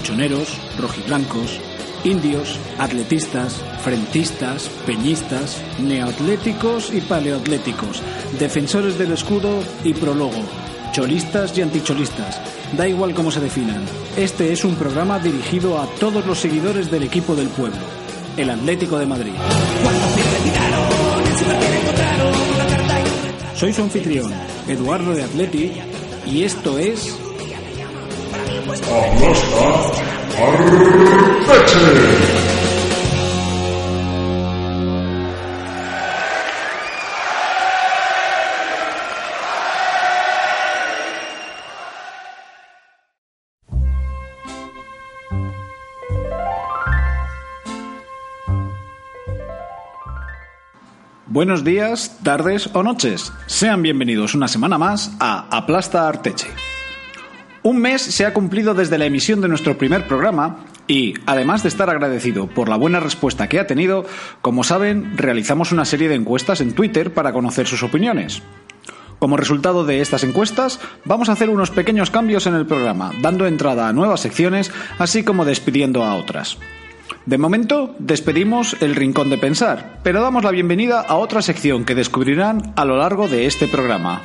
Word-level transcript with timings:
Colchoneros, 0.00 0.56
rojiblancos, 0.78 1.60
indios, 2.04 2.58
atletistas, 2.78 3.60
frentistas, 3.84 4.70
peñistas, 4.86 5.60
neoatléticos 5.78 6.90
y 6.94 7.02
paleoatléticos, 7.02 8.00
defensores 8.38 8.96
del 8.96 9.12
escudo 9.12 9.62
y 9.84 9.92
prólogo, 9.92 10.40
cholistas 10.92 11.56
y 11.58 11.60
anticholistas. 11.60 12.40
Da 12.78 12.88
igual 12.88 13.12
cómo 13.12 13.30
se 13.30 13.40
definan. 13.40 13.84
Este 14.16 14.54
es 14.54 14.64
un 14.64 14.74
programa 14.76 15.18
dirigido 15.18 15.78
a 15.78 15.86
todos 16.00 16.24
los 16.24 16.38
seguidores 16.38 16.90
del 16.90 17.02
equipo 17.02 17.36
del 17.36 17.48
pueblo, 17.48 17.80
el 18.38 18.48
Atlético 18.48 18.98
de 18.98 19.04
Madrid. 19.04 19.32
Soy 23.54 23.74
su 23.74 23.82
anfitrión, 23.82 24.32
Eduardo 24.66 25.12
de 25.12 25.24
Atleti, 25.24 25.72
y 26.26 26.44
esto 26.44 26.78
es... 26.78 27.18
Buenos 51.40 51.64
días, 51.64 52.18
tardes 52.22 52.68
o 52.74 52.82
noches. 52.82 53.32
Sean 53.46 53.82
bienvenidos 53.82 54.34
una 54.34 54.48
semana 54.48 54.78
más 54.78 55.12
a 55.20 55.46
Aplasta 55.56 56.08
Arteche. 56.08 56.48
Un 57.62 57.78
mes 57.78 58.00
se 58.00 58.24
ha 58.24 58.32
cumplido 58.32 58.72
desde 58.72 58.96
la 58.96 59.04
emisión 59.04 59.42
de 59.42 59.48
nuestro 59.48 59.76
primer 59.76 60.06
programa 60.06 60.64
y, 60.86 61.12
además 61.26 61.62
de 61.62 61.68
estar 61.68 61.90
agradecido 61.90 62.46
por 62.46 62.70
la 62.70 62.76
buena 62.76 63.00
respuesta 63.00 63.48
que 63.48 63.60
ha 63.60 63.66
tenido, 63.66 64.06
como 64.40 64.64
saben, 64.64 65.18
realizamos 65.18 65.70
una 65.70 65.84
serie 65.84 66.08
de 66.08 66.14
encuestas 66.14 66.62
en 66.62 66.72
Twitter 66.72 67.12
para 67.12 67.34
conocer 67.34 67.66
sus 67.66 67.82
opiniones. 67.82 68.42
Como 69.18 69.36
resultado 69.36 69.84
de 69.84 70.00
estas 70.00 70.24
encuestas, 70.24 70.80
vamos 71.04 71.28
a 71.28 71.32
hacer 71.32 71.50
unos 71.50 71.70
pequeños 71.70 72.10
cambios 72.10 72.46
en 72.46 72.54
el 72.54 72.64
programa, 72.64 73.12
dando 73.20 73.46
entrada 73.46 73.88
a 73.88 73.92
nuevas 73.92 74.20
secciones, 74.20 74.72
así 74.98 75.22
como 75.22 75.44
despidiendo 75.44 76.02
a 76.02 76.14
otras. 76.14 76.56
De 77.26 77.36
momento, 77.36 77.94
despedimos 77.98 78.74
el 78.80 78.96
Rincón 78.96 79.28
de 79.28 79.36
Pensar, 79.36 80.00
pero 80.02 80.22
damos 80.22 80.44
la 80.44 80.50
bienvenida 80.50 81.02
a 81.02 81.16
otra 81.16 81.42
sección 81.42 81.84
que 81.84 81.94
descubrirán 81.94 82.72
a 82.76 82.86
lo 82.86 82.96
largo 82.96 83.28
de 83.28 83.44
este 83.44 83.68
programa. 83.68 84.22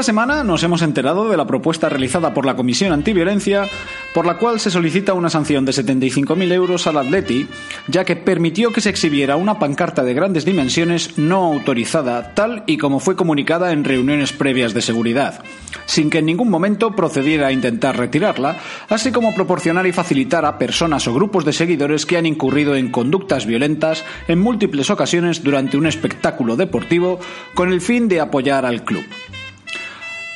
Esta 0.00 0.12
semana 0.12 0.44
nos 0.44 0.62
hemos 0.62 0.80
enterado 0.80 1.28
de 1.28 1.36
la 1.36 1.46
propuesta 1.46 1.90
realizada 1.90 2.32
por 2.32 2.46
la 2.46 2.56
Comisión 2.56 2.90
Antiviolencia, 2.90 3.68
por 4.14 4.24
la 4.24 4.38
cual 4.38 4.58
se 4.58 4.70
solicita 4.70 5.12
una 5.12 5.28
sanción 5.28 5.66
de 5.66 5.72
75.000 5.72 6.52
euros 6.52 6.86
al 6.86 6.96
Atleti, 6.96 7.46
ya 7.86 8.06
que 8.06 8.16
permitió 8.16 8.72
que 8.72 8.80
se 8.80 8.88
exhibiera 8.88 9.36
una 9.36 9.58
pancarta 9.58 10.02
de 10.02 10.14
grandes 10.14 10.46
dimensiones 10.46 11.18
no 11.18 11.44
autorizada, 11.52 12.32
tal 12.32 12.64
y 12.66 12.78
como 12.78 12.98
fue 12.98 13.14
comunicada 13.14 13.72
en 13.72 13.84
reuniones 13.84 14.32
previas 14.32 14.72
de 14.72 14.80
seguridad, 14.80 15.44
sin 15.84 16.08
que 16.08 16.20
en 16.20 16.26
ningún 16.26 16.48
momento 16.48 16.96
procediera 16.96 17.48
a 17.48 17.52
intentar 17.52 17.98
retirarla, 17.98 18.56
así 18.88 19.12
como 19.12 19.34
proporcionar 19.34 19.86
y 19.86 19.92
facilitar 19.92 20.46
a 20.46 20.56
personas 20.56 21.06
o 21.08 21.12
grupos 21.12 21.44
de 21.44 21.52
seguidores 21.52 22.06
que 22.06 22.16
han 22.16 22.24
incurrido 22.24 22.74
en 22.74 22.90
conductas 22.90 23.44
violentas 23.44 24.02
en 24.28 24.38
múltiples 24.38 24.88
ocasiones 24.88 25.44
durante 25.44 25.76
un 25.76 25.84
espectáculo 25.84 26.56
deportivo 26.56 27.20
con 27.52 27.70
el 27.70 27.82
fin 27.82 28.08
de 28.08 28.20
apoyar 28.20 28.64
al 28.64 28.82
club. 28.82 29.04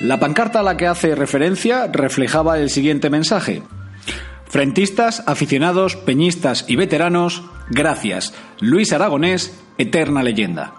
La 0.04 0.20
pancarta 0.20 0.60
a 0.60 0.62
la 0.62 0.76
que 0.76 0.87
hace 0.87 1.15
referencia 1.15 1.87
reflejaba 1.87 2.59
el 2.59 2.69
siguiente 2.69 3.09
mensaje. 3.09 3.62
Frentistas, 4.44 5.22
aficionados, 5.26 5.97
peñistas 5.97 6.66
y 6.69 6.76
veteranos, 6.76 7.42
gracias. 7.70 8.34
Luis 8.60 8.92
Aragonés, 8.92 9.59
eterna 9.78 10.22
leyenda. 10.22 10.75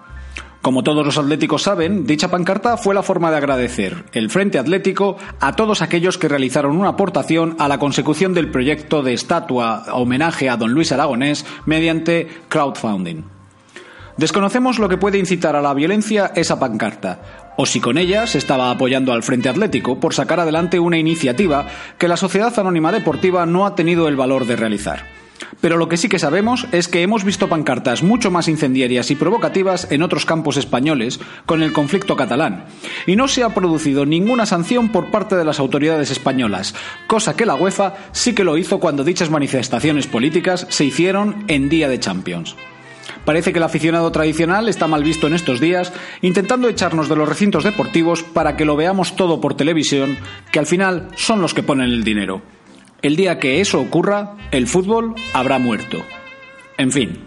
Como 0.62 0.84
todos 0.84 1.04
los 1.04 1.18
atléticos 1.18 1.64
saben, 1.64 2.06
dicha 2.06 2.30
pancarta 2.30 2.78
fue 2.78 2.94
la 2.94 3.02
forma 3.02 3.32
de 3.32 3.38
agradecer 3.38 4.06
el 4.14 4.30
Frente 4.30 4.60
Atlético 4.60 5.18
a 5.40 5.56
todos 5.56 5.82
aquellos 5.82 6.20
que 6.20 6.30
realizaron 6.30 6.78
una 6.78 6.90
aportación 6.90 7.56
a 7.58 7.68
la 7.68 7.80
consecución 7.80 8.36
del 8.36 8.52
proyecto 8.52 9.02
de 9.02 9.14
estatua 9.14 9.86
homenaje 9.94 10.52
a 10.52 10.58
don 10.58 10.72
Luis 10.72 10.92
Aragonés 10.92 11.48
mediante 11.66 12.28
crowdfunding. 12.48 13.24
Desconocemos 14.18 14.80
lo 14.80 14.88
que 14.88 14.98
puede 14.98 15.18
incitar 15.18 15.56
a 15.58 15.62
la 15.62 15.74
violencia 15.74 16.32
esa 16.36 16.58
pancarta, 16.58 17.45
o 17.58 17.66
si 17.66 17.80
con 17.80 17.98
ella 17.98 18.28
se 18.28 18.38
estaba 18.38 18.72
apoyando 18.72 19.14
al 19.14 19.24
Frente 19.24 19.50
Atlético 19.50 20.00
por 20.00 20.14
sacar 20.14 20.40
adelante 20.40 20.80
una 20.80 20.98
iniciativa 20.98 21.68
que 21.98 22.08
la 22.08 22.18
Sociedad 22.18 22.58
Anónima 22.60 22.92
Deportiva 22.92 23.46
no 23.46 23.66
ha 23.66 23.76
tenido 23.76 24.08
el 24.08 24.16
valor 24.16 24.46
de 24.46 24.56
realizar. 24.56 25.06
Pero 25.62 25.78
lo 25.78 25.90
que 25.90 25.98
sí 25.98 26.10
que 26.10 26.20
sabemos 26.20 26.68
es 26.72 26.88
que 26.88 27.02
hemos 27.02 27.24
visto 27.24 27.50
pancartas 27.50 28.04
mucho 28.04 28.32
más 28.32 28.48
incendiarias 28.48 29.12
y 29.12 29.16
provocativas 29.16 29.92
en 29.92 30.04
otros 30.04 30.26
campos 30.26 30.58
españoles 30.58 31.20
con 31.46 31.64
el 31.64 31.74
conflicto 31.74 32.16
catalán, 32.16 32.66
y 33.06 33.16
no 33.16 33.28
se 33.28 33.44
ha 33.44 33.54
producido 33.54 34.06
ninguna 34.06 34.46
sanción 34.46 34.92
por 34.92 35.12
parte 35.12 35.36
de 35.36 35.46
las 35.46 35.60
autoridades 35.60 36.12
españolas, 36.12 36.76
cosa 37.08 37.36
que 37.36 37.46
la 37.46 37.56
UEFA 37.56 37.96
sí 38.12 38.34
que 38.34 38.44
lo 38.44 38.58
hizo 38.58 38.80
cuando 38.80 39.04
dichas 39.04 39.30
manifestaciones 39.30 40.08
políticas 40.08 40.68
se 40.70 40.86
hicieron 40.86 41.44
en 41.48 41.70
día 41.70 41.90
de 41.90 42.00
Champions. 42.00 42.56
Parece 43.26 43.52
que 43.52 43.58
el 43.58 43.64
aficionado 43.64 44.12
tradicional 44.12 44.70
está 44.70 44.88
mal 44.88 45.04
visto 45.04 45.28
en 45.28 45.34
estos 45.34 45.60
días, 45.60 45.92
intentando 46.22 46.70
echarnos 46.70 47.10
de 47.10 47.16
los 47.16 47.28
recintos 47.28 47.64
deportivos 47.64 48.24
para 48.24 48.56
que 48.56 48.66
lo 48.66 48.76
veamos 48.76 49.16
todo 49.16 49.42
por 49.42 49.56
televisión, 49.56 50.18
que 50.52 50.60
al 50.60 50.68
final 50.68 51.10
son 51.16 51.42
los 51.42 51.54
que 51.54 51.64
ponen 51.64 51.90
el 51.90 52.04
dinero. 52.04 52.44
El 53.02 53.16
día 53.16 53.40
que 53.40 53.62
eso 53.62 53.82
ocurra, 53.82 54.36
el 54.52 54.68
fútbol 54.68 55.16
habrá 55.34 55.60
muerto. 55.60 56.04
En 56.78 56.92
fin. 56.92 57.20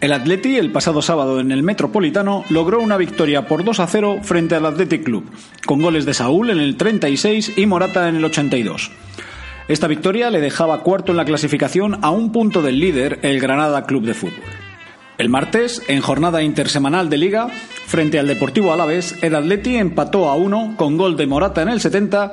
El 0.00 0.14
Atleti 0.14 0.56
el 0.56 0.72
pasado 0.72 1.02
sábado 1.02 1.40
en 1.40 1.52
el 1.52 1.62
Metropolitano 1.62 2.44
logró 2.48 2.80
una 2.80 2.96
victoria 2.96 3.46
por 3.46 3.64
2 3.64 3.80
a 3.80 3.86
0 3.86 4.20
frente 4.22 4.54
al 4.54 4.64
Athletic 4.64 5.04
Club, 5.04 5.30
con 5.66 5.82
goles 5.82 6.06
de 6.06 6.14
Saúl 6.14 6.48
en 6.48 6.58
el 6.58 6.76
36 6.78 7.58
y 7.58 7.66
Morata 7.66 8.08
en 8.08 8.16
el 8.16 8.24
82. 8.24 8.90
Esta 9.70 9.86
victoria 9.86 10.30
le 10.30 10.40
dejaba 10.40 10.82
cuarto 10.82 11.12
en 11.12 11.16
la 11.16 11.24
clasificación 11.24 12.00
a 12.02 12.10
un 12.10 12.32
punto 12.32 12.60
del 12.60 12.80
líder, 12.80 13.20
el 13.22 13.38
Granada 13.38 13.86
Club 13.86 14.04
de 14.04 14.14
Fútbol. 14.14 14.42
El 15.16 15.28
martes, 15.28 15.80
en 15.86 16.00
jornada 16.00 16.42
intersemanal 16.42 17.08
de 17.08 17.18
liga, 17.18 17.46
frente 17.86 18.18
al 18.18 18.26
Deportivo 18.26 18.72
Alavés, 18.72 19.22
el 19.22 19.36
Atleti 19.36 19.76
empató 19.76 20.28
a 20.28 20.34
uno 20.34 20.74
con 20.76 20.96
gol 20.96 21.16
de 21.16 21.28
Morata 21.28 21.62
en 21.62 21.68
el 21.68 21.80
70 21.80 22.32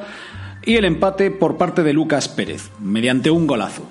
y 0.65 0.77
el 0.77 0.85
empate 0.85 1.29
por 1.29 1.57
parte 1.57 1.83
de 1.83 1.93
Lucas 1.93 2.27
Pérez, 2.27 2.71
mediante 2.79 3.29
un 3.29 3.45
golazo. 3.45 3.83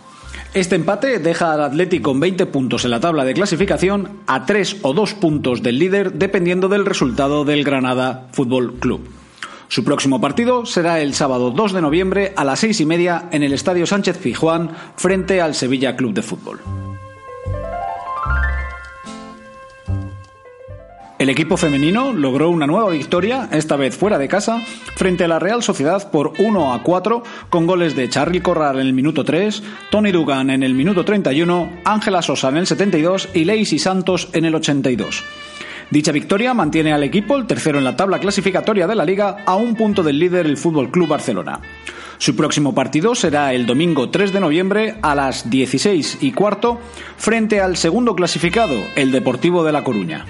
Este 0.52 0.74
empate 0.74 1.20
deja 1.20 1.52
al 1.52 1.62
Atleti 1.62 2.00
con 2.00 2.18
20 2.18 2.46
puntos 2.46 2.84
en 2.84 2.90
la 2.90 2.98
tabla 2.98 3.24
de 3.24 3.34
clasificación 3.34 4.22
a 4.26 4.44
3 4.44 4.78
o 4.82 4.92
2 4.92 5.14
puntos 5.14 5.62
del 5.62 5.78
líder 5.78 6.14
dependiendo 6.14 6.68
del 6.68 6.84
resultado 6.84 7.44
del 7.44 7.62
Granada 7.62 8.26
Fútbol 8.32 8.74
Club. 8.80 9.08
Su 9.68 9.84
próximo 9.84 10.20
partido 10.20 10.64
será 10.64 11.00
el 11.00 11.14
sábado 11.14 11.50
2 11.50 11.72
de 11.72 11.82
noviembre 11.82 12.32
a 12.36 12.44
las 12.44 12.60
seis 12.60 12.80
y 12.80 12.86
media 12.86 13.28
en 13.32 13.42
el 13.42 13.52
Estadio 13.52 13.86
Sánchez 13.86 14.18
Fijuán 14.18 14.70
frente 14.96 15.40
al 15.40 15.54
Sevilla 15.54 15.96
Club 15.96 16.14
de 16.14 16.22
Fútbol. 16.22 16.60
El 21.18 21.30
equipo 21.30 21.56
femenino 21.56 22.12
logró 22.12 22.50
una 22.50 22.66
nueva 22.66 22.90
victoria, 22.90 23.48
esta 23.50 23.76
vez 23.76 23.96
fuera 23.96 24.18
de 24.18 24.28
casa, 24.28 24.60
frente 24.96 25.24
a 25.24 25.28
la 25.28 25.38
Real 25.38 25.62
Sociedad 25.62 26.10
por 26.10 26.34
1 26.38 26.74
a 26.74 26.82
4, 26.82 27.22
con 27.48 27.66
goles 27.66 27.96
de 27.96 28.10
Charly 28.10 28.40
Corral 28.40 28.78
en 28.78 28.86
el 28.86 28.92
minuto 28.92 29.24
3, 29.24 29.62
Tony 29.90 30.12
Dugan 30.12 30.50
en 30.50 30.62
el 30.62 30.74
minuto 30.74 31.06
31, 31.06 31.80
Ángela 31.84 32.20
Sosa 32.20 32.50
en 32.50 32.58
el 32.58 32.66
72 32.66 33.30
y 33.32 33.44
Lacey 33.44 33.78
Santos 33.78 34.28
en 34.34 34.44
el 34.44 34.54
82. 34.56 35.24
Dicha 35.90 36.10
victoria 36.10 36.52
mantiene 36.52 36.92
al 36.92 37.04
equipo 37.04 37.36
el 37.36 37.46
tercero 37.46 37.78
en 37.78 37.84
la 37.84 37.96
tabla 37.96 38.18
clasificatoria 38.18 38.86
de 38.86 38.96
la 38.96 39.04
liga 39.04 39.44
a 39.46 39.54
un 39.54 39.76
punto 39.76 40.02
del 40.02 40.18
líder 40.18 40.46
el 40.46 40.56
Fútbol 40.56 40.90
Club 40.90 41.08
Barcelona. 41.08 41.60
Su 42.18 42.34
próximo 42.34 42.74
partido 42.74 43.14
será 43.14 43.52
el 43.52 43.66
domingo 43.66 44.10
3 44.10 44.32
de 44.32 44.40
noviembre 44.40 44.96
a 45.02 45.14
las 45.14 45.48
16 45.48 46.18
y 46.22 46.32
cuarto 46.32 46.80
frente 47.16 47.60
al 47.60 47.76
segundo 47.76 48.16
clasificado, 48.16 48.74
el 48.96 49.12
Deportivo 49.12 49.64
de 49.64 49.72
La 49.72 49.84
Coruña. 49.84 50.24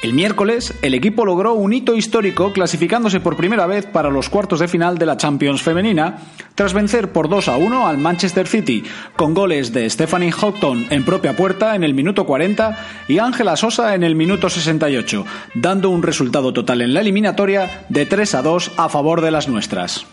El 0.00 0.12
miércoles, 0.12 0.74
el 0.82 0.94
equipo 0.94 1.24
logró 1.24 1.54
un 1.54 1.72
hito 1.72 1.96
histórico 1.96 2.52
clasificándose 2.52 3.18
por 3.18 3.36
primera 3.36 3.66
vez 3.66 3.84
para 3.84 4.10
los 4.10 4.28
cuartos 4.28 4.60
de 4.60 4.68
final 4.68 4.96
de 4.96 5.06
la 5.06 5.16
Champions 5.16 5.60
femenina, 5.60 6.18
tras 6.54 6.72
vencer 6.72 7.10
por 7.10 7.28
2 7.28 7.48
a 7.48 7.56
1 7.56 7.84
al 7.84 7.98
Manchester 7.98 8.46
City, 8.46 8.84
con 9.16 9.34
goles 9.34 9.72
de 9.72 9.90
Stephanie 9.90 10.30
Houghton 10.30 10.86
en 10.90 11.04
propia 11.04 11.34
puerta 11.34 11.74
en 11.74 11.82
el 11.82 11.94
minuto 11.94 12.26
40 12.26 12.78
y 13.08 13.18
Ángela 13.18 13.56
Sosa 13.56 13.96
en 13.96 14.04
el 14.04 14.14
minuto 14.14 14.48
68, 14.48 15.26
dando 15.54 15.90
un 15.90 16.04
resultado 16.04 16.52
total 16.52 16.82
en 16.82 16.94
la 16.94 17.00
eliminatoria 17.00 17.84
de 17.88 18.06
3 18.06 18.36
a 18.36 18.42
2 18.42 18.72
a 18.76 18.88
favor 18.88 19.20
de 19.20 19.32
las 19.32 19.48
nuestras. 19.48 20.06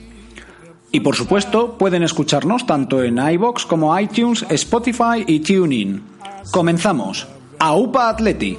Y 0.91 0.99
por 1.01 1.15
supuesto 1.15 1.79
pueden 1.79 2.03
escucharnos 2.03 2.67
tanto 2.67 3.05
en 3.05 3.19
iBox 3.19 3.67
como 3.67 3.97
iTunes, 3.97 4.45
Spotify 4.49 5.23
y 5.27 5.39
TuneIn. 5.41 6.03
Comenzamos. 6.51 7.29
AUPA 7.61 8.09
Atleti. 8.09 8.59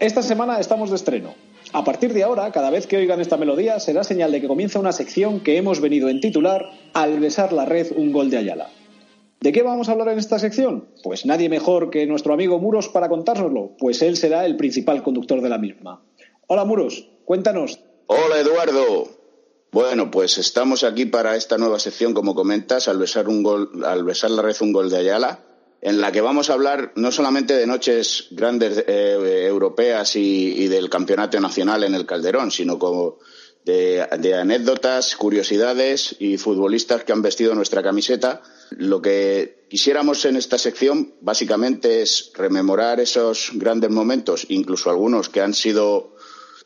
Esta 0.00 0.22
semana 0.22 0.58
estamos 0.58 0.88
de 0.88 0.96
estreno. 0.96 1.34
A 1.74 1.84
partir 1.84 2.14
de 2.14 2.22
ahora, 2.22 2.50
cada 2.52 2.70
vez 2.70 2.86
que 2.86 2.96
oigan 2.96 3.20
esta 3.20 3.36
melodía, 3.36 3.78
será 3.80 4.02
señal 4.02 4.32
de 4.32 4.40
que 4.40 4.48
comienza 4.48 4.78
una 4.78 4.92
sección 4.92 5.40
que 5.40 5.58
hemos 5.58 5.82
venido 5.82 6.08
en 6.08 6.22
titular 6.22 6.70
Al 6.94 7.20
besar 7.20 7.52
la 7.52 7.66
red 7.66 7.92
un 7.94 8.10
gol 8.10 8.30
de 8.30 8.38
Ayala. 8.38 8.70
¿De 9.40 9.52
qué 9.52 9.62
vamos 9.62 9.90
a 9.90 9.92
hablar 9.92 10.08
en 10.08 10.18
esta 10.18 10.38
sección? 10.38 10.88
Pues 11.02 11.26
nadie 11.26 11.50
mejor 11.50 11.90
que 11.90 12.06
nuestro 12.06 12.32
amigo 12.32 12.58
Muros 12.58 12.88
para 12.88 13.10
contárnoslo, 13.10 13.76
pues 13.78 14.00
él 14.00 14.16
será 14.16 14.46
el 14.46 14.56
principal 14.56 15.02
conductor 15.02 15.42
de 15.42 15.50
la 15.50 15.58
misma. 15.58 16.02
Hola 16.46 16.64
Muros, 16.64 17.10
cuéntanos. 17.26 17.80
Hola 18.06 18.40
Eduardo. 18.40 19.06
Bueno, 19.70 20.10
pues 20.10 20.38
estamos 20.38 20.82
aquí 20.82 21.04
para 21.04 21.36
esta 21.36 21.58
nueva 21.58 21.78
sección, 21.78 22.14
como 22.14 22.34
comentas, 22.34 22.88
al 22.88 22.96
besar, 22.96 23.28
un 23.28 23.42
gol, 23.42 23.84
al 23.84 24.02
besar 24.02 24.30
la 24.30 24.40
red 24.40 24.56
un 24.62 24.72
gol 24.72 24.88
de 24.88 24.96
Ayala 24.96 25.49
en 25.82 26.00
la 26.00 26.12
que 26.12 26.20
vamos 26.20 26.50
a 26.50 26.54
hablar 26.54 26.92
no 26.96 27.10
solamente 27.10 27.54
de 27.54 27.66
noches 27.66 28.26
grandes 28.30 28.84
eh, 28.86 29.46
europeas 29.46 30.14
y, 30.16 30.68
del 30.68 30.90
campeonato 30.90 31.40
nacional 31.40 31.84
en 31.84 31.94
el 31.94 32.06
Calderón, 32.06 32.50
sino 32.50 32.78
como 32.78 33.18
de, 33.64 34.02
anécdotas, 34.02 35.16
curiosidades 35.16 36.16
y 36.18 36.36
futbolistas 36.36 37.04
que 37.04 37.12
han 37.12 37.22
vestido 37.22 37.54
nuestra 37.54 37.82
camiseta. 37.82 38.42
Lo 38.70 39.00
que 39.00 39.64
quisiéramos 39.70 40.24
en 40.26 40.36
esta 40.36 40.58
sección 40.58 41.14
básicamente 41.22 42.02
es 42.02 42.30
rememorar 42.34 43.00
esos 43.00 43.52
grandes 43.54 43.90
momentos, 43.90 44.46
incluso 44.48 44.90
algunos 44.90 45.28
que 45.30 45.40
han 45.40 45.54
sido 45.54 46.14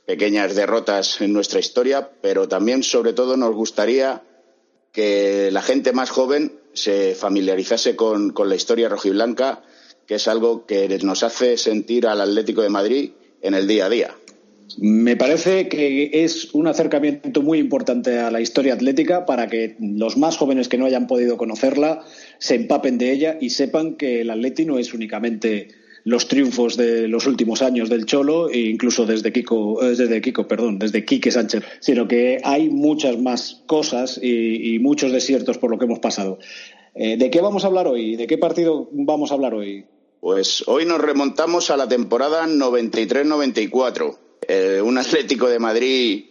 pequeñas 0.07 0.55
derrotas 0.55 1.21
en 1.21 1.33
nuestra 1.33 1.61
historia, 1.61 2.11
pero 2.21 2.49
también, 2.49 2.83
sobre 2.83 3.13
todo, 3.13 3.37
nos 3.37 3.55
gustaría 3.55 4.23
que 4.93 5.51
la 5.51 5.63
gente 5.63 5.93
más 5.93 6.11
joven 6.11 6.64
se 6.75 7.15
familiarizase 7.15 7.97
con, 7.97 8.35
la 8.47 8.55
historia 8.55 8.89
rojiblanca, 8.89 9.63
que 10.07 10.17
es 10.17 10.29
algo 10.29 10.67
que 10.67 10.89
nos 11.03 11.23
hace 11.23 11.57
sentir 11.57 12.07
al 12.07 12.21
Atlético 12.21 12.63
de 12.63 12.69
Madrid 12.69 13.11
en 13.41 13.55
el 13.55 13.67
día 13.67 13.87
a 13.87 13.91
día. 13.91 14.15
Me 14.79 15.17
parece 15.17 15.69
que 15.69 16.11
es 16.25 16.53
un 16.53 16.67
acercamiento 16.67 17.43
muy 17.43 17.59
importante 17.59 18.19
a 18.19 18.31
la 18.31 18.41
historia 18.41 18.75
atlética 18.75 19.25
para 19.25 19.47
que 19.47 19.77
los 19.79 20.17
más 20.17 20.37
jóvenes 20.37 20.69
que 20.69 20.79
no 20.79 20.87
hayan 20.87 21.07
podido 21.07 21.37
conocerla 21.37 22.05
se 22.39 22.57
empapen 22.57 22.99
de 22.99 23.13
ella 23.13 23.39
y 23.41 23.51
sepan 23.51 23.95
que 23.95 24.23
el 24.23 24.31
Atleti 24.31 24.65
no 24.65 24.79
es 24.79 24.93
únicamente 24.93 25.69
los 26.05 26.29
triunfos 26.29 26.77
de 26.77 27.09
los 27.09 27.27
últimos 27.27 27.63
años 27.63 27.89
del 27.89 28.05
Cholo 28.05 28.51
e 28.51 28.59
incluso 28.59 29.07
desde 29.07 29.33
Kiko, 29.33 29.83
eh, 29.83 29.97
desde 29.97 30.21
Kiko, 30.21 30.47
perdón, 30.47 30.79
desde 30.79 31.05
Quique 31.05 31.31
Sánchez, 31.31 31.65
sino 31.81 32.07
que 32.07 32.41
hay 32.45 32.69
muchas 32.69 33.19
más 33.19 33.63
cosas 33.67 34.21
y, 34.23 34.79
muchos 34.81 35.13
desiertos 35.13 35.57
por 35.57 35.71
lo 35.71 35.79
que 35.79 35.87
hemos 35.87 36.01
pasado. 36.01 36.39
Eh, 36.95 37.17
¿De 37.17 37.31
qué 37.31 37.41
vamos 37.41 37.65
a 37.65 37.69
hablar 37.69 37.87
hoy? 37.89 38.17
¿De 38.17 38.27
qué 38.27 38.37
partido 38.37 38.89
vamos 38.93 39.31
a 39.31 39.35
hablar 39.35 39.55
hoy? 39.55 39.87
Pues 40.21 40.65
hoy 40.67 40.85
nos 40.85 41.01
remontamos 41.01 41.71
a 41.71 41.77
la 41.77 41.89
temporada 41.89 42.47
93-94. 42.47 44.19
Eh, 44.47 44.83
un 44.85 44.99
Atlético 44.99 45.49
de 45.49 45.59
Madrid 45.59 46.25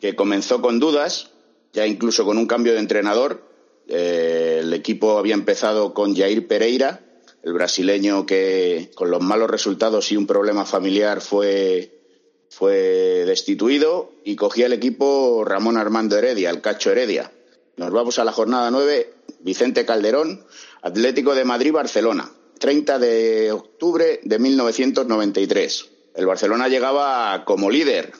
que 0.00 0.16
comenzó 0.16 0.62
con 0.62 0.80
dudas, 0.80 1.32
ya 1.72 1.86
incluso 1.86 2.24
con 2.24 2.38
un 2.38 2.46
cambio 2.46 2.72
de 2.72 2.78
entrenador. 2.78 3.50
el 3.88 4.72
equipo 4.72 5.18
había 5.18 5.34
empezado 5.34 5.92
con 5.92 6.14
Jair 6.16 6.46
Pereira, 6.46 7.11
el 7.42 7.52
brasileño 7.52 8.24
que 8.24 8.90
con 8.94 9.10
los 9.10 9.20
malos 9.20 9.50
resultados 9.50 10.12
y 10.12 10.16
un 10.16 10.26
problema 10.26 10.64
familiar 10.64 11.20
fue, 11.20 12.00
fue 12.48 13.24
destituido 13.26 14.12
y 14.24 14.36
cogía 14.36 14.66
el 14.66 14.72
equipo 14.72 15.44
Ramón 15.44 15.76
Armando 15.76 16.16
Heredia, 16.16 16.50
el 16.50 16.60
Cacho 16.60 16.92
Heredia. 16.92 17.32
Nos 17.76 17.90
vamos 17.90 18.18
a 18.18 18.24
la 18.24 18.32
jornada 18.32 18.70
nueve, 18.70 19.14
Vicente 19.40 19.84
Calderón, 19.84 20.44
Atlético 20.82 21.34
de 21.34 21.44
Madrid-Barcelona, 21.44 22.30
30 22.58 22.98
de 22.98 23.50
octubre 23.50 24.20
de 24.22 24.38
1993. 24.38 25.88
El 26.14 26.26
Barcelona 26.26 26.68
llegaba 26.68 27.44
como 27.44 27.70
líder. 27.70 28.12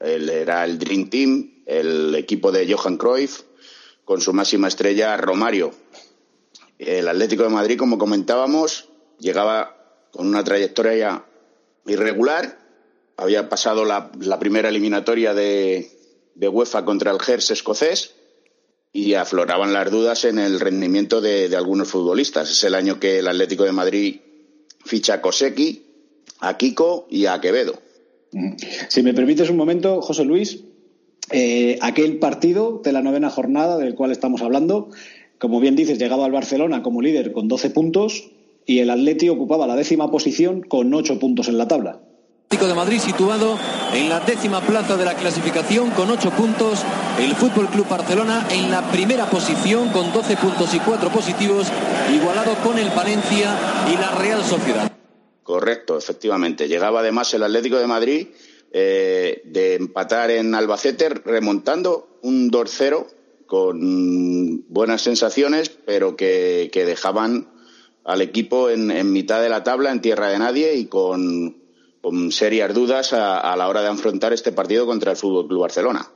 Era 0.00 0.64
el 0.64 0.78
Dream 0.78 1.10
Team, 1.10 1.62
el 1.66 2.14
equipo 2.14 2.52
de 2.52 2.72
Johan 2.72 2.96
Cruyff, 2.96 3.42
con 4.04 4.20
su 4.20 4.32
máxima 4.32 4.68
estrella 4.68 5.16
Romario, 5.16 5.72
el 6.78 7.08
Atlético 7.08 7.42
de 7.42 7.48
Madrid, 7.48 7.78
como 7.78 7.98
comentábamos, 7.98 8.88
llegaba 9.18 9.76
con 10.12 10.28
una 10.28 10.44
trayectoria 10.44 11.24
irregular. 11.86 12.58
Había 13.16 13.48
pasado 13.48 13.84
la, 13.84 14.10
primera 14.38 14.68
eliminatoria 14.68 15.34
de, 15.34 15.90
UEFA 16.36 16.84
contra 16.84 17.10
el 17.10 17.18
Gers 17.18 17.50
escocés 17.50 18.14
y 18.92 19.14
afloraban 19.14 19.72
las 19.72 19.90
dudas 19.90 20.24
en 20.24 20.38
el 20.38 20.60
rendimiento 20.60 21.20
de, 21.20 21.54
algunos 21.56 21.88
futbolistas. 21.88 22.50
Es 22.50 22.62
el 22.64 22.74
año 22.74 23.00
que 23.00 23.18
el 23.18 23.28
Atlético 23.28 23.64
de 23.64 23.72
Madrid 23.72 24.20
ficha 24.84 25.14
a 25.14 25.20
Koseki, 25.20 25.84
a 26.40 26.56
Kiko 26.56 27.08
y 27.10 27.26
a 27.26 27.40
Quevedo. 27.40 27.80
Si 28.88 29.02
me 29.02 29.14
permites 29.14 29.50
un 29.50 29.56
momento, 29.56 30.00
José 30.00 30.24
Luis, 30.24 30.60
eh, 31.30 31.78
aquel 31.82 32.18
partido 32.18 32.80
de 32.84 32.92
la 32.92 33.02
novena 33.02 33.30
jornada 33.30 33.78
del 33.78 33.94
cual 33.94 34.12
estamos 34.12 34.42
hablando 34.42 34.90
como 35.38 35.60
bien 35.60 35.76
dices, 35.76 35.98
llegaba 35.98 36.24
al 36.24 36.32
Barcelona 36.32 36.82
como 36.82 37.02
líder 37.02 37.32
con 37.32 37.48
12 37.48 37.70
puntos 37.70 38.30
y 38.66 38.80
el 38.80 38.90
Atleti 38.90 39.28
ocupaba 39.28 39.66
la 39.66 39.76
décima 39.76 40.10
posición 40.10 40.62
con 40.62 40.92
8 40.92 41.18
puntos 41.18 41.48
en 41.48 41.58
la 41.58 41.68
tabla. 41.68 42.00
Atlético 42.50 42.68
de 42.68 42.74
Madrid 42.74 42.98
situado 42.98 43.58
en 43.92 44.08
la 44.08 44.20
décima 44.20 44.62
plaza 44.62 44.96
de 44.96 45.04
la 45.04 45.14
clasificación 45.14 45.90
con 45.90 46.10
8 46.10 46.30
puntos. 46.30 46.82
El 47.20 47.34
Fútbol 47.34 47.68
Club 47.68 47.86
Barcelona 47.88 48.46
en 48.50 48.70
la 48.70 48.90
primera 48.90 49.28
posición 49.28 49.90
con 49.90 50.12
12 50.12 50.36
puntos 50.38 50.72
y 50.74 50.78
4 50.78 51.10
positivos, 51.10 51.68
igualado 52.10 52.54
con 52.64 52.78
el 52.78 52.88
Valencia 52.88 53.54
y 53.92 53.96
la 53.96 54.12
Real 54.12 54.42
Sociedad. 54.42 54.90
Correcto, 55.42 55.98
efectivamente. 55.98 56.68
Llegaba 56.68 57.00
además 57.00 57.32
el 57.34 57.42
Atlético 57.42 57.76
de 57.78 57.86
Madrid 57.86 58.28
eh, 58.72 59.42
de 59.44 59.74
empatar 59.74 60.30
en 60.30 60.54
Albacete 60.54 61.10
remontando 61.10 62.18
un 62.22 62.50
2-0 62.50 63.06
con 63.48 64.62
buenas 64.68 65.00
sensaciones, 65.00 65.70
pero 65.70 66.16
que, 66.16 66.70
dejaban 66.72 67.48
al 68.04 68.20
equipo 68.20 68.70
en, 68.70 69.10
mitad 69.10 69.42
de 69.42 69.48
la 69.48 69.64
tabla, 69.64 69.90
en 69.90 70.02
tierra 70.02 70.28
de 70.28 70.38
nadie 70.38 70.76
y 70.76 70.84
con, 70.84 71.56
serias 72.30 72.72
dudas 72.74 73.12
a, 73.12 73.56
la 73.56 73.68
hora 73.68 73.80
de 73.80 73.88
afrontar 73.88 74.32
este 74.32 74.52
partido 74.52 74.86
contra 74.86 75.12
el 75.12 75.16
Fútbol 75.16 75.48
Club 75.48 75.62
Barcelona. 75.62 76.06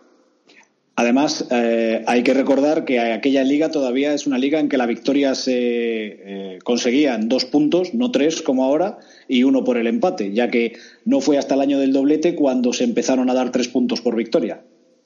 Además, 0.94 1.46
eh, 1.50 2.04
hay 2.06 2.22
que 2.22 2.34
recordar 2.34 2.84
que 2.84 3.00
aquella 3.00 3.44
liga 3.44 3.70
todavía 3.70 4.12
es 4.12 4.26
una 4.26 4.36
liga 4.36 4.60
en 4.60 4.68
que 4.68 4.76
la 4.76 4.84
victoria 4.84 5.34
se 5.34 5.54
eh, 5.54 6.58
conseguía 6.62 7.14
en 7.14 7.30
dos 7.30 7.46
puntos, 7.46 7.94
no 7.94 8.10
tres 8.10 8.42
como 8.42 8.64
ahora, 8.64 8.98
y 9.26 9.44
uno 9.44 9.64
por 9.64 9.78
el 9.78 9.86
empate, 9.86 10.34
ya 10.34 10.50
que 10.50 10.76
no 11.06 11.22
fue 11.22 11.38
hasta 11.38 11.54
el 11.54 11.62
año 11.62 11.78
del 11.78 11.94
doblete 11.94 12.34
cuando 12.34 12.74
se 12.74 12.84
empezaron 12.84 13.30
a 13.30 13.34
dar 13.34 13.50
tres 13.52 13.68
puntos 13.68 14.02
por 14.02 14.16
victoria. 14.16 14.64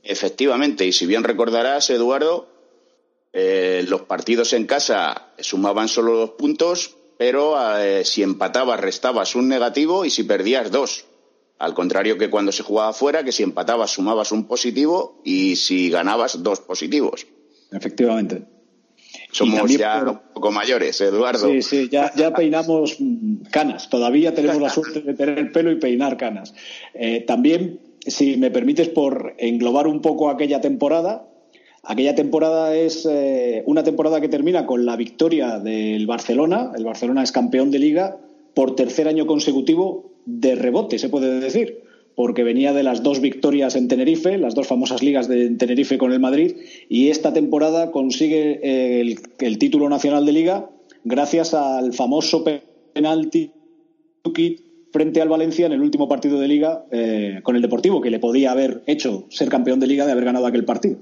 Efectivamente, 0.08 0.86
y 0.86 0.92
si 0.92 1.06
bien 1.06 1.24
recordarás, 1.24 1.90
Eduardo, 1.90 2.48
eh, 3.32 3.84
los 3.88 4.02
partidos 4.02 4.52
en 4.52 4.66
casa 4.66 5.32
sumaban 5.38 5.88
solo 5.88 6.16
dos 6.16 6.30
puntos, 6.30 6.96
pero 7.18 7.56
eh, 7.78 8.04
si 8.04 8.22
empatabas 8.22 8.80
restabas 8.80 9.34
un 9.34 9.48
negativo 9.48 10.04
y 10.04 10.10
si 10.10 10.24
perdías 10.24 10.70
dos. 10.70 11.06
Al 11.58 11.74
contrario 11.74 12.18
que 12.18 12.30
cuando 12.30 12.52
se 12.52 12.62
jugaba 12.62 12.92
fuera, 12.92 13.24
que 13.24 13.32
si 13.32 13.42
empatabas 13.42 13.90
sumabas 13.90 14.30
un 14.30 14.46
positivo 14.46 15.20
y 15.24 15.56
si 15.56 15.90
ganabas 15.90 16.42
dos 16.42 16.60
positivos. 16.60 17.26
Efectivamente. 17.72 18.44
Somos 19.32 19.70
ya 19.70 20.02
un 20.02 20.20
poco 20.34 20.50
mayores, 20.52 21.00
Eduardo. 21.00 21.48
Sí, 21.48 21.62
sí, 21.62 21.88
ya, 21.90 22.12
ya 22.14 22.32
peinamos 22.32 22.98
canas. 23.50 23.88
Todavía 23.88 24.34
tenemos 24.34 24.60
la 24.60 24.70
suerte 24.76 25.00
de 25.00 25.14
tener 25.14 25.38
el 25.38 25.52
pelo 25.52 25.72
y 25.72 25.76
peinar 25.76 26.16
canas. 26.16 26.54
Eh, 26.94 27.20
también, 27.26 27.80
si 28.06 28.36
me 28.36 28.50
permites, 28.50 28.88
por 28.88 29.34
englobar 29.38 29.86
un 29.86 30.00
poco 30.00 30.30
aquella 30.30 30.60
temporada, 30.60 31.28
aquella 31.82 32.14
temporada 32.14 32.74
es 32.74 33.06
eh, 33.10 33.62
una 33.66 33.84
temporada 33.84 34.20
que 34.20 34.28
termina 34.28 34.66
con 34.66 34.86
la 34.86 34.96
victoria 34.96 35.58
del 35.58 36.06
Barcelona. 36.06 36.72
El 36.76 36.84
Barcelona 36.84 37.22
es 37.22 37.32
campeón 37.32 37.70
de 37.70 37.78
liga 37.78 38.18
por 38.54 38.74
tercer 38.74 39.08
año 39.08 39.26
consecutivo 39.26 40.12
de 40.24 40.54
rebote, 40.54 40.98
se 40.98 41.08
puede 41.08 41.40
decir 41.40 41.86
porque 42.16 42.44
venía 42.44 42.72
de 42.72 42.82
las 42.82 43.02
dos 43.02 43.20
victorias 43.20 43.76
en 43.76 43.88
Tenerife, 43.88 44.38
las 44.38 44.54
dos 44.54 44.66
famosas 44.66 45.02
ligas 45.02 45.28
de 45.28 45.50
Tenerife 45.50 45.98
con 45.98 46.12
el 46.12 46.18
Madrid, 46.18 46.56
y 46.88 47.10
esta 47.10 47.34
temporada 47.34 47.92
consigue 47.92 49.00
el, 49.00 49.58
título 49.58 49.88
nacional 49.90 50.24
de 50.24 50.32
liga 50.32 50.70
gracias 51.04 51.52
al 51.52 51.92
famoso 51.92 52.42
penalti 52.94 53.52
frente 54.96 55.20
al 55.20 55.28
Valencia 55.28 55.66
en 55.66 55.72
el 55.72 55.80
último 55.80 56.08
partido 56.08 56.40
de 56.40 56.48
liga 56.48 56.86
eh, 56.90 57.40
con 57.42 57.56
el 57.56 57.62
Deportivo, 57.62 58.00
que 58.00 58.10
le 58.10 58.18
podía 58.18 58.52
haber 58.52 58.82
hecho 58.86 59.26
ser 59.30 59.48
campeón 59.48 59.80
de 59.80 59.86
liga 59.86 60.06
de 60.06 60.12
haber 60.12 60.24
ganado 60.24 60.46
aquel 60.46 60.64
partido. 60.64 60.98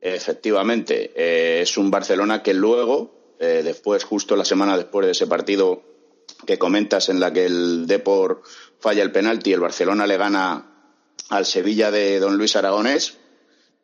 Efectivamente, 0.00 1.12
eh, 1.14 1.60
es 1.62 1.78
un 1.78 1.90
Barcelona 1.90 2.42
que 2.42 2.54
luego, 2.54 3.36
después, 3.38 4.04
justo 4.04 4.36
la 4.36 4.44
semana 4.44 4.76
después 4.76 5.04
de 5.04 5.12
ese 5.12 5.26
partido 5.26 5.82
que 6.46 6.58
comentas 6.58 7.08
en 7.08 7.18
la 7.18 7.32
que 7.32 7.46
el 7.46 7.86
Depor 7.86 8.42
falla 8.78 9.02
el 9.02 9.12
penalti 9.12 9.50
y 9.50 9.52
el 9.54 9.60
Barcelona 9.60 10.06
le 10.06 10.16
gana 10.16 10.72
al 11.28 11.46
Sevilla 11.46 11.90
de 11.90 12.18
don 12.18 12.36
Luis 12.36 12.56
Aragonés, 12.56 13.18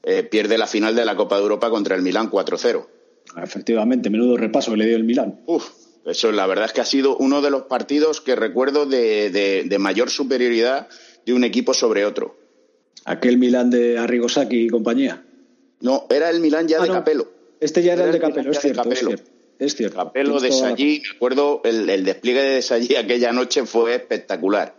eh, 0.02 0.23
pierde 0.23 0.59
la 0.59 0.66
final 0.66 0.95
de 0.95 1.04
la 1.04 1.16
Copa 1.16 1.37
de 1.37 1.42
Europa 1.42 1.71
contra 1.71 1.97
el 1.97 2.02
Milán 2.02 2.30
4-0. 2.30 2.87
Efectivamente, 3.42 4.11
menudo 4.11 4.37
repaso 4.37 4.71
que 4.71 4.78
le 4.78 4.87
dio 4.87 4.97
el 4.97 5.04
Milán. 5.04 5.42
Uf, 5.47 5.68
eso 6.05 6.33
la 6.33 6.47
verdad 6.47 6.67
es 6.67 6.73
que 6.73 6.81
ha 6.81 6.87
sido 6.87 7.17
uno 7.17 7.43
de 7.43 7.50
los 7.50 7.62
partidos 7.62 8.21
que 8.21 8.37
recuerdo 8.37 8.87
de, 8.87 9.76
mayor 9.78 10.11
superioridad 10.11 10.88
de 11.26 11.33
un 11.33 11.45
equipo 11.45 11.75
sobre 11.75 12.05
otro. 12.05 12.37
Aquel 13.05 13.38
Milán 13.38 13.71
de 13.71 13.99
Arrigosaki 13.99 14.67
y 14.67 14.69
compañía. 14.69 15.25
No, 15.81 16.07
era 16.11 16.31
el 16.31 16.40
Milán 16.40 16.69
ya 16.69 16.78
ah, 16.78 16.83
de 16.83 16.88
Capello. 16.88 17.33
Este 17.61 17.83
ya 17.83 17.95
era, 17.95 18.05
el 18.05 18.12
de 18.12 18.21
Capello, 18.21 18.50
es 18.50 18.61
cierto, 18.61 18.90
es 18.90 18.99
cierto. 18.99 19.31
Es 19.59 19.75
cierto. 19.75 19.97
Capello 19.97 20.38
de 20.40 20.52
Sallí, 20.52 21.02
me 21.02 21.17
acuerdo, 21.17 21.61
el, 21.64 22.05
despliegue 22.05 22.43
de 22.43 22.62
Sallí 22.62 22.95
aquella 22.97 23.33
noche 23.33 23.67
fue 23.67 23.95
espectacular. 23.95 24.75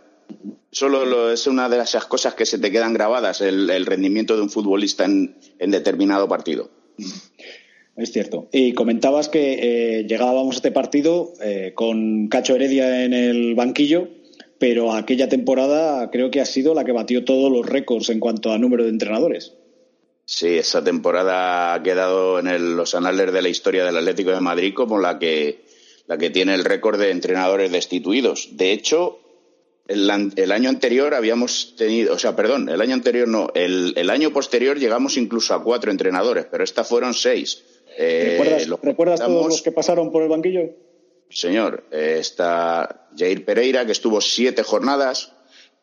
Solo 0.72 1.32
es 1.32 1.46
una 1.46 1.68
de 1.68 1.80
esas 1.80 2.06
cosas 2.06 2.34
que 2.34 2.46
se 2.46 2.58
te 2.58 2.70
quedan 2.70 2.94
grabadas, 2.94 3.40
el, 3.40 3.84
rendimiento 3.86 4.36
de 4.36 4.42
un 4.42 4.50
futbolista 4.50 5.04
en, 5.04 5.34
determinado 5.58 6.28
partido. 6.28 6.70
Es 8.00 8.12
cierto. 8.12 8.48
Y 8.50 8.72
comentabas 8.72 9.28
que 9.28 9.98
eh, 9.98 10.04
llegábamos 10.06 10.54
a 10.54 10.56
este 10.56 10.72
partido 10.72 11.34
eh, 11.42 11.72
con 11.74 12.28
Cacho 12.28 12.54
Heredia 12.54 13.04
en 13.04 13.12
el 13.12 13.54
banquillo, 13.54 14.08
pero 14.58 14.94
aquella 14.94 15.28
temporada 15.28 16.10
creo 16.10 16.30
que 16.30 16.40
ha 16.40 16.46
sido 16.46 16.72
la 16.72 16.84
que 16.84 16.92
batió 16.92 17.26
todos 17.26 17.52
los 17.52 17.66
récords 17.66 18.08
en 18.08 18.18
cuanto 18.18 18.52
a 18.52 18.58
número 18.58 18.84
de 18.84 18.90
entrenadores. 18.90 19.52
Sí, 20.24 20.48
esa 20.48 20.82
temporada 20.82 21.74
ha 21.74 21.82
quedado 21.82 22.38
en 22.38 22.74
los 22.74 22.94
anales 22.94 23.34
de 23.34 23.42
la 23.42 23.50
historia 23.50 23.84
del 23.84 23.98
Atlético 23.98 24.30
de 24.30 24.40
Madrid 24.40 24.72
como 24.74 24.98
la 24.98 25.18
que, 25.18 25.66
la 26.06 26.16
que 26.16 26.30
tiene 26.30 26.54
el 26.54 26.64
récord 26.64 26.98
de 26.98 27.10
entrenadores 27.10 27.70
destituidos. 27.70 28.56
De 28.56 28.72
hecho, 28.72 29.18
el, 29.88 30.52
año 30.52 30.70
anterior 30.70 31.12
habíamos 31.12 31.74
tenido, 31.76 32.14
o 32.14 32.18
sea, 32.18 32.34
perdón, 32.34 32.70
el 32.70 32.80
año 32.80 32.94
anterior 32.94 33.28
no, 33.28 33.50
el, 33.54 34.08
año 34.08 34.30
posterior 34.30 34.78
llegamos 34.78 35.18
incluso 35.18 35.52
a 35.52 35.62
cuatro 35.62 35.90
entrenadores, 35.90 36.46
pero 36.50 36.64
esta 36.64 36.82
fueron 36.82 37.12
seis. 37.12 37.64
Eh, 38.02 38.66
¿Recuerdas, 38.82 39.20
todos 39.20 39.46
los 39.46 39.60
que 39.60 39.72
pasaron 39.72 40.10
por 40.10 40.22
el 40.22 40.30
banquillo? 40.30 40.70
Señor, 41.28 41.84
eh, 41.90 42.16
está 42.18 43.10
Jair 43.14 43.44
Pereira, 43.44 43.84
que 43.84 43.92
estuvo 43.92 44.22
siete 44.22 44.62
jornadas, 44.62 45.32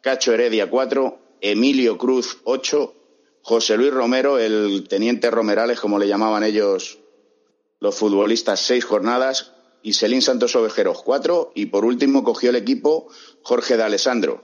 Cacho 0.02 0.34
Heredia 0.34 0.68
cuatro, 0.68 1.20
Emilio 1.42 2.00
Cruz 2.00 2.40
ocho, 2.44 2.96
José 3.44 3.78
Luis 3.78 3.94
Romero, 3.94 4.40
el 4.40 4.88
teniente 4.90 5.30
Romerales, 5.30 5.80
como 5.80 6.00
le 6.00 6.08
llamaban 6.08 6.44
ellos 6.44 6.98
los 7.80 7.96
futbolistas, 7.96 8.62
seis 8.62 8.84
jornadas, 8.84 9.54
y 9.84 9.94
Selín 9.94 10.24
Santos 10.24 10.56
Ovejeros, 10.56 11.04
cuatro, 11.04 11.52
y 11.54 11.68
por 11.68 11.86
último 11.86 12.24
cogió 12.24 12.50
el 12.50 12.56
equipo 12.56 13.10
Jorge 13.44 13.78
de 13.78 13.84
Alessandro. 13.84 14.44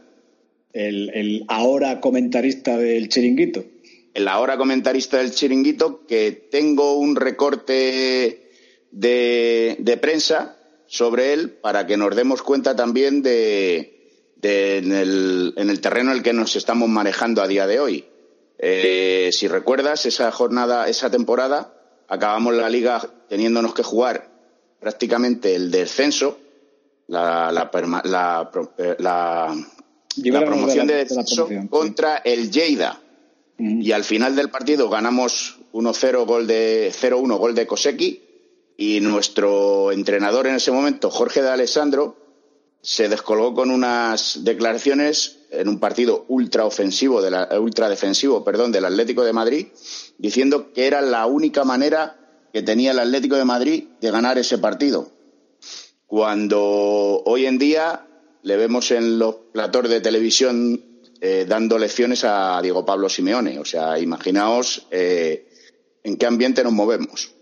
El, 0.74 1.44
ahora 1.48 2.02
comentarista 2.02 2.78
del 2.78 3.10
chiringuito. 3.10 3.66
El 4.14 4.28
ahora 4.28 4.58
comentarista 4.58 5.18
del 5.18 5.32
chiringuito, 5.32 6.06
que 6.06 6.32
tengo 6.32 6.94
un 6.94 7.16
recorte 7.16 8.52
de, 8.92 10.00
prensa 10.02 10.58
sobre 10.86 11.34
él 11.34 11.50
para 11.50 11.88
que 11.88 11.98
nos 11.98 12.16
demos 12.16 12.44
cuenta 12.44 12.76
también 12.76 13.24
de, 13.24 14.30
en, 14.42 14.92
el, 14.92 15.54
en 15.58 15.70
el 15.70 15.82
terreno 15.82 16.12
en 16.12 16.18
el 16.18 16.24
que 16.24 16.34
nos 16.34 16.56
estamos 16.56 16.90
manejando 16.90 17.42
a 17.42 17.48
día 17.48 17.66
de 17.66 17.80
hoy. 17.80 18.06
Eh, 18.60 19.30
si 19.32 19.48
recuerdas, 19.48 20.06
esa 20.06 20.32
jornada, 20.32 20.88
esa 20.88 21.10
temporada, 21.10 21.74
acabamos 22.08 22.54
la 22.54 22.70
liga 22.70 23.02
teniéndonos 23.28 23.74
que 23.74 23.84
jugar 23.84 24.32
prácticamente 24.80 25.56
el 25.56 25.72
descenso, 25.72 26.38
la, 27.08 27.52
la, 27.52 28.52
promoción 30.46 30.88
de 30.88 30.96
descenso 30.96 31.50
contra 31.70 32.18
el 32.18 32.52
Lleida. 32.52 33.03
Y 33.66 33.94
al 33.94 34.04
final 34.04 34.36
del 34.36 34.50
partido 34.50 34.90
ganamos 34.90 35.58
1-0 35.72 36.26
gol 36.26 36.48
de 36.48 36.92
0-1 36.92 37.38
gol 37.38 37.56
de 37.56 37.66
Koseki 37.66 38.22
y 38.76 39.00
nuestro 39.00 39.94
entrenador 39.94 40.48
en 40.48 40.56
ese 40.56 40.72
momento, 40.72 41.10
Jorge 41.10 41.42
de 41.42 41.50
Alessandro, 41.50 42.18
se 42.82 43.08
descolgó 43.08 43.54
con 43.54 43.72
unas 43.72 44.44
declaraciones 44.44 45.38
en 45.50 45.70
un 45.70 45.80
partido 45.80 46.26
ultra 46.28 46.66
ofensivo, 46.66 47.22
de 47.22 47.32
la, 47.32 47.48
ultra 47.58 47.88
defensivo, 47.88 48.44
perdón, 48.44 48.74
del 48.74 48.84
Atlético 48.84 49.24
de 49.24 49.32
Madrid, 49.32 49.68
diciendo 50.18 50.74
que 50.74 50.88
era 50.88 51.02
la 51.02 51.26
única 51.26 51.64
manera 51.64 52.18
que 52.52 52.64
tenía 52.64 52.92
el 52.92 53.00
Atlético 53.00 53.38
de 53.38 53.46
Madrid 53.46 53.86
de 54.02 54.12
ganar 54.12 54.38
ese 54.38 54.58
partido. 54.58 55.10
Cuando 56.06 57.24
hoy 57.26 57.46
en 57.46 57.58
día 57.58 58.06
le 58.42 58.58
vemos 58.58 58.92
en 58.92 59.18
los 59.20 59.36
platós 59.54 59.90
de 59.90 60.02
televisión 60.02 60.93
eh, 61.26 61.46
dando 61.48 61.80
lecciones 61.80 62.26
a 62.26 62.60
Diego 62.62 62.86
Pablo 62.86 63.08
Simeone. 63.08 63.58
O 63.58 63.64
sea, 63.64 63.98
imaginaos 63.98 64.88
eh, 64.92 65.48
en 66.04 66.18
qué 66.18 66.26
ambiente 66.26 66.66
nos 66.66 66.74
movemos. 66.74 67.34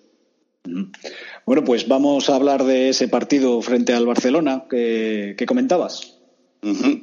Bueno, 1.48 1.64
pues 1.64 1.88
vamos 1.88 2.30
a 2.30 2.36
hablar 2.36 2.64
de 2.64 2.90
ese 2.90 3.08
partido 3.08 3.60
frente 3.64 3.96
al 3.96 4.06
Barcelona 4.06 4.66
que, 4.70 5.36
comentabas. 5.48 6.20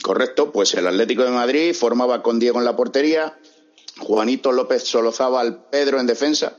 correcto, 0.05 0.53
pues 0.53 0.73
el 0.75 0.87
Atlético 0.87 1.25
de 1.25 1.33
Madrid 1.33 1.75
formaba 1.75 2.23
con 2.23 2.39
Diego 2.39 2.61
en 2.61 2.65
la 2.65 2.77
portería, 2.77 3.37
Juanito 3.99 4.53
López 4.53 4.85
Solozábal, 4.85 5.65
Pedro 5.73 5.99
en 5.99 6.07
defensa, 6.07 6.59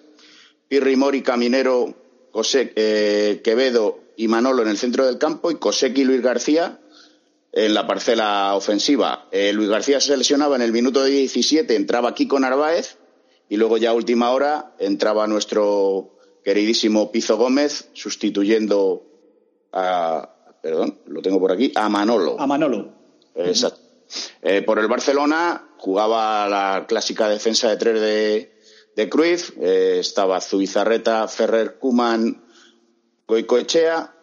Pirri 0.68 0.98
Mori, 0.98 1.22
Caminero, 1.22 1.96
José 2.34 2.74
eh, 2.76 3.40
Quevedo 3.42 4.02
y 4.18 4.28
Manolo 4.28 4.64
en 4.64 4.68
el 4.68 4.78
centro 4.78 5.06
del 5.06 5.18
campo 5.18 5.50
y 5.50 5.56
Cosecchi 5.56 6.02
y 6.02 6.04
Luis 6.04 6.22
García 6.22 6.78
en 7.52 7.74
la 7.74 7.88
parcela 7.88 8.56
ofensiva. 8.56 9.28
Eh, 9.32 9.54
Luis 9.54 9.70
García 9.70 10.00
se 10.00 10.16
lesionaba 10.16 10.56
en 10.56 10.62
el 10.62 10.72
minuto 10.72 11.04
17, 11.04 11.76
entraba 11.76 12.14
con 12.28 12.42
Narváez 12.42 12.98
y 13.48 13.58
luego 13.58 13.78
ya 13.78 13.90
a 13.90 13.94
última 13.94 14.32
hora 14.32 14.76
entraba 14.80 15.28
nuestro 15.28 16.18
queridísimo 16.44 17.12
Pizo 17.12 17.38
Gómez, 17.38 17.90
sustituyendo 17.94 19.04
a, 19.74 20.58
perdón, 20.62 21.00
lo 21.08 21.22
tengo 21.22 21.40
por 21.40 21.52
aquí, 21.52 21.72
a 21.76 21.90
Manolo. 21.90 22.40
A 22.40 22.48
Manolo. 22.48 22.94
Exacto. 23.36 23.82
Eh, 24.42 24.62
por 24.62 24.80
el 24.80 24.88
Barcelona 24.88 25.70
jugaba 25.78 26.48
la 26.48 26.86
clásica 26.88 27.30
defensa 27.30 27.70
de 27.70 27.78
tres 27.78 28.02
de, 28.02 28.60
de 28.96 29.10
Cruyff, 29.10 29.52
eh, 29.60 29.98
estaba 30.00 30.42
Zubizarreta, 30.42 31.28
Ferrer, 31.28 31.78
Kuman, 31.78 32.44
Goicoechea, 33.28 34.16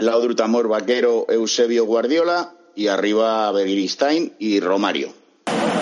Laudrutamor, 0.00 0.68
Vaquero, 0.68 1.26
Eusebio 1.28 1.84
Guardiola 1.84 2.52
y 2.74 2.88
arriba 2.88 3.50
Begiristain 3.52 4.32
y 4.38 4.60
Romario. 4.60 5.12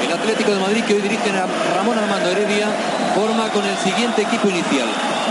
El 0.03 0.13
Atlético 0.13 0.51
de 0.51 0.61
Madrid 0.61 0.85
que 0.85 0.95
hoy 0.95 1.03
dirigen 1.03 1.35
a 1.37 1.47
Ramón 1.77 1.99
Armando 1.99 2.31
Heredia 2.31 2.69
forma 3.15 3.51
con 3.51 3.65
el 3.65 3.77
siguiente 3.79 4.23
equipo 4.23 4.49
inicial. 4.49 4.89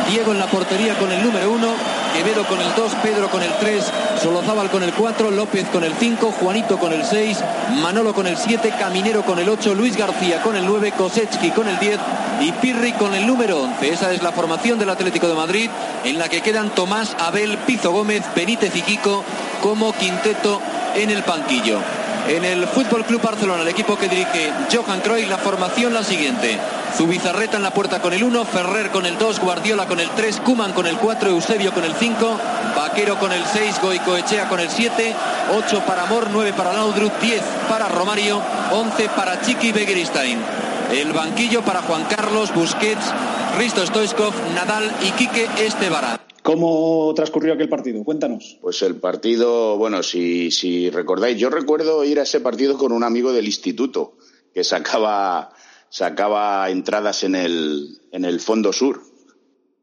Diego 0.10 0.32
en 0.32 0.40
la 0.40 0.48
portería 0.48 0.98
con 0.98 1.12
el 1.12 1.24
número 1.24 1.52
uno, 1.52 1.74
Quevedo 2.14 2.46
con 2.46 2.60
el 2.60 2.74
2, 2.76 2.92
Pedro 3.04 3.30
con 3.30 3.44
el 3.44 3.52
3, 3.60 3.84
Solozábal 4.24 4.70
con 4.70 4.84
el 4.84 4.94
4, 4.94 5.32
López 5.32 5.68
con 5.70 5.84
el 5.84 5.94
5, 5.94 6.32
Juanito 6.40 6.78
con 6.78 6.94
el 6.94 7.04
6, 7.04 7.38
Manolo 7.82 8.14
con 8.14 8.28
el 8.28 8.38
7, 8.38 8.74
Caminero 8.80 9.24
con 9.24 9.40
el 9.40 9.50
8, 9.50 9.76
Luis 9.76 9.98
García 9.98 10.42
con 10.42 10.56
el 10.56 10.66
9, 10.66 10.94
Kosecki 10.98 11.52
con 11.52 11.68
el 11.68 11.78
10 11.80 12.00
y 12.40 12.52
Pirri 12.52 12.94
con 12.94 13.14
el 13.14 13.26
número 13.26 13.62
11. 13.62 13.90
Esa 13.90 14.12
es 14.12 14.22
la 14.22 14.32
formación 14.32 14.78
del 14.80 14.90
Atlético 14.90 15.28
de 15.28 15.34
Madrid 15.34 15.70
en 16.04 16.18
la 16.20 16.30
que 16.30 16.42
quedan 16.42 16.70
Tomás, 16.70 17.16
Abel, 17.20 17.58
Pizo 17.60 17.92
Gómez, 17.92 18.24
Benítez 18.36 18.76
y 18.76 18.82
Kiko 18.82 19.24
como 19.62 19.94
quinteto 19.94 20.62
en 20.96 21.10
el 21.10 21.24
banquillo. 21.24 21.80
en 22.28 22.44
el 22.44 22.68
Fútbol 22.68 23.06
Club 23.06 23.22
Barcelona, 23.22 23.62
el 23.62 23.70
equipo 23.70 23.98
que 23.98 24.10
dirige 24.10 24.52
Johan 24.70 25.00
Cruyff, 25.00 25.30
la 25.30 25.38
formación 25.38 25.94
la 25.94 26.04
siguiente. 26.04 26.58
Zubizarreta 26.98 27.56
en 27.56 27.64
la 27.64 27.72
puerta 27.72 28.02
con 28.02 28.12
el 28.12 28.22
1, 28.22 28.44
Ferrer 28.44 28.90
con 28.90 29.06
el 29.06 29.18
2, 29.18 29.40
Guardiola 29.40 29.86
con 29.86 30.02
el 30.02 30.10
3, 30.10 30.42
Kuman 30.42 30.74
con 30.74 30.88
el 30.88 30.98
4, 30.98 31.30
Eusebio 31.30 31.74
con 31.74 31.86
el 31.86 31.94
5, 31.94 32.38
Vaquero 32.76 33.18
con 33.18 33.32
el 33.32 33.46
6, 33.46 33.80
Goicoechea 33.82 34.50
con 34.50 34.60
el 34.60 34.70
7, 34.70 35.16
8 35.56 35.84
para 35.88 36.04
Amor, 36.04 36.28
9 36.30 36.52
para 36.52 36.74
Laudrup, 36.74 37.18
10 37.22 37.42
para 37.70 37.88
Romario, 37.88 38.42
11 38.72 39.10
para 39.16 39.40
Chiqui 39.40 39.72
Begiristain. 39.72 40.67
El 40.92 41.12
banquillo 41.12 41.62
para 41.64 41.82
Juan 41.82 42.06
Carlos, 42.10 42.54
Busquets, 42.56 43.14
Risto 43.58 43.86
Stoichkov, 43.86 44.34
Nadal 44.56 44.90
y 45.06 45.12
Quique 45.12 45.46
Estebara. 45.60 46.26
¿Cómo 46.42 47.12
transcurrió 47.14 47.54
aquel 47.54 47.68
partido? 47.68 48.02
Cuéntanos. 48.06 48.58
Pues 48.62 48.82
el 48.84 48.96
partido, 48.96 49.78
bueno, 49.78 50.02
si, 50.02 50.50
si 50.50 50.90
recordáis, 50.90 51.38
yo 51.38 51.50
recuerdo 51.50 52.06
ir 52.06 52.22
a 52.22 52.24
ese 52.24 52.40
partido 52.40 52.78
con 52.78 52.94
un 52.94 53.04
amigo 53.04 53.34
del 53.34 53.48
instituto 53.48 54.14
que 54.54 54.64
sacaba, 54.64 55.52
sacaba 55.90 56.70
entradas 56.70 57.26
en 57.26 57.36
el, 57.36 58.00
en 58.14 58.24
el 58.24 58.40
fondo 58.40 58.72
sur. 58.72 59.02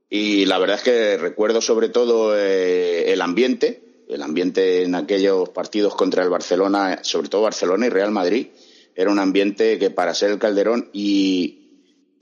Y 0.09 0.47
la 0.47 0.59
verdad 0.59 0.77
es 0.79 0.83
que 0.85 1.19
recuerdo 1.19 1.61
sobre 1.61 1.91
todo 1.91 2.35
eh, 2.35 3.13
el 3.13 3.21
ambiente, 3.21 4.05
el 4.09 4.23
ambiente 4.23 4.85
en 4.85 4.95
aquellos 4.95 5.51
partidos 5.51 5.95
contra 5.95 6.23
el 6.23 6.31
Barcelona, 6.31 7.01
sobre 7.03 7.29
todo 7.29 7.43
Barcelona 7.43 7.87
y 7.87 7.91
Real 7.91 8.11
Madrid, 8.11 8.47
era 8.95 9.11
un 9.11 9.19
ambiente 9.19 9.79
que 9.79 9.91
para 9.91 10.15
ser 10.15 10.31
el 10.31 10.39
Calderón 10.39 10.91
y, 10.93 11.65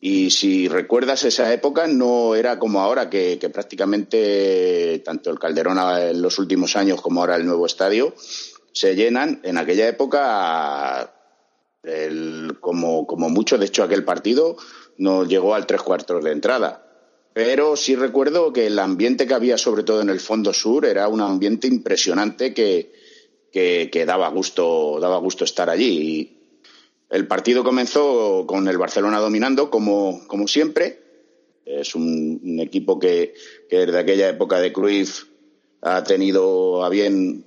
y 0.00 0.30
si 0.30 0.68
recuerdas 0.68 1.24
esa 1.24 1.52
época, 1.52 1.86
no 1.86 2.34
era 2.34 2.58
como 2.58 2.80
ahora, 2.80 3.08
que, 3.08 3.38
prácticamente 3.52 5.00
tanto 5.04 5.30
el 5.30 5.38
Calderón 5.38 5.78
en 5.78 6.20
los 6.20 6.38
últimos 6.38 6.74
años 6.76 7.00
como 7.00 7.20
ahora 7.20 7.36
el 7.36 7.46
nuevo 7.46 7.66
estadio 7.66 8.14
se 8.72 8.96
llenan. 8.96 9.40
En 9.44 9.58
aquella 9.58 9.86
época, 9.86 11.14
como, 12.60 13.06
como 13.06 13.28
mucho, 13.28 13.58
de 13.58 13.66
hecho, 13.66 13.84
aquel 13.84 14.04
partido 14.04 14.56
no 14.98 15.24
llegó 15.24 15.54
al 15.54 15.66
tres 15.66 15.82
cuartos 15.82 16.24
de 16.24 16.32
entrada. 16.32 16.88
Pero 17.32 17.76
sí 17.76 17.94
recuerdo 17.96 18.52
que 18.52 18.66
el 18.66 18.78
ambiente 18.78 19.26
que 19.26 19.34
había, 19.34 19.56
sobre 19.56 19.84
todo 19.84 20.02
en 20.02 20.10
el 20.10 20.20
fondo 20.20 20.52
sur, 20.52 20.84
era 20.84 21.08
un 21.08 21.20
ambiente 21.20 21.66
impresionante 21.66 22.52
que, 22.52 22.92
que, 23.52 24.04
daba 24.04 24.28
gusto, 24.28 24.98
daba 25.00 25.18
gusto 25.18 25.44
estar 25.44 25.70
allí. 25.70 26.41
El 27.12 27.26
partido 27.26 27.62
comenzó 27.62 28.46
con 28.46 28.66
el 28.68 28.78
Barcelona 28.78 29.18
dominando, 29.20 29.68
como, 29.68 30.26
como 30.26 30.48
siempre. 30.48 30.98
Es 31.66 31.94
un, 31.94 32.58
equipo 32.58 32.98
que, 32.98 33.34
desde 33.70 33.98
aquella 33.98 34.30
época 34.30 34.58
de 34.60 34.72
Cruyff 34.72 35.24
ha 35.82 36.02
tenido 36.04 36.82
a 36.82 36.88
bien 36.88 37.44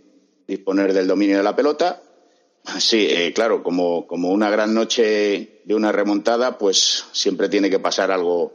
disponer 0.48 0.94
del 0.94 1.08
dominio 1.08 1.38
de 1.38 1.44
la 1.44 1.56
pelota. 1.56 2.04
Sí, 2.78 3.08
eh, 3.10 3.34
claro, 3.34 3.64
como, 3.64 4.06
como 4.06 4.30
una 4.30 4.52
gran 4.52 4.76
noche 4.76 5.62
de 5.66 5.74
una 5.74 5.92
remontada, 5.92 6.60
pues 6.60 7.06
siempre 7.12 7.50
tiene 7.50 7.72
que 7.72 7.80
pasar 7.80 8.12
algo, 8.12 8.54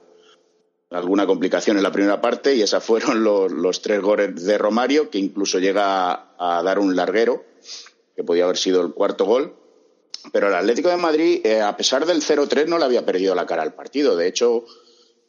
alguna 0.90 1.26
complicación 1.26 1.76
en 1.76 1.82
la 1.82 1.90
primera 1.90 2.20
parte 2.20 2.54
y 2.54 2.62
esas 2.62 2.84
fueron 2.84 3.24
los, 3.24 3.50
los 3.50 3.82
tres 3.82 4.00
goles 4.00 4.44
de 4.44 4.58
Romario, 4.58 5.10
que 5.10 5.18
incluso 5.18 5.58
llega 5.58 6.36
a 6.38 6.62
dar 6.62 6.78
un 6.78 6.94
larguero, 6.94 7.44
que 8.14 8.22
podía 8.22 8.44
haber 8.44 8.58
sido 8.58 8.80
el 8.80 8.92
cuarto 8.92 9.24
gol. 9.24 9.56
Pero 10.32 10.48
el 10.48 10.54
Atlético 10.54 10.88
de 10.88 10.96
Madrid, 10.96 11.40
eh, 11.44 11.60
a 11.60 11.76
pesar 11.76 12.06
del 12.06 12.22
0-3, 12.22 12.66
no 12.66 12.78
le 12.78 12.84
había 12.84 13.06
perdido 13.06 13.34
la 13.34 13.46
cara 13.46 13.62
al 13.62 13.74
partido. 13.74 14.16
De 14.16 14.28
hecho, 14.28 14.64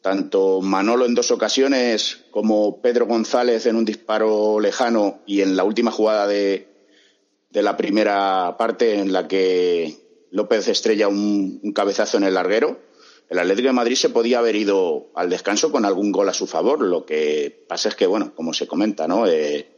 tanto 0.02 0.60
Manolo 0.60 1.06
en 1.06 1.14
dos 1.14 1.30
ocasiones 1.30 2.24
como 2.30 2.82
Pedro 2.82 3.06
González 3.06 3.66
en 3.66 3.76
un 3.76 3.84
disparo 3.84 4.60
lejano 4.60 5.20
y 5.26 5.40
en 5.40 5.56
la 5.56 5.64
última 5.64 5.90
jugada 5.90 6.26
de, 6.26 6.68
la 7.52 7.76
primera 7.76 8.56
parte 8.58 8.98
en 8.98 9.12
la 9.12 9.28
que 9.28 9.96
López 10.30 10.68
estrella 10.68 11.08
un, 11.08 11.60
un, 11.62 11.72
cabezazo 11.72 12.16
en 12.16 12.24
el 12.24 12.34
larguero, 12.34 12.80
el 13.28 13.38
Atlético 13.38 13.68
de 13.68 13.74
Madrid 13.74 13.96
se 13.96 14.10
podía 14.10 14.40
haber 14.40 14.56
ido 14.56 15.10
al 15.14 15.30
descanso 15.30 15.72
con 15.72 15.86
algún 15.86 16.12
gol 16.12 16.28
a 16.28 16.34
su 16.34 16.46
favor. 16.46 16.82
Lo 16.82 17.06
que 17.06 17.64
pasa 17.66 17.88
es 17.88 17.94
que, 17.94 18.06
bueno, 18.06 18.34
como 18.34 18.52
se 18.52 18.66
comenta, 18.66 19.08
¿no? 19.08 19.26
Eh, 19.26 19.71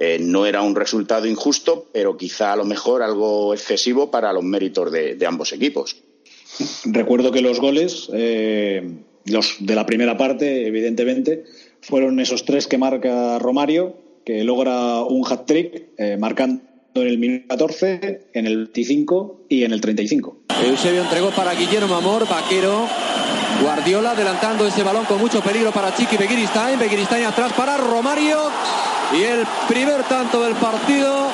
eh, 0.00 0.18
no 0.20 0.46
era 0.46 0.62
un 0.62 0.76
resultado 0.76 1.26
injusto, 1.26 1.88
pero 1.92 2.16
quizá 2.16 2.52
a 2.52 2.56
lo 2.56 2.64
mejor 2.64 3.02
algo 3.02 3.52
excesivo 3.52 4.12
para 4.12 4.32
los 4.32 4.44
méritos 4.44 4.92
de, 4.92 5.26
ambos 5.26 5.52
equipos. 5.52 5.96
Recuerdo 6.84 7.32
que 7.32 7.40
los 7.40 7.58
goles, 7.58 8.08
eh, 8.12 8.88
los 9.24 9.56
de 9.58 9.74
la 9.74 9.86
primera 9.86 10.16
parte, 10.16 10.68
evidentemente, 10.68 11.44
fueron 11.80 12.20
esos 12.20 12.44
tres 12.44 12.68
que 12.68 12.78
marca 12.78 13.40
Romario, 13.40 13.96
que 14.24 14.44
logra 14.44 15.02
un 15.02 15.26
hat-trick, 15.26 15.88
eh, 15.96 16.16
marcando 16.16 16.62
en 16.94 17.08
el 17.08 17.18
minuto 17.18 17.46
14, 17.48 18.28
en 18.32 18.46
el 18.46 18.66
25 18.66 19.46
y 19.48 19.64
en 19.64 19.72
el 19.72 19.80
35. 19.80 20.42
Eusebio 20.64 21.02
entregó 21.02 21.30
para 21.30 21.54
Guillermo 21.54 21.96
Amor, 21.96 22.28
vaquero. 22.28 22.86
Guardiola 23.62 24.12
adelantando 24.12 24.64
ese 24.64 24.84
balón 24.84 25.06
con 25.06 25.18
mucho 25.18 25.40
peligro 25.40 25.72
para 25.72 25.92
Chiqui 25.92 26.16
Begiristain. 26.16 26.78
Begiristain 26.78 27.24
atrás 27.24 27.52
para 27.52 27.76
Romario. 27.76 28.38
Y 29.12 29.22
el 29.22 29.46
primer 29.66 30.02
tanto 30.04 30.42
del 30.42 30.54
partido, 30.54 31.28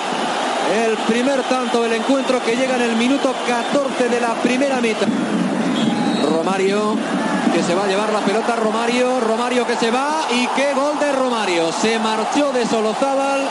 el 0.86 0.96
primer 1.08 1.42
tanto 1.42 1.82
del 1.82 1.94
encuentro 1.94 2.40
que 2.44 2.56
llega 2.56 2.76
en 2.76 2.82
el 2.82 2.96
minuto 2.96 3.34
14 3.48 4.08
de 4.08 4.20
la 4.20 4.34
primera 4.34 4.80
mitad. 4.80 5.08
Romario 6.22 6.96
que 7.52 7.62
se 7.62 7.74
va 7.74 7.84
a 7.84 7.86
llevar 7.86 8.12
la 8.12 8.20
pelota, 8.20 8.54
Romario, 8.56 9.20
Romario 9.20 9.66
que 9.66 9.76
se 9.76 9.90
va 9.90 10.20
y 10.30 10.46
qué 10.54 10.72
gol 10.72 10.98
de 11.00 11.12
Romario. 11.12 11.72
Se 11.72 11.98
marchó 11.98 12.52
de 12.52 12.64
Solozábal, 12.64 13.48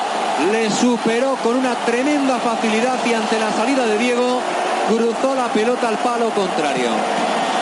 le 0.51 0.71
superó 0.71 1.35
con 1.43 1.57
una 1.57 1.75
tremenda 1.85 2.39
facilidad 2.39 2.99
y 3.05 3.13
ante 3.13 3.37
la 3.37 3.51
salida 3.51 3.85
de 3.85 3.97
Diego 3.97 4.39
cruzó 4.87 5.35
la 5.35 5.47
pelota 5.47 5.89
al 5.89 5.97
palo 5.97 6.29
contrario. 6.29 6.89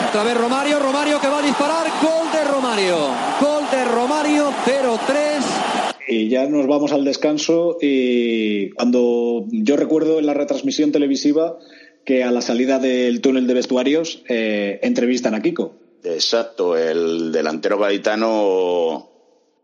Otra 0.08 0.22
vez 0.22 0.36
Romario, 0.36 0.78
Romario 0.78 1.20
que 1.20 1.28
va 1.28 1.38
a 1.38 1.42
disparar, 1.42 1.86
gol 2.00 2.30
de 2.32 2.44
Romario, 2.44 2.96
gol 3.40 3.64
de 3.70 3.84
Romario 3.84 4.52
0-3 4.64 5.61
y 6.12 6.28
ya 6.28 6.46
nos 6.46 6.66
vamos 6.66 6.92
al 6.92 7.04
descanso 7.04 7.78
y 7.80 8.70
cuando 8.70 9.46
yo 9.50 9.76
recuerdo 9.76 10.18
en 10.18 10.26
la 10.26 10.34
retransmisión 10.34 10.92
televisiva 10.92 11.58
que 12.04 12.22
a 12.22 12.30
la 12.30 12.42
salida 12.42 12.78
del 12.78 13.20
túnel 13.20 13.46
de 13.46 13.54
vestuarios 13.54 14.22
eh, 14.28 14.80
entrevistan 14.82 15.34
a 15.34 15.40
Kiko. 15.40 15.74
Exacto, 16.04 16.76
el 16.76 17.32
delantero 17.32 17.78
gaditano 17.78 19.10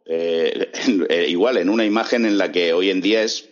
eh, 0.07 0.71
eh, 1.09 1.27
igual 1.29 1.59
en 1.59 1.69
una 1.69 1.85
imagen 1.85 2.25
en 2.25 2.39
la 2.39 2.51
que 2.51 2.73
hoy 2.73 2.91
en 2.91 3.01
día 3.01 3.23
es, 3.23 3.49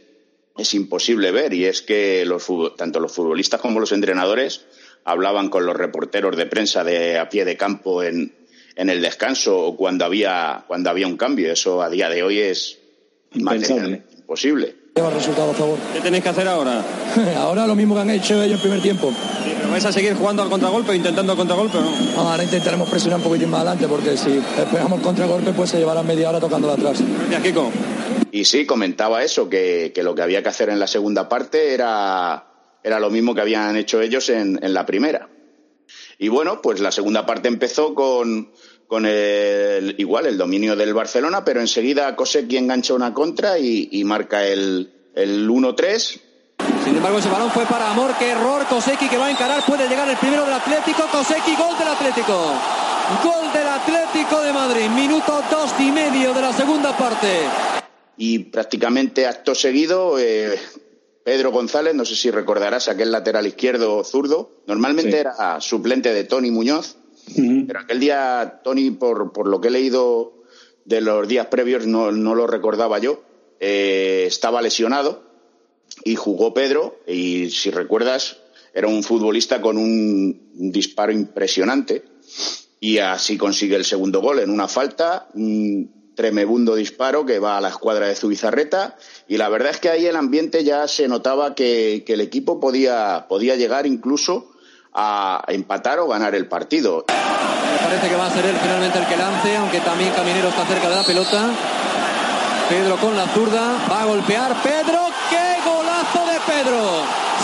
es 0.57 0.75
imposible 0.75 1.33
ver 1.33 1.53
y 1.53 1.67
es 1.67 1.83
que 1.83 2.25
los, 2.25 2.47
tanto 2.77 3.01
los 3.01 3.13
futbolistas 3.13 3.61
como 3.61 3.81
los 3.81 3.93
entrenadores 3.93 4.65
hablaban 5.05 5.51
con 5.51 5.67
los 5.67 5.77
reporteros 5.77 6.37
de 6.37 6.47
prensa 6.47 6.83
de 6.83 7.19
a 7.19 7.29
pie 7.29 7.45
de 7.45 7.57
campo 7.57 8.03
en, 8.03 8.35
en 8.77 8.89
el 8.89 9.03
descanso 9.03 9.59
o 9.59 9.77
cuando 9.77 10.05
había, 10.05 10.65
cuando 10.67 10.91
había 10.91 11.07
un 11.07 11.17
cambio. 11.17 11.53
Eso 11.53 11.83
a 11.83 11.91
día 11.91 12.09
de 12.09 12.23
hoy 12.23 12.39
es 12.39 12.79
imposible. 13.37 14.87
Lleva 14.97 15.11
resultado 15.11 15.51
a 15.51 15.55
favor. 15.55 15.79
¿Qué 15.93 16.01
tenéis 16.01 16.23
que 16.23 16.31
hacer 16.31 16.49
ahora? 16.49 16.83
ahora 17.37 17.67
lo 17.67 17.75
mismo 17.75 17.95
que 17.95 18.01
han 18.01 18.11
hecho 18.11 18.43
ellos 18.43 18.57
en 18.57 18.61
primer 18.61 18.81
tiempo. 18.81 19.13
¿Vais 19.71 19.85
a 19.85 19.93
seguir 19.93 20.15
jugando 20.15 20.43
al 20.43 20.49
contragolpe, 20.49 20.97
intentando 20.97 21.33
el 21.33 21.39
contragolpe 21.39 21.77
o 21.77 21.83
no? 21.83 22.21
Ahora 22.21 22.43
intentaremos 22.43 22.89
presionar 22.89 23.19
un 23.19 23.25
poquitín 23.25 23.51
más 23.51 23.61
adelante 23.61 23.89
porque 23.89 24.17
si 24.17 24.39
esperamos 24.39 24.99
el 24.99 25.05
contragolpe 25.05 25.53
pues 25.53 25.71
se 25.71 25.79
llevará 25.79 26.03
media 26.03 26.31
hora 26.31 26.41
tocando 26.41 26.71
atrás. 26.71 27.03
Gracias, 27.03 27.43
Kiko. 27.43 27.71
Y 28.31 28.45
sí, 28.47 28.65
comentaba 28.65 29.23
eso, 29.23 29.49
que, 29.51 29.93
que, 29.95 30.03
lo 30.03 30.15
que 30.15 30.23
había 30.23 30.43
que 30.43 30.49
hacer 30.49 30.71
en 30.71 30.79
la 30.79 30.87
segunda 30.87 31.29
parte 31.29 31.75
era, 31.75 32.47
era 32.83 32.99
lo 32.99 33.11
mismo 33.11 33.35
que 33.35 33.43
habían 33.43 33.77
hecho 33.77 34.01
ellos 34.01 34.31
en, 34.31 34.59
en 34.63 34.73
la 34.73 34.87
primera. 34.87 35.29
Y 36.19 36.29
bueno, 36.29 36.63
pues 36.63 36.81
la 36.81 36.91
segunda 36.91 37.27
parte 37.27 37.49
empezó 37.49 37.95
con, 37.95 38.51
con 38.87 39.05
el, 39.07 39.95
igual 39.99 40.27
el 40.27 40.39
dominio 40.39 40.77
del 40.77 40.95
Barcelona, 40.95 41.45
pero 41.45 41.61
enseguida 41.61 42.15
Koseki 42.15 42.57
engancha 42.57 42.95
una 42.95 43.13
contra 43.13 43.59
y, 43.59 44.03
marca 44.05 44.47
el, 44.47 44.91
el 45.15 45.49
1-3. 45.49 46.21
Sin 46.85 46.97
embargo, 46.97 47.19
ese 47.19 47.29
balón 47.29 47.51
fue 47.51 47.65
para 47.67 47.91
Amor, 47.91 48.13
qué 48.19 48.31
error, 48.31 48.65
Koseki 48.67 49.09
que 49.09 49.19
va 49.19 49.27
a 49.27 49.31
encarar, 49.31 49.65
puede 49.67 49.89
llegar 49.89 50.09
el 50.09 50.17
primero 50.17 50.45
del 50.45 50.55
Atlético, 50.55 51.03
Koseki, 51.11 51.57
gol 51.57 51.77
del 51.79 51.89
Atlético. 51.89 52.53
Gol 53.23 53.53
del 53.53 53.69
Atlético 53.69 54.41
de 54.43 54.53
Madrid, 54.53 54.89
minuto 54.89 55.41
dos 55.51 55.71
y 55.79 55.91
medio 55.91 56.33
de 56.33 56.41
la 56.41 56.53
segunda 56.53 56.97
parte. 56.97 57.43
Y 58.17 58.39
prácticamente 58.39 59.27
acto 59.27 59.55
seguido, 59.55 60.19
eh, 60.19 60.59
Pedro 61.25 61.51
González, 61.51 61.95
no 61.95 62.05
sé 62.05 62.17
si 62.17 62.31
recordarás 62.31 62.89
aquel 62.89 63.13
lateral 63.13 63.47
izquierdo 63.47 64.03
zurdo, 64.05 64.63
normalmente 64.67 65.19
era 65.19 65.61
suplente 65.61 66.15
de 66.15 66.25
Tony 66.25 66.51
Muñoz, 66.51 66.97
pero 67.67 67.81
aquel 67.81 68.01
día, 68.01 68.61
Tony, 68.63 68.91
por, 68.91 69.33
por 69.33 69.49
lo 69.49 69.61
que 69.61 69.69
he 69.69 69.71
leído 69.71 70.45
de 70.85 71.01
los 71.01 71.27
días 71.27 71.47
previos, 71.47 71.87
no, 71.87 72.13
no 72.13 72.35
lo 72.35 72.47
recordaba 72.47 72.99
yo, 72.99 73.23
eh, 73.61 74.25
estaba 74.27 74.63
lesionado 74.63 75.23
y 76.05 76.15
jugó 76.15 76.55
Pedro 76.55 77.01
y 77.07 77.51
si 77.51 77.71
recuerdas 77.71 78.39
era 78.75 78.89
un 78.89 79.03
futbolista 79.03 79.61
con 79.61 79.79
un, 79.79 80.51
disparo 80.53 81.13
impresionante 81.13 82.05
y 82.81 82.99
así 82.99 83.37
consigue 83.37 83.77
el 83.77 83.85
segundo 83.85 84.21
gol 84.21 84.41
en 84.41 84.51
una 84.51 84.69
falta. 84.69 85.29
Mm, 85.35 85.85
tremebundo 86.15 86.75
disparo 86.75 87.27
que 87.27 87.39
va 87.39 87.59
a 87.59 87.61
la 87.61 87.69
escuadra 87.69 88.09
de 88.09 88.15
Zubizarreta 88.15 88.97
y 89.29 89.37
la 89.37 89.51
verdad 89.51 89.73
es 89.73 89.81
que 89.81 89.91
ahí 89.91 90.07
el 90.07 90.17
ambiente 90.17 90.65
ya 90.65 90.89
se 90.89 91.09
notaba 91.09 91.55
que, 91.55 92.05
que 92.07 92.15
el 92.15 92.23
equipo 92.23 92.59
podía, 92.59 93.27
podía 93.29 93.55
llegar 93.57 93.87
incluso 93.87 94.51
a 94.97 95.45
empatar 95.49 95.99
o 96.01 96.09
ganar 96.09 96.35
el 96.35 96.49
partido. 96.49 97.05
Me 97.07 97.79
parece 97.87 98.09
que 98.09 98.17
va 98.17 98.27
a 98.27 98.31
ser 98.31 98.47
él 98.47 98.57
finalmente 98.63 98.99
el 98.99 99.07
que 99.07 99.17
lance, 99.17 99.57
aunque 99.57 99.81
también 99.81 100.11
Caminero 100.13 100.49
está 100.49 100.65
cerca 100.65 100.89
de 100.89 100.97
la 100.97 101.03
pelota. 101.03 101.51
Pedro 102.69 102.97
con 102.97 103.15
la 103.15 103.27
zurda, 103.29 103.77
va 103.91 104.03
a 104.03 104.05
golpear. 104.07 104.55
Pedro, 104.63 105.07
qué 105.31 105.61
golazo 105.65 106.27
de 106.33 106.41
Pedro. 106.51 106.81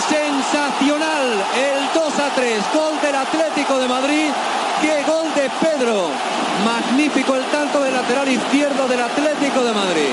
Sensacional 0.09 1.43
el 1.55 1.93
2 1.93 2.19
a 2.19 2.35
3, 2.35 2.63
gol 2.73 2.99
del 3.01 3.15
Atlético 3.15 3.77
de 3.77 3.87
Madrid. 3.87 4.29
Qué 4.81 5.03
gol 5.03 5.33
de 5.35 5.49
Pedro. 5.61 6.09
Magnífico 6.65 7.35
el 7.35 7.45
tanto 7.45 7.81
del 7.81 7.93
lateral 7.93 8.27
izquierdo 8.27 8.87
del 8.87 9.01
Atlético 9.01 9.63
de 9.63 9.73
Madrid. 9.73 10.11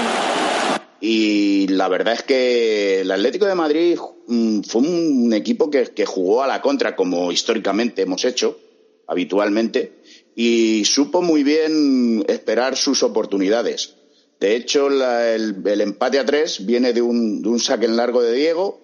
Y 1.00 1.66
la 1.68 1.88
verdad 1.88 2.14
es 2.14 2.22
que 2.22 3.00
el 3.00 3.10
Atlético 3.10 3.46
de 3.46 3.54
Madrid 3.54 3.98
mm, 4.26 4.60
fue 4.60 4.82
un 4.82 5.32
equipo 5.32 5.70
que, 5.70 6.04
jugó 6.04 6.42
a 6.42 6.46
la 6.46 6.60
contra, 6.60 6.94
como 6.94 7.32
históricamente 7.32 8.02
hemos 8.02 8.24
hecho, 8.26 8.58
habitualmente, 9.06 9.94
y 10.36 10.84
supo 10.84 11.22
muy 11.22 11.42
bien 11.42 12.24
esperar 12.28 12.76
sus 12.76 13.02
oportunidades. 13.02 13.94
De 14.40 14.56
hecho, 14.56 14.90
la, 14.90 15.34
el, 15.34 15.62
el, 15.64 15.80
empate 15.80 16.18
a 16.18 16.26
tres 16.26 16.66
viene 16.66 16.92
de 16.92 17.02
un, 17.02 17.42
de 17.42 17.48
un, 17.48 17.60
saque 17.60 17.86
en 17.86 17.96
largo 17.96 18.22
de 18.22 18.34
Diego, 18.34 18.78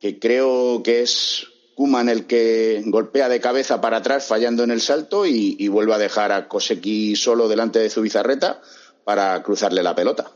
que 0.00 0.18
creo 0.18 0.82
que 0.82 1.02
es 1.02 1.46
Kuman 1.74 2.08
el 2.08 2.26
que 2.26 2.82
golpea 2.86 3.28
de 3.28 3.40
cabeza 3.40 3.80
para 3.80 3.98
atrás 3.98 4.26
fallando 4.26 4.64
en 4.64 4.70
el 4.70 4.80
salto 4.80 5.26
y, 5.26 5.56
y 5.58 5.68
vuelve 5.68 5.94
a 5.94 5.98
dejar 5.98 6.32
a 6.32 6.48
Koseki 6.48 7.16
solo 7.16 7.48
delante 7.48 7.78
de 7.78 7.88
su 7.88 8.02
bizarreta 8.02 8.60
para 9.04 9.42
cruzarle 9.42 9.82
la 9.82 9.94
pelota 9.94 10.32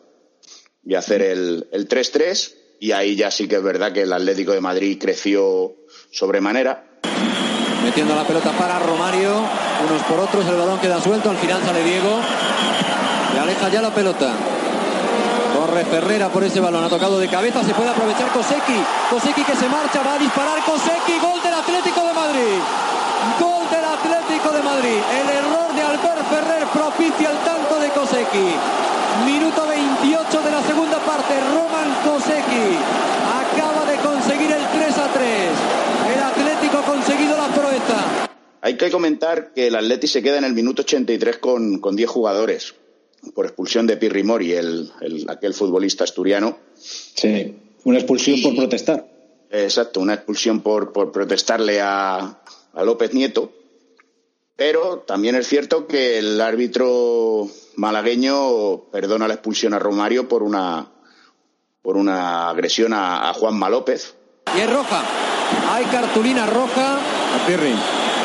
y 0.87 0.95
hacer 0.95 1.21
el, 1.23 1.67
el 1.73 1.89
3-3 1.89 2.55
y 2.79 2.93
ahí 2.93 3.17
ya 3.17 3.31
sí 3.31 3.49
que 3.49 3.57
es 3.57 3.63
verdad 3.63 3.93
que 3.93 4.03
el 4.03 4.13
Atlético 4.13 4.53
de 4.53 4.61
Madrid 4.61 4.99
creció 5.01 5.75
sobremanera. 6.11 6.85
Metiendo 7.83 8.15
la 8.15 8.25
pelota 8.25 8.53
para 8.53 8.79
Romario, 8.79 9.31
unos 9.89 10.03
por 10.09 10.21
otros, 10.21 10.47
el 10.47 10.57
balón 10.57 10.79
queda 10.81 11.01
suelto, 11.01 11.31
al 11.31 11.37
final 11.37 11.63
sale 11.63 11.83
Diego, 11.85 12.21
le 13.35 13.41
aleja 13.41 13.69
ya 13.69 13.83
la 13.83 13.95
pelota. 13.95 14.33
Corre 15.57 15.85
Ferrera 15.85 16.29
por 16.29 16.45
ese 16.45 16.61
balón, 16.61 16.85
ha 16.85 16.89
tocado 16.89 17.19
de 17.19 17.29
cabeza, 17.29 17.65
se 17.65 17.75
puede 17.75 17.91
aprovechar 17.91 18.31
Koseki, 18.33 18.83
Koseki 19.11 19.45
que 19.45 19.57
se 19.57 19.69
marcha, 19.69 20.03
va 20.03 20.15
a 20.15 20.19
disparar 20.19 20.65
Koseki, 20.65 21.19
gol 21.21 21.43
del 21.43 21.55
Atlético 21.55 22.05
de 22.05 22.13
Madrid. 22.13 22.61
Gol 23.41 23.56
Atlético 23.97 24.53
de 24.53 24.63
Madrid. 24.63 25.01
El 25.21 25.29
error 25.41 25.75
de 25.75 25.83
Albert 25.83 26.25
Ferrer 26.29 26.65
propicia 26.73 27.31
el 27.31 27.39
tanto 27.39 27.81
de 27.81 27.89
Koseki. 27.91 28.49
Minuto 29.25 29.67
28 29.67 30.43
de 30.43 30.51
la 30.51 30.63
segunda 30.63 30.99
parte. 30.99 31.33
Roman 31.55 31.91
Koseki 32.05 32.69
acaba 33.41 33.87
de 33.91 33.97
conseguir 33.99 34.53
el 34.53 34.65
3 34.69 34.99
a 34.99 35.13
3. 35.13 35.25
El 36.15 36.23
Atlético 36.23 36.79
ha 36.79 36.85
conseguido 36.85 37.37
la 37.37 37.49
proeza. 37.49 38.29
Hay 38.61 38.77
que 38.77 38.91
comentar 38.91 39.53
que 39.55 39.69
el 39.69 39.77
Atleti 39.77 40.07
se 40.09 40.23
queda 40.23 40.39
en 40.39 40.45
el 40.45 40.53
minuto 40.53 40.83
83 40.83 41.39
con, 41.39 41.79
con 41.79 41.97
10 41.97 42.11
jugadores 42.11 42.75
por 43.35 43.47
expulsión 43.47 43.87
de 43.87 43.97
Pirri 43.97 44.23
Mori, 44.23 44.53
el, 44.53 44.93
el, 45.01 45.25
aquel 45.29 45.55
futbolista 45.55 46.05
asturiano. 46.05 46.59
Sí, 46.75 47.55
una 47.85 47.99
expulsión 47.99 48.39
y, 48.39 48.43
por 48.43 48.57
protestar. 48.57 49.09
Exacto, 49.51 50.01
una 50.01 50.15
expulsión 50.15 50.61
por, 50.61 50.93
por 50.93 51.13
protestarle 51.13 51.81
a, 51.81 52.43
a 52.75 52.85
López 52.85 53.15
Nieto. 53.15 53.53
Pero 54.57 55.01
también 55.01 55.35
es 55.35 55.47
cierto 55.47 55.87
que 55.87 56.19
el 56.19 56.41
árbitro 56.41 57.47
malagueño 57.77 58.85
perdona 58.91 59.29
la 59.29 59.35
expulsión 59.35 59.75
a 59.75 59.79
Romario 59.79 60.29
por 60.29 60.43
una, 60.43 60.87
por 61.83 61.99
una 61.99 62.49
agresión 62.49 62.95
a, 62.95 63.29
a 63.29 63.35
Juanma 63.35 63.69
López. 63.69 64.15
Y 64.57 64.61
es 64.61 64.73
roja. 64.73 65.03
Hay 65.71 65.85
cartulina 65.85 66.47
roja. 66.47 66.97
A 66.97 67.47
Pirri. 67.47 67.75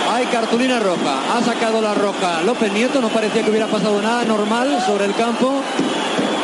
Hay 0.10 0.26
cartulina 0.28 0.80
roja. 0.80 1.38
Ha 1.38 1.44
sacado 1.44 1.82
la 1.82 1.94
roja 1.94 2.42
López 2.44 2.72
Nieto. 2.72 3.02
No 3.02 3.10
parecía 3.10 3.44
que 3.44 3.50
hubiera 3.50 3.68
pasado 3.68 4.02
nada 4.02 4.24
normal 4.24 4.82
sobre 4.86 5.06
el 5.06 5.16
campo. 5.16 5.62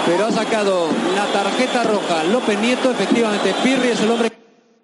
Pero 0.06 0.26
ha 0.26 0.32
sacado 0.32 0.88
la 1.16 1.26
tarjeta 1.28 1.84
roja 1.84 2.26
López 2.26 2.60
Nieto. 2.60 2.92
Efectivamente, 2.92 3.54
Pirri 3.64 3.90
es 3.90 4.02
el 4.02 4.12
hombre. 4.12 4.32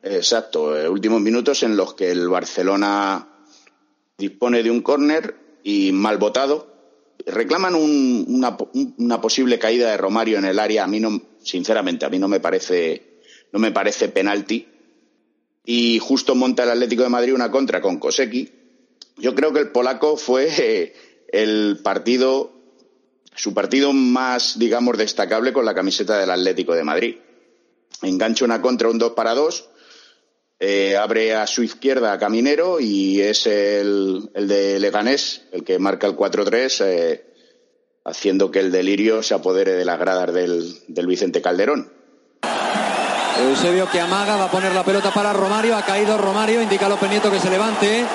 Exacto. 0.02 0.78
Eh, 0.78 0.88
últimos 0.88 1.20
minutos 1.20 1.64
en 1.64 1.76
los 1.76 1.94
que 1.94 2.12
el 2.12 2.30
Barcelona 2.30 3.33
dispone 4.18 4.64
de 4.64 4.72
un 4.72 4.82
córner 4.82 5.36
y 5.64 5.92
mal 5.92 6.18
votado. 6.18 6.72
Reclaman 7.26 7.76
un, 7.76 8.26
una, 8.28 8.58
una, 8.98 9.22
posible 9.22 9.60
caída 9.60 9.92
de 9.92 9.98
Romario 9.98 10.38
en 10.38 10.46
el 10.46 10.60
área. 10.60 10.84
A 10.84 10.88
mí 10.88 11.00
no, 11.00 11.22
sinceramente, 11.42 12.06
a 12.06 12.10
mí 12.10 12.20
no 12.20 12.28
me 12.28 12.40
parece, 12.40 13.22
no 13.52 13.60
me 13.60 13.72
parece 13.72 14.10
penalti. 14.10 14.68
Y 15.66 16.00
justo 16.00 16.36
monta 16.36 16.64
el 16.64 16.72
Atlético 16.72 17.04
de 17.04 17.10
Madrid 17.10 17.34
una 17.34 17.52
contra 17.52 17.82
con 17.82 17.98
Koseki. 17.98 18.52
Yo 19.18 19.36
creo 19.36 19.54
que 19.54 19.60
el 19.60 19.70
polaco 19.70 20.18
fue 20.18 20.50
eh, 20.58 20.94
el 21.32 21.80
partido, 21.82 22.52
su 23.36 23.54
partido 23.54 23.94
más, 23.94 24.60
digamos, 24.60 24.98
destacable 24.98 25.54
con 25.54 25.66
la 25.66 25.76
camiseta 25.76 26.18
del 26.18 26.32
Atlético 26.32 26.74
de 26.74 26.84
Madrid. 26.84 27.16
Engancha 28.02 28.44
una 28.44 28.62
contra, 28.62 28.90
un 28.90 28.98
2 28.98 29.14
para 29.14 29.34
2 29.34 29.70
eh, 30.60 30.96
abre 30.98 31.36
a 31.36 31.48
su 31.48 31.64
izquierda 31.64 32.14
a 32.14 32.20
Caminero 32.20 32.80
y 32.80 33.22
es 33.22 33.48
el, 33.48 34.30
el 34.34 34.48
de 34.48 34.80
Leganés 34.80 35.44
el 35.52 35.64
que 35.64 35.80
marca 35.80 36.08
el 36.08 36.16
4-3, 36.16 36.86
eh, 36.86 37.26
haciendo 38.06 38.52
que 38.52 38.60
el 38.60 38.72
delirio 38.72 39.24
se 39.24 39.34
apodere 39.34 39.74
de 39.74 39.86
las 39.86 40.00
gradas 40.00 40.34
del, 40.34 40.74
del 40.88 41.08
Vicente 41.08 41.42
Calderón. 41.42 41.92
Eusebio 43.40 43.90
que 43.90 44.00
amaga, 44.00 44.38
va 44.38 44.46
a 44.46 44.52
poner 44.52 44.74
la 44.74 44.84
pelota 44.84 45.12
para 45.12 45.34
Romario, 45.34 45.76
ha 45.76 45.84
caído 45.84 46.18
Romario, 46.18 46.62
indica 46.62 46.86
a 46.86 46.90
López 46.90 47.10
Nieto 47.10 47.32
que 47.32 47.40
se 47.40 47.50
levante. 47.50 48.06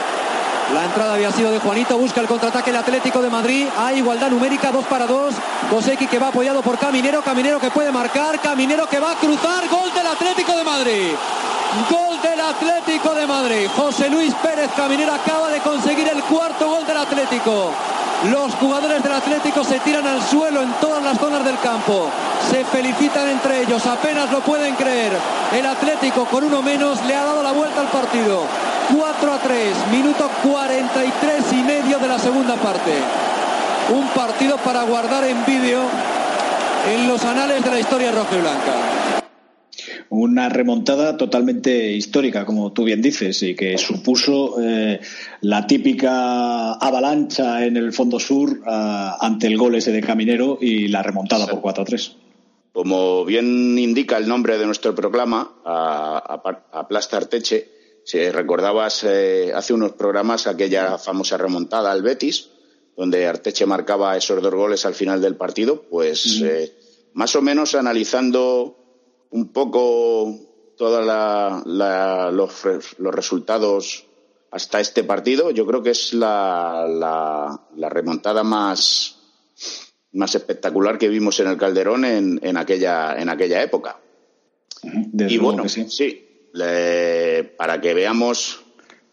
La 0.73 0.85
entrada 0.85 1.15
había 1.15 1.33
sido 1.33 1.51
de 1.51 1.59
Juanito, 1.59 1.97
busca 1.97 2.21
el 2.21 2.27
contraataque 2.27 2.71
el 2.71 2.77
Atlético 2.77 3.23
de 3.23 3.31
Madrid. 3.31 3.67
Hay 3.79 3.99
igualdad 3.99 4.31
numérica, 4.31 4.71
2 4.71 4.85
para 4.85 5.07
2. 5.07 5.35
Koseki 5.71 6.07
que 6.07 6.19
va 6.19 6.29
apoyado 6.29 6.63
por 6.63 6.79
Caminero, 6.79 7.23
Caminero 7.23 7.59
que 7.59 7.71
puede 7.71 7.91
marcar, 7.91 8.39
Caminero 8.41 8.87
que 8.87 9.01
va 9.01 9.13
a 9.13 9.17
cruzar, 9.17 9.67
gol 9.69 9.93
del 9.95 10.07
Atlético 10.07 10.57
de 10.57 10.65
Madrid. 10.65 11.11
Gol 11.91 12.08
del 12.23 12.41
Atlético 12.41 13.15
de 13.15 13.27
Madrid. 13.27 13.69
José 13.77 14.09
Luis 14.09 14.33
Pérez 14.43 14.71
Caminero 14.77 15.13
acaba 15.13 15.49
de 15.51 15.61
conseguir 15.61 16.09
el 16.09 16.23
cuarto 16.25 16.69
gol 16.69 16.87
del 16.87 16.97
Atlético. 16.97 17.71
Los 18.31 18.55
jugadores 18.55 19.03
del 19.03 19.13
Atlético 19.13 19.63
se 19.63 19.79
tiran 19.81 20.07
al 20.07 20.23
suelo 20.23 20.63
en 20.63 20.73
todas 20.81 21.03
las 21.03 21.19
zonas 21.19 21.45
del 21.45 21.59
campo. 21.61 22.11
Se 22.51 22.65
felicitan 22.65 23.29
entre 23.29 23.63
ellos, 23.63 23.85
apenas 23.87 24.31
lo 24.33 24.41
pueden 24.41 24.75
creer. 24.75 25.13
El 25.53 25.67
Atlético 25.67 26.25
con 26.25 26.45
uno 26.45 26.63
menos 26.63 27.05
le 27.05 27.15
ha 27.15 27.25
dado 27.25 27.43
la 27.43 27.53
vuelta 27.53 27.81
al 27.81 27.89
partido. 27.89 28.43
4 28.97 29.33
a 29.33 29.39
3, 29.39 29.77
minuto 29.93 30.31
43 30.43 31.53
y 31.53 31.63
medio 31.63 31.99
de 31.99 32.09
la 32.09 32.19
segunda 32.19 32.55
parte. 32.57 32.95
Un 33.91 34.07
partido 34.09 34.57
para 34.59 34.83
guardar 34.83 35.25
en 35.25 35.45
vídeo 35.45 35.83
en 36.91 37.07
los 37.07 37.25
anales 37.25 37.63
de 37.63 37.71
la 37.71 37.81
historia 37.81 38.13
roja 38.13 38.35
y 38.35 38.41
blanca 38.41 39.08
una 40.11 40.49
remontada 40.49 41.17
totalmente 41.17 41.93
histórica, 41.93 42.45
como 42.45 42.73
tú 42.73 42.85
bien 42.85 43.03
dices, 43.03 43.43
y 43.43 43.55
que 43.55 43.77
supuso 43.79 44.57
eh, 44.63 45.01
la 45.43 45.67
típica 45.67 46.73
avalancha 46.75 47.65
en 47.67 47.77
el 47.77 47.93
fondo 47.93 48.19
sur 48.19 48.51
uh, 48.51 48.65
ante 49.21 49.47
el 49.47 49.59
gol 49.59 49.75
ese 49.75 49.93
de 49.93 50.01
Caminero 50.01 50.59
y 50.61 50.89
la 50.89 51.03
remontada 51.03 51.45
sí. 51.45 51.51
por 51.51 51.61
4 51.61 51.83
a 51.83 51.87
3. 51.87 52.17
Como 52.73 53.25
bien 53.25 53.79
indica 53.79 54.17
el 54.17 54.29
nombre 54.29 54.57
de 54.57 54.67
nuestro 54.67 54.95
programa, 54.95 55.57
a, 55.65 56.41
a, 56.73 56.79
a 56.79 56.89
Plasta 56.89 57.17
Arteche, 57.17 57.79
si 58.09 58.31
recordabas 58.31 59.05
eh, 59.05 59.53
hace 59.55 59.75
unos 59.75 59.93
programas 59.93 60.47
aquella 60.47 60.97
famosa 60.97 61.37
remontada 61.37 61.93
al 61.93 62.01
Betis, 62.01 62.49
donde 62.97 63.27
Arteche 63.27 63.67
marcaba 63.67 64.17
esos 64.17 64.43
dos 64.43 64.55
goles 64.55 64.87
al 64.87 64.95
final 64.95 65.21
del 65.21 65.37
partido, 65.37 65.83
pues 65.91 66.41
eh, 66.43 66.73
más 67.13 67.37
o 67.37 67.43
menos 67.43 67.75
analizando 67.75 68.78
un 69.31 69.53
poco 69.53 70.35
todos 70.77 71.05
la, 71.05 71.63
la, 71.67 72.31
los, 72.31 72.63
los, 72.99 73.15
resultados 73.15 74.07
hasta 74.51 74.81
este 74.81 75.05
partido, 75.05 75.51
yo 75.51 75.67
creo 75.67 75.83
que 75.83 75.91
es 75.91 76.15
la, 76.15 76.87
la, 76.89 77.61
la 77.77 77.89
remontada 77.89 78.43
más, 78.45 79.19
más 80.13 80.35
espectacular 80.35 80.99
que 80.99 81.09
vimos 81.09 81.41
en 81.41 81.49
el 81.49 81.59
Calderón 81.59 82.05
en, 82.05 82.41
en, 82.43 82.57
aquella, 82.57 83.21
en 83.21 83.29
aquella 83.29 83.63
época. 83.63 83.99
Desde 84.83 85.35
y 85.35 85.39
bueno, 85.39 85.69
sí. 85.69 85.87
sí, 85.91 86.49
le, 86.53 87.45
para 87.45 87.81
que 87.81 87.93
veamos 87.93 88.61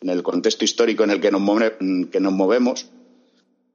en 0.01 0.09
el 0.09 0.21
contexto 0.21 0.63
histórico 0.63 1.03
en 1.03 1.09
el 1.09 1.19
que 1.19 1.31
nos, 1.31 1.41
move, 1.41 1.77
que 2.11 2.19
nos 2.19 2.31
movemos, 2.31 2.91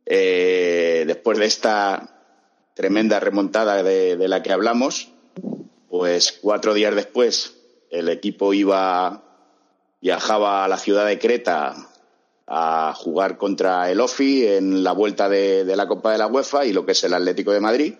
eh, 0.06 1.04
después 1.06 1.38
de 1.38 1.46
esta 1.46 2.16
tremenda 2.74 3.18
remontada 3.18 3.82
de, 3.82 4.16
de 4.16 4.28
la 4.28 4.42
que 4.42 4.52
hablamos, 4.52 5.10
pues 5.90 6.38
cuatro 6.40 6.72
días 6.72 6.94
después 6.94 7.54
el 7.90 8.08
equipo 8.08 8.54
iba, 8.54 9.24
viajaba 10.00 10.64
a 10.64 10.68
la 10.68 10.78
ciudad 10.78 11.06
de 11.06 11.18
Creta 11.18 11.74
a 12.46 12.94
jugar 12.96 13.36
contra 13.36 13.90
el 13.90 14.00
OFI 14.00 14.46
en 14.46 14.84
la 14.84 14.92
vuelta 14.92 15.28
de, 15.28 15.64
la 15.64 15.88
Copa 15.88 16.12
de 16.12 16.18
la 16.18 16.28
UEFA 16.28 16.64
y 16.64 16.72
lo 16.72 16.86
que 16.86 16.92
es 16.92 17.04
el 17.04 17.12
Atlético 17.12 17.52
de 17.52 17.60
Madrid. 17.60 17.94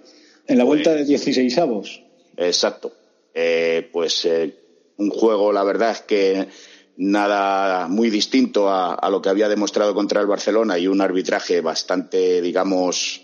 En 0.46 0.59
la 0.59 0.64
vuelta 0.64 0.94
de 0.94 1.05
16 1.05 1.59
avos. 1.59 2.03
Exacto. 2.37 2.92
Eh, 3.35 3.88
pues 3.92 4.24
eh, 4.24 4.55
un 4.96 5.11
juego, 5.11 5.53
la 5.53 5.64
verdad 5.64 5.90
es 5.90 6.00
que 6.03 6.48
nada 6.96 7.88
muy 7.88 8.11
distinto 8.11 8.68
a, 8.68 9.09
lo 9.11 9.20
que 9.20 9.29
había 9.29 9.48
demostrado 9.48 9.94
contra 9.94 10.20
el 10.20 10.26
Barcelona 10.26 10.79
y 10.79 10.87
un 10.87 11.00
arbitraje 11.00 11.61
bastante, 11.61 12.40
digamos, 12.40 13.22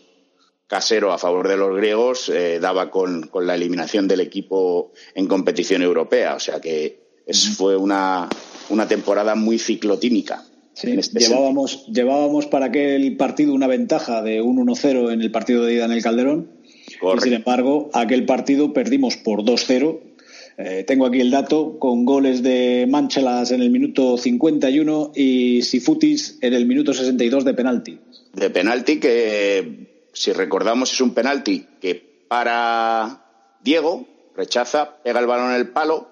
casero 0.66 1.12
a 1.12 1.18
favor 1.18 1.48
de 1.48 1.56
los 1.56 1.76
griegos, 1.76 2.28
eh, 2.28 2.58
daba 2.60 2.90
con, 2.90 3.30
la 3.40 3.54
eliminación 3.54 4.08
del 4.08 4.20
equipo 4.20 4.92
en 5.14 5.26
competición 5.26 5.82
europea. 5.82 6.34
O 6.34 6.40
sea 6.40 6.60
que 6.60 7.06
fue 7.56 7.76
una, 7.76 8.28
una 8.68 8.88
temporada 8.88 9.34
muy 9.34 9.58
ciclotímica. 9.58 10.44
Este 10.82 11.20
llevábamos, 11.20 11.86
llevábamos 11.86 12.46
para 12.46 12.66
aquel 12.66 13.16
partido 13.16 13.54
una 13.54 13.66
ventaja 13.66 14.22
de 14.22 14.42
un 14.42 14.58
1-0 14.58 15.12
en 15.12 15.22
el 15.22 15.30
partido 15.30 15.64
de 15.64 15.74
ida 15.74 15.86
en 15.86 15.92
el 15.92 16.02
Calderón. 16.02 16.50
Y 16.86 17.20
sin 17.20 17.32
embargo, 17.32 17.90
aquel 17.94 18.26
partido 18.26 18.72
perdimos 18.72 19.16
por 19.16 19.42
2-0. 19.42 20.00
Eh, 20.58 20.84
tengo 20.86 21.06
aquí 21.06 21.20
el 21.20 21.30
dato 21.30 21.78
con 21.78 22.04
goles 22.04 22.42
de 22.42 22.86
Manchelas 22.88 23.50
en 23.52 23.60
el 23.60 23.70
minuto 23.70 24.16
51 24.16 25.12
y 25.14 25.62
Sifutis 25.62 26.38
en 26.40 26.54
el 26.54 26.66
minuto 26.66 26.92
62 26.94 27.44
de 27.44 27.54
penalti. 27.54 27.98
De 28.34 28.50
penalti 28.50 28.98
que, 28.98 29.95
si 30.16 30.32
recordamos, 30.32 30.92
es 30.92 31.00
un 31.02 31.12
penalti 31.12 31.68
que 31.78 32.24
para 32.26 33.22
Diego, 33.60 34.06
rechaza, 34.34 34.96
pega 35.02 35.20
el 35.20 35.26
balón 35.26 35.50
en 35.50 35.56
el 35.56 35.68
palo, 35.68 36.08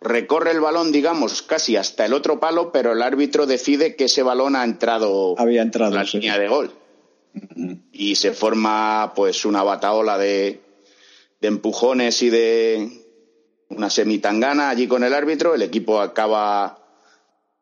recorre 0.00 0.52
el 0.52 0.60
balón, 0.60 0.92
digamos, 0.92 1.42
casi 1.42 1.74
hasta 1.74 2.06
el 2.06 2.12
otro 2.12 2.38
palo, 2.38 2.70
pero 2.70 2.92
el 2.92 3.02
árbitro 3.02 3.46
decide 3.46 3.96
que 3.96 4.04
ese 4.04 4.22
balón 4.22 4.54
ha 4.54 4.62
entrado, 4.62 5.34
Había 5.38 5.62
entrado 5.62 5.92
la 5.92 6.04
línea 6.04 6.38
de 6.38 6.46
gol. 6.46 6.70
Y 7.92 8.14
se 8.14 8.32
forma 8.32 9.12
pues 9.16 9.44
una 9.44 9.64
bataola 9.64 10.18
de, 10.18 10.60
de 11.40 11.48
empujones 11.48 12.22
y 12.22 12.30
de 12.30 12.88
una 13.70 13.90
semitangana 13.90 14.70
allí 14.70 14.86
con 14.86 15.02
el 15.02 15.14
árbitro. 15.14 15.56
El 15.56 15.62
equipo 15.62 16.00
acaba 16.00 16.78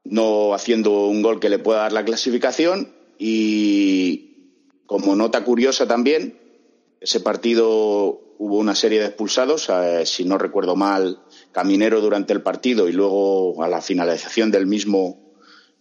no 0.04 0.52
haciendo 0.52 1.06
un 1.06 1.22
gol 1.22 1.40
que 1.40 1.48
le 1.48 1.58
pueda 1.58 1.80
dar 1.80 1.92
la 1.92 2.04
clasificación 2.04 2.94
y 3.18 4.25
como 4.86 5.16
nota 5.16 5.44
curiosa 5.44 5.86
también, 5.86 6.38
ese 7.00 7.20
partido 7.20 8.20
hubo 8.38 8.58
una 8.58 8.74
serie 8.74 9.00
de 9.00 9.06
expulsados, 9.06 9.68
eh, 9.68 10.04
si 10.04 10.24
no 10.24 10.38
recuerdo 10.38 10.76
mal, 10.76 11.20
Caminero 11.52 12.00
durante 12.00 12.32
el 12.32 12.42
partido 12.42 12.88
y 12.88 12.92
luego 12.92 13.62
a 13.62 13.68
la 13.68 13.80
finalización 13.80 14.50
del 14.50 14.66
mismo 14.66 15.34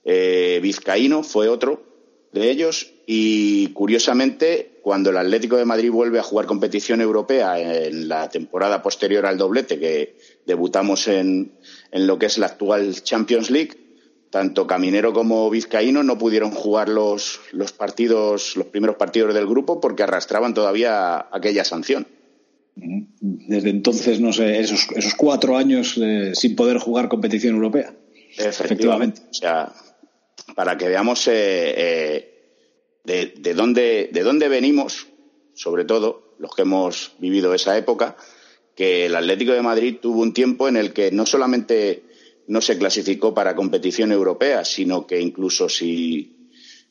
eh, 0.04 0.60
Vizcaíno 0.62 1.24
fue 1.24 1.50
otro 1.50 1.84
de 2.32 2.50
ellos. 2.50 2.94
Y 3.06 3.70
curiosamente, 3.70 4.80
cuando 4.82 5.10
el 5.10 5.18
Atlético 5.18 5.58
de 5.58 5.65
Madrid 5.65 5.91
vuelve 5.91 6.20
a 6.20 6.24
jugar 6.24 6.46
competición 6.46 7.02
europea 7.02 7.60
en 7.60 8.08
la 8.08 8.30
temporada 8.30 8.82
posterior 8.82 9.26
al 9.26 9.38
doblete, 9.38 9.80
que 9.80 10.18
debutamos 10.46 11.08
en, 11.08 11.54
en 11.91 12.08
lo 12.08 12.18
que 12.18 12.28
es 12.28 12.38
la 12.38 12.48
actual 12.48 13.02
Champions 13.04 13.50
League, 13.50 13.85
tanto 14.36 14.67
Caminero 14.67 15.13
como 15.13 15.50
Vizcaíno 15.50 16.04
no 16.04 16.17
pudieron 16.17 16.52
jugar 16.52 16.89
los, 16.89 17.39
los 17.54 17.71
partidos, 17.71 18.58
los 18.58 18.67
primeros 18.67 18.98
partidos 18.98 19.34
del 19.34 19.48
grupo 19.48 19.80
porque 19.80 20.04
arrastraban 20.04 20.54
todavía 20.54 21.28
aquella 21.32 21.63
sanción. 21.63 22.06
Desde 22.76 23.69
entonces, 23.69 24.19
no 24.19 24.34
sé, 24.34 24.60
esos, 24.60 24.88
esos 24.93 25.15
cuatro 25.15 25.56
años 25.56 25.98
eh, 26.04 26.34
sin 26.34 26.54
poder 26.58 26.80
jugar 26.80 27.08
competición 27.08 27.56
europea. 27.56 27.95
Efectivamente. 28.38 29.21
O 29.32 29.34
sea, 29.34 29.71
para 30.54 30.78
que 30.78 30.89
veamos 30.89 31.26
eh, 31.30 32.34
eh, 33.06 33.34
de, 33.38 33.54
dónde, 33.54 34.10
de 34.12 34.21
dónde 34.24 34.50
venimos, 34.50 35.08
sobre 35.54 35.86
todo 35.86 36.36
los 36.39 36.54
que 36.54 36.63
hemos 36.63 37.13
vivido 37.19 37.54
esa 37.54 37.78
época, 37.78 38.17
que 38.76 39.06
el 39.06 39.15
Atlético 39.15 39.54
de 39.54 39.62
Madrid 39.62 39.95
tuvo 40.02 40.21
un 40.21 40.34
tiempo 40.34 40.67
en 40.67 40.76
el 40.76 40.91
que 40.91 41.10
no 41.12 41.26
solamente 41.26 42.04
no 42.47 42.62
se 42.62 42.77
clasificó 42.77 43.34
para 43.34 43.55
competición 43.55 44.12
europea, 44.12 44.63
sino 44.65 45.08
que 45.08 45.19
incluso 45.19 45.69
si 45.69 46.36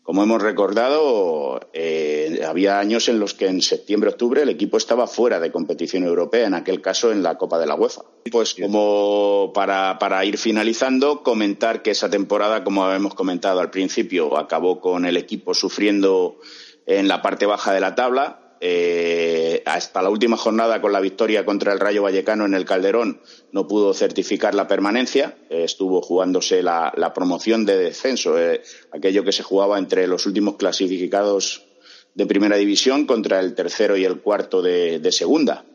como 0.04 0.22
hemos 0.22 0.42
recordado, 0.42 1.70
eh, 1.72 2.42
había 2.46 2.78
años 2.78 3.08
en 3.08 3.18
los 3.18 3.32
que 3.32 3.46
en 3.46 3.62
septiembre-octubre 3.62 4.42
el 4.42 4.50
equipo 4.50 4.76
estaba 4.76 5.06
fuera 5.06 5.40
de 5.40 5.50
competición 5.50 6.04
europea, 6.04 6.46
en 6.46 6.52
aquel 6.52 6.82
caso 6.82 7.10
en 7.10 7.22
la 7.22 7.38
Copa 7.38 7.58
de 7.58 7.66
la 7.66 7.74
UEFA. 7.74 8.02
Pues 8.30 8.54
como 8.54 9.50
para, 9.54 9.98
para 9.98 10.22
ir 10.26 10.36
finalizando, 10.36 11.22
comentar 11.22 11.80
que 11.80 11.92
esa 11.92 12.10
temporada, 12.10 12.64
como 12.64 12.90
hemos 12.92 13.14
comentado 13.14 13.60
al 13.60 13.70
principio, 13.70 14.36
acabó 14.36 14.78
con 14.78 15.06
el 15.06 15.16
equipo 15.16 15.54
sufriendo 15.54 16.36
en 16.84 17.08
la 17.08 17.22
parte 17.22 17.46
baja 17.46 17.72
de 17.72 17.80
la 17.80 17.94
tabla, 17.94 18.43
eh, 18.66 19.62
hasta 19.66 20.00
la 20.00 20.08
última 20.08 20.38
jornada 20.38 20.80
con 20.80 20.90
la 20.90 21.00
victoria 21.00 21.44
contra 21.44 21.74
el 21.74 21.80
Rayo 21.80 22.04
Vallecano 22.04 22.46
en 22.46 22.54
el 22.54 22.64
Calderón 22.64 23.20
no 23.52 23.68
pudo 23.68 23.92
certificar 23.92 24.54
la 24.54 24.66
permanencia, 24.66 25.36
eh, 25.50 25.64
estuvo 25.64 26.00
jugándose 26.00 26.62
la, 26.62 27.12
promoción 27.14 27.66
de 27.66 27.76
descenso, 27.76 28.38
eh, 28.38 28.62
aquello 28.90 29.22
que 29.22 29.32
se 29.32 29.42
jugaba 29.42 29.78
entre 29.78 30.06
los 30.06 30.24
últimos 30.24 30.56
clasificados 30.56 31.66
de 32.14 32.24
primera 32.24 32.56
división 32.56 33.04
contra 33.04 33.38
el 33.40 33.54
tercero 33.54 33.98
y 33.98 34.06
el 34.06 34.22
cuarto 34.22 34.62
de, 34.62 35.12
segunda, 35.12 35.66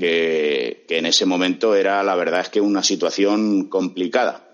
que, 0.00 0.86
en 0.88 1.04
ese 1.04 1.26
momento 1.26 1.74
era 1.74 2.02
la 2.02 2.16
verdad 2.16 2.40
es 2.40 2.48
que 2.48 2.62
una 2.62 2.82
situación 2.82 3.68
complicada. 3.68 4.48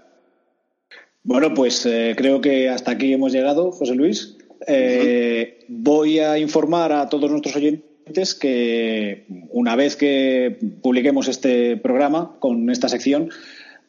Bueno, 1.22 1.54
pues 1.54 1.82
creo 2.16 2.40
que 2.40 2.68
hasta 2.68 2.90
aquí 2.90 3.12
hemos 3.12 3.30
llegado, 3.32 3.70
José 3.70 3.94
Luis. 3.94 4.33
Eh, 4.66 5.64
voy 5.68 6.18
a 6.18 6.38
informar 6.38 6.92
a 6.92 7.08
todos 7.08 7.30
nuestros 7.30 7.56
oyentes 7.56 8.34
que 8.34 9.24
una 9.50 9.76
vez 9.76 9.96
que 9.96 10.58
publiquemos 10.82 11.28
este 11.28 11.76
programa 11.76 12.36
con 12.38 12.70
esta 12.70 12.88
sección, 12.88 13.30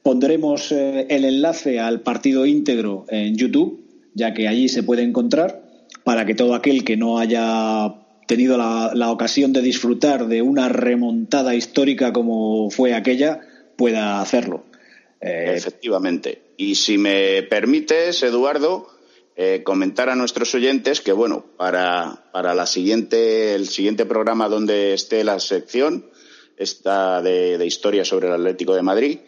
pondremos 0.04 0.72
eh, 0.72 1.08
el 1.10 1.26
enlace 1.26 1.80
al 1.80 2.02
partido 2.02 2.46
íntegro 2.46 3.06
en 3.10 3.36
YouTube, 3.36 3.84
ya 4.14 4.34
que 4.34 4.48
allí 4.48 4.70
se 4.70 4.84
puede 4.84 5.04
encontrar, 5.04 5.64
para 6.04 6.26
que 6.26 6.36
todo 6.36 6.56
aquel 6.56 6.84
que 6.84 6.98
no 6.98 7.18
haya 7.18 7.96
tenido 8.28 8.58
la, 8.58 9.12
ocasión 9.12 9.54
de 9.54 9.62
disfrutar 9.62 10.28
de 10.28 10.42
una 10.42 10.70
remontada 10.70 11.56
histórica 11.56 12.14
como 12.14 12.70
fue 12.70 12.94
aquella, 12.94 13.42
pueda 13.76 14.22
hacerlo. 14.22 14.64
Eh, 15.22 15.54
Efectivamente. 15.56 16.42
Y 16.58 16.76
si 16.76 16.98
me 16.98 17.44
permites, 17.44 18.24
Eduardo, 18.24 18.88
eh, 19.38 19.64
comentar 19.64 20.10
a 20.10 20.16
nuestros 20.16 20.56
oyentes 20.56 21.02
que, 21.02 21.12
bueno, 21.12 21.44
para, 21.58 22.24
para 22.32 22.56
la 22.56 22.66
siguiente, 22.66 23.54
el 23.54 23.68
siguiente 23.68 24.06
programa 24.06 24.48
donde 24.48 24.94
esté 24.94 25.26
la 25.26 25.42
sección, 25.42 26.06
esta 26.58 27.22
de, 27.22 27.66
historia 27.66 28.06
sobre 28.06 28.28
el 28.28 28.34
Atlético 28.34 28.76
de 28.76 28.82
Madrid, 28.82 29.20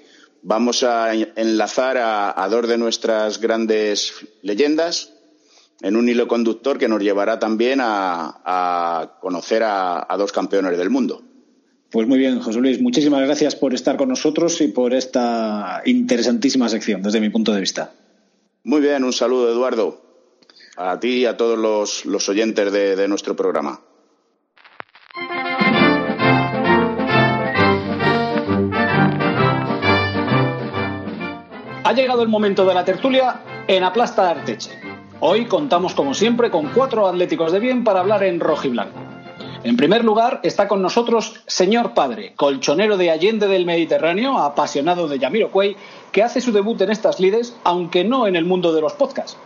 vamos 0.44 0.84
a 0.84 1.14
enlazar 1.14 1.98
a, 2.00 2.48
dos 2.50 2.70
de 2.70 2.78
nuestras 2.78 3.42
grandes 3.42 4.14
leyendas 4.44 5.12
en 5.82 5.98
un 5.98 6.08
hilo 6.08 6.30
conductor 6.30 6.78
que 6.78 6.88
nos 6.88 7.02
llevará 7.02 7.38
también 7.38 7.80
a, 7.82 9.18
conocer 9.20 9.64
a, 9.66 10.16
dos 10.18 10.32
campeones 10.32 10.78
del 10.78 10.90
mundo. 10.90 11.22
Pues 11.90 12.08
muy 12.08 12.18
bien, 12.18 12.40
José 12.40 12.60
Luis, 12.60 12.82
muchísimas 12.82 13.26
gracias 13.26 13.58
por 13.58 13.74
estar 13.74 13.98
con 13.98 14.08
nosotros 14.08 14.62
y 14.62 14.70
por 14.70 14.94
esta 14.94 15.82
interesantísima 15.86 16.70
sección 16.70 17.02
desde 17.02 17.20
mi 17.20 17.30
punto 17.30 17.54
de 17.54 17.60
vista. 17.60 17.92
Muy 18.68 18.82
bien, 18.82 19.06
un 19.06 19.14
saludo, 19.14 19.50
Eduardo. 19.50 20.02
A 20.76 21.00
ti 21.00 21.20
y 21.20 21.26
a 21.26 21.38
todos 21.38 21.58
los, 22.06 22.28
oyentes 22.28 22.70
de, 22.70 23.08
nuestro 23.08 23.34
programa. 23.34 23.80
Ha 31.82 31.94
llegado 31.94 32.22
el 32.22 32.28
momento 32.28 32.66
de 32.66 32.74
la 32.74 32.84
tertulia 32.84 33.42
en 33.70 33.86
Aplasta 33.86 34.30
Arteche. 34.30 34.72
Hoy 35.22 35.46
contamos, 35.46 35.94
como 35.94 36.14
siempre, 36.14 36.52
con 36.52 36.68
cuatro 36.74 37.08
atléticos 37.08 37.54
de 37.54 37.62
bien 37.62 37.86
para 37.86 38.02
hablar 38.02 38.24
en 38.24 38.42
rojo 38.42 38.68
y 38.68 38.72
blanco. 38.72 39.00
En 39.64 39.76
primer 39.76 40.06
lugar, 40.06 40.40
está 40.44 40.68
con 40.68 40.82
nosotros 40.82 41.42
Señor 41.48 41.94
Padre, 41.94 42.34
colchonero 42.36 42.96
de 42.96 43.10
Allende 43.10 43.48
del 43.48 43.66
Mediterráneo, 43.66 44.38
apasionado 44.38 45.08
de 45.08 45.20
Yamiro 45.20 45.52
Cuey 45.52 45.76
que 46.12 46.24
hace 46.24 46.42
su 46.42 46.52
debut 46.52 46.80
en 46.82 46.92
estas 46.92 47.20
lides, 47.20 47.58
aunque 47.64 48.04
no 48.04 48.28
en 48.28 48.36
el 48.36 48.46
mundo 48.46 48.74
de 48.74 48.82
los 48.82 48.94
podcasts. 48.94 49.38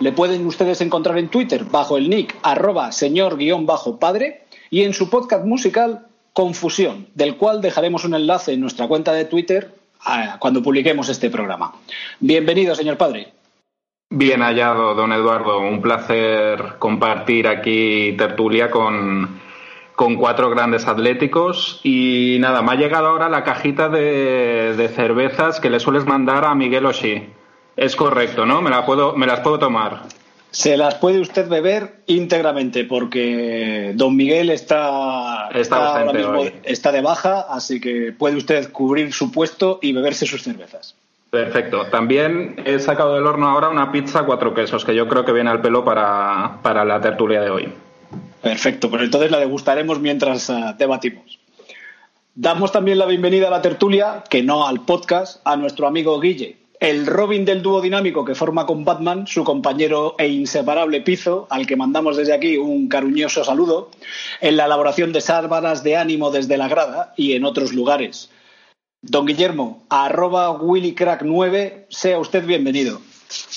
Le 0.00 0.12
pueden 0.12 0.46
ustedes 0.46 0.80
encontrar 0.80 1.18
en 1.18 1.28
Twitter 1.28 1.64
bajo 1.64 1.96
el 1.96 2.10
nick 2.10 2.36
arroba 2.42 2.90
señor-padre 2.90 4.44
y 4.70 4.82
en 4.82 4.92
su 4.92 5.08
podcast 5.08 5.44
musical 5.44 6.06
Confusión, 6.32 7.08
del 7.14 7.36
cual 7.36 7.60
dejaremos 7.60 8.04
un 8.04 8.14
enlace 8.14 8.52
en 8.52 8.60
nuestra 8.60 8.88
cuenta 8.88 9.12
de 9.12 9.24
Twitter 9.24 9.74
cuando 10.38 10.62
publiquemos 10.62 11.08
este 11.08 11.28
programa. 11.28 11.74
Bienvenido, 12.18 12.74
señor 12.74 12.96
padre. 12.96 13.32
Bien 14.08 14.40
hallado, 14.40 14.94
don 14.94 15.12
Eduardo. 15.12 15.60
Un 15.60 15.82
placer 15.82 16.76
compartir 16.78 17.46
aquí 17.46 18.14
tertulia 18.16 18.70
con, 18.70 19.40
con 19.96 20.16
cuatro 20.16 20.50
grandes 20.50 20.86
atléticos 20.86 21.80
y 21.82 22.38
nada, 22.40 22.62
me 22.62 22.72
ha 22.72 22.74
llegado 22.76 23.08
ahora 23.08 23.28
la 23.28 23.44
cajita 23.44 23.88
de, 23.88 24.90
cervezas 24.94 25.60
que 25.60 25.70
le 25.70 25.80
sueles 25.80 26.06
mandar 26.06 26.44
a 26.44 26.54
Miguel 26.54 26.86
Oshí. 26.86 27.28
Es 27.76 27.96
correcto, 27.96 28.46
¿no? 28.46 28.62
Me, 28.62 28.70
la 28.70 28.84
puedo, 28.84 29.14
me 29.16 29.26
las 29.26 29.40
puedo 29.40 29.58
tomar. 29.58 30.02
Se 30.50 30.76
las 30.76 30.96
puede 30.96 31.20
usted 31.20 31.48
beber 31.48 32.02
íntegramente 32.06 32.84
porque 32.84 33.92
don 33.94 34.16
Miguel 34.16 34.50
está, 34.50 35.48
está, 35.54 35.98
ahora 35.98 36.12
mismo 36.12 36.44
está 36.64 36.90
de 36.90 37.00
baja, 37.00 37.46
así 37.48 37.80
que 37.80 38.12
puede 38.16 38.36
usted 38.36 38.72
cubrir 38.72 39.12
su 39.12 39.30
puesto 39.30 39.78
y 39.80 39.92
beberse 39.92 40.26
sus 40.26 40.42
cervezas. 40.42 40.96
Perfecto. 41.30 41.86
También 41.86 42.56
he 42.64 42.80
sacado 42.80 43.14
del 43.14 43.26
horno 43.26 43.48
ahora 43.48 43.68
una 43.68 43.92
pizza 43.92 44.24
cuatro 44.24 44.52
quesos, 44.52 44.84
que 44.84 44.96
yo 44.96 45.06
creo 45.06 45.24
que 45.24 45.32
viene 45.32 45.50
al 45.50 45.60
pelo 45.60 45.84
para, 45.84 46.58
para 46.62 46.84
la 46.84 47.00
tertulia 47.00 47.40
de 47.40 47.50
hoy. 47.50 47.72
Perfecto, 48.42 48.88
pues 48.88 49.02
entonces 49.02 49.30
la 49.30 49.38
degustaremos 49.38 50.00
mientras 50.00 50.48
eh, 50.48 50.74
debatimos. 50.78 51.38
Damos 52.34 52.72
también 52.72 52.98
la 52.98 53.06
bienvenida 53.06 53.48
a 53.48 53.50
la 53.50 53.60
tertulia, 53.60 54.24
que 54.30 54.42
no 54.42 54.66
al 54.66 54.84
podcast, 54.84 55.40
a 55.44 55.56
nuestro 55.56 55.86
amigo 55.86 56.18
Guille, 56.20 56.56
el 56.80 57.06
Robin 57.06 57.44
del 57.44 57.60
dúo 57.60 57.82
dinámico 57.82 58.24
que 58.24 58.34
forma 58.34 58.64
con 58.64 58.86
Batman, 58.86 59.26
su 59.26 59.44
compañero 59.44 60.14
e 60.16 60.28
inseparable 60.28 61.02
Pizo, 61.02 61.46
al 61.50 61.66
que 61.66 61.76
mandamos 61.76 62.16
desde 62.16 62.32
aquí 62.32 62.56
un 62.56 62.88
cariñoso 62.88 63.44
saludo, 63.44 63.90
en 64.40 64.56
la 64.56 64.64
elaboración 64.64 65.12
de 65.12 65.20
sábanas 65.20 65.82
de 65.82 65.98
ánimo 65.98 66.30
desde 66.30 66.56
la 66.56 66.68
grada 66.68 67.12
y 67.16 67.34
en 67.34 67.44
otros 67.44 67.74
lugares. 67.74 68.30
Don 69.02 69.26
Guillermo, 69.26 69.84
arroba 69.90 70.58
WillyCrack9, 70.58 71.86
sea 71.90 72.18
usted 72.18 72.46
bienvenido. 72.46 73.02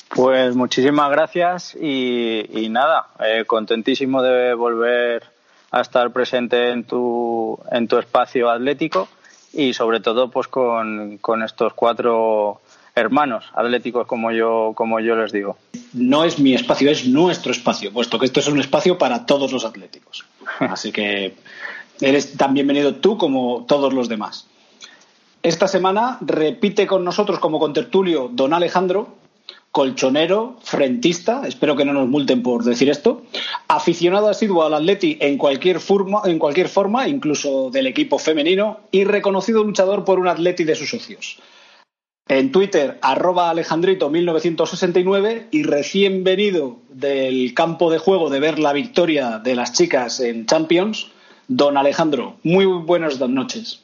Pues 0.10 0.56
muchísimas 0.56 1.10
gracias 1.10 1.76
y, 1.76 2.68
nada, 2.70 3.08
eh, 3.20 3.46
contentísimo 3.46 4.22
de 4.22 4.54
volver 4.54 5.24
a 5.72 5.82
estar 5.82 6.12
presente 6.12 6.70
en 6.70 6.84
tu, 6.84 7.60
en 7.72 7.88
tu 7.88 7.98
espacio 7.98 8.50
atlético 8.50 9.08
y 9.54 9.74
sobre 9.74 10.00
todo 10.00 10.30
pues 10.30 10.48
con, 10.48 11.18
con 11.18 11.42
estos 11.42 11.74
cuatro 11.74 12.62
hermanos 12.96 13.46
atléticos 13.54 14.06
como 14.06 14.32
yo, 14.32 14.74
como 14.76 15.00
yo 15.00 15.16
les 15.16 15.32
digo. 15.32 15.58
No 15.94 16.24
es 16.24 16.40
mi 16.40 16.54
espacio, 16.54 16.92
es 16.92 17.08
nuestro 17.08 17.52
espacio, 17.52 17.92
puesto 17.92 18.20
que 18.20 18.26
esto 18.26 18.40
es 18.40 18.48
un 18.48 18.60
espacio 18.60 18.98
para 18.98 19.26
todos 19.26 19.52
los 19.52 19.66
atléticos. 19.66 20.26
Así 20.60 20.92
que 20.92 21.36
eres 22.00 22.38
tan 22.38 22.54
bienvenido 22.54 22.96
tú 22.96 23.18
como 23.18 23.66
todos 23.68 23.94
los 23.94 24.10
demás. 24.10 24.48
Esta 25.42 25.68
semana 25.68 26.18
repite 26.22 26.88
con 26.88 27.04
nosotros 27.04 27.40
como 27.40 27.60
contertulio 27.60 28.30
don 28.32 28.54
Alejandro, 28.54 29.23
colchonero, 29.74 30.56
frentista, 30.62 31.48
espero 31.48 31.76
que 31.76 31.84
no 31.84 31.94
nos 31.94 32.08
multen 32.08 32.44
por 32.44 32.64
decir 32.64 32.92
esto, 32.92 33.24
aficionado 33.68 34.30
asiduo 34.30 34.64
al 34.64 34.76
Atleti 34.76 35.18
en 35.20 35.40
cualquier 35.40 35.80
forma, 35.80 36.22
en 36.26 36.38
cualquier 36.38 36.70
forma, 36.70 37.08
incluso 37.08 37.72
del 37.72 37.88
equipo 37.88 38.20
femenino, 38.20 38.82
y 38.92 39.04
reconocido 39.04 39.64
luchador 39.64 40.06
por 40.06 40.20
un 40.20 40.28
Atleti 40.28 40.64
de 40.64 40.76
sus 40.76 40.92
socios. 40.92 41.40
En 42.28 42.52
Twitter, 42.52 43.00
arroba 43.02 43.52
Alejandrito1969 43.52 45.48
y 45.50 45.64
recién 45.64 46.24
venido 46.24 46.78
del 46.90 47.56
campo 47.56 47.90
de 47.90 47.98
juego 47.98 48.30
de 48.30 48.40
ver 48.40 48.60
la 48.60 48.74
victoria 48.74 49.40
de 49.40 49.56
las 49.56 49.74
chicas 49.74 50.20
en 50.20 50.46
Champions, 50.46 51.10
don 51.48 51.78
Alejandro. 51.78 52.36
Muy 52.44 52.66
buenas 52.66 53.20
noches. 53.20 53.82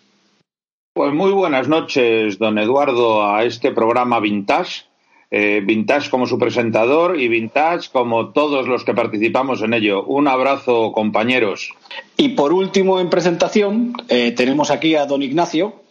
Pues 0.93 1.13
muy 1.13 1.31
buenas 1.31 1.67
noches, 1.67 2.37
don 2.37 2.59
Eduardo, 2.59 3.25
a 3.25 3.43
este 3.43 3.71
programa 3.71 4.19
Vintage. 4.19 4.88
Eh, 5.31 5.61
vintage 5.63 6.09
como 6.09 6.25
su 6.25 6.39
presentador 6.39 7.19
y 7.19 7.27
Vintage 7.27 7.91
como 7.91 8.29
todos 8.29 8.67
los 8.67 8.83
que 8.83 8.95
participamos 8.95 9.61
en 9.61 9.75
ello. 9.75 10.03
Un 10.05 10.27
abrazo, 10.27 10.91
compañeros. 10.91 11.71
Y 12.17 12.29
por 12.29 12.51
último, 12.51 12.99
en 12.99 13.11
presentación, 13.11 13.93
eh, 14.07 14.31
tenemos 14.31 14.71
aquí 14.71 14.95
a 14.95 15.05
don 15.05 15.21
Ignacio, 15.21 15.83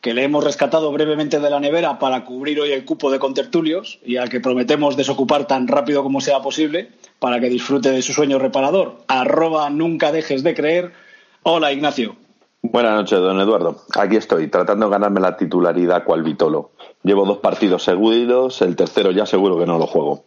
que 0.00 0.14
le 0.14 0.22
hemos 0.22 0.44
rescatado 0.44 0.92
brevemente 0.92 1.40
de 1.40 1.50
la 1.50 1.58
nevera 1.58 1.98
para 1.98 2.24
cubrir 2.24 2.60
hoy 2.60 2.70
el 2.70 2.84
cupo 2.84 3.10
de 3.10 3.18
contertulios 3.18 3.98
y 4.04 4.16
al 4.16 4.28
que 4.28 4.38
prometemos 4.38 4.96
desocupar 4.96 5.46
tan 5.46 5.66
rápido 5.66 6.02
como 6.02 6.20
sea 6.20 6.40
posible 6.40 6.90
para 7.18 7.40
que 7.40 7.48
disfrute 7.48 7.90
de 7.90 8.02
su 8.02 8.12
sueño 8.12 8.38
reparador. 8.38 9.02
Arroba 9.08 9.70
nunca 9.70 10.12
dejes 10.12 10.44
de 10.44 10.54
creer. 10.54 10.92
Hola, 11.42 11.72
Ignacio. 11.72 12.16
Buenas 12.74 12.94
noches, 12.94 13.20
don 13.20 13.38
Eduardo. 13.38 13.84
Aquí 13.96 14.16
estoy, 14.16 14.48
tratando 14.48 14.86
de 14.86 14.90
ganarme 14.90 15.20
la 15.20 15.36
titularidad 15.36 16.02
cual 16.02 16.24
Vitolo. 16.24 16.72
Llevo 17.04 17.24
dos 17.24 17.38
partidos 17.38 17.84
seguidos, 17.84 18.62
el 18.62 18.74
tercero 18.74 19.12
ya 19.12 19.26
seguro 19.26 19.56
que 19.56 19.64
no 19.64 19.78
lo 19.78 19.86
juego. 19.86 20.24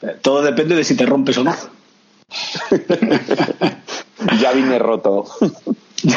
Eh, 0.00 0.16
todo 0.22 0.40
depende 0.40 0.74
de 0.74 0.82
si 0.82 0.96
te 0.96 1.04
rompes 1.04 1.36
o 1.36 1.44
no. 1.44 1.54
ya 4.40 4.52
vine 4.52 4.78
roto. 4.78 5.26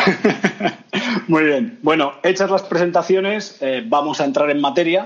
Muy 1.28 1.44
bien. 1.44 1.80
Bueno, 1.82 2.14
hechas 2.24 2.50
las 2.50 2.64
presentaciones, 2.64 3.58
eh, 3.60 3.84
vamos 3.86 4.22
a 4.22 4.24
entrar 4.24 4.50
en 4.50 4.62
materia. 4.62 5.06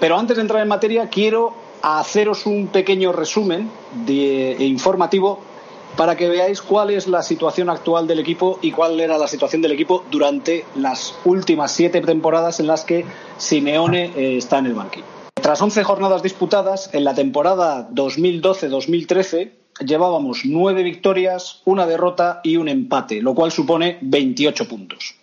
pero 0.00 0.18
antes 0.18 0.36
de 0.36 0.40
entrar 0.40 0.62
en 0.62 0.68
materia, 0.68 1.10
quiero 1.10 1.52
haceros 1.82 2.46
un 2.46 2.68
pequeño 2.68 3.12
resumen 3.12 3.70
de, 4.06 4.56
informativo 4.60 5.51
para 5.96 6.16
que 6.16 6.28
veáis 6.28 6.62
cuál 6.62 6.90
es 6.90 7.06
la 7.06 7.22
situación 7.22 7.70
actual 7.70 8.06
del 8.06 8.18
equipo 8.18 8.58
y 8.62 8.72
cuál 8.72 9.00
era 9.00 9.18
la 9.18 9.28
situación 9.28 9.62
del 9.62 9.72
equipo 9.72 10.04
durante 10.10 10.64
las 10.74 11.14
últimas 11.24 11.72
siete 11.72 12.00
temporadas 12.00 12.60
en 12.60 12.66
las 12.66 12.84
que 12.84 13.04
Simeone 13.38 14.12
eh, 14.16 14.36
está 14.36 14.58
en 14.58 14.66
el 14.66 14.74
banquillo. 14.74 15.06
Tras 15.34 15.60
11 15.60 15.82
jornadas 15.82 16.22
disputadas, 16.22 16.90
en 16.92 17.04
la 17.04 17.14
temporada 17.14 17.88
2012-2013 17.90 19.50
llevábamos 19.84 20.42
nueve 20.44 20.82
victorias, 20.82 21.62
una 21.64 21.86
derrota 21.86 22.40
y 22.44 22.56
un 22.56 22.68
empate, 22.68 23.20
lo 23.20 23.34
cual 23.34 23.50
supone 23.50 23.98
28 24.02 24.68
puntos. 24.68 25.16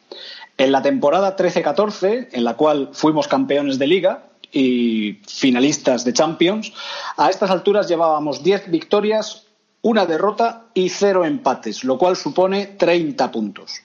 En 0.57 0.73
la 0.73 0.81
temporada 0.81 1.37
13-14, 1.37 2.29
en 2.33 2.43
la 2.43 2.55
cual 2.55 2.89
fuimos 2.91 3.27
campeones 3.27 3.79
de 3.79 3.87
liga 3.87 4.25
y 4.51 5.19
finalistas 5.25 6.03
de 6.03 6.11
Champions, 6.11 6.73
a 7.15 7.29
estas 7.29 7.49
alturas 7.49 7.87
llevábamos 7.87 8.43
10 8.43 8.69
victorias, 8.69 9.45
una 9.81 10.05
derrota 10.05 10.65
y 10.73 10.89
cero 10.89 11.25
empates, 11.25 11.83
lo 11.83 11.97
cual 11.97 12.15
supone 12.15 12.65
30 12.65 13.31
puntos. 13.31 13.81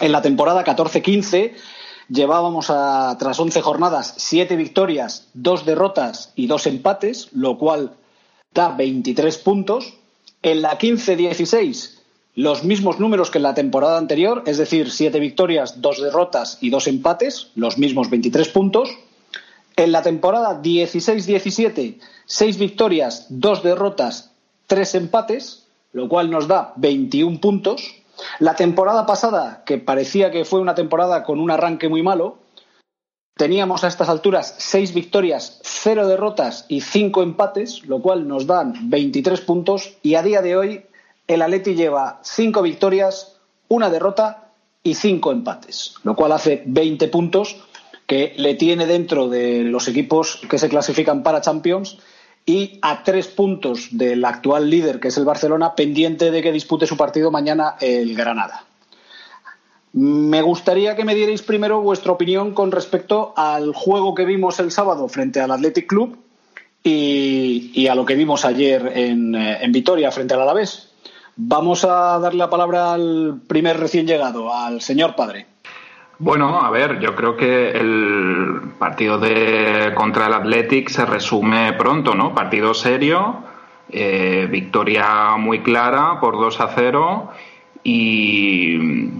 En 0.00 0.12
la 0.12 0.22
temporada 0.22 0.64
14-15 0.64 1.52
llevábamos 2.08 2.70
a, 2.70 3.16
tras 3.18 3.38
11 3.38 3.62
jornadas, 3.62 4.14
7 4.16 4.56
victorias, 4.56 5.28
2 5.34 5.64
derrotas 5.64 6.32
y 6.36 6.46
2 6.46 6.66
empates, 6.66 7.28
lo 7.32 7.58
cual 7.58 7.92
da 8.52 8.70
23 8.70 9.36
puntos. 9.38 9.94
En 10.42 10.62
la 10.62 10.78
15-16, 10.78 11.98
los 12.36 12.64
mismos 12.64 13.00
números 13.00 13.30
que 13.30 13.38
en 13.38 13.44
la 13.44 13.54
temporada 13.54 13.96
anterior, 13.96 14.42
es 14.46 14.58
decir, 14.58 14.90
7 14.90 15.18
victorias, 15.20 15.80
2 15.80 16.02
derrotas 16.02 16.58
y 16.60 16.70
2 16.70 16.88
empates, 16.88 17.48
los 17.54 17.78
mismos 17.78 18.10
23 18.10 18.48
puntos. 18.48 18.90
En 19.76 19.90
la 19.90 20.02
temporada 20.02 20.62
16-17, 20.62 21.98
6 22.26 22.58
victorias, 22.58 23.26
2 23.30 23.62
derrotas, 23.62 24.33
3 24.66 24.94
empates, 24.96 25.66
lo 25.92 26.08
cual 26.08 26.30
nos 26.30 26.48
da 26.48 26.72
21 26.76 27.40
puntos. 27.40 27.94
La 28.38 28.54
temporada 28.54 29.06
pasada, 29.06 29.62
que 29.66 29.78
parecía 29.78 30.30
que 30.30 30.44
fue 30.44 30.60
una 30.60 30.74
temporada 30.74 31.24
con 31.24 31.40
un 31.40 31.50
arranque 31.50 31.88
muy 31.88 32.02
malo, 32.02 32.38
Teníamos 33.36 33.82
a 33.82 33.88
estas 33.88 34.08
alturas 34.08 34.54
seis 34.58 34.94
victorias, 34.94 35.58
cero 35.64 36.06
derrotas 36.06 36.66
y 36.68 36.82
cinco 36.82 37.20
empates, 37.20 37.84
lo 37.84 38.00
cual 38.00 38.28
nos 38.28 38.46
dan 38.46 38.90
23 38.90 39.40
puntos. 39.40 39.96
Y 40.02 40.14
a 40.14 40.22
día 40.22 40.40
de 40.40 40.56
hoy, 40.56 40.86
el 41.26 41.42
Atleti 41.42 41.74
lleva 41.74 42.20
cinco 42.22 42.62
victorias, 42.62 43.40
una 43.66 43.90
derrota 43.90 44.52
y 44.84 44.94
cinco 44.94 45.32
empates, 45.32 45.96
lo 46.04 46.14
cual 46.14 46.30
hace 46.30 46.62
20 46.64 47.08
puntos 47.08 47.56
que 48.06 48.34
le 48.36 48.54
tiene 48.54 48.86
dentro 48.86 49.28
de 49.28 49.64
los 49.64 49.88
equipos 49.88 50.40
que 50.48 50.58
se 50.58 50.68
clasifican 50.68 51.24
para 51.24 51.40
Champions 51.40 51.98
y 52.46 52.78
a 52.82 53.02
tres 53.02 53.28
puntos 53.28 53.88
del 53.90 54.24
actual 54.24 54.68
líder, 54.68 55.00
que 55.00 55.08
es 55.08 55.16
el 55.16 55.24
Barcelona, 55.24 55.74
pendiente 55.74 56.30
de 56.30 56.42
que 56.42 56.52
dispute 56.52 56.86
su 56.86 56.96
partido 56.96 57.30
mañana 57.30 57.76
el 57.80 58.14
Granada. 58.14 58.64
Me 59.92 60.42
gustaría 60.42 60.96
que 60.96 61.04
me 61.04 61.14
dierais 61.14 61.42
primero 61.42 61.80
vuestra 61.80 62.12
opinión 62.12 62.52
con 62.52 62.72
respecto 62.72 63.32
al 63.36 63.72
juego 63.72 64.14
que 64.14 64.24
vimos 64.24 64.58
el 64.58 64.72
sábado 64.72 65.08
frente 65.08 65.40
al 65.40 65.52
Athletic 65.52 65.86
Club 65.86 66.18
y, 66.82 67.86
a 67.86 67.94
lo 67.94 68.04
que 68.04 68.14
vimos 68.14 68.44
ayer 68.44 68.92
en, 68.94 69.34
eh, 69.34 69.58
en, 69.62 69.72
Vitoria 69.72 70.10
frente 70.10 70.34
al 70.34 70.42
Alavés. 70.42 70.90
Vamos 71.36 71.84
a 71.84 72.18
darle 72.18 72.38
la 72.38 72.50
palabra 72.50 72.92
al 72.92 73.40
primer 73.46 73.78
recién 73.78 74.06
llegado, 74.06 74.52
al 74.52 74.82
señor 74.82 75.16
padre. 75.16 75.46
Bueno, 76.18 76.60
a 76.60 76.70
ver, 76.70 77.00
yo 77.00 77.14
creo 77.16 77.36
que 77.36 77.70
el 77.70 78.60
partido 78.78 79.18
de 79.18 79.92
contra 79.94 80.26
el 80.26 80.34
Athletic 80.34 80.88
se 80.88 81.04
resume 81.04 81.72
pronto, 81.72 82.14
¿no? 82.14 82.34
Partido 82.34 82.72
serio, 82.72 83.38
eh, 83.90 84.46
victoria 84.50 85.36
muy 85.36 85.60
clara 85.60 86.20
por 86.20 86.34
2 86.34 86.60
a 86.60 86.68
0 86.68 87.30
y 87.82 89.10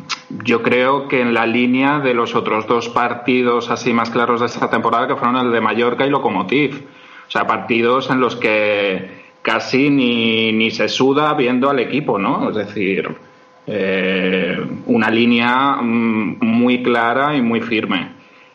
yo 0.45 0.63
creo 0.63 1.09
que 1.09 1.21
en 1.21 1.35
la 1.35 1.47
línea 1.47 1.99
de 1.99 2.15
los 2.15 2.35
otros 2.35 2.67
dos 2.67 2.89
partidos 2.89 3.71
así 3.71 3.93
más 3.93 4.11
claros 4.11 4.41
de 4.41 4.47
esta 4.47 4.71
temporada 4.71 5.09
que 5.09 5.17
fueron 5.17 5.37
el 5.37 5.53
de 5.53 5.61
Mallorca 5.61 6.07
y 6.07 6.11
Lokomotiv. 6.11 6.87
O 7.27 7.31
sea, 7.31 7.47
partidos 7.47 8.09
en 8.11 8.21
los 8.21 8.37
que 8.37 9.25
casi 9.43 9.91
ni, 9.91 10.53
ni 10.53 10.71
se 10.71 10.89
suda 10.89 11.35
viendo 11.35 11.69
al 11.69 11.81
equipo, 11.81 12.19
¿no? 12.19 12.51
Es 12.51 12.57
decir, 12.57 13.15
eh, 13.67 14.59
una 14.87 15.11
línea 15.11 15.77
mm, 15.81 16.39
muy 16.41 16.83
clara 16.83 17.37
y 17.37 17.43
muy 17.43 17.61
firme. 17.61 18.13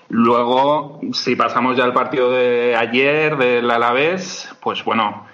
Luego, 0.10 1.00
si 1.14 1.36
pasamos 1.36 1.78
ya 1.78 1.84
al 1.84 1.94
partido 1.94 2.32
de 2.32 2.76
ayer 2.76 3.38
del 3.38 3.70
Alavés, 3.70 4.50
pues 4.60 4.84
bueno, 4.84 5.26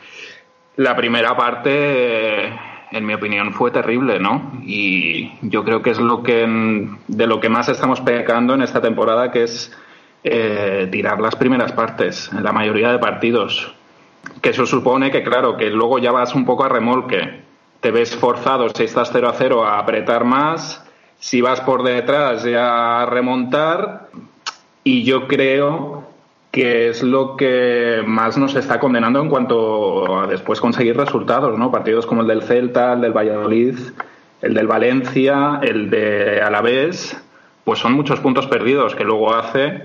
la 0.75 0.95
primera 0.95 1.37
parte, 1.37 2.47
en 2.47 3.05
mi 3.05 3.13
opinión, 3.13 3.53
fue 3.53 3.71
terrible, 3.71 4.19
¿no? 4.19 4.59
Y 4.65 5.31
yo 5.41 5.63
creo 5.63 5.81
que 5.81 5.91
es 5.91 5.99
lo 5.99 6.21
que 6.21 6.45
de 7.07 7.27
lo 7.27 7.39
que 7.39 7.47
más 7.47 7.69
estamos 7.69 8.01
pecando 8.01 8.53
en 8.53 8.61
esta 8.61 8.81
temporada, 8.81 9.31
que 9.31 9.43
es 9.43 9.71
eh, 10.25 10.89
tirar 10.91 11.21
las 11.21 11.35
primeras 11.37 11.71
partes 11.71 12.29
en 12.33 12.43
la 12.43 12.51
mayoría 12.51 12.91
de 12.91 12.99
partidos. 12.99 13.73
Que 14.41 14.49
eso 14.49 14.65
supone 14.65 15.09
que, 15.11 15.23
claro, 15.23 15.55
que 15.55 15.69
luego 15.69 15.99
ya 15.99 16.11
vas 16.11 16.35
un 16.35 16.45
poco 16.45 16.65
a 16.65 16.69
remolque. 16.69 17.44
Te 17.81 17.91
ves 17.91 18.15
forzado, 18.15 18.69
si 18.69 18.83
estás 18.83 19.09
0 19.11 19.29
a 19.29 19.33
0, 19.33 19.65
a 19.65 19.79
apretar 19.79 20.23
más. 20.23 20.83
Si 21.19 21.41
vas 21.41 21.61
por 21.61 21.83
detrás, 21.83 22.43
ya 22.43 23.01
a 23.01 23.05
remontar. 23.05 24.09
Y 24.83 25.03
yo 25.03 25.27
creo 25.27 26.03
que 26.51 26.87
es 26.87 27.03
lo 27.03 27.35
que 27.35 28.01
más 28.05 28.37
nos 28.37 28.55
está 28.55 28.79
condenando 28.79 29.19
en 29.19 29.29
cuanto 29.29 30.21
a 30.21 30.27
después 30.27 30.61
conseguir 30.61 30.95
resultados, 30.95 31.57
¿no? 31.57 31.69
Partidos 31.69 32.05
como 32.05 32.21
el 32.21 32.27
del 32.27 32.43
Celta, 32.43 32.93
el 32.93 33.01
del 33.01 33.11
Valladolid, 33.11 33.77
el 34.41 34.53
del 34.53 34.65
Valencia, 34.65 35.59
el 35.61 35.89
de 35.89 36.41
Alavés, 36.41 37.21
pues 37.65 37.79
son 37.79 37.93
muchos 37.93 38.21
puntos 38.21 38.47
perdidos 38.47 38.95
que 38.95 39.03
luego 39.03 39.33
hace 39.33 39.83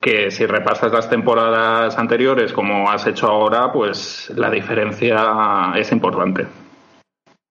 que 0.00 0.30
si 0.30 0.46
repasas 0.46 0.92
las 0.92 1.10
temporadas 1.10 1.98
anteriores 1.98 2.52
como 2.52 2.90
has 2.90 3.06
hecho 3.06 3.28
ahora, 3.28 3.72
pues 3.72 4.32
la 4.34 4.50
diferencia 4.50 5.72
es 5.76 5.92
importante. 5.92 6.46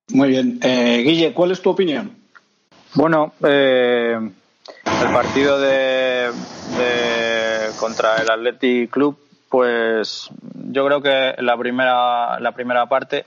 Muy 0.09 0.29
bien. 0.29 0.59
Eh, 0.63 1.03
Guille, 1.05 1.33
¿cuál 1.33 1.51
es 1.51 1.61
tu 1.61 1.69
opinión? 1.69 2.15
Bueno, 2.95 3.33
eh, 3.43 4.17
el 4.17 5.13
partido 5.13 5.59
de 5.59 6.31
contra 7.77 8.17
el 8.17 8.29
Athletic 8.29 8.89
Club, 8.89 9.17
pues 9.49 10.29
yo 10.71 10.85
creo 10.85 11.01
que 11.01 11.35
la 11.41 11.57
primera, 11.57 12.39
la 12.39 12.51
primera 12.51 12.87
parte 12.87 13.25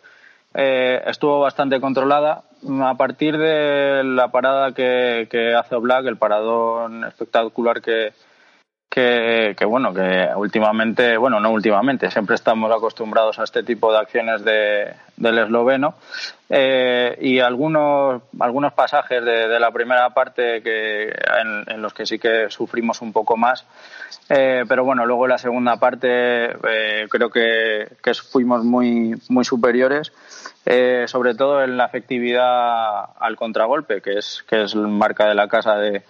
eh, 0.55 1.03
estuvo 1.07 1.41
bastante 1.41 1.81
controlada. 1.81 2.43
A 2.83 2.95
partir 2.95 3.39
de 3.39 4.03
la 4.05 4.31
parada 4.31 4.73
que, 4.73 5.29
que 5.31 5.55
hace 5.55 5.77
Black, 5.77 6.07
el 6.07 6.19
paradón 6.19 7.05
espectacular 7.05 7.81
que, 7.81 8.13
que, 8.91 9.55
bueno, 9.67 9.95
que 9.95 10.29
últimamente, 10.35 11.17
bueno, 11.17 11.39
no 11.39 11.53
últimamente, 11.53 12.11
siempre 12.11 12.35
estamos 12.35 12.73
acostumbrados 12.73 13.39
a 13.39 13.45
este 13.45 13.63
tipo 13.63 13.93
de 13.93 13.99
acciones 13.99 14.45
de, 14.45 14.93
del 15.17 15.39
esloveno 15.39 15.95
eh, 16.49 17.17
y 17.21 17.39
algunos, 17.39 18.21
algunos 18.41 18.73
pasajes 18.73 19.25
de, 19.25 19.61
la 19.61 19.71
primera 19.71 20.11
parte 20.11 20.61
que, 20.63 21.15
en, 21.69 21.81
los 21.81 21.95
que 21.95 22.05
sí 22.05 22.19
que 22.19 22.51
sufrimos 22.51 23.01
un 23.01 23.13
poco 23.13 23.37
más, 23.37 23.65
eh, 24.29 24.65
pero 24.69 24.85
bueno, 24.85 25.07
luego 25.07 25.29
la 25.29 25.39
segunda 25.39 25.77
parte 25.77 26.47
eh, 26.47 27.07
creo 27.09 27.31
que, 27.31 27.87
que, 28.03 28.15
fuimos 28.15 28.65
muy, 28.65 29.15
muy 29.29 29.45
superiores. 29.45 30.13
sobre 31.07 31.37
todo 31.37 31.63
en 31.63 31.77
la 31.77 31.85
efectividad 31.85 33.05
al 33.21 33.37
contragolpe, 33.37 34.03
que 34.03 34.19
es, 34.19 34.45
que 34.49 34.65
es 34.65 34.75
marca 34.75 35.29
de 35.29 35.37
la 35.37 35.47
casa 35.47 35.77
de, 35.77 36.03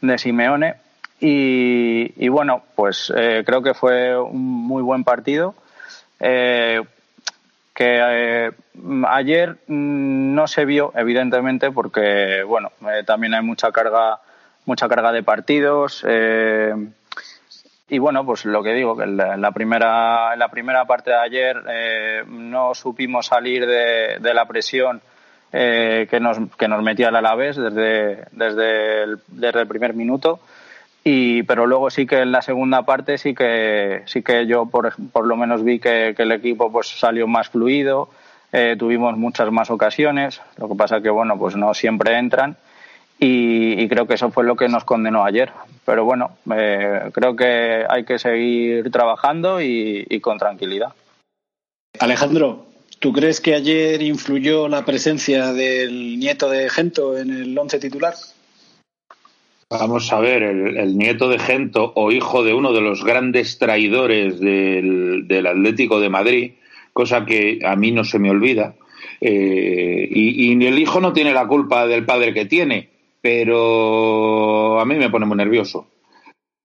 de 0.00 0.18
Simeone 0.18 0.89
y, 1.20 2.28
bueno, 2.28 2.62
pues 2.74 3.12
eh, 3.14 3.42
creo 3.44 3.62
que 3.62 3.74
fue 3.74 4.18
un 4.18 4.40
muy 4.40 4.82
buen 4.82 5.04
partido. 5.04 5.54
Eh, 6.18 6.82
que 7.74 7.98
eh, 8.00 8.50
ayer 9.06 9.56
mm, 9.66 10.34
no 10.34 10.46
se 10.46 10.64
vio, 10.64 10.92
evidentemente, 10.96 11.70
porque 11.70 12.42
bueno, 12.42 12.72
también 13.06 13.34
hay 13.34 13.42
mucha 13.42 13.70
carga, 13.70 14.18
mucha 14.64 14.88
carga 14.88 15.12
de 15.12 15.22
partidos. 15.22 16.04
y 17.88 17.98
bueno, 17.98 18.24
pues 18.24 18.46
lo 18.46 18.62
que 18.62 18.72
digo, 18.72 18.96
que 18.96 19.04
en 19.04 19.16
la, 19.16 19.52
primera, 19.52 20.32
en 20.32 20.38
la 20.38 20.48
primera 20.48 20.86
parte 20.86 21.10
de 21.10 21.16
ayer 21.16 22.26
no 22.26 22.74
supimos 22.74 23.26
salir 23.26 23.66
de, 23.66 24.34
la 24.34 24.46
presión 24.46 25.02
que, 25.50 26.18
nos, 26.20 26.38
que 26.56 26.68
nos 26.68 26.82
metía 26.82 27.08
el 27.08 27.16
Alavés 27.16 27.56
desde, 27.56 28.24
desde, 28.32 29.16
desde 29.28 29.60
el 29.60 29.66
primer 29.66 29.94
minuto 29.94 30.40
y 31.02 31.42
pero 31.44 31.66
luego 31.66 31.90
sí 31.90 32.06
que 32.06 32.20
en 32.20 32.32
la 32.32 32.42
segunda 32.42 32.82
parte 32.82 33.16
sí 33.18 33.34
que 33.34 34.02
sí 34.06 34.22
que 34.22 34.46
yo 34.46 34.66
por, 34.66 34.94
por 35.12 35.26
lo 35.26 35.36
menos 35.36 35.64
vi 35.64 35.78
que, 35.78 36.14
el 36.16 36.32
equipo 36.32 36.70
pues 36.70 36.88
salió 36.88 37.26
más 37.26 37.48
fluido 37.48 38.10
eh, 38.52 38.76
tuvimos 38.78 39.16
muchas 39.16 39.50
más 39.50 39.70
ocasiones 39.70 40.40
lo 40.58 40.68
que 40.68 40.74
pasa 40.74 41.00
que 41.00 41.10
bueno 41.10 41.38
pues 41.38 41.56
no 41.56 41.72
siempre 41.74 42.18
entran 42.18 42.56
y, 43.22 43.86
creo 43.88 44.06
que 44.06 44.14
eso 44.14 44.30
fue 44.30 44.44
lo 44.44 44.56
que 44.56 44.68
nos 44.68 44.84
condenó 44.84 45.24
ayer 45.24 45.52
pero 45.84 46.04
bueno 46.04 46.38
eh, 46.54 47.10
creo 47.12 47.36
que 47.36 47.84
hay 47.88 48.04
que 48.04 48.18
seguir 48.18 48.90
trabajando 48.90 49.60
y, 49.60 50.06
y 50.08 50.20
con 50.20 50.38
tranquilidad 50.38 50.92
Alejandro 51.98 52.70
¿Tú 53.00 53.14
crees 53.14 53.40
que 53.40 53.54
ayer 53.54 54.02
influyó 54.02 54.68
la 54.68 54.84
presencia 54.84 55.54
del 55.54 56.18
nieto 56.18 56.50
de 56.50 56.68
Gento 56.68 57.16
en 57.16 57.30
el 57.30 57.58
once 57.58 57.78
titular? 57.78 58.14
Vamos 59.72 60.12
a 60.12 60.18
ver, 60.18 60.42
el, 60.42 60.98
nieto 60.98 61.28
de 61.28 61.38
Gento 61.38 61.92
o 61.94 62.10
hijo 62.10 62.42
de 62.42 62.52
uno 62.52 62.72
de 62.72 62.80
los 62.80 63.04
grandes 63.04 63.56
traidores 63.56 64.40
del, 64.40 65.46
Atlético 65.46 66.00
de 66.00 66.08
Madrid, 66.08 66.52
cosa 66.92 67.24
que 67.24 67.60
a 67.64 67.76
mí 67.76 67.92
no 67.92 68.02
se 68.02 68.18
me 68.18 68.30
olvida. 68.30 68.74
Eh, 69.20 70.08
y, 70.10 70.52
y, 70.52 70.66
el 70.66 70.76
hijo 70.76 71.00
no 71.00 71.12
tiene 71.12 71.32
la 71.32 71.46
culpa 71.46 71.86
del 71.86 72.04
padre 72.04 72.34
que 72.34 72.46
tiene, 72.46 72.88
pero 73.20 74.80
a 74.80 74.84
mí 74.84 74.96
me 74.96 75.08
pone 75.08 75.26
muy 75.26 75.36
nervioso. 75.36 75.86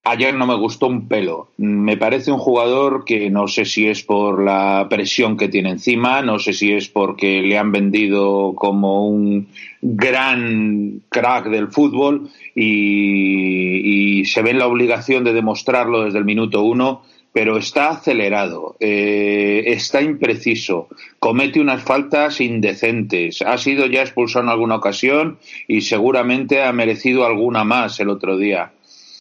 Ayer 0.08 0.36
no 0.36 0.46
me 0.46 0.54
gustó 0.54 0.86
un 0.86 1.08
pelo. 1.08 1.50
Me 1.58 1.98
parece 1.98 2.32
un 2.32 2.38
jugador 2.38 3.06
que 3.06 3.32
no 3.32 3.48
sé 3.48 3.66
si 3.66 3.88
es 3.88 4.04
por 4.04 4.44
la 4.44 4.86
presión 4.88 5.36
que 5.36 5.48
tiene 5.48 5.72
encima, 5.72 6.22
no 6.22 6.38
sé 6.38 6.54
si 6.54 6.72
es 6.72 6.88
porque 6.88 7.42
le 7.42 7.58
han 7.58 7.72
vendido 7.72 8.54
como 8.54 9.10
un 9.10 9.48
gran 9.82 11.02
crack 11.10 11.50
del 11.50 11.70
fútbol 11.70 12.30
y, 12.54 14.24
se 14.26 14.44
ve 14.44 14.52
en 14.52 14.60
la 14.60 14.68
obligación 14.68 15.24
de 15.24 15.34
demostrarlo 15.34 16.04
desde 16.04 16.20
el 16.20 16.26
minuto 16.26 16.62
uno, 16.62 17.02
pero 17.34 17.58
está 17.58 17.90
acelerado, 17.90 18.76
eh, 18.80 19.64
está 19.68 20.02
impreciso, 20.04 20.88
comete 21.18 21.60
unas 21.60 21.84
faltas 21.84 22.42
indecentes, 22.42 23.42
ha 23.42 23.58
sido 23.58 23.88
ya 23.88 24.02
expulsado 24.02 24.46
en 24.46 24.52
alguna 24.52 24.76
ocasión 24.76 25.40
y 25.68 25.82
seguramente 25.82 26.62
ha 26.62 26.72
merecido 26.74 27.26
alguna 27.26 27.64
más 27.64 28.00
el 28.00 28.10
otro 28.10 28.38
día 28.38 28.72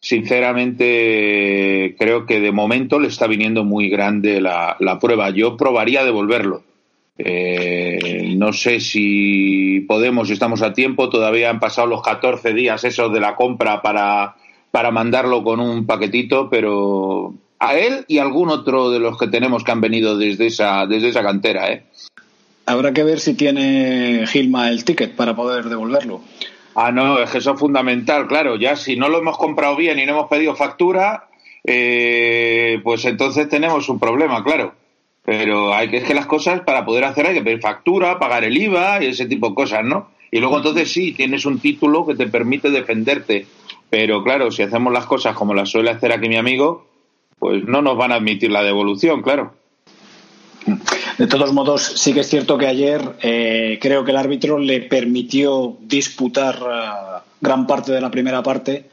sinceramente 0.05 1.96
creo 1.98 2.26
que 2.26 2.38
de 2.38 2.52
momento 2.52 3.00
le 3.00 3.09
está 3.09 3.26
viniendo 3.26 3.64
muy 3.64 3.88
grande 3.88 4.38
la, 4.38 4.98
prueba. 5.00 5.30
Yo 5.30 5.57
probaría 5.57 6.05
devolverlo. 6.05 6.62
Eh, 7.16 8.34
no 8.36 8.52
sé 8.52 8.80
si 8.80 9.80
podemos, 9.88 10.28
si 10.28 10.34
estamos 10.34 10.61
a 10.61 10.74
tiempo, 10.74 11.09
todavía 11.09 11.48
han 11.48 11.59
pasado 11.59 11.86
los 11.86 12.02
14 12.02 12.52
días 12.52 12.84
esos 12.84 13.14
de 13.14 13.20
la 13.20 13.34
compra 13.34 13.80
para, 13.80 14.34
para 14.70 14.90
mandarlo 14.90 15.42
con 15.42 15.59
un 15.59 15.86
paquetito, 15.86 16.50
pero 16.50 17.32
a 17.59 17.74
él 17.78 18.05
y 18.07 18.18
algún 18.18 18.50
otro 18.50 18.90
de 18.90 18.98
los 18.98 19.16
que 19.16 19.28
tenemos 19.28 19.64
que 19.64 19.72
han 19.72 19.80
venido 19.80 20.18
desde 20.18 20.48
esa, 20.48 20.84
desde 20.84 21.09
esa 21.09 21.22
cantera. 21.22 21.72
¿eh? 21.72 21.84
Habrá 22.66 22.92
que 22.92 23.05
ver 23.05 23.20
si 23.20 23.32
tiene 23.32 24.26
Gilma 24.26 24.68
el 24.68 24.84
ticket 24.84 25.16
para 25.16 25.34
poder 25.34 25.64
devolverlo. 25.64 26.20
Ah, 26.75 26.91
no, 26.91 27.20
es 27.20 27.31
que 27.31 27.39
eso 27.39 27.53
es 27.53 27.61
fundamental, 27.61 28.27
claro. 28.27 28.57
Ya 28.57 28.77
si 28.77 28.97
no 28.97 29.09
lo 29.09 29.18
hemos 29.18 29.39
comprado 29.39 29.77
bien 29.77 29.99
y 29.99 30.07
no 30.07 30.12
hemos 30.12 30.29
pedido 30.29 30.55
factura, 30.57 31.29
eh, 31.64 32.81
pues 32.83 33.05
entonces 33.05 33.49
tenemos 33.49 33.89
un 33.89 33.99
problema, 33.99 34.43
claro. 34.43 34.75
Pero 35.25 35.72
hay 35.72 35.89
que, 35.89 35.99
es 35.99 36.05
que 36.05 36.14
las 36.14 36.27
cosas 36.27 36.61
para 36.61 36.85
poder 36.85 37.05
hacer 37.05 37.27
hay 37.27 37.35
que 37.35 37.43
pedir 37.43 37.61
factura, 37.61 38.18
pagar 38.18 38.45
el 38.45 38.57
IVA 38.57 39.03
y 39.03 39.07
ese 39.07 39.27
tipo 39.27 39.49
de 39.49 39.55
cosas, 39.55 39.85
¿no? 39.85 40.11
Y 40.31 40.41
luego 40.41 40.57
entonces 40.57 40.93
sí, 40.93 41.12
tienes 41.12 41.47
un 41.47 41.61
título 41.61 42.05
que 42.05 42.14
te 42.14 42.27
permite 42.27 42.70
defenderte. 42.70 43.47
Pero 43.89 44.25
claro, 44.25 44.51
si 44.51 44.62
hacemos 44.62 44.93
las 44.93 45.07
cosas 45.07 45.37
como 45.37 45.55
las 45.55 45.70
suele 45.70 45.91
hacer 45.91 46.12
aquí 46.12 46.29
mi 46.29 46.37
amigo, 46.37 46.87
pues 47.39 47.64
no 47.64 47.83
nos 47.83 47.97
van 47.97 48.12
a 48.12 48.16
admitir 48.16 48.51
la 48.51 48.62
devolución, 48.62 49.22
claro. 49.22 49.55
De 51.19 51.29
todos 51.29 51.53
modos, 51.53 51.83
sí 51.83 52.12
que 52.12 52.21
es 52.21 52.29
cierto 52.29 52.59
que 52.59 52.67
ayer 52.67 53.01
eh, 53.23 53.79
creo 53.81 54.05
que 54.05 54.11
el 54.11 54.17
árbitro 54.17 54.59
le 54.59 54.81
permitió 54.81 55.77
disputar 55.81 56.57
eh, 56.57 57.21
gran 57.41 57.67
parte 57.67 57.93
de 57.93 58.01
la 58.01 58.11
primera 58.11 58.43
parte 58.43 58.91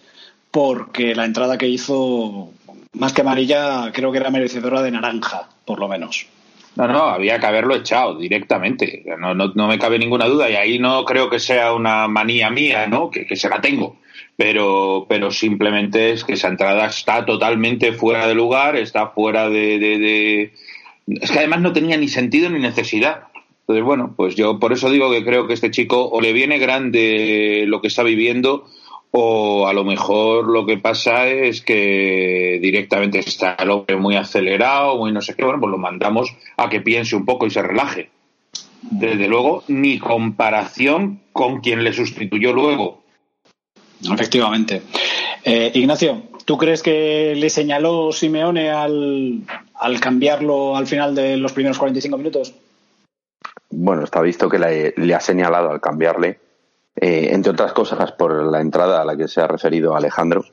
porque 0.52 1.16
la 1.16 1.26
entrada 1.26 1.58
que 1.58 1.68
hizo, 1.68 2.52
más 2.94 3.14
que 3.14 3.22
amarilla, 3.22 3.92
creo 3.92 4.12
que 4.12 4.20
era 4.20 4.30
merecedora 4.30 4.82
de 4.82 4.92
naranja, 4.92 5.50
por 5.66 5.80
lo 5.80 5.88
menos. 5.88 6.28
No, 6.76 6.88
no, 6.88 7.04
había 7.06 7.40
que 7.40 7.46
haberlo 7.48 7.76
echado 7.76 8.18
directamente. 8.18 9.04
No, 9.18 9.34
no, 9.34 9.68
me 9.68 9.80
cabe 9.80 9.98
ninguna 9.98 10.26
duda. 10.26 10.50
Y 10.50 10.56
ahí 10.56 10.80
no 10.80 11.04
creo 11.06 11.30
que 11.30 11.40
sea 11.40 11.74
una 11.74 12.08
manía 12.08 12.50
mía, 12.50 12.88
¿no? 12.88 13.10
Que, 13.10 13.36
se 13.36 13.50
la 13.50 13.60
tengo. 13.60 13.98
Pero, 14.38 15.06
pero 15.10 15.32
simplemente 15.32 16.12
es 16.12 16.24
que 16.24 16.34
esa 16.34 16.48
entrada 16.48 16.86
está 16.86 17.26
totalmente 17.26 17.94
fuera 17.94 18.28
de 18.28 18.36
lugar, 18.36 18.76
está 18.76 19.08
fuera 19.08 19.50
de 19.50 20.52
es 21.08 21.32
que 21.32 21.40
además 21.40 21.62
no 21.62 21.74
tenía 21.74 21.98
ni 21.98 22.08
sentido 22.08 22.50
ni 22.50 22.60
necesidad. 22.60 23.24
Entonces, 23.62 23.84
bueno, 23.86 24.14
pues 24.16 24.36
yo 24.36 24.60
por 24.60 24.74
eso 24.74 24.90
digo 24.90 25.12
que 25.12 25.24
creo 25.24 25.48
que 25.48 25.54
este 25.54 25.72
chico 25.72 26.10
o 26.10 26.22
le 26.22 26.34
viene 26.34 26.60
grande 26.60 27.66
lo 27.68 27.82
que 27.82 27.88
está 27.88 28.04
viviendo 28.04 28.66
o 29.12 29.68
a 29.68 29.74
lo 29.74 29.84
mejor 29.84 30.48
lo 30.48 30.66
que 30.66 30.78
pasa 30.78 31.28
es 31.28 31.62
que 31.62 32.60
directamente 32.62 33.20
está 33.20 33.56
el 33.60 33.70
hombre 33.70 33.98
muy 33.98 34.16
acelerado, 34.16 34.98
muy 34.98 35.12
no 35.12 35.22
sé 35.22 35.36
qué, 35.36 35.44
bueno, 35.44 35.60
pues 35.60 35.72
lo 35.72 35.78
mandamos 35.78 36.34
a 36.58 36.70
que 36.70 36.80
piense 36.80 37.16
un 37.16 37.26
poco 37.26 37.46
y 37.46 37.52
se 37.52 37.62
relaje. 37.62 38.10
Desde 38.82 39.28
luego, 39.28 39.64
ni 39.68 40.00
comparación 40.00 41.22
con 41.34 41.60
quien 41.60 41.84
le 41.84 41.94
sustituyó 41.94 42.54
luego. 42.54 43.04
Efectivamente. 44.04 44.82
Eh, 45.44 45.72
Ignacio, 45.76 46.24
¿tú 46.46 46.58
crees 46.58 46.82
que 46.82 47.36
le 47.36 47.50
señaló 47.50 48.12
Simeone 48.12 48.72
al, 48.72 49.42
al 49.82 50.00
cambiarlo 50.00 50.78
al 50.78 50.88
final 50.88 51.14
de 51.14 51.38
los 51.38 51.54
primeros 51.54 51.78
45 51.78 52.18
minutos? 52.18 52.54
Bueno, 53.70 54.04
está 54.04 54.22
visto 54.22 54.48
que 54.48 54.60
le, 54.60 54.94
le 54.96 55.14
ha 55.14 55.20
señalado 55.20 55.72
al 55.72 55.82
cambiarle 55.82 56.40
eh, 56.96 57.30
entre 57.32 57.52
otras 57.52 57.74
cosas 57.74 58.12
por 58.12 58.34
la 58.34 58.62
entrada 58.62 59.02
a 59.02 59.06
la 59.06 59.16
que 59.16 59.28
se 59.28 59.42
ha 59.42 59.48
referido 59.48 59.96
Alejandro. 59.96 60.44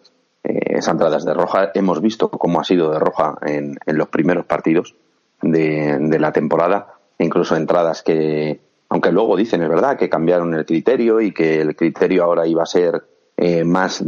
Eh, 0.45 0.77
esa 0.79 0.93
entrada 0.93 1.19
de 1.19 1.35
roja. 1.35 1.71
Hemos 1.75 2.01
visto 2.01 2.31
cómo 2.31 2.61
ha 2.61 2.65
sido 2.65 2.91
de 2.91 2.99
roja 2.99 3.37
en, 3.43 3.77
los 3.87 4.09
primeros 4.09 4.47
partidos 4.47 4.95
de, 5.43 6.19
la 6.19 6.33
temporada, 6.33 6.95
incluso 7.19 7.57
entradas 7.57 8.03
que, 8.03 8.61
aunque 8.89 9.13
luego 9.13 9.37
dicen, 9.37 9.63
es 9.63 9.69
verdad, 9.69 9.97
que 9.97 10.09
cambiaron 10.09 10.55
el 10.55 10.65
criterio 10.65 11.21
y 11.21 11.33
que 11.33 11.61
el 11.61 11.75
criterio 11.77 12.25
ahora 12.25 12.47
iba 12.47 12.63
a 12.63 12.67
ser 12.67 13.05
eh, 13.37 13.65
más 13.65 14.03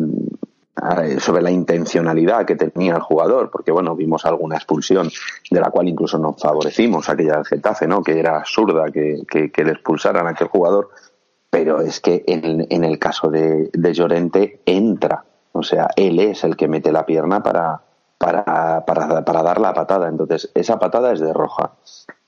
sobre 1.18 1.42
la 1.42 1.50
intencionalidad 1.50 2.46
que 2.46 2.56
tenía 2.56 2.94
el 2.94 3.02
jugador, 3.02 3.50
porque 3.50 3.70
bueno, 3.70 3.94
vimos 3.94 4.24
alguna 4.24 4.56
expulsión 4.56 5.10
de 5.50 5.60
la 5.60 5.70
cual 5.70 5.88
incluso 5.88 6.18
nos 6.18 6.40
favorecimos, 6.40 7.08
aquella 7.08 7.36
del 7.36 7.44
Getafe, 7.44 7.86
¿no? 7.86 8.02
que 8.02 8.18
era 8.18 8.38
absurda 8.38 8.90
que, 8.90 9.24
que, 9.28 9.64
le 9.64 9.72
expulsaran 9.72 10.26
a 10.26 10.30
aquel 10.30 10.48
jugador, 10.48 10.90
pero 11.50 11.80
es 11.80 12.00
que 12.00 12.24
en, 12.26 12.84
el 12.84 12.98
caso 12.98 13.28
de, 13.30 13.70
Llorente 13.92 14.62
entra, 14.64 15.24
o 15.52 15.62
sea, 15.62 15.88
él 15.96 16.18
es 16.20 16.44
el 16.44 16.56
que 16.56 16.68
mete 16.68 16.92
la 16.92 17.04
pierna 17.04 17.42
para, 17.42 17.82
para, 18.16 18.84
para, 18.86 19.42
dar 19.42 19.60
la 19.60 19.74
patada. 19.74 20.08
Entonces, 20.08 20.50
esa 20.54 20.78
patada 20.78 21.12
es 21.12 21.20
de 21.20 21.32
roja. 21.32 21.72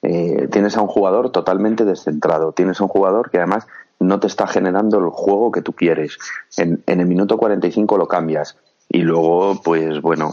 Eh, 0.03 0.49
tienes 0.51 0.77
a 0.77 0.83
un 0.83 0.89
jugador 0.89 1.31
totalmente 1.31 1.85
descentrado, 1.85 2.53
tienes 2.53 2.81
a 2.81 2.85
un 2.85 2.89
jugador 2.89 3.31
que 3.31 3.39
además 3.39 3.69
no 4.01 4.21
te 4.21 4.27
está 4.27 4.47
generando 4.47 4.99
el 4.99 5.11
juego 5.11 5.53
que 5.53 5.63
tú 5.63 5.73
quieres. 5.73 6.19
En, 6.57 6.83
en 6.87 7.01
el 7.01 7.07
minuto 7.07 7.39
45 7.39 7.97
lo 7.97 8.09
cambias 8.09 8.57
y 8.89 8.99
luego, 8.99 9.61
pues 9.63 10.03
bueno, 10.03 10.33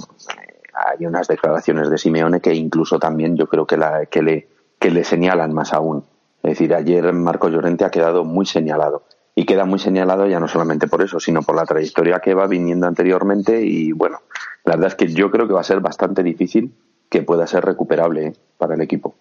hay 0.73 1.05
unas 1.05 1.27
declaraciones 1.27 1.89
de 1.89 1.97
Simeone 1.97 2.41
que 2.41 2.53
incluso 2.53 2.99
también 2.99 3.37
yo 3.37 3.47
creo 3.47 3.65
que, 3.65 3.77
la, 3.77 4.05
que, 4.05 4.21
le, 4.21 4.47
que 4.79 4.91
le 4.91 5.03
señalan 5.03 5.53
más 5.53 5.73
aún. 5.73 6.03
Es 6.43 6.51
decir, 6.51 6.73
ayer 6.73 7.11
Marco 7.13 7.49
Llorente 7.49 7.85
ha 7.85 7.89
quedado 7.89 8.23
muy 8.25 8.45
señalado. 8.45 9.03
Y 9.35 9.45
queda 9.45 9.63
muy 9.63 9.79
señalado 9.79 10.27
ya 10.27 10.41
no 10.41 10.49
solamente 10.49 10.87
por 10.87 11.01
eso, 11.01 11.19
sino 11.21 11.41
por 11.41 11.55
la 11.55 11.65
trayectoria 11.65 12.19
que 12.19 12.33
va 12.33 12.47
viniendo 12.47 12.87
anteriormente. 12.87 13.61
Y 13.61 13.93
bueno, 13.93 14.19
la 14.65 14.73
verdad 14.73 14.89
es 14.89 14.95
que 14.95 15.07
yo 15.07 15.31
creo 15.31 15.47
que 15.47 15.53
va 15.53 15.61
a 15.61 15.63
ser 15.63 15.79
bastante 15.79 16.23
difícil 16.23 16.73
que 17.09 17.21
pueda 17.21 17.47
ser 17.47 17.63
recuperable 17.63 18.27
¿eh? 18.27 18.33
para 18.57 18.75
el 18.75 18.81
equipo. 18.81 19.15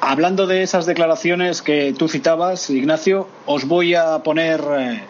Hablando 0.00 0.46
de 0.46 0.62
esas 0.62 0.86
declaraciones 0.86 1.60
que 1.60 1.94
tú 1.96 2.08
citabas, 2.08 2.70
Ignacio, 2.70 3.28
os 3.44 3.66
voy 3.66 3.94
a 3.94 4.22
poner 4.22 4.60
eh, 4.78 5.02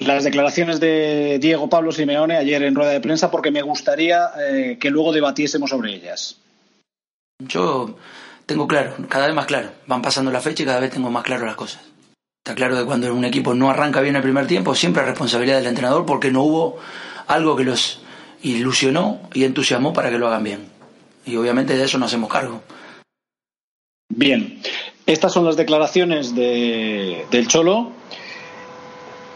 las 0.00 0.24
declaraciones 0.24 0.80
de 0.80 1.38
Diego 1.40 1.70
Pablo 1.70 1.92
Simeone 1.92 2.36
ayer 2.36 2.62
en 2.62 2.74
rueda 2.74 2.90
de 2.90 3.00
prensa 3.00 3.30
porque 3.30 3.50
me 3.50 3.62
gustaría 3.62 4.28
eh, 4.38 4.76
que 4.78 4.90
luego 4.90 5.12
debatiésemos 5.12 5.70
sobre 5.70 5.94
ellas. 5.94 6.36
Yo 7.38 7.96
tengo 8.44 8.68
claro, 8.68 8.96
cada 9.08 9.26
vez 9.26 9.34
más 9.34 9.46
claro. 9.46 9.70
Van 9.86 10.02
pasando 10.02 10.30
la 10.30 10.40
fecha 10.40 10.62
y 10.62 10.66
cada 10.66 10.80
vez 10.80 10.90
tengo 10.90 11.10
más 11.10 11.24
claro 11.24 11.46
las 11.46 11.56
cosas. 11.56 11.80
Está 12.44 12.54
claro 12.54 12.76
que 12.76 12.84
cuando 12.84 13.12
un 13.14 13.24
equipo 13.24 13.54
no 13.54 13.70
arranca 13.70 14.00
bien 14.00 14.16
el 14.16 14.22
primer 14.22 14.46
tiempo, 14.46 14.74
siempre 14.74 15.02
es 15.02 15.08
responsabilidad 15.08 15.58
del 15.58 15.66
entrenador 15.68 16.04
porque 16.04 16.30
no 16.30 16.42
hubo 16.42 16.78
algo 17.26 17.56
que 17.56 17.64
los 17.64 18.00
ilusionó 18.42 19.20
y 19.32 19.44
entusiasmó 19.44 19.92
para 19.92 20.10
que 20.10 20.18
lo 20.18 20.28
hagan 20.28 20.44
bien. 20.44 20.68
Y 21.24 21.36
obviamente 21.36 21.76
de 21.76 21.84
eso 21.84 21.98
nos 21.98 22.08
hacemos 22.08 22.30
cargo. 22.30 22.62
Bien, 24.08 24.60
estas 25.06 25.32
son 25.32 25.44
las 25.44 25.56
declaraciones 25.56 26.34
de, 26.34 27.26
del 27.30 27.46
Cholo. 27.46 27.92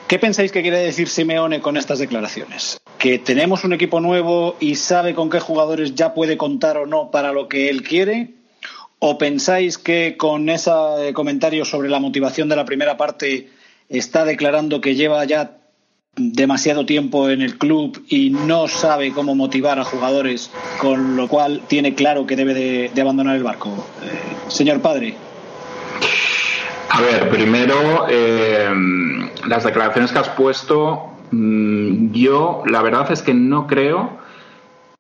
¿Qué 0.09 0.19
pensáis 0.19 0.53
que 0.53 0.63
quiere 0.63 0.79
decir 0.79 1.09
Simeone 1.09 1.61
con 1.61 1.77
estas 1.77 1.99
declaraciones? 1.99 2.81
¿Que 2.99 3.19
tenemos 3.19 3.65
un 3.65 3.73
equipo 3.73 4.01
nuevo 4.01 4.57
y 4.61 4.75
sabe 4.75 5.15
con 5.15 5.31
qué 5.31 5.41
jugadores 5.41 5.95
ya 5.95 6.15
puede 6.15 6.37
contar 6.37 6.77
o 6.77 6.87
no 6.87 7.11
para 7.11 7.33
lo 7.33 7.49
que 7.49 7.71
él 7.71 7.83
quiere? 7.83 8.35
¿O 8.99 9.19
pensáis 9.19 9.79
que 9.79 10.17
con 10.17 10.49
ese 10.49 10.71
comentario 11.15 11.65
sobre 11.65 11.89
la 11.89 11.99
motivación 11.99 12.49
de 12.49 12.57
la 12.57 12.65
primera 12.65 12.97
parte 12.97 13.49
está 13.89 14.25
declarando 14.25 14.81
que 14.81 14.95
lleva 14.95 15.25
ya 15.25 15.62
demasiado 16.17 16.85
tiempo 16.85 17.31
en 17.31 17.41
el 17.41 17.57
club 17.57 18.05
y 18.09 18.31
no 18.31 18.69
sabe 18.69 19.13
cómo 19.13 19.35
motivar 19.35 19.79
a 19.79 19.85
jugadores, 19.85 20.51
con 20.79 21.17
lo 21.17 21.29
cual 21.29 21.63
tiene 21.69 21.95
claro 21.95 22.27
que 22.27 22.37
debe 22.37 22.55
de, 22.93 23.01
abandonar 23.01 23.37
el 23.37 23.43
barco? 23.43 23.71
Eh, 24.03 24.49
señor 24.49 24.81
padre. 24.81 25.15
A 26.91 27.01
ver, 27.01 27.31
primero, 27.31 28.07
eh, 28.11 28.69
las 29.47 29.65
declaraciones 29.65 30.13
que 30.13 30.19
has 30.19 30.29
puesto, 30.29 31.09
mm, 31.31 32.13
yo 32.13 32.63
la 32.67 32.83
verdad 32.83 33.11
es 33.11 33.23
que 33.23 33.33
no 33.33 33.67
creo 33.67 34.19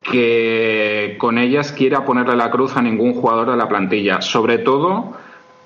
que 0.01 1.17
con 1.19 1.37
ellas 1.39 1.73
quiera 1.73 2.07
ponerle 2.07 2.37
la 2.37 2.51
cruz 2.51 2.77
a 2.77 2.83
ningún 2.83 3.15
jugador 3.15 3.51
de 3.51 3.57
la 3.57 3.69
plantilla, 3.69 4.23
sobre 4.23 4.59
todo 4.59 5.13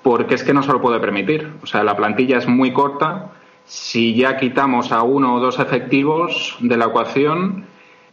porque 0.03 0.35
es 0.35 0.43
que 0.43 0.53
no 0.53 0.63
se 0.63 0.71
lo 0.71 0.81
puede 0.81 0.99
permitir. 0.99 1.51
O 1.63 1.65
sea, 1.65 1.83
la 1.83 1.95
plantilla 1.95 2.37
es 2.37 2.47
muy 2.47 2.71
corta. 2.71 3.31
Si 3.67 4.15
ya 4.15 4.37
quitamos 4.37 4.93
a 4.93 5.03
uno 5.03 5.35
o 5.35 5.39
dos 5.41 5.59
efectivos 5.59 6.55
de 6.61 6.77
la 6.77 6.85
ecuación, 6.85 7.65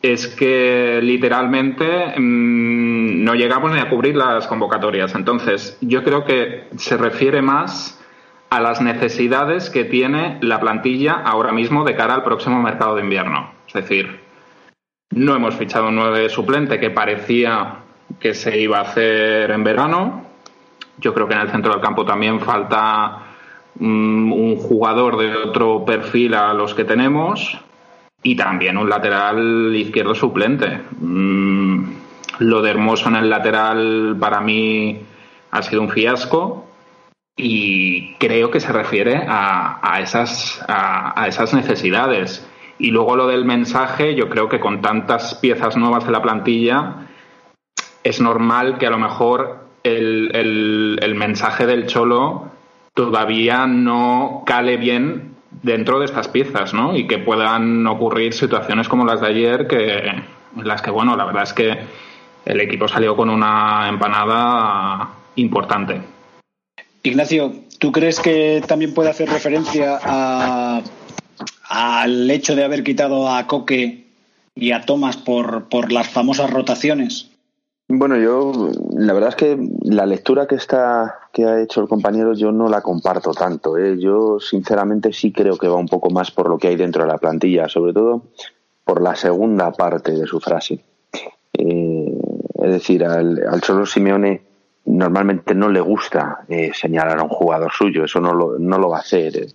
es 0.02 0.26
que 0.26 1.00
literalmente 1.00 2.18
mm, 2.18 3.24
no 3.24 3.34
llegamos 3.34 3.72
ni 3.72 3.78
a 3.78 3.88
cubrir 3.88 4.16
las 4.16 4.48
convocatorias. 4.48 5.14
Entonces, 5.14 5.78
yo 5.80 6.02
creo 6.02 6.24
que 6.24 6.64
se 6.76 6.96
refiere 6.96 7.40
más 7.40 8.00
a 8.50 8.60
las 8.60 8.82
necesidades 8.82 9.70
que 9.70 9.84
tiene 9.84 10.38
la 10.42 10.60
plantilla 10.60 11.22
ahora 11.24 11.52
mismo 11.52 11.84
de 11.84 11.94
cara 11.94 12.14
al 12.14 12.24
próximo 12.24 12.60
mercado 12.60 12.96
de 12.96 13.02
invierno. 13.02 13.52
Es 13.68 13.74
decir, 13.74 14.20
no 15.10 15.36
hemos 15.36 15.54
fichado 15.54 15.88
un 15.88 15.96
nueve 15.96 16.28
suplente 16.28 16.80
que 16.80 16.90
parecía 16.90 17.76
que 18.18 18.34
se 18.34 18.60
iba 18.60 18.78
a 18.78 18.82
hacer 18.82 19.52
en 19.52 19.62
verano. 19.62 20.26
Yo 20.98 21.14
creo 21.14 21.28
que 21.28 21.34
en 21.34 21.40
el 21.40 21.50
centro 21.50 21.72
del 21.72 21.80
campo 21.80 22.04
también 22.04 22.40
falta 22.40 23.23
mm, 23.78 24.32
un 24.32 24.56
jugador 24.56 25.18
de 25.18 25.34
otro 25.36 25.84
perfil 25.84 26.34
a 26.34 26.54
los 26.54 26.74
que 26.74 26.84
tenemos 26.84 27.58
y 28.22 28.36
también 28.36 28.78
un 28.78 28.88
lateral 28.88 29.74
izquierdo 29.74 30.14
suplente. 30.14 30.80
Mm, 31.00 31.84
lo 32.40 32.62
de 32.62 32.70
Hermoso 32.70 33.08
en 33.08 33.16
el 33.16 33.30
lateral 33.30 34.16
para 34.18 34.40
mí 34.40 35.00
ha 35.50 35.62
sido 35.62 35.82
un 35.82 35.90
fiasco 35.90 36.66
y 37.36 38.14
creo 38.14 38.50
que 38.50 38.60
se 38.60 38.72
refiere 38.72 39.24
a, 39.28 39.98
esas, 40.00 40.64
a 40.68 41.26
esas 41.28 41.52
necesidades. 41.54 42.48
Y 42.78 42.90
luego 42.90 43.16
lo 43.16 43.26
del 43.26 43.44
mensaje, 43.44 44.14
yo 44.14 44.28
creo 44.28 44.48
que 44.48 44.60
con 44.60 44.80
tantas 44.80 45.34
piezas 45.36 45.76
nuevas 45.76 46.04
en 46.06 46.12
la 46.12 46.22
plantilla, 46.22 47.06
es 48.04 48.20
normal 48.20 48.78
que 48.78 48.86
a 48.86 48.90
lo 48.90 48.98
mejor 48.98 49.64
el, 49.82 50.98
el, 51.00 51.14
mensaje 51.14 51.66
del 51.66 51.86
Cholo 51.86 52.43
todavía 52.94 53.66
no 53.66 54.44
cale 54.46 54.76
bien 54.76 55.34
dentro 55.62 55.98
de 55.98 56.06
estas 56.06 56.28
piezas, 56.28 56.72
¿no? 56.72 56.96
Y 56.96 57.06
que 57.06 57.18
puedan 57.18 57.86
ocurrir 57.86 58.32
situaciones 58.32 58.88
como 58.88 59.04
las 59.04 59.20
de 59.20 59.26
ayer, 59.26 59.66
que, 59.66 59.98
en 59.98 60.24
las 60.56 60.80
que, 60.80 60.90
bueno, 60.90 61.16
la 61.16 61.24
verdad 61.24 61.42
es 61.42 61.52
que 61.52 61.78
el 62.44 62.60
equipo 62.60 62.88
salió 62.88 63.16
con 63.16 63.30
una 63.30 63.88
empanada 63.88 65.10
importante. 65.36 66.00
Ignacio, 67.02 67.52
¿tú 67.78 67.92
crees 67.92 68.20
que 68.20 68.62
también 68.66 68.94
puede 68.94 69.10
hacer 69.10 69.28
referencia 69.28 69.98
al 71.68 72.30
hecho 72.30 72.54
de 72.54 72.64
haber 72.64 72.84
quitado 72.84 73.28
a 73.28 73.46
Coque 73.46 74.04
y 74.54 74.72
a 74.72 74.82
Thomas 74.82 75.16
por, 75.16 75.68
por 75.68 75.92
las 75.92 76.08
famosas 76.08 76.50
rotaciones? 76.50 77.33
Bueno, 77.86 78.16
yo 78.16 78.70
la 78.92 79.12
verdad 79.12 79.30
es 79.30 79.36
que 79.36 79.68
la 79.82 80.06
lectura 80.06 80.46
que 80.46 80.54
está 80.54 81.18
que 81.32 81.44
ha 81.44 81.60
hecho 81.60 81.82
el 81.82 81.88
compañero 81.88 82.32
yo 82.32 82.50
no 82.50 82.68
la 82.68 82.80
comparto 82.80 83.32
tanto. 83.32 83.76
¿eh? 83.76 83.98
Yo 83.98 84.38
sinceramente 84.40 85.12
sí 85.12 85.32
creo 85.32 85.58
que 85.58 85.68
va 85.68 85.76
un 85.76 85.88
poco 85.88 86.08
más 86.10 86.30
por 86.30 86.48
lo 86.48 86.56
que 86.56 86.68
hay 86.68 86.76
dentro 86.76 87.02
de 87.02 87.08
la 87.08 87.18
plantilla, 87.18 87.68
sobre 87.68 87.92
todo 87.92 88.22
por 88.84 89.02
la 89.02 89.14
segunda 89.14 89.72
parte 89.72 90.12
de 90.12 90.26
su 90.26 90.40
frase. 90.40 90.82
Eh, 91.52 92.18
es 92.62 92.70
decir, 92.70 93.04
al, 93.04 93.42
al 93.46 93.86
Simeone 93.86 94.42
normalmente 94.86 95.54
no 95.54 95.68
le 95.68 95.80
gusta 95.80 96.44
eh, 96.48 96.70
señalar 96.72 97.18
a 97.18 97.22
un 97.22 97.28
jugador 97.28 97.72
suyo, 97.72 98.04
eso 98.04 98.20
no 98.20 98.34
lo, 98.34 98.58
no 98.58 98.78
lo 98.78 98.90
va 98.90 98.98
a 98.98 99.00
hacer 99.00 99.46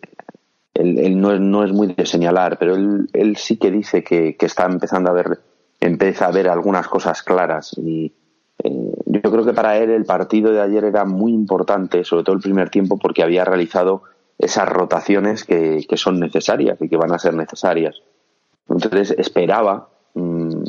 él, 0.80 1.20
no, 1.20 1.34
es, 1.34 1.40
no, 1.40 1.64
es, 1.64 1.72
muy 1.72 1.88
de 1.94 2.06
señalar, 2.06 2.58
pero 2.58 2.76
él, 2.76 3.10
él 3.14 3.36
sí 3.38 3.58
que 3.58 3.70
dice 3.70 4.04
que, 4.04 4.38
que, 4.38 4.46
está 4.46 4.66
empezando 4.66 5.10
a 5.10 5.14
ver, 5.14 5.40
empieza 5.80 6.28
a 6.28 6.32
ver 6.32 6.48
algunas 6.48 6.88
cosas 6.88 7.22
claras. 7.22 7.76
Y 7.78 8.14
eh, 8.64 8.92
yo 9.06 9.22
creo 9.22 9.46
que 9.46 9.54
para 9.54 9.78
él 9.78 9.90
el 9.90 10.06
partido 10.06 10.52
de 10.52 10.62
ayer 10.62 10.84
era 10.84 11.06
muy 11.06 11.34
importante, 11.34 12.04
sobre 12.04 12.24
todo 12.24 12.36
el 12.36 12.42
primer 12.42 12.70
tiempo, 12.70 12.98
porque 12.98 13.24
había 13.24 13.46
realizado 13.46 14.04
esas 14.38 14.70
rotaciones 14.70 15.44
que, 15.44 15.86
son 15.96 16.20
necesarias 16.20 16.82
y 16.82 16.90
que 16.90 16.98
van 16.98 17.12
a 17.12 17.20
ser 17.20 17.34
necesarias. 17.34 18.02
Entonces 18.70 19.12
esperaba, 19.18 19.90
mm, 20.14 20.64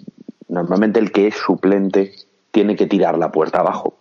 normalmente 0.49 0.99
el 0.99 1.13
que 1.13 1.29
es 1.29 1.37
suplente 1.37 2.13
tiene 2.51 2.77
que 2.77 2.87
tirar 2.87 3.19
la 3.19 3.31
puerta 3.31 3.61
abajo. 3.61 3.95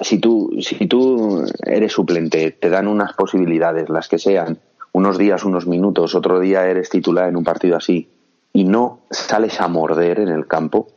Si 0.00 0.18
tú, 0.18 0.50
si 0.60 0.86
tú 0.86 1.44
eres 1.64 1.92
suplente, 1.92 2.50
te 2.52 2.70
dan 2.70 2.86
unas 2.86 3.14
posibilidades, 3.14 3.88
las 3.88 4.08
que 4.08 4.18
sean, 4.18 4.58
unos 4.92 5.18
días, 5.18 5.44
unos 5.44 5.66
minutos, 5.66 6.14
otro 6.14 6.40
día 6.40 6.66
eres 6.66 6.90
titular 6.90 7.28
en 7.28 7.36
un 7.36 7.44
partido 7.44 7.76
así, 7.76 8.08
y 8.52 8.64
no 8.64 9.00
sales 9.10 9.60
a 9.60 9.68
morder 9.68 10.20
en 10.20 10.28
el 10.28 10.46
campo, 10.46 10.88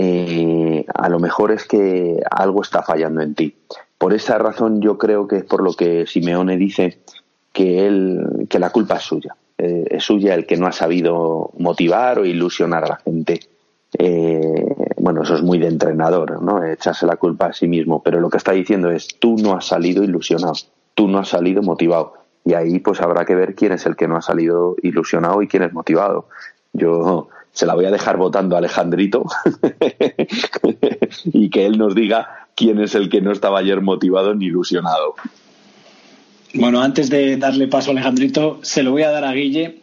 eh, 0.00 0.86
a 0.94 1.08
lo 1.08 1.18
mejor 1.18 1.50
es 1.50 1.64
que 1.64 2.20
algo 2.30 2.62
está 2.62 2.84
fallando 2.84 3.20
en 3.20 3.34
ti. 3.34 3.56
Por 3.98 4.14
esa 4.14 4.38
razón 4.38 4.80
yo 4.80 4.96
creo 4.96 5.26
que 5.26 5.38
es 5.38 5.44
por 5.44 5.60
lo 5.60 5.72
que 5.72 6.06
Simeone 6.06 6.56
dice 6.56 7.00
que 7.52 7.84
él, 7.84 8.46
que 8.48 8.60
la 8.60 8.70
culpa 8.70 8.98
es 8.98 9.02
suya. 9.02 9.34
Eh, 9.58 9.86
es 9.90 10.04
suya 10.04 10.34
el 10.34 10.46
que 10.46 10.56
no 10.56 10.68
ha 10.68 10.72
sabido 10.72 11.50
motivar 11.58 12.20
o 12.20 12.24
ilusionar 12.24 12.84
a 12.84 12.88
la 12.90 12.96
gente. 12.98 13.40
Eh, 13.98 14.66
bueno, 14.98 15.24
eso 15.24 15.34
es 15.34 15.42
muy 15.42 15.58
de 15.58 15.66
entrenador, 15.66 16.40
¿no? 16.42 16.62
Echarse 16.62 17.04
la 17.04 17.16
culpa 17.16 17.46
a 17.46 17.52
sí 17.52 17.66
mismo. 17.66 18.00
Pero 18.00 18.20
lo 18.20 18.30
que 18.30 18.36
está 18.36 18.52
diciendo 18.52 18.92
es, 18.92 19.08
tú 19.18 19.34
no 19.36 19.56
has 19.56 19.66
salido 19.66 20.04
ilusionado, 20.04 20.54
tú 20.94 21.08
no 21.08 21.18
has 21.18 21.28
salido 21.28 21.60
motivado. 21.60 22.14
Y 22.44 22.54
ahí 22.54 22.78
pues 22.78 23.00
habrá 23.00 23.24
que 23.24 23.34
ver 23.34 23.56
quién 23.56 23.72
es 23.72 23.84
el 23.84 23.96
que 23.96 24.06
no 24.06 24.16
ha 24.16 24.22
salido 24.22 24.76
ilusionado 24.80 25.42
y 25.42 25.48
quién 25.48 25.64
es 25.64 25.72
motivado. 25.72 26.28
Yo 26.72 27.30
se 27.52 27.66
la 27.66 27.74
voy 27.74 27.86
a 27.86 27.90
dejar 27.90 28.16
votando 28.16 28.54
a 28.54 28.58
Alejandrito 28.58 29.26
y 31.24 31.50
que 31.50 31.66
él 31.66 31.78
nos 31.78 31.94
diga 31.94 32.48
quién 32.54 32.80
es 32.80 32.94
el 32.94 33.08
que 33.08 33.20
no 33.20 33.32
estaba 33.32 33.58
ayer 33.58 33.80
motivado 33.80 34.34
ni 34.34 34.46
ilusionado. 34.46 35.14
Bueno, 36.54 36.80
antes 36.80 37.10
de 37.10 37.36
darle 37.36 37.68
paso 37.68 37.90
a 37.90 37.92
Alejandrito, 37.92 38.60
se 38.62 38.82
lo 38.82 38.92
voy 38.92 39.02
a 39.02 39.10
dar 39.10 39.24
a 39.24 39.32
Guille, 39.32 39.82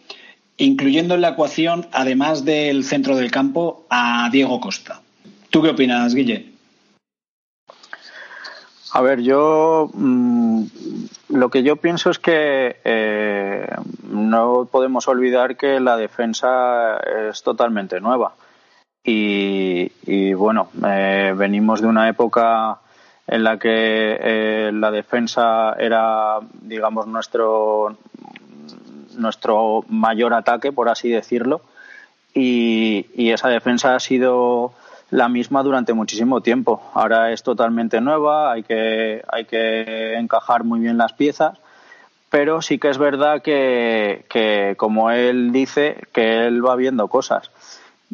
incluyendo 0.58 1.16
en 1.16 1.22
la 1.22 1.30
ecuación, 1.30 1.88
además 1.92 2.44
del 2.44 2.84
centro 2.84 3.16
del 3.16 3.32
campo, 3.32 3.86
a 3.90 4.30
Diego 4.32 4.60
Costa. 4.60 5.02
¿Tú 5.50 5.62
qué 5.62 5.70
opinas, 5.70 6.16
Guille? 6.16 6.55
A 8.96 9.02
ver, 9.02 9.20
yo 9.20 9.90
mm, 9.94 10.64
lo 11.32 11.50
que 11.50 11.64
yo 11.64 11.76
pienso 11.76 12.10
es 12.12 12.18
que 12.18 12.78
eh, 12.86 13.68
no 14.10 14.70
podemos 14.72 15.10
olvidar 15.10 15.58
que 15.58 15.82
la 15.82 15.98
defensa 15.98 16.96
es 17.30 17.44
totalmente 17.44 18.00
nueva. 18.00 18.36
Y, 19.04 20.34
bueno, 20.34 20.70
eh, 20.88 21.34
venimos 21.36 21.82
de 21.82 21.88
una 21.88 22.08
época 22.08 22.80
en 23.28 23.44
la 23.44 23.60
que 23.60 24.18
eh, 24.18 24.72
la 24.74 24.92
defensa 24.92 25.76
era, 25.78 26.40
digamos, 26.62 27.06
nuestro, 27.06 27.98
nuestro 29.18 29.84
mayor 29.90 30.34
ataque, 30.34 30.72
por 30.72 30.88
así 30.88 31.10
decirlo, 31.10 31.60
y, 32.34 33.30
esa 33.30 33.50
defensa 33.50 33.94
ha 33.94 34.00
sido 34.00 34.72
la 35.12 35.30
misma 35.30 35.64
durante 35.64 35.94
muchísimo 35.94 36.42
tiempo. 36.42 36.82
Ahora 36.94 37.32
es 37.32 37.44
totalmente 37.44 38.02
nueva, 38.02 38.52
hay 38.52 38.64
que, 38.64 39.24
hay 39.28 39.46
que 39.46 40.16
encajar 40.16 40.64
muy 40.64 40.80
bien 40.80 40.98
las 40.98 41.14
piezas, 41.14 41.58
pero 42.30 42.62
sí 42.62 42.80
que 42.80 42.90
es 42.90 42.98
verdad 42.98 43.42
que, 43.42 44.26
que 44.30 44.76
como 44.78 45.12
él 45.12 45.52
dice, 45.52 46.08
que 46.12 46.48
él 46.48 46.66
va 46.66 46.76
viendo 46.76 47.08
cosas 47.08 47.52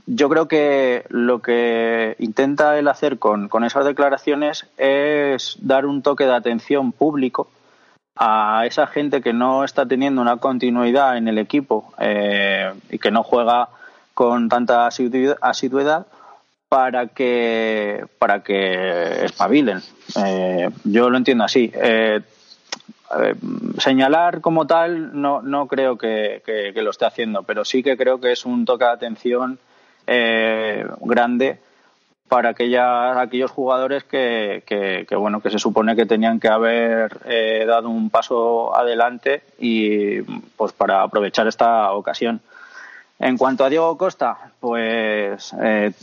yo 0.05 0.29
creo 0.29 0.47
que 0.47 1.05
lo 1.09 1.41
que 1.41 2.15
intenta 2.19 2.77
él 2.77 2.87
hacer 2.87 3.19
con, 3.19 3.49
esas 3.63 3.85
declaraciones 3.85 4.67
es 4.77 5.57
dar 5.61 5.85
un 5.85 6.01
toque 6.01 6.25
de 6.25 6.33
atención 6.33 6.91
público 6.91 7.49
a 8.15 8.65
esa 8.65 8.87
gente 8.87 9.21
que 9.21 9.33
no 9.33 9.63
está 9.63 9.85
teniendo 9.85 10.21
una 10.21 10.37
continuidad 10.37 11.17
en 11.17 11.27
el 11.27 11.37
equipo 11.37 11.93
eh, 11.99 12.73
y 12.89 12.99
que 12.99 13.11
no 13.11 13.23
juega 13.23 13.69
con 14.13 14.49
tanta 14.49 14.87
asiduidad 14.87 16.07
para 16.71 17.07
que 17.07 18.05
para 18.17 18.43
que 18.43 19.25
espabilen. 19.25 19.81
Eh, 20.15 20.69
yo 20.85 21.09
lo 21.09 21.17
entiendo 21.17 21.43
así. 21.43 21.69
Eh, 21.75 22.21
señalar 23.77 24.39
como 24.39 24.65
tal 24.65 25.19
no, 25.21 25.41
no 25.41 25.67
creo 25.67 25.97
que, 25.97 26.41
que, 26.45 26.81
lo 26.81 26.91
esté 26.91 27.03
haciendo, 27.03 27.43
pero 27.43 27.65
sí 27.65 27.83
que 27.83 27.97
creo 27.97 28.21
que 28.21 28.31
es 28.31 28.45
un 28.45 28.63
toque 28.63 28.85
de 28.85 28.91
atención 28.91 29.59
eh, 30.07 30.87
grande 31.01 31.59
para 32.29 32.51
aquella, 32.51 33.19
aquellos 33.19 33.51
jugadores 33.51 34.05
que, 34.05 34.63
que, 34.65 35.15
bueno 35.17 35.41
que 35.41 35.49
se 35.49 35.59
supone 35.59 35.97
que 35.97 36.05
tenían 36.05 36.39
que 36.39 36.47
haber 36.47 37.17
eh, 37.25 37.65
dado 37.67 37.89
un 37.89 38.09
paso 38.09 38.73
adelante 38.73 39.41
y 39.59 40.21
pues 40.55 40.71
para 40.71 41.01
aprovechar 41.01 41.47
esta 41.47 41.91
ocasión. 41.91 42.39
En 43.21 43.37
cuanto 43.37 43.63
a 43.63 43.69
Diego 43.69 43.97
Costa, 43.97 44.51
pues 44.59 45.55
eh, 45.61 45.93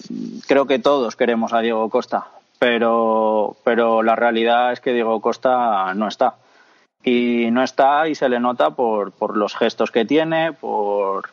creo 0.47 0.67
que 0.67 0.79
todos 0.79 1.17
queremos 1.17 1.53
a 1.53 1.61
Diego 1.61 1.91
Costa, 1.91 2.29
pero, 2.59 3.57
pero 3.65 4.03
la 4.03 4.17
realidad 4.17 4.73
es 4.73 4.81
que 4.81 4.93
Diego 4.95 5.21
Costa 5.21 5.93
no 5.95 6.09
está. 6.09 6.37
Y 7.05 7.51
no 7.51 7.63
está 7.63 8.09
y 8.09 8.15
se 8.15 8.29
le 8.29 8.41
nota 8.41 8.71
por, 8.71 9.13
por 9.13 9.37
los 9.37 9.55
gestos 9.57 9.91
que 9.91 10.05
tiene, 10.05 10.53
por, 10.53 11.29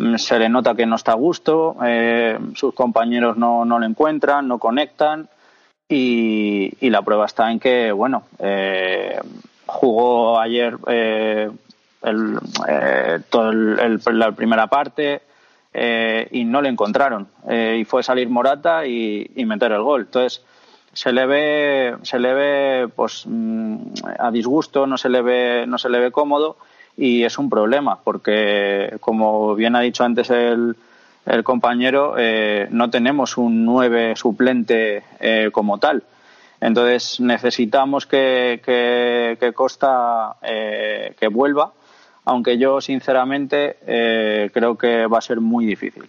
Mm, 0.00 0.16
se 0.16 0.38
le 0.38 0.48
nota 0.48 0.74
que 0.74 0.86
no 0.86 0.96
está 0.96 1.12
a 1.12 1.16
gusto, 1.16 1.76
eh, 1.84 2.38
sus 2.54 2.72
compañeros 2.72 3.36
no, 3.36 3.66
no 3.66 3.78
le 3.78 3.84
encuentran, 3.84 4.48
no 4.48 4.58
conectan 4.58 5.28
y, 5.86 6.88
la 6.88 7.02
prueba 7.02 7.26
está 7.26 7.50
en 7.52 7.60
que, 7.60 7.92
bueno, 7.92 8.22
eh, 8.38 9.20
jugó 9.66 10.40
ayer 10.40 10.78
eh, 10.86 11.50
el, 12.02 12.38
toda 13.28 13.52
la 13.52 14.32
primera 14.32 14.68
parte 14.68 15.20
y 15.72 16.44
no 16.44 16.60
le 16.62 16.68
encontraron 16.68 17.28
y 17.48 17.84
fue 17.84 18.02
salir 18.02 18.28
Morata 18.28 18.86
y, 18.86 19.30
meter 19.46 19.72
el 19.72 19.82
gol. 19.82 20.02
Entonces 20.02 20.42
se 20.92 21.12
le 21.12 21.26
ve, 21.26 21.96
se 22.02 22.18
le 22.18 22.34
ve 22.34 22.88
pues 22.94 23.24
mm, 23.26 23.76
a 24.18 24.30
disgusto, 24.30 24.86
no 24.86 24.98
se 24.98 25.08
le 25.08 25.22
ve, 25.22 25.64
no 25.66 25.78
se 25.78 25.88
le 25.88 26.00
ve 26.00 26.10
cómodo 26.10 26.56
y 26.96 27.22
es 27.22 27.38
un 27.38 27.48
problema 27.48 28.00
porque, 28.02 28.96
como 29.00 29.54
bien 29.54 29.76
ha 29.76 29.80
dicho 29.80 30.04
antes 30.04 30.30
el, 30.30 30.76
el 31.26 31.44
compañero, 31.44 32.14
eh, 32.18 32.68
no 32.70 32.90
tenemos 32.90 33.36
un 33.36 33.64
nueve 33.64 34.14
suplente 34.16 35.04
eh, 35.20 35.50
como 35.52 35.78
tal. 35.78 36.02
Entonces 36.60 37.20
necesitamos 37.20 38.06
que, 38.06 38.60
que, 38.62 39.52
Costa 39.54 40.36
eh, 40.42 41.14
que 41.18 41.28
vuelva, 41.28 41.72
aunque 42.30 42.58
yo 42.58 42.80
sinceramente 42.80 43.76
creo 44.52 44.78
que 44.78 45.06
va 45.06 45.18
a 45.18 45.22
ser 45.22 45.40
muy 45.40 45.66
difícil. 45.66 46.04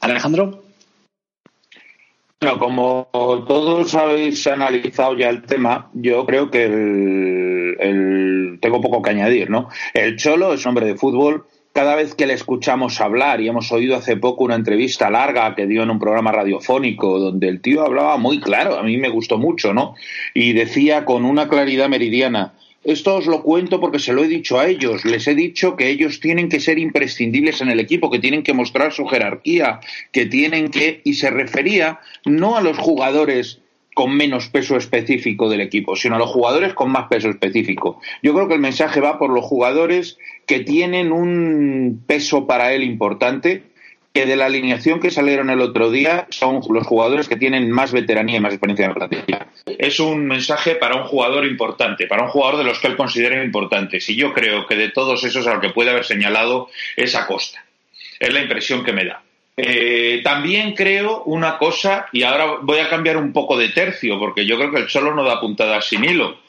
Alejandro. 0.00 0.62
Bueno, 2.40 2.58
como 2.58 3.08
todos 3.12 3.94
habéis 3.94 4.46
analizado 4.46 5.14
ya 5.14 5.28
el 5.28 5.42
tema, 5.42 5.90
yo 5.92 6.24
creo 6.24 6.50
que 6.50 6.64
el, 6.64 8.58
tengo 8.62 8.80
poco 8.80 9.02
que 9.02 9.10
añadir, 9.10 9.50
¿no? 9.50 9.68
El 9.92 10.16
Cholo 10.16 10.54
es 10.54 10.64
hombre 10.64 10.86
de 10.86 10.96
fútbol. 10.96 11.46
Cada 11.72 11.96
vez 11.96 12.14
que 12.14 12.26
le 12.26 12.32
escuchamos 12.32 13.00
hablar, 13.00 13.40
y 13.40 13.48
hemos 13.48 13.70
oído 13.72 13.96
hace 13.96 14.16
poco 14.16 14.44
una 14.44 14.54
entrevista 14.54 15.10
larga 15.10 15.54
que 15.54 15.66
dio 15.66 15.82
en 15.82 15.90
un 15.90 15.98
programa 15.98 16.32
radiofónico, 16.32 17.18
donde 17.18 17.48
el 17.48 17.60
tío 17.60 17.82
hablaba 17.82 18.16
muy 18.16 18.40
claro, 18.40 18.78
a 18.78 18.82
mí 18.82 18.96
me 18.96 19.08
gustó 19.08 19.36
mucho, 19.36 19.74
¿no? 19.74 19.94
Y 20.32 20.52
decía 20.52 21.04
con 21.04 21.24
una 21.24 21.48
claridad 21.48 21.88
meridiana, 21.88 22.54
esto 22.82 23.16
os 23.16 23.26
lo 23.26 23.42
cuento 23.42 23.78
porque 23.78 23.98
se 23.98 24.12
lo 24.12 24.24
he 24.24 24.28
dicho 24.28 24.58
a 24.58 24.66
ellos. 24.66 25.04
Les 25.04 25.26
he 25.28 25.34
dicho 25.34 25.76
que 25.76 25.88
ellos 25.88 26.20
tienen 26.20 26.48
que 26.48 26.60
ser 26.60 26.78
imprescindibles 26.78 27.60
en 27.60 27.68
el 27.68 27.80
equipo, 27.80 28.10
que 28.10 28.18
tienen 28.18 28.42
que 28.42 28.54
mostrar 28.54 28.92
su 28.92 29.06
jerarquía, 29.06 29.80
que 30.12 30.26
tienen 30.26 30.70
que. 30.70 31.02
Y 31.04 31.14
se 31.14 31.30
refería 31.30 32.00
no 32.24 32.56
a 32.56 32.62
los 32.62 32.78
jugadores 32.78 33.60
con 33.94 34.16
menos 34.16 34.48
peso 34.48 34.76
específico 34.76 35.50
del 35.50 35.60
equipo, 35.60 35.94
sino 35.94 36.14
a 36.16 36.18
los 36.18 36.30
jugadores 36.30 36.72
con 36.72 36.90
más 36.90 37.08
peso 37.08 37.28
específico. 37.28 38.00
Yo 38.22 38.32
creo 38.32 38.48
que 38.48 38.54
el 38.54 38.60
mensaje 38.60 39.00
va 39.00 39.18
por 39.18 39.30
los 39.30 39.44
jugadores 39.44 40.16
que 40.46 40.60
tienen 40.60 41.12
un 41.12 42.02
peso 42.06 42.46
para 42.46 42.72
él 42.72 42.82
importante 42.82 43.69
que 44.12 44.26
de 44.26 44.36
la 44.36 44.46
alineación 44.46 44.98
que 44.98 45.10
salieron 45.10 45.50
el 45.50 45.60
otro 45.60 45.90
día 45.90 46.26
son 46.30 46.60
los 46.68 46.86
jugadores 46.86 47.28
que 47.28 47.36
tienen 47.36 47.70
más 47.70 47.92
veteranía 47.92 48.38
y 48.38 48.40
más 48.40 48.52
experiencia 48.52 48.86
en 48.86 48.90
la 48.90 48.96
plantilla. 48.96 49.46
Es 49.66 50.00
un 50.00 50.26
mensaje 50.26 50.74
para 50.74 50.96
un 50.96 51.04
jugador 51.04 51.46
importante, 51.46 52.08
para 52.08 52.24
un 52.24 52.28
jugador 52.28 52.58
de 52.58 52.64
los 52.64 52.80
que 52.80 52.88
él 52.88 52.96
considera 52.96 53.42
importantes. 53.42 54.08
Y 54.08 54.16
yo 54.16 54.32
creo 54.32 54.66
que 54.66 54.74
de 54.74 54.88
todos 54.88 55.22
esos 55.22 55.46
al 55.46 55.60
que 55.60 55.70
puede 55.70 55.90
haber 55.90 56.04
señalado 56.04 56.70
es 56.96 57.14
Acosta. 57.14 57.64
Es 58.18 58.32
la 58.32 58.40
impresión 58.40 58.84
que 58.84 58.92
me 58.92 59.04
da. 59.04 59.22
Eh, 59.56 60.22
también 60.24 60.74
creo 60.74 61.22
una 61.24 61.56
cosa, 61.58 62.06
y 62.12 62.22
ahora 62.24 62.56
voy 62.62 62.78
a 62.78 62.88
cambiar 62.88 63.16
un 63.16 63.32
poco 63.32 63.56
de 63.56 63.68
tercio, 63.68 64.18
porque 64.18 64.44
yo 64.44 64.56
creo 64.56 64.72
que 64.72 64.80
el 64.80 64.88
solo 64.88 65.14
no 65.14 65.22
da 65.22 65.40
puntadas 65.40 65.86
sin 65.86 66.04
hilo. 66.04 66.40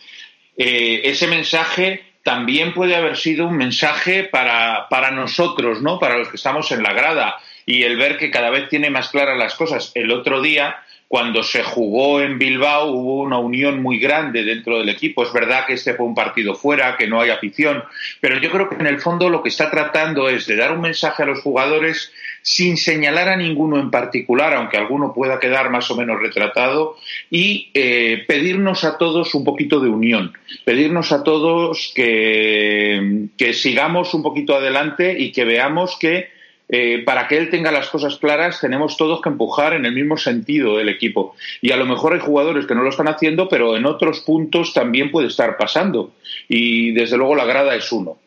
Eh, 0.58 1.02
ese 1.04 1.28
mensaje 1.28 2.06
también 2.24 2.74
puede 2.74 2.96
haber 2.96 3.18
sido 3.18 3.48
un 3.48 3.58
mensaje 3.58 4.24
para, 4.24 4.88
para 4.90 5.12
nosotros, 5.12 5.82
¿no? 5.82 6.00
Para 6.00 6.18
los 6.18 6.30
que 6.30 6.38
estamos 6.38 6.72
en 6.72 6.84
la 6.84 6.94
grada 6.94 7.38
y 7.66 7.84
el 7.84 7.98
ver 7.98 8.18
que 8.18 8.32
cada 8.32 8.50
vez 8.50 8.70
tiene 8.70 8.90
más 8.90 9.10
claras 9.10 9.38
las 9.38 9.56
cosas. 9.56 9.92
El 9.96 10.12
otro 10.12 10.42
día 10.42 10.78
cuando 11.12 11.44
se 11.44 11.62
jugó 11.62 12.22
en 12.22 12.40
Bilbao 12.40 12.90
hubo 12.90 13.22
una 13.24 13.38
unión 13.38 13.82
muy 13.82 14.00
grande 14.00 14.46
dentro 14.46 14.80
del 14.80 14.88
equipo. 14.88 15.24
Es 15.24 15.34
verdad 15.34 15.66
que 15.68 15.74
este 15.74 15.94
fue 15.94 16.06
un 16.06 16.16
partido 16.16 16.56
fuera, 16.56 16.96
que 16.96 17.06
no 17.06 17.20
hay 17.20 17.32
afición, 17.32 17.84
pero 18.22 18.40
yo 18.40 18.50
creo 18.50 18.70
que 18.70 18.76
en 18.76 18.88
el 18.88 19.02
fondo 19.02 19.30
lo 19.30 19.44
que 19.44 19.50
está 19.50 19.70
tratando 19.70 20.30
es 20.30 20.48
de 20.48 20.56
dar 20.56 20.72
un 20.72 20.80
mensaje 20.80 21.24
a 21.24 21.26
los 21.26 21.42
jugadores 21.42 22.14
sin 22.44 22.78
señalar 22.78 23.28
a 23.28 23.36
ninguno 23.36 23.78
en 23.78 23.92
particular, 23.92 24.54
aunque 24.54 24.78
alguno 24.78 25.14
pueda 25.14 25.38
quedar 25.38 25.70
más 25.70 25.92
o 25.92 25.98
menos 25.98 26.18
retratado, 26.18 26.96
y 27.30 27.72
eh, 27.74 28.24
pedirnos 28.26 28.86
a 28.86 28.98
todos 28.98 29.36
un 29.36 29.44
poquito 29.44 29.82
de 29.82 29.90
unión, 29.90 30.32
pedirnos 30.64 31.12
a 31.12 31.26
todos 31.26 31.92
que, 31.94 33.28
que 33.38 33.54
sigamos 33.54 34.14
un 34.14 34.24
poquito 34.24 34.56
adelante 34.56 35.20
y 35.20 35.34
que 35.34 35.44
veamos 35.44 35.98
que 36.00 36.30
eh, 36.74 37.04
para 37.06 37.28
que 37.28 37.38
él 37.38 37.50
tenga 37.50 37.70
las 37.70 37.90
cosas 37.90 38.18
claras, 38.18 38.62
tenemos 38.62 38.96
todos 38.96 39.22
que 39.22 39.28
empujar 39.28 39.74
en 39.74 39.86
el 39.86 39.94
mismo 39.94 40.16
sentido 40.16 40.78
del 40.78 40.88
equipo. 40.88 41.36
Y 41.62 41.72
a 41.72 41.78
lo 41.78 41.86
mejor 41.86 42.14
hay 42.14 42.20
jugadores 42.22 42.66
que 42.66 42.76
no 42.76 42.82
lo 42.82 42.90
están 42.90 43.10
haciendo, 43.10 43.50
pero 43.50 43.76
en 43.76 43.86
otros 43.86 44.22
puntos 44.22 44.74
también 44.74 45.12
puede 45.12 45.28
estar 45.28 45.58
pasando. 45.58 46.14
Y 46.48 46.92
desde 46.94 47.18
luego 47.18 47.36
la 47.36 47.46
grada 47.46 47.76
es 47.76 47.92
uno. 47.92 48.18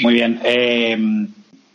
Muy 0.00 0.14
bien. 0.14 0.40
Eh, 0.44 0.98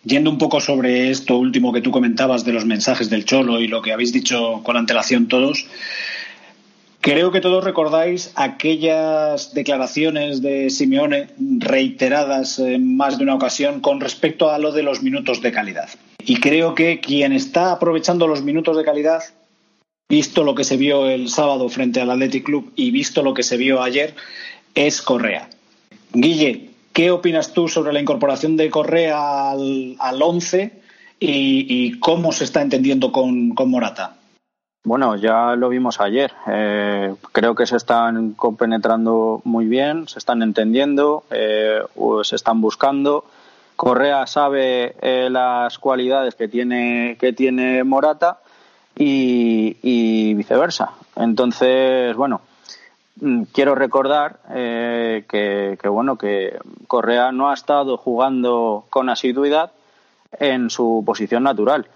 yendo 0.04 0.30
un 0.30 0.38
poco 0.38 0.60
sobre 0.60 1.10
esto 1.10 1.38
último 1.38 1.72
que 1.72 1.82
tú 1.82 1.92
comentabas 1.92 2.44
de 2.44 2.54
los 2.54 2.66
mensajes 2.66 3.10
del 3.10 3.26
Cholo 3.26 3.62
y 3.62 3.68
lo 3.68 3.82
que 3.82 3.94
habéis 3.94 4.12
dicho 4.12 4.62
con 4.64 4.78
antelación 4.78 5.28
todos, 5.28 5.66
Creo 7.04 7.34
que 7.34 7.42
todos 7.42 7.66
recordáis 7.66 8.32
aquellas 8.36 9.54
declaraciones 9.54 10.42
de 10.42 10.70
Simeone 10.70 11.28
reiteradas 11.38 12.60
en 12.60 12.96
más 12.96 13.18
de 13.18 13.26
una 13.26 13.36
ocasión 13.36 13.82
con 13.82 14.00
respecto 14.00 14.50
a 14.50 14.58
lo 14.58 14.72
de 14.72 14.84
los 14.84 15.04
minutos 15.04 15.42
de 15.42 15.52
calidad. 15.52 15.90
Y 16.24 16.38
creo 16.38 16.76
que 16.76 17.02
quien 17.02 17.34
está 17.34 17.74
aprovechando 17.74 18.26
los 18.26 18.42
minutos 18.42 18.78
de 18.78 18.86
calidad, 18.86 19.22
visto 20.08 20.46
lo 20.46 20.56
que 20.56 20.64
se 20.64 20.78
vio 20.78 21.10
el 21.10 21.28
sábado 21.28 21.68
frente 21.68 22.00
al 22.00 22.10
Athletic 22.10 22.46
Club 22.46 22.72
y 22.78 22.92
visto 22.92 23.22
lo 23.22 23.34
que 23.34 23.44
se 23.44 23.58
vio 23.58 23.84
ayer, 23.84 24.16
es 24.74 25.02
Correa. 25.02 25.50
Guille, 26.14 26.70
¿qué 26.94 27.12
opinas 27.12 27.52
tú 27.52 27.68
sobre 27.68 27.92
la 27.92 28.00
incorporación 28.00 28.56
de 28.56 28.70
Correa 28.70 29.52
al, 29.52 29.98
al 30.00 30.22
once 30.22 30.80
y, 31.20 32.00
cómo 32.00 32.32
se 32.32 32.46
está 32.46 32.62
entendiendo 32.62 33.12
con 33.12 33.54
Morata? 33.70 34.23
Bueno, 34.86 35.16
ya 35.16 35.56
lo 35.56 35.70
vimos 35.70 36.02
ayer. 36.02 36.34
Eh, 36.46 37.16
creo 37.32 37.56
que 37.56 37.66
se 37.66 37.78
están 37.78 38.34
compenetrando 38.34 39.42
muy 39.46 39.66
bien, 39.66 40.10
se 40.10 40.20
están 40.20 40.42
entendiendo, 40.42 41.24
eh, 41.32 41.80
se 42.24 42.36
están 42.36 42.60
buscando. 42.60 43.24
Correa 43.78 44.28
sabe 44.28 44.96
eh, 45.02 45.30
las 45.32 45.80
cualidades 45.80 46.36
que 46.36 46.50
tiene, 46.50 47.16
que 47.18 47.32
tiene 47.32 47.86
Morata 47.86 48.40
y, 48.94 50.34
viceversa. 50.34 50.92
Entonces, 51.16 52.14
bueno, 52.18 52.42
mm, 53.22 53.44
quiero 53.54 53.76
recordar 53.76 54.40
que, 54.50 55.78
que, 55.82 55.88
bueno, 55.88 56.18
que 56.18 56.60
Correa 56.88 57.32
no 57.32 57.50
ha 57.50 57.54
estado 57.54 57.96
jugando 57.96 58.84
con 58.90 59.10
asiduidad 59.10 59.72
en 60.40 60.70
su 60.70 61.04
posición 61.06 61.44
natural. 61.44 61.88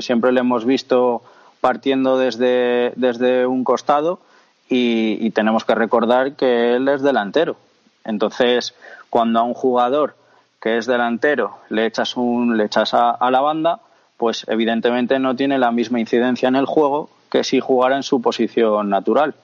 siempre 0.00 0.32
le 0.32 0.40
hemos 0.40 0.64
visto 0.64 1.22
partiendo 1.64 2.18
desde, 2.18 2.92
desde 2.96 3.46
un 3.46 3.64
costado 3.64 4.20
y, 4.68 5.30
tenemos 5.30 5.64
que 5.64 5.74
recordar 5.74 6.34
que 6.34 6.74
él 6.76 6.86
es 6.88 7.00
delantero. 7.00 7.56
Entonces, 8.04 8.74
cuando 9.08 9.40
a 9.40 9.44
un 9.44 9.54
jugador 9.54 10.14
que 10.60 10.76
es 10.76 10.84
delantero 10.84 11.56
le 11.70 11.86
echas, 11.86 12.18
un, 12.18 12.58
le 12.58 12.66
echas 12.66 12.92
a, 12.92 13.30
la 13.30 13.40
banda, 13.40 13.80
pues 14.18 14.44
evidentemente 14.46 15.18
no 15.18 15.34
tiene 15.36 15.56
la 15.56 15.70
misma 15.70 16.00
incidencia 16.00 16.50
en 16.50 16.56
el 16.56 16.66
juego 16.66 17.08
que 17.30 17.44
si 17.44 17.60
jugara 17.60 17.96
en 17.96 18.02
su 18.02 18.20
posición 18.20 18.90
natural. 18.90 19.34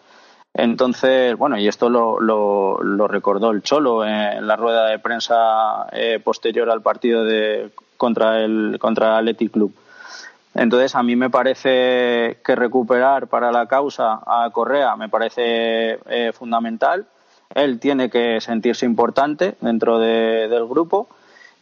Entonces, 0.53 1.35
bueno, 1.39 1.57
y 1.57 1.69
esto 1.69 1.89
lo, 1.89 2.21
lo, 2.21 3.09
recordó 3.09 3.51
el 3.51 3.63
Cholo 3.63 4.05
en 4.05 4.47
la 4.47 4.57
rueda 4.57 4.89
de 4.89 4.99
prensa 4.99 5.87
eh, 5.93 6.21
posterior 6.23 6.69
al 6.69 6.83
partido 6.83 7.25
de, 7.25 7.71
contra 7.97 8.45
el 8.45 8.77
contra 8.79 9.17
Athletic 9.17 9.53
Club. 9.53 9.73
Entonces, 10.55 10.95
a 10.95 11.03
mí 11.03 11.17
me 11.17 11.31
parece 11.31 12.39
que 12.45 12.55
recuperar 12.57 13.29
para 13.29 13.53
la 13.53 13.67
causa 13.67 14.21
a 14.27 14.51
Correa 14.53 14.97
me 14.97 15.09
parece 15.09 16.01
eh, 16.09 16.33
fundamental. 16.33 17.07
Él 17.55 17.79
tiene 17.79 18.11
que 18.11 18.41
sentirse 18.41 18.87
importante 18.87 19.57
dentro 19.61 19.99
del 19.99 20.67
grupo 20.67 21.09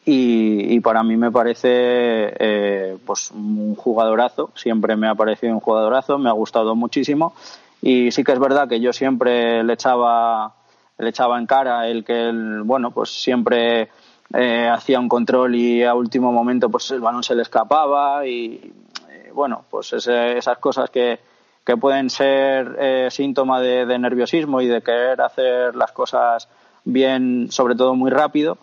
y, 0.05 0.81
para 0.81 1.03
mí 1.03 1.17
me 1.17 1.31
parece 1.31 1.69
eh, 1.71 2.97
pues 3.05 3.31
un 3.31 3.75
jugadorazo. 3.75 4.51
Siempre 4.55 4.97
me 4.97 5.07
ha 5.07 5.15
parecido 5.15 5.53
un 5.53 5.61
jugadorazo, 5.61 6.19
me 6.19 6.31
ha 6.31 6.33
gustado 6.33 6.75
muchísimo 6.75 7.35
y 7.83 8.11
sí 8.11 8.25
que 8.25 8.33
es 8.33 8.39
verdad 8.39 8.69
que 8.69 8.81
yo 8.81 8.93
siempre 8.93 9.63
le 9.63 9.75
echaba 9.75 10.55
le 10.99 11.11
echaba 11.11 11.39
en 11.39 11.47
cara 11.47 11.87
el 11.87 12.05
que 12.05 12.29
él, 12.29 12.63
bueno 12.65 12.91
pues 12.91 13.11
siempre 13.11 13.89
eh, 14.35 14.69
hacía 14.69 15.01
un 15.01 15.09
control 15.09 15.55
y 15.55 15.83
a 15.83 15.95
último 15.95 16.33
momento 16.33 16.69
pues 16.69 16.91
el 16.91 17.01
balón 17.01 17.23
se 17.23 17.35
le 17.35 17.43
escapaba 17.43 18.27
y 18.27 18.73
eh, 19.11 19.31
bueno, 19.33 19.65
pues 19.71 19.93
esas 19.93 20.59
cosas 20.59 20.91
que, 20.91 21.19
que 21.65 21.77
pueden 21.79 22.11
ser 22.11 22.77
eh, 22.79 23.09
síntoma 23.11 23.61
de, 23.61 23.99
nerviosismo 23.99 24.61
y 24.61 24.67
de 24.67 24.83
querer 24.83 25.23
hacer 25.23 25.75
las 25.75 25.93
cosas 25.93 26.49
bien, 26.85 27.49
sobre 27.51 27.75
todo 27.75 27.95
muy 27.95 28.11
rápido. 28.11 28.59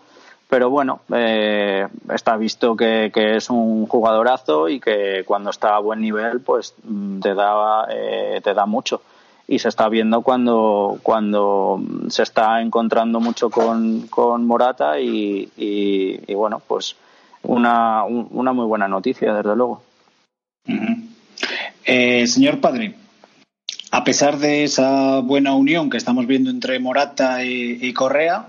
Pero 0.47 0.70
bueno, 0.70 0.99
está 2.13 2.38
visto 2.38 2.76
que, 2.76 3.09
que, 3.11 3.38
es 3.38 3.49
un 3.49 3.88
jugadorazo 3.88 4.70
y 4.70 4.80
que 4.80 5.24
cuando 5.26 5.49
está 5.49 5.76
a 5.76 5.80
buen 5.80 5.99
nivel, 5.99 6.39
pues 6.41 6.76
mm, 6.84 7.20
te 7.20 7.34
da, 7.34 7.88
te 7.88 8.53
da 8.53 8.68
mucho 8.68 9.01
y 9.48 9.60
se 9.60 9.70
está 9.70 9.89
viendo 9.89 10.22
cuando, 10.22 11.00
cuando 11.04 11.82
se 12.10 12.24
está 12.24 12.62
encontrando 12.62 13.20
mucho 13.20 13.50
con, 13.50 14.08
con 14.08 14.46
Morata 14.46 15.00
y, 15.00 15.50
y, 15.56 16.34
bueno, 16.34 16.62
pues 16.66 16.96
una, 17.43 18.04
una 18.06 18.54
muy 18.54 18.66
buena 18.66 18.88
noticia, 18.88 19.34
desde 19.34 19.56
luego. 19.56 19.84
Eh, 21.86 22.26
señor 22.26 22.60
Padre, 22.60 22.96
a 23.91 24.04
pesar 24.04 24.39
de 24.39 24.64
esa 24.64 25.20
buena 25.20 25.54
unión 25.54 25.89
que 25.89 25.98
estamos 25.98 26.26
viendo 26.26 26.50
entre 26.50 26.80
Morata 26.80 27.46
y, 27.46 27.93
Correa, 27.93 28.48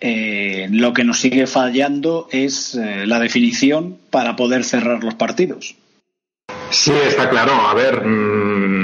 eh, 0.00 0.66
lo 0.70 0.94
que 0.94 1.04
nos 1.04 1.20
sigue 1.20 1.46
fallando 1.46 2.26
es 2.32 2.74
eh, 2.74 3.06
la 3.06 3.20
definición 3.20 3.98
para 4.10 4.34
poder 4.34 4.64
cerrar 4.64 5.04
los 5.04 5.14
partidos. 5.14 5.76
Sí, 6.70 6.92
está 7.06 7.28
claro. 7.28 7.52
A 7.52 7.74
ver, 7.74 8.04
mm, 8.04 8.81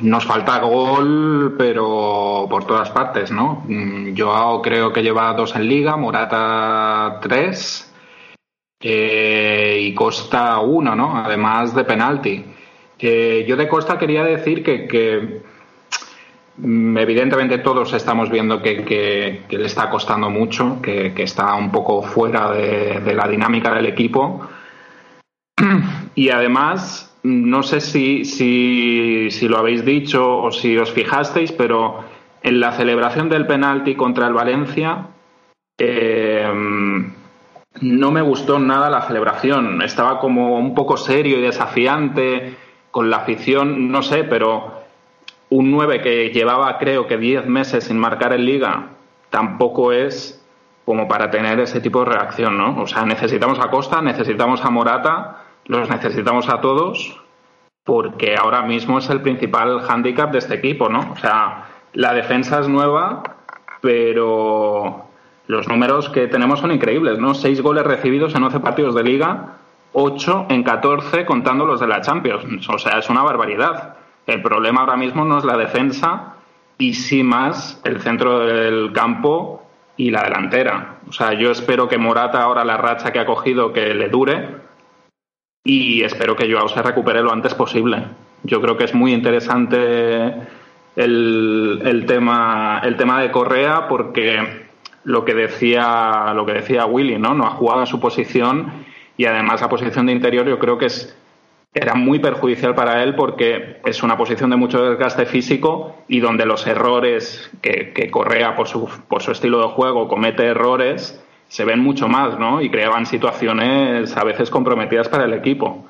nos 0.00 0.24
falta 0.24 0.58
gol, 0.60 1.54
pero 1.58 2.46
por 2.48 2.64
todas 2.64 2.90
partes, 2.90 3.30
¿no? 3.30 3.64
Mm, 3.66 4.16
Joao 4.16 4.62
creo 4.62 4.92
que 4.92 5.02
lleva 5.02 5.32
dos 5.34 5.54
en 5.54 5.68
liga, 5.68 5.96
Morata 5.96 7.18
tres 7.22 7.92
eh, 8.80 9.78
y 9.80 9.94
Costa 9.94 10.58
uno, 10.60 10.94
¿no? 10.94 11.16
Además 11.16 11.74
de 11.74 11.84
penalti. 11.84 12.44
Eh, 12.98 13.44
yo 13.48 13.56
de 13.56 13.68
Costa 13.68 13.98
quería 13.98 14.24
decir 14.24 14.62
que, 14.62 15.42
mm, 16.56 16.96
evidentemente 16.98 17.58
todos 17.58 17.92
estamos 17.92 18.30
viendo 18.30 18.60
que, 18.62 19.44
le 19.48 19.66
está 19.66 19.90
costando 19.90 20.30
mucho, 20.30 20.80
que, 20.82 21.12
está 21.16 21.54
un 21.54 21.70
poco 21.70 22.02
fuera 22.02 22.50
de 22.52 23.14
la 23.14 23.28
dinámica 23.28 23.74
del 23.74 23.86
equipo. 23.86 24.48
Y 26.16 26.28
además 26.28 27.09
no 27.22 27.62
sé 27.62 27.80
si, 27.80 28.24
si, 28.24 29.30
si, 29.30 29.48
lo 29.48 29.58
habéis 29.58 29.84
dicho 29.84 30.38
o 30.38 30.50
si 30.50 30.76
os 30.78 30.90
fijasteis, 30.90 31.52
pero 31.52 32.04
en 32.42 32.60
la 32.60 32.72
celebración 32.72 33.28
del 33.28 33.46
penalti 33.46 33.94
contra 33.94 34.26
el 34.26 34.32
Valencia 34.32 35.08
eh, 35.78 36.50
no 37.80 38.10
me 38.10 38.22
gustó 38.22 38.58
nada 38.58 38.90
la 38.90 39.02
celebración. 39.02 39.82
Estaba 39.82 40.18
como 40.18 40.58
un 40.58 40.74
poco 40.74 40.96
serio 40.96 41.38
y 41.38 41.42
desafiante 41.42 42.56
con 42.90 43.10
la 43.10 43.18
afición, 43.18 43.90
no 43.90 44.02
sé, 44.02 44.24
pero 44.24 44.80
un 45.50 45.70
9 45.70 46.00
que 46.00 46.30
llevaba 46.30 46.78
creo 46.78 47.06
que 47.06 47.16
10 47.16 47.46
meses 47.46 47.84
sin 47.84 47.98
marcar 47.98 48.32
en 48.32 48.44
liga 48.44 48.88
tampoco 49.30 49.92
es 49.92 50.44
como 50.84 51.06
para 51.06 51.30
tener 51.30 51.60
ese 51.60 51.80
tipo 51.80 52.00
de 52.00 52.12
reacción, 52.12 52.56
¿no? 52.56 52.82
O 52.82 52.86
sea, 52.86 53.04
necesitamos 53.04 53.60
a 53.60 53.70
Costa, 53.70 54.02
necesitamos 54.02 54.64
a 54.64 54.70
Morata 54.70 55.39
los 55.70 55.88
necesitamos 55.88 56.48
a 56.48 56.60
todos 56.60 57.16
porque 57.84 58.34
ahora 58.36 58.62
mismo 58.62 58.98
es 58.98 59.08
el 59.08 59.22
principal 59.22 59.80
hándicap 59.82 60.32
de 60.32 60.38
este 60.38 60.56
equipo, 60.56 60.88
¿no? 60.88 61.12
O 61.12 61.16
sea, 61.16 61.68
la 61.92 62.12
defensa 62.12 62.60
es 62.60 62.68
nueva, 62.68 63.22
pero 63.80 65.06
los 65.46 65.68
números 65.68 66.08
que 66.10 66.26
tenemos 66.26 66.60
son 66.60 66.72
increíbles, 66.72 67.18
¿no? 67.18 67.34
Seis 67.34 67.62
goles 67.62 67.84
recibidos 67.84 68.34
en 68.34 68.42
11 68.42 68.60
partidos 68.60 68.94
de 68.94 69.04
liga, 69.04 69.58
ocho 69.92 70.46
en 70.48 70.62
14 70.62 71.24
contando 71.24 71.64
los 71.64 71.80
de 71.80 71.86
la 71.86 72.00
Champions. 72.00 72.68
O 72.68 72.78
sea, 72.78 72.98
es 72.98 73.08
una 73.08 73.22
barbaridad. 73.22 73.96
El 74.26 74.42
problema 74.42 74.80
ahora 74.80 74.96
mismo 74.96 75.24
no 75.24 75.38
es 75.38 75.44
la 75.44 75.56
defensa 75.56 76.34
y 76.78 76.94
sí 76.94 77.22
más 77.22 77.80
el 77.84 78.00
centro 78.00 78.40
del 78.40 78.92
campo 78.92 79.62
y 79.96 80.10
la 80.10 80.24
delantera. 80.24 80.96
O 81.08 81.12
sea, 81.12 81.32
yo 81.32 81.50
espero 81.52 81.88
que 81.88 81.96
Morata 81.96 82.42
ahora 82.42 82.64
la 82.64 82.76
racha 82.76 83.12
que 83.12 83.20
ha 83.20 83.26
cogido 83.26 83.72
que 83.72 83.94
le 83.94 84.08
dure 84.08 84.69
y 85.64 86.02
espero 86.02 86.36
que 86.36 86.50
Joao 86.50 86.68
se 86.68 86.82
recupere 86.82 87.22
lo 87.22 87.32
antes 87.32 87.54
posible, 87.54 88.04
Yo 88.42 88.60
creo 88.62 88.76
que 88.76 88.84
es 88.84 88.94
muy 88.94 89.12
interesante 89.12 90.34
el, 90.96 92.04
tema, 92.06 92.80
el 92.82 92.96
tema 92.96 93.20
de 93.20 93.30
Correa 93.30 93.86
porque 93.86 94.68
lo 95.04 95.24
que 95.24 95.34
decía, 95.34 96.32
lo 96.34 96.46
que 96.46 96.54
decía 96.54 96.86
Willy, 96.86 97.18
¿no? 97.18 97.34
No 97.34 97.44
ha 97.46 97.50
jugado 97.50 97.82
a 97.82 97.86
su 97.86 98.00
posición 98.00 98.84
y 99.16 99.26
además 99.26 99.60
la 99.60 99.68
posición 99.68 100.06
de 100.06 100.12
interior 100.12 100.46
yo 100.46 100.58
creo 100.58 100.78
que 100.78 100.86
es 100.86 101.16
era 101.72 101.94
muy 101.94 102.18
perjudicial 102.18 102.74
para 102.74 103.02
él 103.04 103.14
porque 103.14 103.80
es 103.84 104.02
una 104.02 104.16
posición 104.16 104.50
de 104.50 104.56
mucho 104.56 104.82
desgaste 104.82 105.24
físico 105.24 106.02
y 106.08 106.18
donde 106.18 106.44
los 106.44 106.66
errores 106.66 107.48
que, 107.62 107.92
que 107.92 108.10
Correa 108.10 108.56
por 108.56 108.66
su, 108.66 108.88
por 109.06 109.22
su 109.22 109.30
estilo 109.30 109.60
de 109.60 109.68
juego 109.68 110.08
comete 110.08 110.46
errores 110.46 111.22
se 111.50 111.64
ven 111.64 111.80
mucho 111.80 112.06
más, 112.06 112.38
¿no? 112.38 112.62
Y 112.62 112.70
creaban 112.70 113.06
situaciones 113.06 114.16
a 114.16 114.22
veces 114.22 114.48
comprometidas 114.50 115.08
para 115.08 115.24
el 115.24 115.32
equipo. 115.32 115.84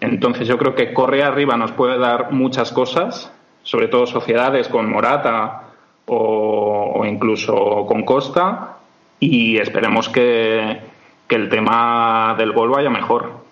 Entonces 0.00 0.48
yo 0.48 0.56
creo 0.56 0.74
que 0.74 0.94
Correa 0.94 1.26
arriba 1.26 1.54
nos 1.58 1.70
puede 1.72 1.98
dar 1.98 2.32
muchas 2.32 2.72
cosas, 2.72 3.30
sobre 3.62 3.88
todo 3.88 4.06
sociedades 4.06 4.68
con 4.68 4.90
Morata 4.90 5.64
o, 6.06 7.04
incluso 7.06 7.84
con 7.86 8.04
Costa, 8.06 8.78
y 9.20 9.58
esperemos 9.58 10.08
que, 10.08 10.80
que 11.28 11.36
el 11.36 11.50
tema 11.50 12.34
del 12.38 12.52
gol 12.52 12.70
vaya 12.70 12.88
mejor. 12.88 13.42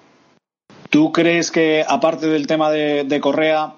¿Tú 0.89 1.13
crees 1.13 1.51
que, 1.51 1.85
aparte 1.87 2.27
del 2.27 2.47
tema 2.47 2.71
de, 2.71 3.21
Correa, 3.21 3.75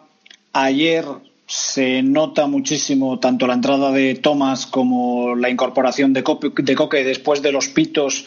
ayer 0.52 1.04
se 1.52 2.02
nota 2.02 2.46
muchísimo 2.46 3.18
tanto 3.18 3.46
la 3.46 3.52
entrada 3.52 3.92
de 3.92 4.14
Thomas 4.14 4.64
como 4.64 5.36
la 5.36 5.50
incorporación 5.50 6.14
de, 6.14 6.22
Coque 6.22 7.04
después 7.04 7.42
de 7.42 7.52
los 7.52 7.68
pitos 7.68 8.24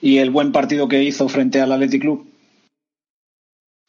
y 0.00 0.18
el 0.18 0.30
buen 0.30 0.52
partido 0.52 0.86
que 0.86 1.02
hizo 1.02 1.28
frente 1.28 1.60
al 1.60 1.72
Athletic 1.72 2.02
Club? 2.02 2.24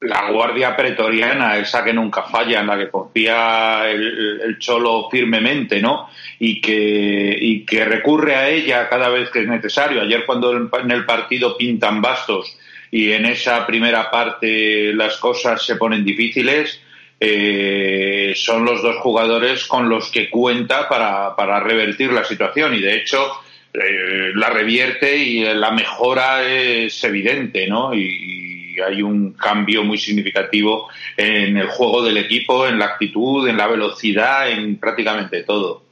La 0.01 0.31
guardia 0.31 0.75
pretoriana, 0.75 1.57
esa 1.57 1.83
que 1.83 1.93
nunca 1.93 2.23
falla, 2.23 2.61
en 2.61 2.67
la 2.67 2.79
que 2.79 2.89
confía 2.89 3.91
el, 3.91 4.57
cholo 4.57 5.07
firmemente, 5.11 5.79
¿no? 5.79 6.09
Y 6.39 6.59
que, 6.59 7.37
y 7.39 7.65
que 7.65 7.85
recurre 7.85 8.35
a 8.35 8.49
ella 8.49 8.89
cada 8.89 9.09
vez 9.09 9.29
que 9.29 9.41
es 9.41 9.47
necesario. 9.47 10.01
Ayer 10.01 10.25
cuando 10.25 10.51
en 10.57 10.91
el 10.91 11.05
partido 11.05 11.55
pintan 11.55 12.01
bastos 12.01 12.57
y 12.89 13.11
en 13.11 13.27
esa 13.27 13.67
primera 13.67 14.09
parte 14.09 14.93
las 14.93 15.17
cosas 15.17 15.63
se 15.63 15.75
ponen 15.75 16.03
difíciles, 16.03 16.81
eh, 17.19 18.33
son 18.35 18.65
los 18.65 18.81
dos 18.81 18.97
jugadores 18.97 19.65
con 19.65 19.89
los 19.89 20.09
que 20.09 20.29
cuenta 20.29 20.87
para, 20.87 21.35
para 21.35 21.59
revertir 21.59 22.13
la 22.13 22.23
situación 22.23 22.73
y 22.75 22.79
de 22.79 22.95
hecho 22.95 23.31
eh, 23.73 24.31
la 24.33 24.49
revierte 24.49 25.15
y 25.17 25.43
la 25.43 25.71
mejora 25.71 26.43
es 26.43 27.03
evidente, 27.03 27.67
¿no? 27.67 27.93
Y, 27.93 28.37
hay 28.79 29.01
un 29.01 29.33
cambio 29.33 29.83
muy 29.83 29.97
significativo 29.97 30.87
en 31.17 31.57
el 31.57 31.67
juego 31.67 32.01
del 32.01 32.15
equipo, 32.15 32.65
en 32.65 32.79
la 32.79 32.85
actitud, 32.85 33.45
en 33.45 33.57
la 33.57 33.67
velocidad, 33.67 34.49
en 34.49 34.77
prácticamente 34.77 35.43
todo. 35.43 35.83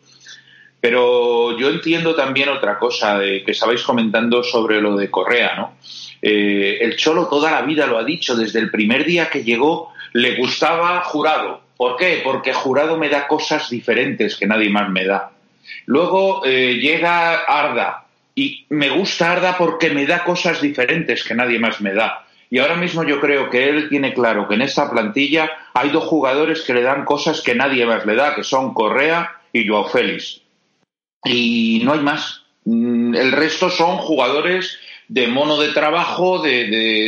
Pero 0.80 1.60
yo 1.60 1.70
entiendo 1.70 2.16
también 2.16 2.48
otra 2.48 2.80
cosa 2.80 3.20
de, 3.20 3.44
que 3.44 3.52
estabais 3.52 3.84
comentando 3.84 4.42
sobre 4.42 4.82
lo 4.82 4.96
de 4.96 5.12
Correa, 5.12 5.56
¿no? 5.58 5.78
Eh, 6.22 6.78
el 6.80 6.96
Cholo 6.96 7.28
toda 7.28 7.52
la 7.52 7.64
vida 7.64 7.88
lo 7.88 7.98
ha 7.98 8.06
dicho, 8.06 8.38
desde 8.38 8.60
el 8.60 8.72
primer 8.72 9.04
día 9.04 9.30
que 9.30 9.44
llegó 9.44 9.92
le 10.14 10.36
gustaba 10.36 11.02
Jurado. 11.02 11.62
¿Por 11.76 11.96
qué? 11.96 12.22
Porque 12.24 12.54
Jurado 12.54 12.98
me 12.98 13.10
da 13.10 13.28
cosas 13.28 13.70
diferentes 13.70 14.36
que 14.36 14.48
nadie 14.48 14.70
más 14.70 14.90
me 14.90 15.06
da. 15.06 15.32
Luego 15.86 16.44
eh, 16.46 16.76
llega 16.76 17.42
Arda 17.42 18.06
y 18.34 18.66
me 18.70 18.90
gusta 18.90 19.32
Arda 19.32 19.58
porque 19.58 19.90
me 19.90 20.06
da 20.06 20.24
cosas 20.24 20.62
diferentes 20.62 21.24
que 21.24 21.36
nadie 21.36 21.60
más 21.60 21.82
me 21.82 21.94
da. 21.94 22.26
Y 22.50 22.60
ahora 22.60 22.76
mismo 22.76 23.04
yo 23.04 23.20
creo 23.20 23.50
que 23.50 23.68
él 23.68 23.90
tiene 23.90 24.14
claro 24.14 24.48
que 24.48 24.56
en 24.56 24.62
esta 24.62 24.90
plantilla 24.90 25.50
hay 25.74 25.90
dos 25.90 26.06
jugadores 26.06 26.62
que 26.62 26.74
le 26.74 26.82
dan 26.82 27.04
cosas 27.04 27.42
que 27.42 27.56
nadie 27.56 27.86
más 27.86 28.06
le 28.06 28.16
da, 28.16 28.36
que 28.36 28.44
son 28.44 28.74
Correa 28.74 29.42
y 29.52 29.68
Joao 29.68 29.90
Félix. 29.90 30.42
Y 31.26 31.82
no 31.84 31.94
hay 31.94 32.00
más. 32.00 32.44
Mm, 32.66 33.16
el 33.16 33.32
resto 33.34 33.70
son 33.70 33.98
jugadores 33.98 34.80
de 35.08 35.28
mono 35.28 35.58
de 35.58 35.70
trabajo, 35.70 36.40
de, 36.40 36.68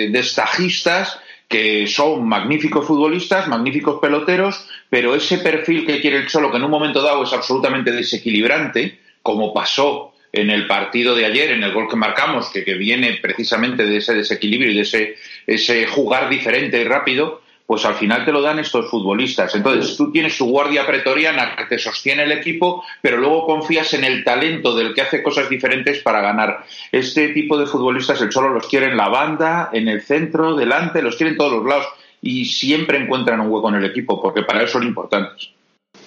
de, 0.09 0.19
estajistas, 0.19 1.19
que 1.49 1.87
son 1.87 2.27
magníficos 2.27 2.85
futbolistas, 2.85 3.47
magníficos 3.47 3.99
peloteros, 3.99 4.69
pero 4.87 5.15
ese 5.15 5.39
perfil 5.39 5.83
que 5.83 5.99
quiere 5.99 6.17
el 6.17 6.27
Cholo, 6.27 6.51
que 6.51 6.57
en 6.57 6.63
un 6.63 6.71
momento 6.71 7.01
dado 7.01 7.23
es 7.23 7.33
absolutamente 7.33 7.91
desequilibrante, 7.91 8.99
como 9.23 9.51
pasó 9.51 10.13
en 10.31 10.51
el 10.51 10.67
partido 10.67 11.15
de 11.15 11.25
ayer, 11.25 11.49
en 11.49 11.63
el 11.63 11.73
gol 11.73 11.89
que 11.89 11.95
marcamos, 11.95 12.49
que, 12.49 12.63
que 12.63 12.75
viene 12.75 13.17
precisamente 13.19 13.83
de 13.83 13.97
ese 13.97 14.13
desequilibrio 14.13 14.71
y 14.71 14.75
de 14.75 14.81
ese, 14.81 15.15
ese 15.47 15.87
jugar 15.87 16.29
diferente 16.29 16.79
y 16.79 16.83
rápido, 16.83 17.41
pues 17.69 17.85
al 17.85 17.93
final 17.93 18.25
te 18.25 18.31
lo 18.31 18.41
dan 18.41 18.57
estos 18.57 18.89
futbolistas. 18.89 19.53
Entonces 19.53 19.95
tú 19.95 20.11
tienes 20.11 20.35
tu 20.35 20.49
guardia 20.49 20.87
pretoriana 20.87 21.55
que 21.55 21.65
te 21.65 21.77
sostiene 21.77 22.23
el 22.23 22.31
equipo, 22.31 22.83
pero 22.99 23.17
luego 23.17 23.45
confías 23.45 23.93
en 23.93 24.03
el 24.05 24.23
talento 24.23 24.75
del 24.75 24.91
que 24.95 25.01
hace 25.01 25.21
cosas 25.21 25.47
diferentes 25.51 25.99
para 25.99 26.19
ganar. 26.19 26.65
Este 26.91 27.29
tipo 27.29 27.59
de 27.59 27.67
futbolistas 27.67 28.19
el 28.21 28.31
solo 28.31 28.49
los 28.49 28.67
quiere 28.67 28.87
en 28.87 28.97
la 28.97 29.07
banda, 29.09 29.69
en 29.71 29.87
el 29.87 30.01
centro, 30.01 30.55
delante, 30.55 31.03
los 31.03 31.15
quiere 31.15 31.33
en 31.33 31.37
todos 31.37 31.51
los 31.51 31.63
lados 31.63 31.85
y 32.23 32.45
siempre 32.45 32.97
encuentran 32.97 33.39
un 33.39 33.51
hueco 33.51 33.69
en 33.69 33.75
el 33.75 33.85
equipo 33.85 34.19
porque 34.19 34.41
para 34.41 34.63
eso 34.63 34.79
son 34.79 34.87
importantes. 34.87 35.51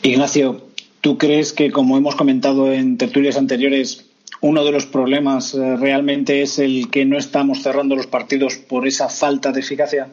Ignacio, 0.02 0.62
¿tú 1.00 1.16
crees 1.16 1.52
que 1.52 1.70
como 1.70 1.96
hemos 1.96 2.16
comentado 2.16 2.72
en 2.72 2.98
tertulias 2.98 3.36
anteriores, 3.36 4.10
uno 4.40 4.64
de 4.64 4.72
los 4.72 4.86
problemas 4.86 5.54
eh, 5.54 5.76
realmente 5.76 6.42
es 6.42 6.58
el 6.58 6.90
que 6.90 7.04
no 7.04 7.16
estamos 7.18 7.62
cerrando 7.62 7.94
los 7.94 8.08
partidos 8.08 8.56
por 8.56 8.88
esa 8.88 9.08
falta 9.08 9.52
de 9.52 9.60
eficacia? 9.60 10.08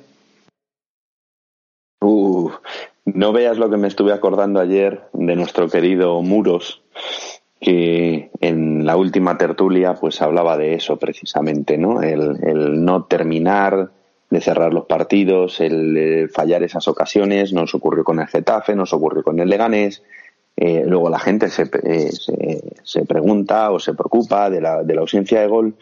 Uh, 2.02 2.52
no 3.14 3.32
veas 3.32 3.57
lo 3.57 3.70
que 3.70 3.78
me 3.78 3.88
estuve 3.88 4.14
acordando 4.14 4.60
ayer 4.60 5.01
de 5.14 5.36
nuestro 5.36 5.70
querido 5.70 6.22
Muros, 6.22 6.82
que 7.60 8.32
en 8.39 8.86
la 8.86 8.95
última 8.95 9.38
tertulia 9.38 9.95
pues 9.95 10.22
hablaba 10.22 10.57
de 10.57 10.76
eso 10.76 10.97
precisamente, 10.97 11.78
¿no? 11.78 12.01
El, 12.01 12.84
no 12.84 13.03
terminar 13.05 13.91
de 14.30 14.41
cerrar 14.41 14.74
los 14.74 14.86
partidos, 14.86 15.60
el, 15.60 16.30
fallar 16.34 16.64
esas 16.64 16.88
ocasiones, 16.88 17.51
nos 17.51 17.74
ocurrió 17.74 18.03
con 18.03 18.20
el 18.20 18.28
Getafe, 18.28 18.76
nos 18.76 18.93
ocurrió 18.93 19.24
con 19.24 19.39
el 19.39 19.49
Leganés, 19.49 20.03
eh, 20.55 20.84
luego 20.86 21.10
la 21.10 21.20
gente 21.20 21.49
se, 21.49 21.70
eh, 21.84 22.12
se, 22.12 22.62
se, 22.84 23.05
pregunta 23.05 23.72
o 23.72 23.80
se 23.80 23.93
preocupa 23.93 24.49
de 24.49 24.62
la, 24.62 24.84
de 24.84 24.93
la 24.93 25.01
ausencia 25.01 25.41
de 25.41 25.47
gol 25.47 25.76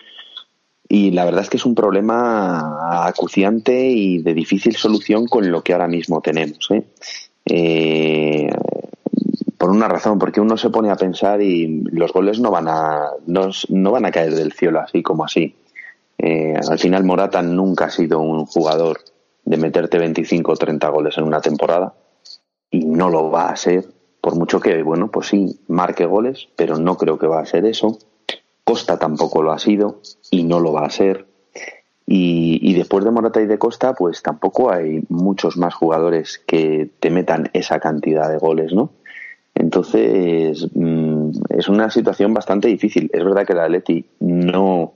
y 0.89 1.11
la 1.11 1.25
verdad 1.25 1.41
es 1.41 1.49
que 1.49 1.57
es 1.57 1.65
un 1.65 1.75
problema 1.75 3.05
acuciante 3.07 3.87
y 3.87 4.19
de 4.19 4.33
difícil 4.33 4.75
solución 4.75 5.27
con 5.27 5.51
lo 5.51 5.61
que 5.61 5.73
ahora 5.73 5.87
mismo 5.87 6.21
tenemos. 6.21 6.69
¿eh? 6.71 6.83
Eh, 7.45 8.49
por 9.57 9.69
una 9.71 9.87
razón, 9.87 10.19
porque 10.19 10.39
uno 10.39 10.55
se 10.55 10.69
pone 10.69 10.89
a 10.91 10.95
pensar 10.95 11.41
y 11.41 11.83
los 11.91 12.13
goles 12.13 12.39
no 12.39 12.51
van 12.51 12.67
a, 12.67 13.09
no, 13.25 13.49
no 13.69 13.91
van 13.91 14.05
a 14.05 14.11
caer 14.11 14.33
del 14.33 14.53
cielo 14.53 14.79
así 14.79 15.03
como 15.03 15.25
así. 15.25 15.55
Eh, 16.17 16.55
al 16.69 16.79
final 16.79 17.03
Morata 17.03 17.41
nunca 17.41 17.85
ha 17.85 17.89
sido 17.89 18.19
un 18.19 18.45
jugador 18.45 18.99
de 19.43 19.57
meterte 19.57 19.97
25 19.97 20.51
o 20.51 20.55
30 20.55 20.89
goles 20.89 21.17
en 21.17 21.23
una 21.25 21.41
temporada 21.41 21.93
y 22.71 22.85
no 22.85 23.09
lo 23.09 23.29
va 23.29 23.49
a 23.49 23.55
ser, 23.55 23.85
por 24.21 24.35
mucho 24.35 24.59
que, 24.59 24.81
bueno, 24.83 25.09
pues 25.09 25.27
sí, 25.27 25.59
marque 25.67 26.05
goles, 26.05 26.47
pero 26.55 26.77
no 26.77 26.97
creo 26.97 27.17
que 27.17 27.27
va 27.27 27.41
a 27.41 27.45
ser 27.45 27.65
eso. 27.65 27.97
Costa 28.67 28.99
tampoco 28.99 29.41
lo 29.41 29.53
ha 29.53 29.59
sido 29.59 30.01
y 30.29 30.43
no 30.43 30.59
lo 30.59 30.73
va 30.73 30.85
a 30.85 30.89
ser. 30.89 31.25
Y, 32.05 32.73
después 32.73 33.05
de 33.05 33.11
Morata 33.11 33.41
y 33.41 33.45
de 33.45 33.57
Costa, 33.57 33.93
pues 33.93 34.21
tampoco 34.21 34.71
hay 34.71 35.03
muchos 35.07 35.55
más 35.55 35.73
jugadores 35.73 36.41
que 36.45 36.89
te 36.99 37.09
metan 37.09 37.49
esa 37.53 37.79
cantidad 37.79 38.29
de 38.29 38.37
goles, 38.37 38.73
¿no? 38.73 38.91
Entonces, 39.55 40.67
mm, 40.73 41.29
es 41.49 41.69
una 41.69 41.89
situación 41.89 42.33
bastante 42.33 42.67
difícil. 42.67 43.09
Es 43.13 43.23
verdad 43.23 43.45
que 43.45 43.53
el 43.53 43.61
Atleti 43.61 44.05
no, 44.19 44.93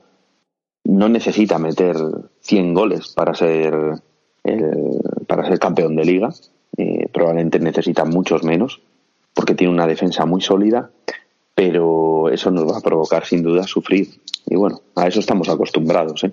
no 0.84 1.08
necesita 1.08 1.58
meter 1.58 1.96
100 2.42 2.74
goles 2.74 3.14
para 3.16 3.34
ser, 3.34 3.74
para 5.28 5.48
ser 5.48 5.60
campeón 5.60 5.96
de 5.96 6.04
liga. 6.06 6.30
Eh, 6.76 7.08
probablemente 7.14 7.58
necesita 7.60 8.04
muchos 8.04 8.44
menos, 8.44 8.82
porque 9.34 9.56
tiene 9.56 9.74
una 9.74 9.88
defensa 9.88 10.26
muy 10.26 10.42
sólida 10.42 10.92
pero 11.62 12.30
eso 12.30 12.50
nos 12.50 12.68
va 12.68 12.80
a 12.80 12.82
provocar 12.82 13.24
sin 13.24 13.44
duda 13.44 13.68
sufrir. 13.68 14.08
Y 14.48 14.56
bueno, 14.56 14.82
a 14.96 15.08
eso 15.08 15.20
estamos 15.20 15.48
acostumbrados. 15.48 16.24
¿eh? 16.24 16.32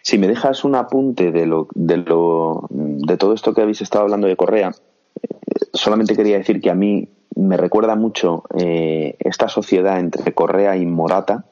Si 0.00 0.16
me 0.16 0.28
dejas 0.28 0.64
un 0.64 0.76
apunte 0.76 1.30
de, 1.30 1.44
lo, 1.44 1.68
de, 1.74 1.98
lo, 1.98 2.68
de 2.70 3.18
todo 3.18 3.34
esto 3.34 3.52
que 3.52 3.60
habéis 3.60 3.82
estado 3.82 4.04
hablando 4.04 4.28
de 4.28 4.36
Correa, 4.36 4.70
eh, 4.70 5.28
solamente 5.74 6.16
quería 6.16 6.38
decir 6.38 6.62
que 6.62 6.70
a 6.70 6.74
mí 6.74 7.06
me 7.36 7.58
recuerda 7.58 7.96
mucho 7.96 8.44
eh, 8.58 9.16
esta 9.18 9.50
sociedad 9.50 10.00
entre 10.00 10.32
Correa 10.32 10.74
y 10.78 10.86
Morata, 10.86 11.44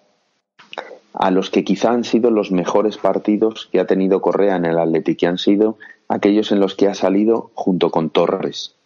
a 1.13 1.31
los 1.31 1.51
que 1.51 1.63
quizá 1.63 1.91
han 1.91 2.05
sido 2.05 2.31
los 2.31 2.51
mejores 2.51 2.97
partidos 2.97 3.69
que 3.71 3.81
ha 3.81 3.87
tenido 3.87 4.23
Correa 4.23 4.57
en 4.57 4.65
el 4.65 4.79
Atlético, 4.79 5.19
que 5.21 5.27
han 5.27 5.37
sido 5.37 5.77
aquellos 6.09 6.53
en 6.53 6.61
los 6.61 6.75
que 6.75 6.89
ha 6.89 6.95
salido 6.95 7.51
junto 7.53 7.91
con 7.91 8.09
Torres. 8.09 8.77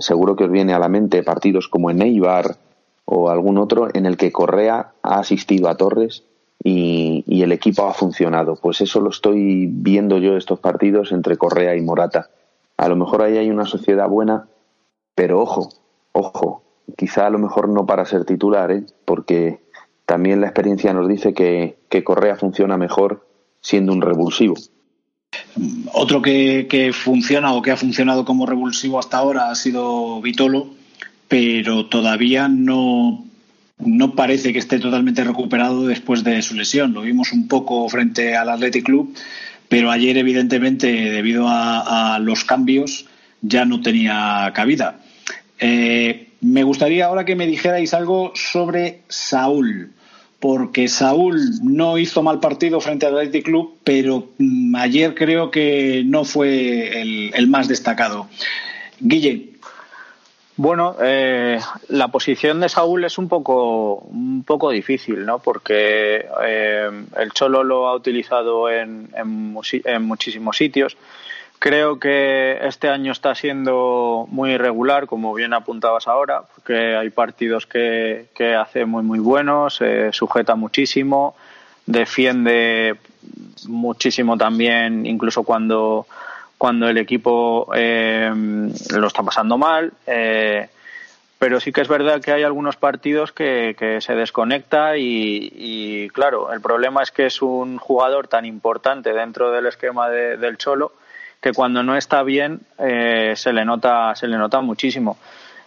seguro 0.00 0.34
que 0.34 0.44
os 0.44 0.50
viene 0.50 0.74
a 0.74 0.80
la 0.80 0.88
mente 0.88 1.22
partidos 1.22 1.68
como 1.68 1.92
en 1.92 2.02
Eibar, 2.02 2.56
o 3.10 3.30
algún 3.30 3.56
otro 3.56 3.88
en 3.94 4.04
el 4.04 4.18
que 4.18 4.32
Correa 4.32 4.92
ha 5.02 5.18
asistido 5.18 5.70
a 5.70 5.78
Torres 5.78 6.24
y, 6.62 7.24
el 7.42 7.52
equipo 7.52 7.86
ha 7.86 7.94
funcionado. 7.94 8.56
Pues 8.56 8.82
eso 8.82 9.00
lo 9.00 9.08
estoy 9.08 9.66
viendo 9.66 10.18
yo 10.18 10.36
estos 10.36 10.60
partidos 10.60 11.10
entre 11.12 11.38
Correa 11.38 11.74
y 11.74 11.80
Morata. 11.80 12.28
A 12.76 12.86
lo 12.86 12.96
mejor 12.96 13.22
ahí 13.22 13.38
hay 13.38 13.48
una 13.48 13.64
sociedad 13.64 14.06
buena, 14.10 14.48
pero 15.14 15.40
ojo, 15.40 15.70
ojo, 16.12 16.62
quizá 16.98 17.26
a 17.26 17.30
lo 17.30 17.38
mejor 17.38 17.70
no 17.70 17.86
para 17.86 18.04
ser 18.04 18.26
titular, 18.26 18.70
¿eh? 18.72 18.84
porque 19.06 19.60
también 20.04 20.42
la 20.42 20.48
experiencia 20.48 20.92
nos 20.92 21.08
dice 21.08 21.32
que, 21.32 21.78
que 21.88 22.04
Correa 22.04 22.36
funciona 22.36 22.76
mejor 22.76 23.26
siendo 23.62 23.92
un 23.94 24.02
revulsivo. 24.02 24.54
Otro 25.94 26.20
que, 26.20 26.66
que, 26.68 26.92
funciona 26.92 27.54
o 27.54 27.62
que 27.62 27.70
ha 27.70 27.76
funcionado 27.78 28.26
como 28.26 28.44
revulsivo 28.44 28.98
hasta 28.98 29.16
ahora 29.16 29.50
ha 29.50 29.54
sido 29.54 30.20
Vitolo, 30.20 30.77
pero 31.28 31.86
todavía 31.86 32.48
no, 32.48 33.24
no 33.78 34.14
parece 34.14 34.52
que 34.52 34.58
esté 34.58 34.78
totalmente 34.78 35.22
recuperado 35.24 35.86
después 35.86 36.24
de 36.24 36.42
su 36.42 36.54
lesión. 36.54 36.92
Lo 36.94 37.02
vimos 37.02 37.32
un 37.32 37.48
poco 37.48 37.88
frente 37.88 38.36
al 38.36 38.48
Athletic 38.48 38.84
Club, 38.84 39.14
pero 39.68 39.90
ayer, 39.90 40.16
evidentemente, 40.16 40.86
debido 40.86 41.46
a, 41.48 42.18
los 42.20 42.44
cambios, 42.44 43.06
ya 43.42 43.64
no 43.64 43.80
tenía 43.80 44.50
cabida. 44.54 45.00
Eh, 45.60 46.28
me 46.40 46.62
gustaría 46.62 47.06
ahora 47.06 47.24
que 47.24 47.36
me 47.36 47.46
dijerais 47.46 47.94
algo 47.94 48.32
sobre 48.34 49.02
Saúl 49.08 49.92
porque 50.40 50.86
Saúl 50.88 51.40
no 51.62 51.98
hizo 51.98 52.22
mal 52.22 52.40
partido 52.40 52.80
frente 52.80 53.06
al 53.06 53.16
Athletic 53.16 53.44
Club, 53.44 53.78
pero 53.82 54.30
mm, 54.38 54.74
ayer 54.76 55.14
creo 55.14 55.50
que 55.50 56.02
no 56.06 56.24
fue 56.24 57.00
el, 57.00 57.48
más 57.48 57.68
destacado. 57.68 58.28
Guille. 59.00 59.57
Bueno, 60.58 60.96
eh, 61.00 61.58
la 61.88 62.08
posición 62.08 62.60
de 62.60 62.68
Saúl 62.68 63.04
es 63.04 63.16
un 63.16 63.28
poco, 63.28 63.94
un 63.94 64.42
poco 64.44 64.70
difícil, 64.70 65.24
¿no? 65.24 65.38
Porque 65.38 66.26
eh, 66.44 66.90
el 67.16 67.32
Cholo 67.32 67.62
lo 67.64 67.86
ha 67.86 67.94
utilizado 67.94 68.68
en, 68.68 69.08
en 69.14 70.02
muchísimos 70.02 70.56
sitios 70.56 70.96
Creo 71.60 71.98
que 71.98 72.56
este 72.62 72.88
año 72.88 73.10
está 73.10 73.34
siendo 73.34 74.28
muy 74.30 74.52
irregular, 74.52 75.06
como 75.06 75.34
bien 75.34 75.52
apuntabas 75.52 76.06
ahora, 76.06 76.42
porque 76.54 76.94
hay 76.94 77.10
partidos 77.10 77.66
que, 77.66 78.26
que 78.32 78.54
hace 78.54 78.84
muy, 78.84 79.02
muy 79.02 79.18
buenos, 79.18 79.80
sujeta 80.12 80.54
muchísimo, 80.54 81.34
defiende 81.84 82.94
muchísimo 83.66 84.36
también, 84.36 85.04
incluso 85.04 85.42
cuando, 85.42 86.06
cuando 86.58 86.88
el 86.88 86.98
equipo 86.98 87.70
eh, 87.74 88.30
lo 88.90 89.06
está 89.06 89.22
pasando 89.22 89.56
mal. 89.56 89.92
Eh, 90.06 90.68
pero 91.38 91.60
sí 91.60 91.72
que 91.72 91.82
es 91.82 91.88
verdad 91.88 92.20
que 92.20 92.32
hay 92.32 92.42
algunos 92.42 92.76
partidos 92.76 93.30
que, 93.30 93.76
que 93.78 94.00
se 94.00 94.14
desconecta 94.14 94.96
y, 94.96 95.52
y, 95.54 96.08
claro, 96.10 96.52
el 96.52 96.60
problema 96.60 97.02
es 97.02 97.12
que 97.12 97.26
es 97.26 97.40
un 97.40 97.78
jugador 97.78 98.26
tan 98.26 98.44
importante 98.44 99.12
dentro 99.12 99.52
del 99.52 99.66
esquema 99.66 100.10
del 100.10 100.58
Cholo 100.58 100.92
que 101.40 101.52
cuando 101.52 101.82
no 101.84 101.96
está 101.96 102.22
bien 102.24 102.60
eh, 102.78 103.34
se 103.36 103.52
le 103.52 103.64
nota 103.64 104.14
se 104.16 104.26
le 104.26 104.36
nota 104.36 104.60
muchísimo 104.60 105.18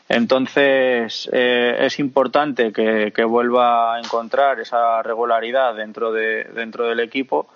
entonces 0.10 1.30
eh, 1.32 1.78
es 1.80 2.00
importante 2.00 2.74
que, 2.74 3.14
que, 3.16 3.24
vuelva 3.24 3.96
a 3.96 4.00
encontrar 4.00 4.60
esa 4.60 5.02
regularidad 5.02 5.74
dentro 5.76 6.12
de 6.12 6.44
dentro 6.54 6.88
del 6.88 7.00
equipo 7.00 7.48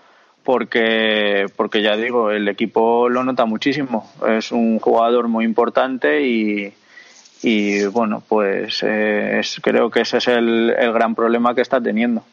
porque 0.45 1.47
porque 1.57 1.81
ya 1.81 1.97
digo 1.97 2.31
el 2.31 2.47
equipo 2.47 3.09
lo 3.09 3.23
nota 3.23 3.45
muchísimo. 3.45 4.09
Es 4.27 4.53
un 4.53 4.79
jugador 4.79 5.27
muy 5.27 5.43
importante 5.43 6.25
y 6.25 6.73
y 7.43 7.85
bueno 7.87 8.23
pues 8.25 8.79
eh, 8.83 9.41
creo 9.61 9.89
que 9.89 10.01
ese 10.01 10.17
es 10.17 10.27
el, 10.29 10.69
el 10.69 10.93
gran 10.93 11.15
problema 11.15 11.53
que 11.53 11.61
está 11.61 11.81
teniendo. 11.81 12.23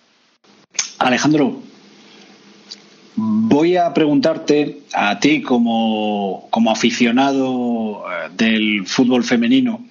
Alejandro 0.99 1.57
Voy 3.15 3.77
a 3.77 3.93
preguntarte 3.93 4.81
a 4.95 5.19
ti 5.21 5.43
como, 5.43 6.49
aficionado 6.71 8.05
eh, 8.11 8.31
del 8.35 8.87
fútbol 8.87 9.23
femenino, 9.23 9.85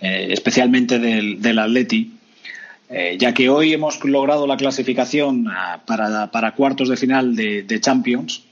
eh, 0.00 0.28
especialmente 0.30 0.98
del, 0.98 1.42
del 1.42 1.58
Atleti, 1.58 2.11
eh, 2.92 3.16
ya 3.18 3.32
que 3.32 3.48
hoy 3.48 3.72
hemos 3.72 4.04
logrado 4.04 4.46
la 4.46 4.56
clasificación 4.56 5.46
para, 5.86 6.52
cuartos 6.52 6.88
de 6.88 6.96
final 6.96 7.34
de, 7.34 7.62
de, 7.62 7.80
Champions. 7.80 8.44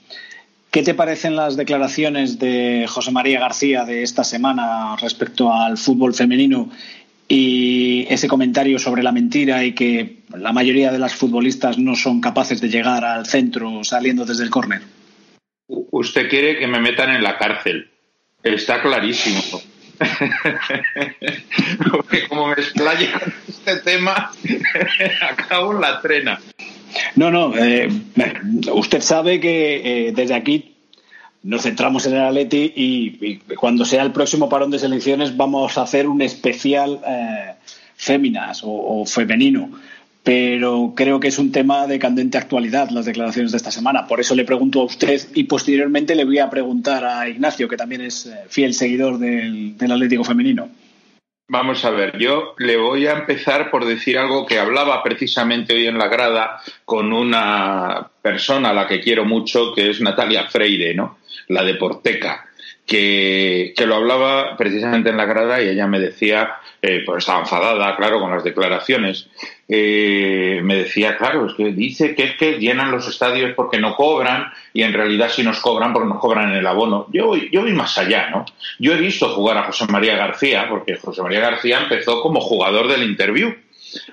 ¿Qué 0.70 0.82
te 0.82 0.94
parecen 0.94 1.36
las 1.36 1.56
declaraciones 1.56 2.38
de 2.38 2.86
José 2.88 3.10
María 3.10 3.40
García 3.40 3.84
de 3.84 4.02
esta 4.02 4.24
semana 4.24 4.96
respecto 4.96 5.52
al 5.52 5.76
fútbol 5.76 6.14
femenino 6.14 6.70
y 7.28 8.06
ese 8.08 8.26
comentario 8.26 8.78
sobre 8.80 9.04
la 9.04 9.12
mentira 9.12 9.64
y 9.64 9.72
que 9.72 10.16
la 10.36 10.52
mayoría 10.52 10.90
de 10.90 10.98
las 10.98 11.14
futbolistas 11.14 11.78
no 11.78 11.94
son 11.94 12.20
capaces 12.20 12.60
de 12.60 12.68
llegar 12.68 13.04
al 13.04 13.26
centro 13.26 13.84
saliendo 13.84 14.24
desde 14.24 14.42
el 14.42 14.50
córner. 14.50 14.82
Usted 15.68 16.28
quiere 16.28 16.58
que 16.58 16.66
me 16.66 16.80
metan 16.80 17.10
en 17.10 17.22
la 17.22 17.38
cárcel. 17.38 17.88
Está 18.42 18.82
clarísimo. 18.82 19.40
Porque 21.90 22.26
como 22.28 22.46
me 22.48 22.54
explaye 22.54 23.10
este 23.48 23.76
tema, 23.76 24.32
acabo 25.30 25.74
la 25.74 26.00
trena. 26.00 26.40
No, 27.16 27.30
no. 27.30 27.54
Eh, 27.56 27.88
usted 28.72 29.00
sabe 29.00 29.40
que 29.40 30.08
eh, 30.08 30.12
desde 30.12 30.34
aquí 30.34 30.74
nos 31.42 31.62
centramos 31.62 32.06
en 32.06 32.14
el 32.14 32.22
Atleti 32.22 32.72
y, 32.74 33.36
cuando 33.56 33.84
sea 33.84 34.02
el 34.02 34.12
próximo 34.12 34.48
parón 34.48 34.70
de 34.70 34.78
selecciones 34.78 35.36
vamos 35.36 35.76
a 35.78 35.82
hacer 35.82 36.06
un 36.06 36.22
especial 36.22 37.00
eh, 37.06 37.54
o, 38.62 39.04
femenino. 39.06 39.70
Pero 40.22 40.92
creo 40.94 41.18
que 41.18 41.28
es 41.28 41.38
un 41.38 41.50
tema 41.50 41.86
de 41.86 41.98
candente 41.98 42.36
actualidad 42.36 42.90
las 42.90 43.06
declaraciones 43.06 43.52
de 43.52 43.56
esta 43.56 43.70
semana. 43.70 44.06
Por 44.06 44.20
eso 44.20 44.34
le 44.34 44.44
pregunto 44.44 44.82
a 44.82 44.84
usted 44.84 45.20
y 45.34 45.44
posteriormente 45.44 46.14
le 46.14 46.26
voy 46.26 46.38
a 46.38 46.50
preguntar 46.50 47.04
a 47.04 47.28
Ignacio, 47.28 47.68
que 47.68 47.76
también 47.76 48.02
es 48.02 48.26
eh, 48.26 48.44
fiel 48.48 48.74
seguidor 48.74 49.18
del, 49.18 49.78
del 49.78 49.92
Atlético 49.92 50.24
Femenino. 50.24 50.68
Vamos 51.52 51.84
a 51.84 51.90
ver, 51.90 52.16
yo 52.16 52.54
le 52.58 52.76
voy 52.76 53.08
a 53.08 53.12
empezar 53.12 53.72
por 53.72 53.84
decir 53.84 54.16
algo 54.16 54.46
que 54.46 54.60
hablaba 54.60 55.02
precisamente 55.02 55.74
hoy 55.74 55.88
en 55.88 55.98
la 55.98 56.06
grada 56.06 56.60
con 56.84 57.12
una 57.12 58.08
persona 58.22 58.70
a 58.70 58.72
la 58.72 58.86
que 58.86 59.00
quiero 59.00 59.24
mucho, 59.24 59.74
que 59.74 59.90
es 59.90 60.00
Natalia 60.00 60.44
Freire, 60.44 60.94
¿no? 60.94 61.18
La 61.48 61.64
de 61.64 61.74
Porteca, 61.74 62.46
que, 62.86 63.74
que 63.76 63.84
lo 63.84 63.96
hablaba 63.96 64.56
precisamente 64.56 65.10
en 65.10 65.16
la 65.16 65.24
grada 65.24 65.60
y 65.60 65.68
ella 65.68 65.88
me 65.88 65.98
decía, 65.98 66.52
eh, 66.82 67.02
pues 67.04 67.18
estaba 67.18 67.40
enfadada, 67.40 67.96
claro, 67.96 68.20
con 68.20 68.30
las 68.30 68.44
declaraciones, 68.44 69.28
eh, 69.72 70.60
me 70.64 70.78
decía, 70.78 71.16
claro, 71.16 71.46
es 71.46 71.54
que 71.54 71.70
dice 71.70 72.16
que 72.16 72.24
es 72.24 72.36
que 72.36 72.58
llenan 72.58 72.90
los 72.90 73.06
estadios 73.06 73.52
porque 73.54 73.78
no 73.78 73.94
cobran 73.94 74.52
y 74.72 74.82
en 74.82 74.92
realidad 74.92 75.30
si 75.30 75.44
nos 75.44 75.60
cobran 75.60 75.92
porque 75.92 76.08
nos 76.08 76.18
cobran 76.18 76.50
en 76.50 76.56
el 76.56 76.66
abono. 76.66 77.06
Yo, 77.12 77.36
yo 77.36 77.60
voy 77.60 77.72
más 77.72 77.96
allá, 77.96 78.30
¿no? 78.30 78.44
Yo 78.80 78.94
he 78.94 78.96
visto 78.96 79.28
jugar 79.28 79.58
a 79.58 79.62
José 79.62 79.86
María 79.86 80.16
García, 80.16 80.68
porque 80.68 80.96
José 80.96 81.22
María 81.22 81.38
García 81.38 81.78
empezó 81.78 82.20
como 82.20 82.40
jugador 82.40 82.88
del 82.88 83.04
interview, 83.04 83.54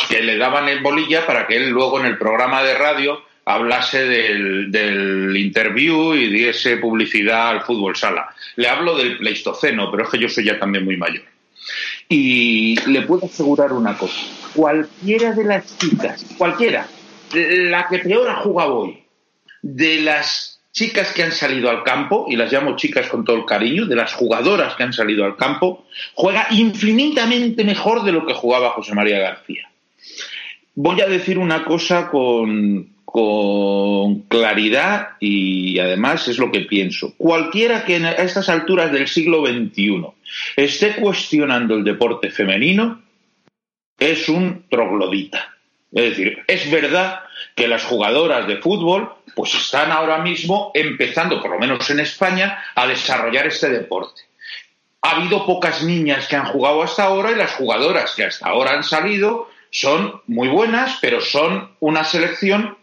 que 0.07 0.21
le 0.21 0.37
daban 0.37 0.69
el 0.69 0.81
bolilla 0.81 1.25
para 1.25 1.47
que 1.47 1.57
él 1.57 1.69
luego 1.71 1.99
en 1.99 2.05
el 2.05 2.19
programa 2.19 2.61
de 2.61 2.77
radio 2.77 3.23
hablase 3.43 4.05
del, 4.05 4.71
del 4.71 5.35
interview 5.37 6.13
y 6.13 6.27
diese 6.29 6.77
publicidad 6.77 7.49
al 7.49 7.61
fútbol 7.61 7.95
sala. 7.95 8.29
Le 8.57 8.67
hablo 8.67 8.95
del 8.95 9.17
Pleistoceno, 9.17 9.89
pero 9.89 10.03
es 10.03 10.09
que 10.09 10.19
yo 10.19 10.29
soy 10.29 10.45
ya 10.45 10.59
también 10.59 10.85
muy 10.85 10.97
mayor. 10.97 11.23
Y 12.09 12.77
le 12.89 13.01
puedo 13.01 13.25
asegurar 13.25 13.73
una 13.73 13.97
cosa, 13.97 14.21
cualquiera 14.53 15.33
de 15.33 15.43
las 15.43 15.77
chicas, 15.77 16.25
cualquiera, 16.37 16.87
la 17.33 17.87
que 17.87 17.99
peor 17.99 18.29
ha 18.29 18.37
jugado 18.37 18.79
hoy, 18.79 19.03
de 19.61 20.01
las 20.01 20.59
chicas 20.71 21.11
que 21.11 21.23
han 21.23 21.31
salido 21.31 21.69
al 21.69 21.83
campo, 21.83 22.27
y 22.29 22.35
las 22.35 22.51
llamo 22.51 22.75
chicas 22.75 23.07
con 23.07 23.25
todo 23.25 23.35
el 23.35 23.45
cariño, 23.45 23.85
de 23.85 23.95
las 23.95 24.13
jugadoras 24.13 24.75
que 24.75 24.83
han 24.83 24.93
salido 24.93 25.25
al 25.25 25.35
campo, 25.35 25.85
juega 26.13 26.47
infinitamente 26.51 27.63
mejor 27.63 28.03
de 28.03 28.11
lo 28.11 28.25
que 28.25 28.33
jugaba 28.33 28.71
José 28.71 28.93
María 28.93 29.19
García. 29.19 29.69
Voy 30.75 31.01
a 31.01 31.07
decir 31.07 31.39
una 31.39 31.65
cosa 31.65 32.09
con, 32.09 32.89
con 33.03 34.19
claridad 34.27 35.11
y 35.19 35.79
además 35.79 36.27
es 36.27 36.37
lo 36.37 36.51
que 36.51 36.61
pienso. 36.61 37.15
Cualquiera 37.17 37.83
que 37.83 37.95
a 37.95 38.11
estas 38.11 38.47
alturas 38.47 38.91
del 38.91 39.07
siglo 39.07 39.43
XXI 39.47 40.05
esté 40.55 40.97
cuestionando 40.97 41.73
el 41.73 41.83
deporte 41.83 42.29
femenino 42.29 43.01
es 43.99 44.29
un 44.29 44.65
troglodita. 44.69 45.55
Es 45.91 46.09
decir, 46.09 46.43
es 46.47 46.69
verdad 46.69 47.21
que 47.55 47.67
las 47.67 47.83
jugadoras 47.83 48.47
de 48.47 48.57
fútbol 48.57 49.13
pues 49.35 49.53
están 49.53 49.91
ahora 49.91 50.19
mismo 50.19 50.71
empezando, 50.73 51.41
por 51.41 51.51
lo 51.51 51.59
menos 51.59 51.89
en 51.89 51.99
España, 51.99 52.63
a 52.75 52.87
desarrollar 52.87 53.47
este 53.47 53.69
deporte. 53.69 54.23
Ha 55.01 55.11
habido 55.11 55.45
pocas 55.45 55.83
niñas 55.83 56.27
que 56.27 56.35
han 56.35 56.45
jugado 56.45 56.81
hasta 56.81 57.03
ahora 57.03 57.31
y 57.31 57.35
las 57.35 57.53
jugadoras 57.53 58.15
que 58.15 58.25
hasta 58.25 58.47
ahora 58.47 58.73
han 58.73 58.83
salido 58.83 59.49
son 59.69 60.21
muy 60.27 60.47
buenas, 60.47 60.97
pero 61.01 61.21
son 61.21 61.75
una 61.79 62.03
selección 62.03 62.77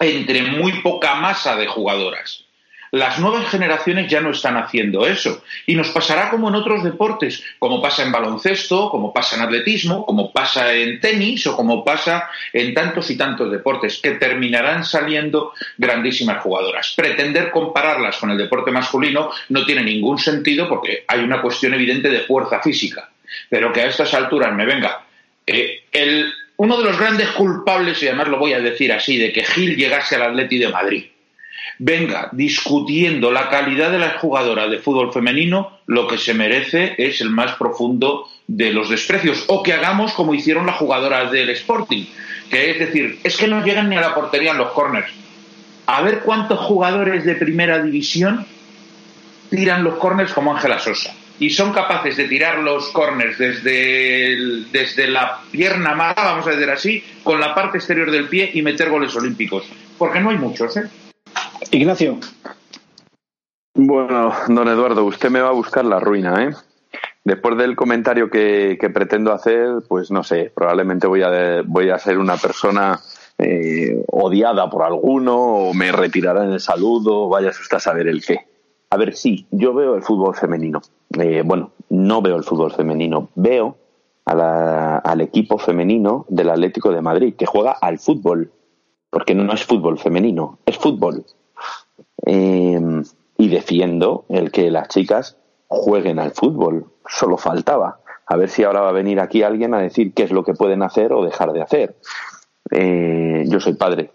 entre 0.00 0.42
muy 0.42 0.82
poca 0.82 1.14
masa 1.14 1.56
de 1.56 1.66
jugadoras. 1.66 2.45
Las 2.92 3.18
nuevas 3.18 3.48
generaciones 3.48 4.08
ya 4.10 4.20
no 4.20 4.30
están 4.30 4.56
haciendo 4.56 5.06
eso. 5.06 5.42
Y 5.66 5.74
nos 5.74 5.88
pasará 5.90 6.30
como 6.30 6.48
en 6.48 6.54
otros 6.54 6.84
deportes, 6.84 7.42
como 7.58 7.80
pasa 7.82 8.02
en 8.02 8.12
baloncesto, 8.12 8.90
como 8.90 9.12
pasa 9.12 9.36
en 9.36 9.42
atletismo, 9.42 10.04
como 10.06 10.32
pasa 10.32 10.72
en 10.72 11.00
tenis 11.00 11.46
o 11.46 11.56
como 11.56 11.84
pasa 11.84 12.28
en 12.52 12.74
tantos 12.74 13.10
y 13.10 13.16
tantos 13.16 13.50
deportes, 13.50 13.98
que 14.02 14.12
terminarán 14.12 14.84
saliendo 14.84 15.52
grandísimas 15.76 16.42
jugadoras. 16.42 16.94
Pretender 16.96 17.50
compararlas 17.50 18.16
con 18.18 18.30
el 18.30 18.38
deporte 18.38 18.70
masculino 18.70 19.30
no 19.48 19.64
tiene 19.64 19.82
ningún 19.82 20.18
sentido 20.18 20.68
porque 20.68 21.04
hay 21.08 21.20
una 21.20 21.42
cuestión 21.42 21.74
evidente 21.74 22.08
de 22.08 22.20
fuerza 22.20 22.60
física. 22.60 23.10
Pero 23.50 23.72
que 23.72 23.80
a 23.80 23.86
estas 23.86 24.14
alturas 24.14 24.54
me 24.54 24.64
venga 24.64 25.04
eh, 25.46 25.84
el, 25.92 26.32
uno 26.56 26.78
de 26.78 26.84
los 26.84 26.98
grandes 26.98 27.28
culpables, 27.30 28.02
y 28.02 28.08
además 28.08 28.28
lo 28.28 28.38
voy 28.38 28.52
a 28.52 28.60
decir 28.60 28.92
así, 28.92 29.16
de 29.18 29.32
que 29.32 29.44
Gil 29.44 29.76
llegase 29.76 30.16
al 30.16 30.22
Atleti 30.22 30.58
de 30.58 30.68
Madrid 30.68 31.06
venga 31.78 32.28
discutiendo 32.32 33.30
la 33.30 33.48
calidad 33.48 33.90
de 33.90 33.98
las 33.98 34.16
jugadoras 34.16 34.70
de 34.70 34.78
fútbol 34.78 35.12
femenino, 35.12 35.78
lo 35.86 36.06
que 36.06 36.18
se 36.18 36.34
merece 36.34 36.94
es 36.98 37.20
el 37.20 37.30
más 37.30 37.56
profundo 37.56 38.28
de 38.46 38.72
los 38.72 38.88
desprecios. 38.88 39.44
O 39.48 39.62
que 39.62 39.72
hagamos 39.72 40.12
como 40.12 40.34
hicieron 40.34 40.66
las 40.66 40.76
jugadoras 40.76 41.30
del 41.30 41.50
Sporting, 41.50 42.04
que 42.50 42.70
es 42.70 42.78
decir, 42.78 43.18
es 43.24 43.36
que 43.36 43.48
no 43.48 43.64
llegan 43.64 43.88
ni 43.88 43.96
a 43.96 44.00
la 44.00 44.14
portería 44.14 44.52
en 44.52 44.58
los 44.58 44.72
corners. 44.72 45.10
A 45.86 46.02
ver 46.02 46.20
cuántos 46.20 46.60
jugadores 46.60 47.24
de 47.24 47.36
primera 47.36 47.82
división 47.82 48.46
tiran 49.50 49.84
los 49.84 49.96
corners 49.96 50.32
como 50.32 50.54
Ángela 50.54 50.78
Sosa. 50.78 51.14
Y 51.38 51.50
son 51.50 51.72
capaces 51.72 52.16
de 52.16 52.24
tirar 52.24 52.60
los 52.60 52.88
corners 52.88 53.36
desde, 53.36 54.64
desde 54.72 55.06
la 55.06 55.40
pierna 55.50 55.94
mala, 55.94 56.14
vamos 56.16 56.46
a 56.46 56.50
decir 56.50 56.70
así, 56.70 57.04
con 57.22 57.38
la 57.38 57.54
parte 57.54 57.76
exterior 57.76 58.10
del 58.10 58.26
pie 58.26 58.50
y 58.54 58.62
meter 58.62 58.88
goles 58.88 59.14
olímpicos. 59.14 59.64
Porque 59.98 60.18
no 60.18 60.30
hay 60.30 60.38
muchos, 60.38 60.76
¿eh? 60.78 60.88
Ignacio. 61.70 62.18
Bueno, 63.74 64.32
don 64.48 64.68
Eduardo, 64.68 65.04
usted 65.04 65.30
me 65.30 65.40
va 65.40 65.50
a 65.50 65.52
buscar 65.52 65.84
la 65.84 66.00
ruina, 66.00 66.44
¿eh? 66.44 66.50
Después 67.24 67.58
del 67.58 67.74
comentario 67.76 68.30
que, 68.30 68.78
pretendo 68.94 69.32
hacer, 69.32 69.82
pues 69.88 70.10
no 70.10 70.22
sé, 70.22 70.52
probablemente 70.54 71.06
voy 71.06 71.22
a, 71.22 71.62
voy 71.66 71.90
a 71.90 71.98
ser 71.98 72.18
una 72.18 72.36
persona 72.36 73.00
eh, 73.36 74.02
odiada 74.06 74.70
por 74.70 74.84
alguno 74.84 75.36
o 75.36 75.74
me 75.74 75.92
retirará 75.92 76.44
en 76.44 76.52
el 76.52 76.60
saludo, 76.60 77.28
vaya 77.28 77.50
usted 77.50 77.76
a 77.76 77.80
saber 77.80 78.06
el 78.06 78.24
qué. 78.24 78.46
A 78.90 78.96
ver, 78.96 79.14
sí, 79.14 79.46
yo 79.50 79.74
veo 79.74 79.96
el 79.96 80.02
fútbol 80.02 80.34
femenino. 80.36 80.80
Eh, 81.18 81.42
bueno, 81.44 81.72
no 81.90 82.22
veo 82.22 82.36
el 82.36 82.44
fútbol 82.44 82.72
femenino, 82.72 83.28
veo 83.34 83.76
al 84.24 85.20
equipo 85.20 85.58
femenino 85.58 86.26
del 86.28 86.50
Atlético 86.50 86.92
de 86.92 87.02
Madrid, 87.02 87.34
que 87.36 87.46
juega 87.46 87.72
al 87.72 87.98
fútbol, 87.98 88.50
porque 89.10 89.34
no 89.34 89.52
es 89.52 89.64
fútbol 89.64 89.98
femenino, 89.98 90.58
es 90.64 90.78
fútbol. 90.78 91.24
Eh, 92.24 92.80
y 93.38 93.48
defiendo 93.48 94.24
el 94.28 94.50
que 94.50 94.70
las 94.70 94.88
chicas 94.88 95.36
jueguen 95.68 96.18
al 96.18 96.32
fútbol. 96.32 96.86
Solo 97.08 97.36
faltaba. 97.36 98.00
A 98.26 98.36
ver 98.36 98.48
si 98.48 98.64
ahora 98.64 98.80
va 98.80 98.88
a 98.88 98.92
venir 98.92 99.20
aquí 99.20 99.42
alguien 99.42 99.74
a 99.74 99.78
decir 99.78 100.12
qué 100.12 100.24
es 100.24 100.32
lo 100.32 100.44
que 100.44 100.54
pueden 100.54 100.82
hacer 100.82 101.12
o 101.12 101.24
dejar 101.24 101.52
de 101.52 101.62
hacer. 101.62 101.96
Eh, 102.70 103.44
yo 103.46 103.60
soy 103.60 103.74
padre 103.74 104.10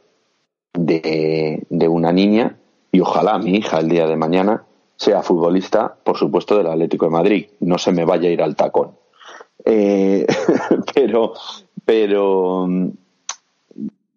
de, 0.74 1.66
de, 1.70 1.88
una 1.88 2.12
niña 2.12 2.58
y 2.92 3.00
ojalá 3.00 3.38
mi 3.38 3.56
hija 3.56 3.80
el 3.80 3.88
día 3.88 4.08
de 4.08 4.18
mañana 4.18 4.66
sea 4.98 5.24
futbolista, 5.24 5.96
por 6.04 6.18
supuesto, 6.18 6.58
del 6.58 6.68
Atlético 6.68 7.06
de 7.06 7.12
Madrid. 7.12 7.48
No 7.62 7.78
se 7.78 7.94
me 7.94 8.04
vaya 8.04 8.28
a 8.28 8.32
ir 8.32 8.42
al 8.42 8.56
tacón. 8.56 8.92
Eh, 9.64 10.26
pero, 10.94 11.34
pero 11.86 12.68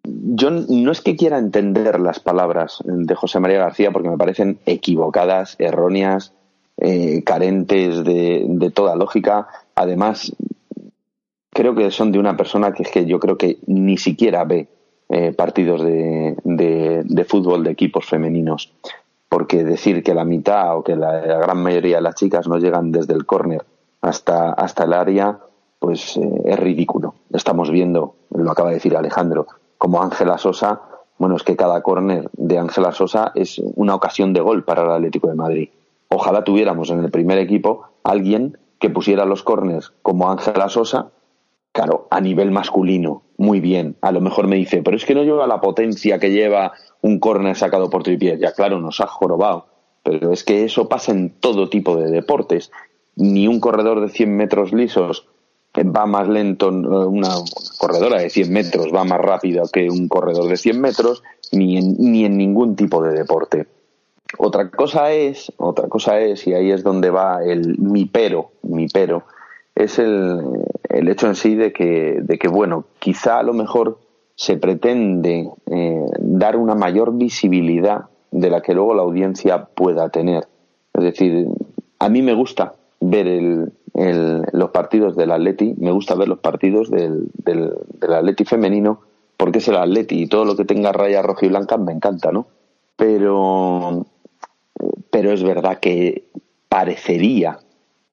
yo 0.07 0.49
no 0.51 0.91
es 0.91 1.01
que 1.01 1.15
quiera 1.15 1.37
entender 1.37 1.99
las 1.99 2.19
palabras 2.19 2.79
de 2.85 3.15
José 3.15 3.39
María 3.39 3.59
García 3.59 3.91
porque 3.91 4.09
me 4.09 4.17
parecen 4.17 4.59
equivocadas, 4.65 5.55
erróneas, 5.59 6.33
eh, 6.77 7.23
carentes 7.23 8.03
de, 8.03 8.71
toda 8.73 8.95
lógica. 8.95 9.47
Además, 9.75 10.35
creo 11.51 11.75
que 11.75 11.91
son 11.91 12.11
de 12.11 12.19
una 12.19 12.35
persona 12.35 12.73
que 12.73 12.83
es 12.83 12.91
que 12.91 13.05
yo 13.05 13.19
creo 13.19 13.37
que 13.37 13.57
ni 13.67 13.97
siquiera 13.97 14.43
ve 14.43 14.67
eh, 15.09 15.31
partidos 15.31 15.81
de, 15.83 17.25
fútbol 17.27 17.63
de 17.63 17.71
equipos 17.71 18.05
femeninos. 18.05 18.73
Porque 19.29 19.63
decir 19.63 20.03
que 20.03 20.13
la 20.13 20.25
mitad 20.25 20.77
o 20.77 20.83
que 20.83 20.95
la, 20.95 21.19
gran 21.19 21.61
mayoría 21.61 21.97
de 21.97 22.01
las 22.01 22.15
chicas 22.15 22.47
no 22.47 22.57
llegan 22.57 22.91
desde 22.91 23.13
el 23.13 23.25
córner 23.25 23.65
hasta, 24.01 24.51
hasta 24.51 24.83
el 24.83 24.93
área, 24.93 25.39
pues 25.79 26.17
eh, 26.17 26.41
es 26.45 26.59
ridículo. 26.59 27.15
Estamos 27.31 27.71
viendo, 27.71 28.15
lo 28.31 28.51
acaba 28.51 28.69
de 28.69 28.75
decir 28.75 28.95
Alejandro, 28.95 29.47
como 29.85 30.01
Ángela 30.01 30.39
Sosa, 30.39 30.81
bueno, 31.19 31.35
es 31.35 31.43
que 31.43 31.55
cada 31.55 31.83
córner 31.83 32.31
de 32.33 32.57
Ángela 32.57 32.91
Sosa 32.91 33.31
es 33.35 33.61
una 33.75 33.93
ocasión 33.93 34.33
de 34.33 34.41
gol 34.41 34.63
para 34.63 34.81
el 34.81 34.89
Atlético 34.89 35.27
de 35.27 35.35
Madrid. 35.35 35.69
Ojalá 36.07 36.43
tuviéramos 36.43 36.89
en 36.89 37.03
el 37.03 37.11
primer 37.11 37.37
equipo 37.37 37.85
alguien 38.03 38.57
que 38.79 38.89
pusiera 38.89 39.25
los 39.25 39.43
córners 39.43 39.93
como 40.01 40.31
Ángela 40.31 40.69
Sosa, 40.69 41.11
claro, 41.71 42.07
a 42.09 42.19
nivel 42.19 42.49
masculino, 42.49 43.21
muy 43.37 43.59
bien. 43.59 43.95
A 44.01 44.11
lo 44.11 44.21
mejor 44.21 44.47
me 44.47 44.55
dice, 44.55 44.81
pero 44.81 44.97
es 44.97 45.05
que 45.05 45.13
no 45.13 45.21
lleva 45.21 45.45
la 45.45 45.61
potencia 45.61 46.17
que 46.17 46.31
lleva 46.31 46.73
un 47.03 47.19
córner 47.19 47.55
sacado 47.55 47.91
por 47.91 48.01
tripié. 48.01 48.39
Ya 48.39 48.53
claro, 48.53 48.79
nos 48.79 49.01
ha 49.01 49.05
jorobado. 49.05 49.67
Pero 50.01 50.31
es 50.31 50.43
que 50.43 50.63
eso 50.63 50.89
pasa 50.89 51.11
en 51.11 51.29
todo 51.29 51.69
tipo 51.69 51.95
de 51.95 52.09
deportes. 52.09 52.71
Ni 53.15 53.47
un 53.47 53.59
corredor 53.59 54.01
de 54.01 54.09
100 54.09 54.35
metros 54.35 54.73
lisos 54.73 55.27
va 55.83 56.05
más 56.05 56.27
lento, 56.27 56.69
una 56.69 57.29
corredora 57.77 58.19
de 58.19 58.29
100 58.29 58.51
metros 58.51 58.87
va 58.93 59.03
más 59.03 59.19
rápido 59.19 59.63
que 59.71 59.89
un 59.89 60.07
corredor 60.07 60.47
de 60.47 60.57
100 60.57 60.79
metros, 60.79 61.23
ni 61.51 61.77
en, 61.77 61.95
ni 61.99 62.25
en 62.25 62.37
ningún 62.37 62.75
tipo 62.75 63.03
de 63.03 63.13
deporte. 63.13 63.67
Otra 64.37 64.69
cosa 64.69 65.11
es, 65.11 65.51
otra 65.57 65.87
cosa 65.87 66.19
es, 66.19 66.45
y 66.47 66.53
ahí 66.53 66.71
es 66.71 66.83
donde 66.83 67.09
va 67.09 67.43
el 67.43 67.77
mi 67.77 68.05
pero, 68.05 68.51
mi 68.63 68.87
pero, 68.87 69.23
es 69.75 69.99
el, 69.99 70.41
el 70.89 71.07
hecho 71.09 71.27
en 71.27 71.35
sí 71.35 71.55
de 71.55 71.71
que, 71.71 72.19
de 72.21 72.37
que, 72.37 72.47
bueno, 72.47 72.85
quizá 72.99 73.39
a 73.39 73.43
lo 73.43 73.53
mejor 73.53 73.99
se 74.35 74.57
pretende 74.57 75.49
eh, 75.71 76.05
dar 76.19 76.57
una 76.57 76.75
mayor 76.75 77.15
visibilidad 77.17 78.05
de 78.31 78.49
la 78.49 78.61
que 78.61 78.73
luego 78.73 78.93
la 78.93 79.03
audiencia 79.03 79.65
pueda 79.65 80.09
tener. 80.09 80.47
Es 80.93 81.03
decir, 81.03 81.47
a 81.99 82.09
mí 82.09 82.21
me 82.21 82.33
gusta 82.33 82.73
ver 82.99 83.27
el, 83.27 83.71
los 83.95 84.71
partidos 84.71 85.15
del 85.15 85.31
Atleti, 85.31 85.73
me 85.77 85.91
gusta 85.91 86.15
ver 86.15 86.27
los 86.27 86.39
partidos 86.39 86.89
del, 86.89 87.29
del, 87.33 87.73
Atleti 88.13 88.43
femenino 88.43 88.99
porque 89.37 89.59
es 89.59 89.67
el 89.69 89.77
Atleti 89.77 90.23
y 90.23 90.27
todo 90.27 90.43
lo 90.43 90.55
que 90.55 90.65
tenga 90.65 90.91
rayas 90.91 91.25
roja 91.25 91.45
y 91.45 91.49
blancas 91.49 91.79
me 91.79 91.93
encanta, 91.93 92.31
¿no? 92.31 92.47
Pero, 92.97 94.05
pero 95.09 95.31
es 95.31 95.43
verdad 95.43 95.79
que 95.79 96.25
parecería, 96.69 97.59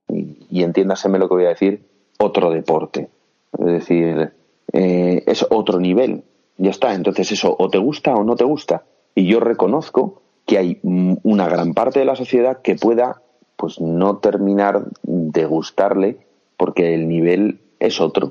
y, 0.08 0.62
entiéndaseme 0.62 1.18
lo 1.18 1.28
que 1.28 1.34
voy 1.34 1.44
a 1.46 1.50
decir, 1.50 1.84
otro 2.18 2.50
deporte. 2.50 3.08
Es 3.58 3.66
decir, 3.66 4.32
eh, 4.72 5.22
es 5.26 5.46
otro 5.50 5.80
nivel. 5.80 6.24
Ya 6.58 6.70
está. 6.70 6.94
Entonces 6.94 7.32
eso 7.32 7.54
o 7.58 7.68
te 7.68 7.78
gusta 7.78 8.14
o 8.14 8.24
no 8.24 8.36
te 8.36 8.44
gusta. 8.44 8.84
Y 9.14 9.26
yo 9.26 9.40
reconozco 9.40 10.22
que 10.46 10.58
hay 10.58 10.80
una 10.82 11.48
gran 11.48 11.74
parte 11.74 12.00
de 12.00 12.04
la 12.04 12.16
sociedad 12.16 12.60
que 12.62 12.76
pueda 12.76 13.22
pues 13.62 13.80
no 13.80 14.16
terminar 14.16 14.86
de 15.04 15.44
gustarle 15.46 16.16
porque 16.56 16.94
el 16.94 17.06
nivel 17.06 17.60
es 17.78 18.00
otro. 18.00 18.30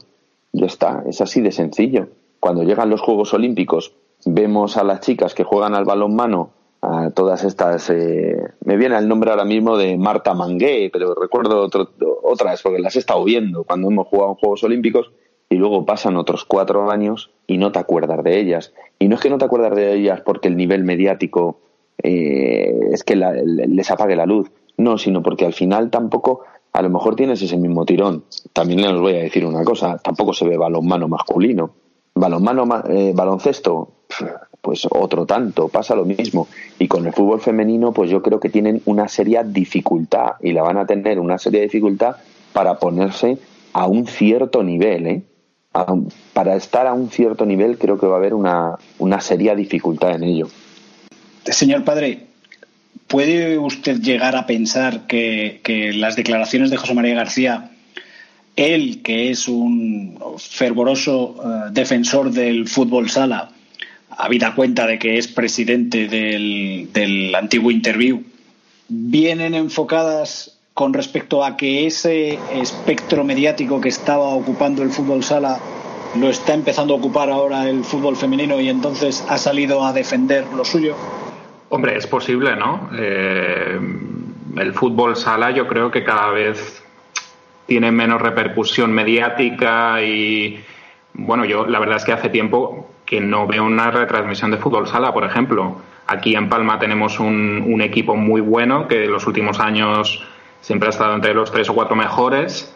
Ya 0.51 0.65
está, 0.65 1.05
es 1.07 1.21
así 1.21 1.39
de 1.39 1.53
sencillo. 1.53 2.09
Cuando 2.41 2.63
llegan 2.63 2.89
los 2.89 2.99
Juegos 2.99 3.33
Olímpicos, 3.33 3.95
vemos 4.25 4.75
a 4.75 4.83
las 4.83 4.99
chicas 4.99 5.33
que 5.33 5.45
juegan 5.45 5.73
al 5.73 5.85
balonmano, 5.85 6.49
a 6.81 7.11
todas 7.11 7.45
estas. 7.45 7.89
Eh, 7.91 8.43
me 8.65 8.75
viene 8.75 8.97
el 8.97 9.07
nombre 9.07 9.31
ahora 9.31 9.45
mismo 9.45 9.77
de 9.77 9.97
Marta 9.97 10.33
Mangué, 10.33 10.89
pero 10.91 11.15
recuerdo 11.15 11.61
otro, 11.61 11.91
otras 12.23 12.61
porque 12.61 12.79
las 12.79 12.97
he 12.97 12.99
estado 12.99 13.23
viendo 13.23 13.63
cuando 13.63 13.87
hemos 13.87 14.07
jugado 14.07 14.31
en 14.31 14.35
Juegos 14.35 14.65
Olímpicos 14.65 15.13
y 15.47 15.55
luego 15.55 15.85
pasan 15.85 16.17
otros 16.17 16.43
cuatro 16.43 16.91
años 16.91 17.31
y 17.47 17.57
no 17.57 17.71
te 17.71 17.79
acuerdas 17.79 18.21
de 18.21 18.37
ellas. 18.37 18.73
Y 18.99 19.07
no 19.07 19.15
es 19.15 19.21
que 19.21 19.29
no 19.29 19.37
te 19.37 19.45
acuerdas 19.45 19.77
de 19.77 19.93
ellas 19.93 20.19
porque 20.25 20.49
el 20.49 20.57
nivel 20.57 20.83
mediático 20.83 21.61
eh, 22.03 22.89
es 22.91 23.05
que 23.05 23.15
les 23.15 23.91
apague 23.91 24.17
la 24.17 24.25
luz, 24.25 24.51
no, 24.81 24.97
sino 24.97 25.21
porque 25.21 25.45
al 25.45 25.53
final 25.53 25.89
tampoco, 25.89 26.41
a 26.73 26.81
lo 26.81 26.89
mejor 26.89 27.15
tienes 27.15 27.41
ese 27.41 27.57
mismo 27.57 27.85
tirón. 27.85 28.25
También 28.53 28.81
les 28.81 28.99
voy 28.99 29.15
a 29.15 29.19
decir 29.23 29.45
una 29.45 29.63
cosa, 29.63 29.97
tampoco 29.97 30.33
se 30.33 30.47
ve 30.47 30.57
balonmano 30.57 31.07
masculino. 31.07 31.71
Balonmano, 32.13 32.65
eh, 32.89 33.13
baloncesto, 33.15 33.91
pues 34.61 34.87
otro 34.89 35.25
tanto, 35.25 35.69
pasa 35.69 35.95
lo 35.95 36.05
mismo. 36.05 36.47
Y 36.77 36.87
con 36.87 37.05
el 37.05 37.13
fútbol 37.13 37.39
femenino, 37.39 37.93
pues 37.93 38.09
yo 38.09 38.21
creo 38.21 38.39
que 38.39 38.49
tienen 38.49 38.81
una 38.85 39.07
seria 39.07 39.43
dificultad 39.43 40.33
y 40.41 40.53
la 40.53 40.63
van 40.63 40.77
a 40.77 40.85
tener 40.85 41.19
una 41.19 41.37
seria 41.37 41.61
dificultad 41.61 42.17
para 42.53 42.79
ponerse 42.79 43.37
a 43.73 43.87
un 43.87 44.05
cierto 44.07 44.63
nivel, 44.63 45.07
¿eh? 45.07 45.23
para 46.33 46.55
estar 46.55 46.85
a 46.85 46.93
un 46.93 47.09
cierto 47.09 47.45
nivel 47.45 47.77
creo 47.77 47.97
que 47.97 48.05
va 48.05 48.15
a 48.15 48.17
haber 48.17 48.33
una, 48.33 48.77
una 48.99 49.21
seria 49.21 49.55
dificultad 49.55 50.11
en 50.15 50.23
ello. 50.23 50.47
Señor 51.45 51.83
padre, 51.85 52.27
¿Puede 53.11 53.57
usted 53.57 53.99
llegar 53.99 54.37
a 54.37 54.45
pensar 54.45 55.05
que, 55.05 55.91
las 55.95 56.15
declaraciones 56.15 56.69
de 56.69 56.77
José 56.77 56.93
María 56.93 57.13
García, 57.13 57.71
él, 58.55 59.01
que 59.03 59.29
es 59.29 59.49
un 59.49 60.17
fervoroso 60.37 61.35
eh, 61.43 61.71
defensor 61.73 62.31
del 62.31 62.69
fútbol 62.69 63.09
sala, 63.09 63.51
habida 64.09 64.55
cuenta 64.55 64.87
de 64.87 64.97
que 64.97 65.17
es 65.17 65.27
presidente 65.27 66.07
del, 66.07 66.87
del 66.93 67.35
antiguo 67.35 67.69
Interview, 67.69 68.23
vienen 68.87 69.55
enfocadas 69.55 70.57
con 70.73 70.93
respecto 70.93 71.43
a 71.43 71.57
que 71.57 71.87
ese 71.87 72.39
espectro 72.53 73.25
mediático 73.25 73.81
que 73.81 73.89
estaba 73.89 74.29
ocupando 74.29 74.83
el 74.83 74.89
fútbol 74.89 75.21
sala 75.21 75.59
lo 76.15 76.29
está 76.29 76.53
empezando 76.53 76.93
a 76.93 76.97
ocupar 76.97 77.29
ahora 77.29 77.67
el 77.67 77.83
fútbol 77.83 78.15
femenino 78.15 78.61
y 78.61 78.69
entonces 78.69 79.21
ha 79.27 79.37
salido 79.37 79.85
a 79.85 79.91
defender 79.91 80.45
lo 80.55 80.63
suyo? 80.63 80.95
Hombre, 81.73 81.95
es 81.95 82.05
posible, 82.05 82.57
¿no? 82.57 82.89
Eh, 82.93 83.79
el 84.57 84.73
fútbol 84.73 85.15
sala 85.15 85.51
yo 85.51 85.67
creo 85.67 85.89
que 85.89 86.03
cada 86.03 86.29
vez 86.29 86.83
tiene 87.65 87.93
menos 87.93 88.21
repercusión 88.21 88.91
mediática 88.91 90.01
y, 90.03 90.59
bueno, 91.13 91.45
yo 91.45 91.65
la 91.65 91.79
verdad 91.79 91.95
es 91.95 92.03
que 92.03 92.11
hace 92.11 92.27
tiempo 92.27 92.91
que 93.05 93.21
no 93.21 93.47
veo 93.47 93.63
una 93.63 93.89
retransmisión 93.89 94.51
de 94.51 94.57
fútbol 94.57 94.85
sala, 94.85 95.13
por 95.13 95.23
ejemplo. 95.23 95.77
Aquí 96.07 96.35
en 96.35 96.49
Palma 96.49 96.77
tenemos 96.77 97.21
un, 97.21 97.81
equipo 97.81 98.17
muy 98.17 98.41
bueno 98.41 98.89
que 98.89 99.05
en 99.05 99.11
los 99.13 99.25
últimos 99.25 99.61
años 99.61 100.27
siempre 100.59 100.87
ha 100.87 100.89
estado 100.89 101.15
entre 101.15 101.33
los 101.33 101.53
tres 101.53 101.69
o 101.69 101.73
cuatro 101.73 101.95
mejores 101.95 102.75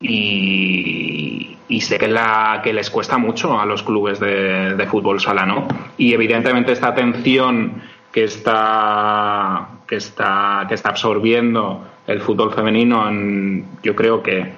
y, 0.00 1.58
sé 1.82 1.98
que, 1.98 2.08
la, 2.08 2.62
que 2.64 2.72
les 2.72 2.88
cuesta 2.88 3.18
mucho 3.18 3.60
a 3.60 3.66
los 3.66 3.82
clubes 3.82 4.18
de, 4.20 4.86
fútbol 4.90 5.20
sala, 5.20 5.44
¿no? 5.44 5.68
Y 5.98 6.14
evidentemente 6.14 6.72
esta 6.72 6.88
atención 6.88 7.82
que 8.16 8.24
está, 8.24 9.80
que 9.86 9.96
está, 9.96 10.64
que 10.66 10.74
está 10.74 10.88
absorbiendo 10.88 11.86
el 12.06 12.22
fútbol 12.22 12.50
femenino, 12.50 13.06
en, 13.06 13.66
yo 13.82 13.94
creo 13.94 14.22
que 14.22 14.52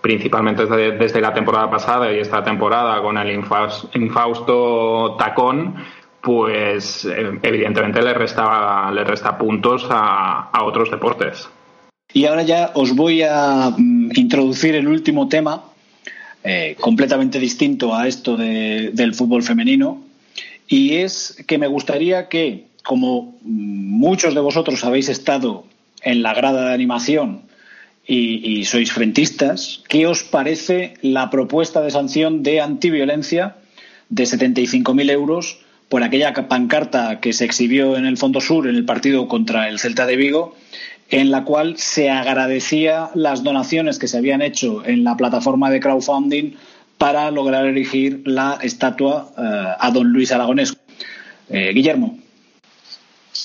principalmente 0.00 0.64
desde, 0.64 0.92
desde, 0.92 1.20
la 1.20 1.34
temporada 1.34 1.70
pasada 1.70 2.10
y 2.10 2.20
esta 2.20 2.42
temporada 2.42 3.02
con 3.02 3.18
el 3.18 3.30
infausto 3.32 5.16
tacón, 5.18 5.74
pues 6.22 7.04
eh, 7.04 7.38
evidentemente 7.42 8.00
le 8.00 8.14
resta, 8.14 8.90
le 8.90 9.04
resta 9.04 9.36
puntos 9.36 9.86
a, 9.90 10.48
a 10.50 10.64
otros 10.64 10.90
deportes. 10.90 11.50
Y 12.14 12.24
ahora 12.24 12.44
ya 12.44 12.70
os 12.72 12.96
voy 12.96 13.24
a 13.24 13.74
mm, 13.76 14.12
introducir 14.14 14.74
el 14.74 14.88
último 14.88 15.28
tema, 15.28 15.64
eh, 16.42 16.76
completamente 16.80 17.38
distinto 17.38 17.94
a 17.94 18.08
esto 18.08 18.38
de, 18.38 18.88
del 18.94 19.14
fútbol 19.14 19.42
femenino, 19.42 20.02
y 20.66 20.94
es 20.94 21.36
que 21.46 21.58
me 21.58 21.66
gustaría 21.66 22.30
que, 22.30 22.71
como 22.82 23.38
muchos 23.42 24.34
de 24.34 24.40
vosotros 24.40 24.84
habéis 24.84 25.08
estado 25.08 25.64
en 26.02 26.22
la 26.22 26.34
grada 26.34 26.68
de 26.68 26.74
animación 26.74 27.42
y, 28.06 28.64
sois 28.64 28.92
frentistas, 28.92 29.82
¿qué 29.88 30.06
os 30.06 30.24
parece 30.24 30.94
la 31.02 31.30
propuesta 31.30 31.80
de 31.80 31.90
sanción 31.90 32.42
de 32.42 32.60
antiviolencia 32.60 33.56
de 34.08 34.24
75.000 34.24 35.10
euros 35.10 35.60
por 35.88 36.02
aquella 36.02 36.32
pancarta 36.48 37.20
que 37.20 37.32
se 37.32 37.44
exhibió 37.44 37.96
en 37.96 38.06
el 38.06 38.16
Fondo 38.16 38.40
Sur 38.40 38.66
en 38.66 38.74
el 38.74 38.84
partido 38.84 39.28
contra 39.28 39.68
el 39.68 39.78
Celta 39.78 40.06
de 40.06 40.16
Vigo, 40.16 40.56
en 41.10 41.30
la 41.30 41.44
cual 41.44 41.76
se 41.76 42.10
agradecía 42.10 43.10
las 43.14 43.44
donaciones 43.44 43.98
que 43.98 44.08
se 44.08 44.18
habían 44.18 44.42
hecho 44.42 44.84
en 44.84 45.04
la 45.04 45.16
plataforma 45.16 45.70
de 45.70 45.80
crowdfunding 45.80 46.54
para 46.98 47.30
lograr 47.30 47.66
erigir 47.66 48.22
la 48.24 48.58
estatua 48.62 49.30
eh, 49.36 49.74
a 49.78 49.90
don 49.90 50.08
Luis 50.08 50.32
Aragonés. 50.32 50.76
Eh, 51.50 51.72
Guillermo. 51.74 52.21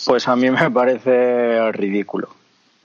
Pues 0.06 0.28
a 0.28 0.36
mí 0.36 0.50
me 0.52 0.72
parece 0.72 1.72
ridículo, 1.72 2.30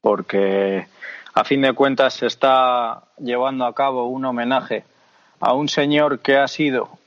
porque 0.01 0.87
a 1.35 1.45
fin 1.45 1.62
de 1.62 1.73
cuentas 1.73 2.15
se 2.15 2.27
está 2.27 3.03
llevando 3.19 3.65
a 3.65 3.74
cabo 3.74 4.07
un 4.07 4.24
homenaje 4.24 4.85
a 5.41 5.55
un 5.55 5.69
señor 5.69 6.20
que 6.20 6.37
ha 6.37 6.47
sido 6.47 6.99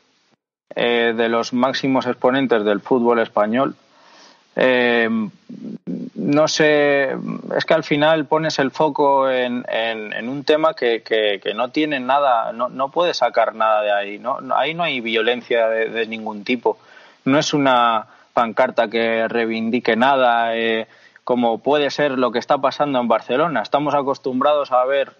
eh, 0.75 1.13
de 1.15 1.29
los 1.29 1.53
máximos 1.53 2.05
exponentes 2.05 2.65
del 2.65 2.81
fútbol 2.81 3.19
español. 3.19 3.75
Eh, 4.57 5.09
no 6.15 6.47
sé, 6.47 7.15
es 7.55 7.65
que 7.65 7.73
al 7.73 7.83
final 7.83 8.25
pones 8.25 8.59
el 8.59 8.71
foco 8.71 9.29
en, 9.29 9.63
un 10.27 10.43
tema 10.43 10.73
que, 10.73 11.41
no 11.55 11.69
tiene 11.69 11.99
nada, 11.99 12.51
no, 12.51 12.67
no 12.67 12.89
puede 12.89 13.13
sacar 13.13 13.55
nada 13.55 13.81
de 13.83 13.91
ahí. 13.91 14.19
No, 14.19 14.39
ahí 14.55 14.73
no 14.73 14.83
hay 14.83 14.99
violencia 15.01 15.67
de, 15.69 16.07
ningún 16.07 16.43
tipo. 16.43 16.77
No 17.25 17.39
es 17.39 17.53
una 17.53 18.07
pancarta 18.35 18.87
que 18.87 19.27
reivindique 19.27 19.95
nada, 19.95 20.55
eh, 20.55 20.85
como 21.23 21.57
puede 21.57 21.89
ser 21.89 22.19
lo 22.19 22.31
que 22.31 22.37
está 22.37 22.59
pasando 22.59 22.99
en 22.99 23.07
Barcelona. 23.07 23.63
Estamos 23.63 23.95
acostumbrados 23.95 24.71
a 24.71 24.85
ver, 24.85 25.13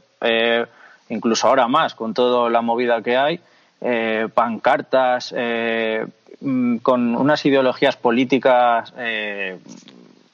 incluso 1.10 1.48
ahora 1.48 1.68
más, 1.68 1.96
con 1.96 2.14
toda 2.14 2.50
la 2.52 2.62
movida 2.62 3.02
que 3.02 3.18
hay, 3.18 3.40
eh, 3.82 4.30
pancartas 4.34 5.34
eh, 5.38 6.08
mm, 6.40 6.78
con 6.78 7.16
unas 7.16 7.46
ideologías 7.46 7.98
políticas 7.98 8.92
eh, 8.98 9.60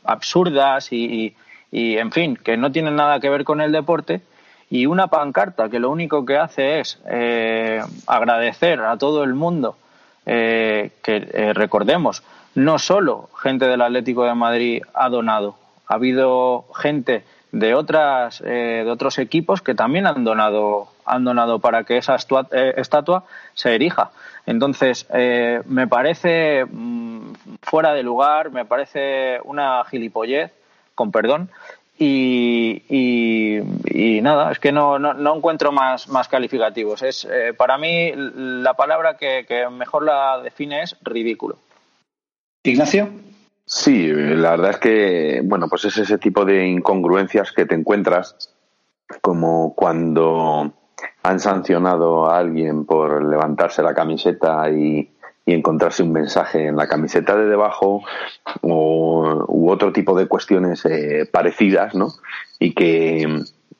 absurdas 0.05 0.93
y, 0.93 1.35
en 1.71 2.11
fin, 2.11 2.37
que 2.37 2.55
no 2.55 2.71
tienen 2.71 2.95
nada 2.95 3.19
que 3.19 3.29
ver 3.29 3.43
con 3.43 3.59
el 3.59 3.71
deporte, 3.71 4.21
y 4.69 4.85
una 4.85 5.07
pancarta 5.07 5.67
que 5.67 5.79
lo 5.79 5.89
único 5.89 6.25
que 6.25 6.37
hace 6.37 6.79
es 6.79 6.97
agradecer 8.07 8.79
a 8.79 8.95
todo 8.97 9.25
el 9.25 9.33
mundo 9.33 9.75
que 10.23 11.51
recordemos, 11.53 12.23
no 12.55 12.79
solo 12.79 13.29
gente 13.41 13.67
del 13.67 13.81
Atlético 13.81 14.25
de 14.25 14.35
Madrid 14.35 14.83
ha 14.93 15.09
donado, 15.09 15.55
ha 15.87 15.95
habido 15.95 16.65
gente 16.75 17.23
de 17.51 17.75
otras 17.75 18.39
de 18.39 18.89
otros 18.89 19.19
equipos 19.19 19.61
que 19.61 19.75
también 19.75 20.07
han 20.07 20.23
donado 20.23 20.87
han 21.05 21.23
donado 21.23 21.59
para 21.59 21.83
que 21.83 21.97
esa 21.97 22.15
eh, 22.15 22.73
estatua 22.77 23.25
se 23.53 23.75
erija. 23.75 24.11
Entonces, 24.45 25.05
eh, 25.13 25.61
me 25.65 25.87
parece 25.87 26.65
mm, 26.65 27.33
fuera 27.61 27.93
de 27.93 28.03
lugar, 28.03 28.51
me 28.51 28.65
parece 28.65 29.39
una 29.43 29.83
gilipollez, 29.85 30.51
con 30.95 31.11
perdón, 31.11 31.49
y, 31.97 32.81
y, 32.89 34.21
nada, 34.21 34.51
es 34.51 34.57
que 34.57 34.71
no, 34.71 34.97
no, 34.97 35.35
encuentro 35.35 35.71
más, 35.71 36.07
más 36.07 36.27
calificativos. 36.27 37.03
Es, 37.03 37.25
eh, 37.25 37.53
para 37.55 37.77
mí, 37.77 38.11
la 38.15 38.73
palabra 38.73 39.17
que, 39.17 39.45
que 39.47 39.69
mejor 39.69 40.03
la 40.03 40.39
define 40.39 40.81
es 40.81 40.95
ridículo. 41.03 41.57
Ignacio. 42.63 43.09
Sí, 43.65 44.07
la 44.11 44.51
verdad 44.51 44.71
es 44.71 44.77
que, 44.77 45.41
bueno, 45.43 45.67
pues 45.69 45.85
es 45.85 45.97
ese 45.97 46.17
tipo 46.17 46.45
de 46.45 46.67
incongruencias 46.67 47.51
que 47.51 47.65
te 47.65 47.73
encuentras, 47.73 48.53
como 49.21 49.73
cuando 49.75 50.73
han 51.23 51.39
sancionado 51.39 52.29
a 52.29 52.37
alguien 52.37 52.85
por 52.85 53.23
levantarse 53.23 53.81
la 53.81 53.93
camiseta 53.93 54.69
y, 54.69 55.09
encontrarse 55.43 56.03
un 56.03 56.13
mensaje 56.13 56.67
en 56.67 56.77
la 56.77 56.87
camiseta 56.87 57.35
de 57.35 57.45
debajo 57.45 58.03
o, 58.61 59.45
u 59.49 59.69
otro 59.69 59.91
tipo 59.91 60.17
de 60.17 60.27
cuestiones 60.27 60.85
eh, 60.85 61.27
parecidas, 61.29 61.93
¿no? 61.93 62.07
Y 62.57 62.73
que, 62.73 63.27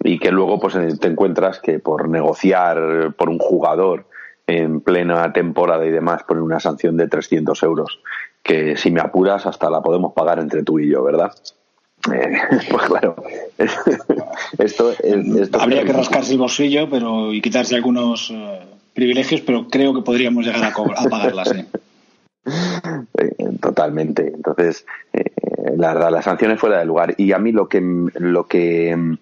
y 0.03 0.19
que 0.19 0.31
luego 0.31 0.59
pues 0.59 0.75
te 0.99 1.07
encuentras 1.07 1.59
que 1.59 1.79
por 1.79 2.09
negociar 2.09 3.13
por 3.17 3.29
un 3.29 3.39
jugador 3.39 4.05
en 4.47 4.81
plena 4.81 5.31
temporada 5.31 5.85
y 5.85 5.91
demás 5.91 6.23
ponen 6.23 6.43
una 6.43 6.59
sanción 6.59 6.97
de 6.97 7.07
300 7.07 7.63
euros 7.63 8.01
que 8.43 8.76
si 8.76 8.91
me 8.91 9.01
apuras 9.01 9.45
hasta 9.45 9.69
la 9.69 9.81
podemos 9.81 10.13
pagar 10.13 10.39
entre 10.39 10.63
tú 10.63 10.80
y 10.80 10.89
yo, 10.89 11.03
¿verdad? 11.03 11.31
Eh, 12.11 12.31
pues 12.69 12.84
claro, 12.84 13.15
esto, 14.57 14.93
habría 15.53 15.84
que 15.84 15.93
rascarse 15.93 16.34
el 16.34 16.39
bolsillo 16.39 16.89
pero 16.89 17.31
y 17.31 17.41
quitarse 17.41 17.76
algunos 17.76 18.31
eh, 18.31 18.59
privilegios, 18.93 19.41
pero 19.41 19.68
creo 19.68 19.93
que 19.93 20.01
podríamos 20.01 20.45
llegar 20.45 20.63
a, 20.63 20.73
pagarlas. 21.09 21.51
¿eh? 21.55 21.65
Totalmente. 23.61 24.31
Entonces, 24.34 24.85
la 25.77 25.93
verdad, 25.93 26.11
la 26.11 26.23
sanción 26.23 26.51
es 26.51 26.59
fuera 26.59 26.80
de 26.80 26.85
lugar. 26.85 27.13
Y 27.18 27.31
a 27.34 27.38
mí 27.38 27.51
lo 27.51 27.69
que, 27.69 27.81
lo 27.81 28.47
que 28.47 29.18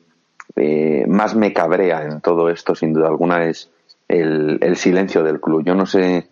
más 1.07 1.35
me 1.35 1.51
cabrea 1.51 2.03
en 2.03 2.21
todo 2.21 2.49
esto, 2.49 2.75
sin 2.75 2.93
duda 2.93 3.07
alguna, 3.07 3.43
es 3.45 3.69
el, 4.07 4.57
el 4.61 4.77
silencio 4.77 5.23
del 5.23 5.41
club. 5.41 5.65
Yo 5.65 5.75
no 5.75 5.85
sé 5.85 6.29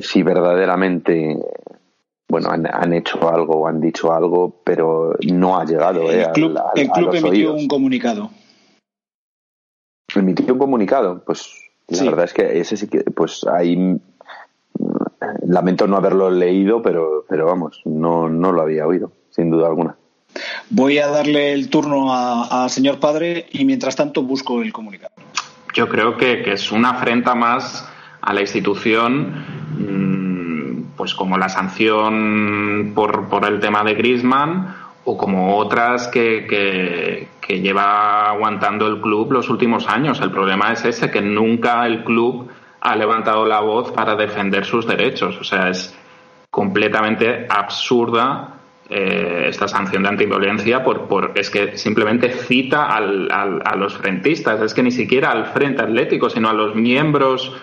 si 0.00 0.22
verdaderamente 0.22 1.38
bueno, 2.28 2.50
han, 2.50 2.92
hecho 2.92 3.28
algo 3.28 3.60
o 3.60 3.68
han 3.68 3.80
dicho 3.80 4.12
algo, 4.12 4.60
pero 4.64 5.16
no 5.32 5.58
ha 5.58 5.64
llegado. 5.64 6.10
El 6.10 6.20
eh, 6.20 6.28
club, 6.34 6.58
el 6.74 6.88
club 6.90 7.14
emitió 7.14 7.54
un 7.54 7.68
comunicado. 7.68 8.30
Emitió 10.14 10.52
un 10.54 10.58
comunicado, 10.58 11.22
pues 11.24 11.62
la 11.88 12.04
verdad 12.04 12.24
es 12.24 12.32
que 12.32 12.58
ese 12.58 12.76
sí 12.76 12.88
que, 12.88 13.00
pues 13.02 13.46
ahí 13.46 14.00
lamento 15.46 15.86
no 15.86 15.96
haberlo 15.96 16.30
leído, 16.30 16.82
pero, 16.82 17.24
pero 17.28 17.46
vamos, 17.46 17.80
no, 17.84 18.28
no 18.28 18.52
lo 18.52 18.62
había 18.62 18.86
oído, 18.86 19.12
sin 19.30 19.50
duda 19.50 19.68
alguna. 19.68 19.96
Voy 20.70 20.98
a 20.98 21.06
darle 21.06 21.52
el 21.52 21.70
turno 21.70 22.12
a, 22.12 22.68
señor 22.68 22.98
padre 22.98 23.46
y 23.52 23.64
mientras 23.64 23.94
tanto 23.94 24.22
busco 24.22 24.62
el 24.62 24.72
comunicado. 24.72 25.14
Yo 25.74 25.88
creo 25.88 26.16
que, 26.16 26.42
que 26.42 26.52
es 26.52 26.72
una 26.72 26.90
afrenta 26.90 27.34
más 27.34 27.88
a 28.20 28.32
la 28.32 28.40
institución 28.40 30.15
pues 30.96 31.14
como 31.14 31.38
la 31.38 31.48
sanción 31.48 32.92
por, 32.94 33.28
por 33.28 33.44
el 33.44 33.60
tema 33.60 33.84
de 33.84 33.94
Griezmann 33.94 34.74
o 35.04 35.16
como 35.16 35.56
otras 35.56 36.08
que, 36.08 36.46
que, 36.48 37.60
lleva 37.60 38.30
aguantando 38.30 38.88
el 38.88 39.00
club 39.00 39.32
los 39.32 39.48
últimos 39.48 39.88
años. 39.88 40.20
El 40.20 40.32
problema 40.32 40.72
es 40.72 40.84
ese, 40.84 41.10
que 41.10 41.22
nunca 41.22 41.86
el 41.86 42.02
club 42.02 42.48
ha 42.80 42.96
levantado 42.96 43.46
la 43.46 43.60
voz 43.60 43.92
para 43.92 44.16
defender 44.16 44.64
sus 44.64 44.86
derechos. 44.86 45.38
O 45.40 45.44
sea, 45.44 45.68
es, 45.68 45.96
completamente 46.56 47.46
absurda 47.50 48.54
eh, 48.88 49.44
esta 49.48 49.68
sanción 49.68 50.04
de 50.04 50.08
antiviolencia 50.08 50.82
por, 50.82 51.02
por, 51.02 51.32
es 51.34 51.50
que 51.50 51.76
simplemente 51.76 52.30
cita 52.30 52.86
al, 52.86 53.28
a 53.30 53.76
los 53.76 53.98
frentistas, 53.98 54.62
es 54.62 54.72
que 54.72 54.82
ni 54.82 54.90
siquiera 54.90 55.32
al 55.32 55.46
Frente 55.46 55.82
Atlético, 55.82 56.30
sino 56.30 56.48
a 56.48 56.54
los 56.54 56.74
miembros 56.74 57.54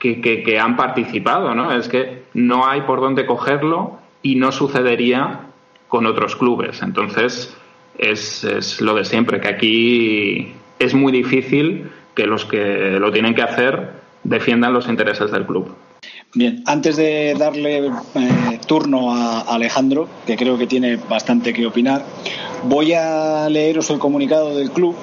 que, 0.00 0.20
que, 0.20 0.58
han 0.58 0.76
participado, 0.76 1.54
¿no? 1.54 1.72
Es 1.72 1.88
que 1.88 2.24
no 2.34 2.66
hay 2.66 2.80
por 2.82 3.00
dónde 3.00 3.26
cogerlo 3.26 3.98
y 4.22 4.34
no 4.36 4.50
sucedería 4.50 5.40
con 5.88 6.06
otros 6.06 6.36
clubes. 6.36 6.82
Entonces, 6.82 7.54
es, 7.98 8.42
es 8.44 8.80
lo 8.80 8.94
de 8.94 9.04
siempre, 9.04 9.40
que 9.40 9.48
aquí 9.48 10.52
es 10.78 10.94
muy 10.94 11.12
difícil 11.12 11.90
que 12.14 12.26
los 12.26 12.44
que 12.46 12.98
lo 12.98 13.12
tienen 13.12 13.34
que 13.34 13.42
hacer 13.42 13.90
defiendan 14.24 14.72
los 14.72 14.88
intereses 14.88 15.30
del 15.30 15.46
club. 15.46 15.74
Bien, 16.32 16.62
antes 16.66 16.96
de 16.96 17.34
darle 17.36 17.88
eh, 17.88 18.60
turno 18.66 19.12
a 19.12 19.40
Alejandro, 19.40 20.08
que 20.26 20.36
creo 20.36 20.56
que 20.56 20.66
tiene 20.66 20.96
bastante 20.96 21.52
que 21.52 21.66
opinar, 21.66 22.04
voy 22.64 22.94
a 22.94 23.48
leeros 23.48 23.90
el 23.90 23.98
comunicado 23.98 24.56
del 24.56 24.70
club 24.70 24.94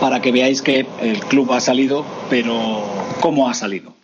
para 0.00 0.20
que 0.20 0.32
veáis 0.32 0.62
que 0.62 0.86
el 1.00 1.20
club 1.20 1.52
ha 1.52 1.60
salido, 1.60 2.04
pero 2.30 2.82
¿cómo 3.20 3.48
ha 3.48 3.54
salido? 3.54 3.99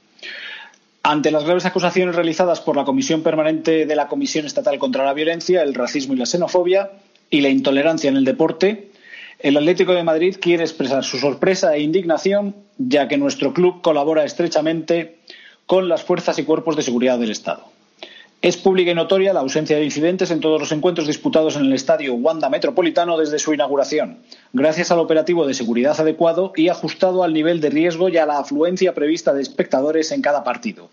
Ante 1.08 1.30
las 1.30 1.44
graves 1.44 1.64
acusaciones 1.64 2.16
realizadas 2.16 2.60
por 2.60 2.74
la 2.74 2.82
Comisión 2.82 3.22
Permanente 3.22 3.86
de 3.86 3.94
la 3.94 4.08
Comisión 4.08 4.44
Estatal 4.44 4.76
contra 4.80 5.04
la 5.04 5.14
Violencia, 5.14 5.62
el 5.62 5.72
Racismo 5.72 6.14
y 6.14 6.16
la 6.16 6.26
Xenofobia 6.26 6.90
y 7.30 7.42
la 7.42 7.48
Intolerancia 7.48 8.10
en 8.10 8.16
el 8.16 8.24
Deporte, 8.24 8.90
el 9.38 9.56
Atlético 9.56 9.92
de 9.92 10.02
Madrid 10.02 10.36
quiere 10.40 10.64
expresar 10.64 11.04
su 11.04 11.18
sorpresa 11.18 11.76
e 11.76 11.80
indignación, 11.80 12.56
ya 12.78 13.06
que 13.06 13.18
nuestro 13.18 13.54
club 13.54 13.82
colabora 13.82 14.24
estrechamente 14.24 15.18
con 15.66 15.88
las 15.88 16.02
fuerzas 16.02 16.40
y 16.40 16.42
cuerpos 16.42 16.74
de 16.74 16.82
seguridad 16.82 17.20
del 17.20 17.30
Estado. 17.30 17.76
Es 18.42 18.58
pública 18.58 18.90
y 18.90 18.94
notoria 18.94 19.32
la 19.32 19.40
ausencia 19.40 19.76
de 19.76 19.84
incidentes 19.84 20.30
en 20.30 20.40
todos 20.40 20.60
los 20.60 20.70
encuentros 20.70 21.06
disputados 21.06 21.56
en 21.56 21.64
el 21.64 21.72
estadio 21.72 22.14
Wanda 22.14 22.50
Metropolitano 22.50 23.16
desde 23.16 23.38
su 23.38 23.54
inauguración, 23.54 24.18
gracias 24.52 24.90
al 24.90 24.98
operativo 24.98 25.46
de 25.46 25.54
seguridad 25.54 25.98
adecuado 25.98 26.52
y 26.54 26.68
ajustado 26.68 27.24
al 27.24 27.32
nivel 27.32 27.60
de 27.60 27.70
riesgo 27.70 28.08
y 28.10 28.18
a 28.18 28.26
la 28.26 28.38
afluencia 28.38 28.94
prevista 28.94 29.32
de 29.32 29.40
espectadores 29.40 30.12
en 30.12 30.20
cada 30.20 30.44
partido, 30.44 30.90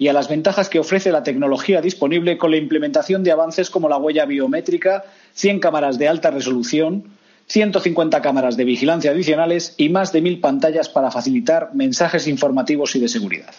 y 0.00 0.08
a 0.08 0.14
las 0.14 0.30
ventajas 0.30 0.70
que 0.70 0.78
ofrece 0.78 1.12
la 1.12 1.22
tecnología 1.22 1.82
disponible 1.82 2.38
con 2.38 2.50
la 2.50 2.56
implementación 2.56 3.22
de 3.22 3.32
avances 3.32 3.68
como 3.68 3.86
la 3.86 3.98
huella 3.98 4.24
biométrica, 4.24 5.04
100 5.34 5.60
cámaras 5.60 5.98
de 5.98 6.08
alta 6.08 6.30
resolución, 6.30 7.04
150 7.48 8.22
cámaras 8.22 8.56
de 8.56 8.64
vigilancia 8.64 9.10
adicionales 9.10 9.74
y 9.76 9.90
más 9.90 10.10
de 10.10 10.22
mil 10.22 10.40
pantallas 10.40 10.88
para 10.88 11.10
facilitar 11.10 11.74
mensajes 11.74 12.28
informativos 12.28 12.96
y 12.96 13.00
de 13.00 13.08
seguridad. 13.08 13.54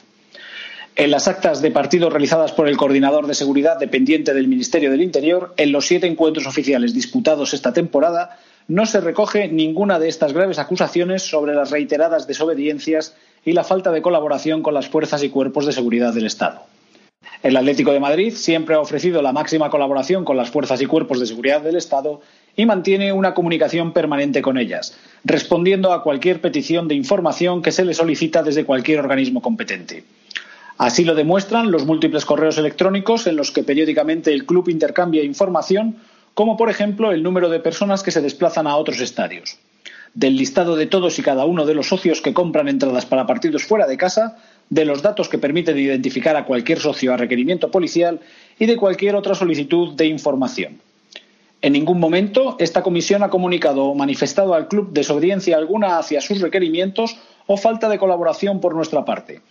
En 0.96 1.12
las 1.12 1.28
actas 1.28 1.62
de 1.62 1.70
partido 1.70 2.10
realizadas 2.10 2.54
por 2.54 2.68
el 2.68 2.76
coordinador 2.76 3.28
de 3.28 3.36
seguridad 3.36 3.78
dependiente 3.78 4.34
del 4.34 4.48
Ministerio 4.48 4.90
del 4.90 5.04
Interior, 5.04 5.54
en 5.58 5.72
los 5.72 5.86
siete 5.86 6.08
encuentros 6.08 6.48
oficiales 6.48 6.96
disputados 6.96 7.54
esta 7.54 7.72
temporada, 7.72 8.40
no 8.68 8.88
se 8.88 9.00
recoge 9.00 9.48
ninguna 9.48 10.00
de 10.00 10.10
estas 10.10 10.34
graves 10.34 10.58
acusaciones 10.58 11.22
sobre 11.22 11.54
las 11.54 11.70
reiteradas 11.70 12.26
desobediencias 12.26 13.16
y 13.46 13.54
la 13.54 13.64
falta 13.64 13.92
de 13.92 14.02
colaboración 14.02 14.62
con 14.62 14.74
las 14.74 14.88
fuerzas 14.88 15.24
y 15.24 15.30
cuerpos 15.30 15.66
de 15.66 15.74
seguridad 15.74 16.14
del 16.14 16.26
Estado. 16.26 16.62
El 17.44 17.58
Atlético 17.58 17.92
de 17.92 18.00
Madrid 18.00 18.34
siempre 18.36 18.76
ha 18.76 18.80
ofrecido 18.80 19.22
la 19.22 19.32
máxima 19.32 19.70
colaboración 19.70 20.26
con 20.26 20.38
las 20.38 20.52
fuerzas 20.52 20.82
y 20.82 20.86
cuerpos 20.86 21.20
de 21.20 21.26
seguridad 21.26 21.62
del 21.62 21.76
Estado 21.76 22.22
y 22.56 22.66
mantiene 22.66 23.14
una 23.14 23.34
comunicación 23.34 23.94
permanente 23.94 24.42
con 24.42 24.58
ellas, 24.58 24.98
respondiendo 25.24 25.92
a 25.94 26.04
cualquier 26.04 26.42
petición 26.42 26.88
de 26.88 26.96
información 26.96 27.62
que 27.62 27.72
se 27.72 27.86
le 27.86 27.94
solicita 27.94 28.44
desde 28.44 28.66
cualquier 28.66 29.00
organismo 29.00 29.42
competente. 29.42 30.04
Así 30.78 31.04
lo 31.04 31.16
demuestran 31.16 31.72
los 31.72 31.86
múltiples 31.86 32.26
correos 32.26 32.58
electrónicos 32.58 33.28
en 33.28 33.36
los 33.36 33.52
que 33.52 33.64
periódicamente 33.64 34.34
el 34.34 34.46
club 34.46 34.70
intercambia 34.70 35.24
información, 35.24 35.98
como 36.34 36.58
por 36.58 36.70
ejemplo 36.70 37.12
el 37.12 37.24
número 37.24 37.50
de 37.50 37.60
personas 37.60 38.04
que 38.04 38.12
se 38.12 38.22
desplazan 38.22 38.68
a 38.68 38.76
otros 38.76 39.00
estadios. 39.00 39.58
Del 40.14 40.36
listado 40.36 40.76
de 40.76 40.88
todos 40.88 41.18
y 41.20 41.22
cada 41.22 41.46
uno 41.46 41.66
de 41.66 41.74
los 41.74 41.88
socios 41.88 42.22
que 42.22 42.34
compran 42.34 42.68
entradas 42.68 43.06
para 43.06 43.26
partidos 43.26 43.64
fuera 43.64 43.88
de 43.88 43.98
casa, 43.98 44.38
de 44.70 44.86
los 44.86 45.02
datos 45.02 45.30
que 45.30 45.38
permiten 45.38 45.78
identificar 45.78 46.36
a 46.36 46.46
cualquier 46.46 46.80
socio 46.80 47.14
a 47.14 47.18
requerimiento 47.18 47.72
policial 47.72 48.20
y 48.60 48.66
de 48.66 48.78
cualquier 48.78 49.16
otra 49.16 49.36
solicitud 49.36 49.94
de 49.96 50.08
información. 50.08 50.80
En 51.62 51.74
ningún 51.74 52.00
momento 52.00 52.56
esta 52.60 52.82
comisión 52.82 53.22
ha 53.22 53.30
comunicado 53.30 53.86
o 53.86 53.96
manifestado 53.96 54.54
al 54.54 54.68
club 54.68 54.92
desobediencia 54.92 55.58
alguna 55.58 56.00
hacia 56.00 56.20
sus 56.20 56.42
requerimientos 56.42 57.18
o 57.48 57.56
falta 57.56 57.88
de 57.88 58.00
colaboración 58.00 58.60
por 58.60 58.74
nuestra 58.76 59.06
parte. 59.06 59.42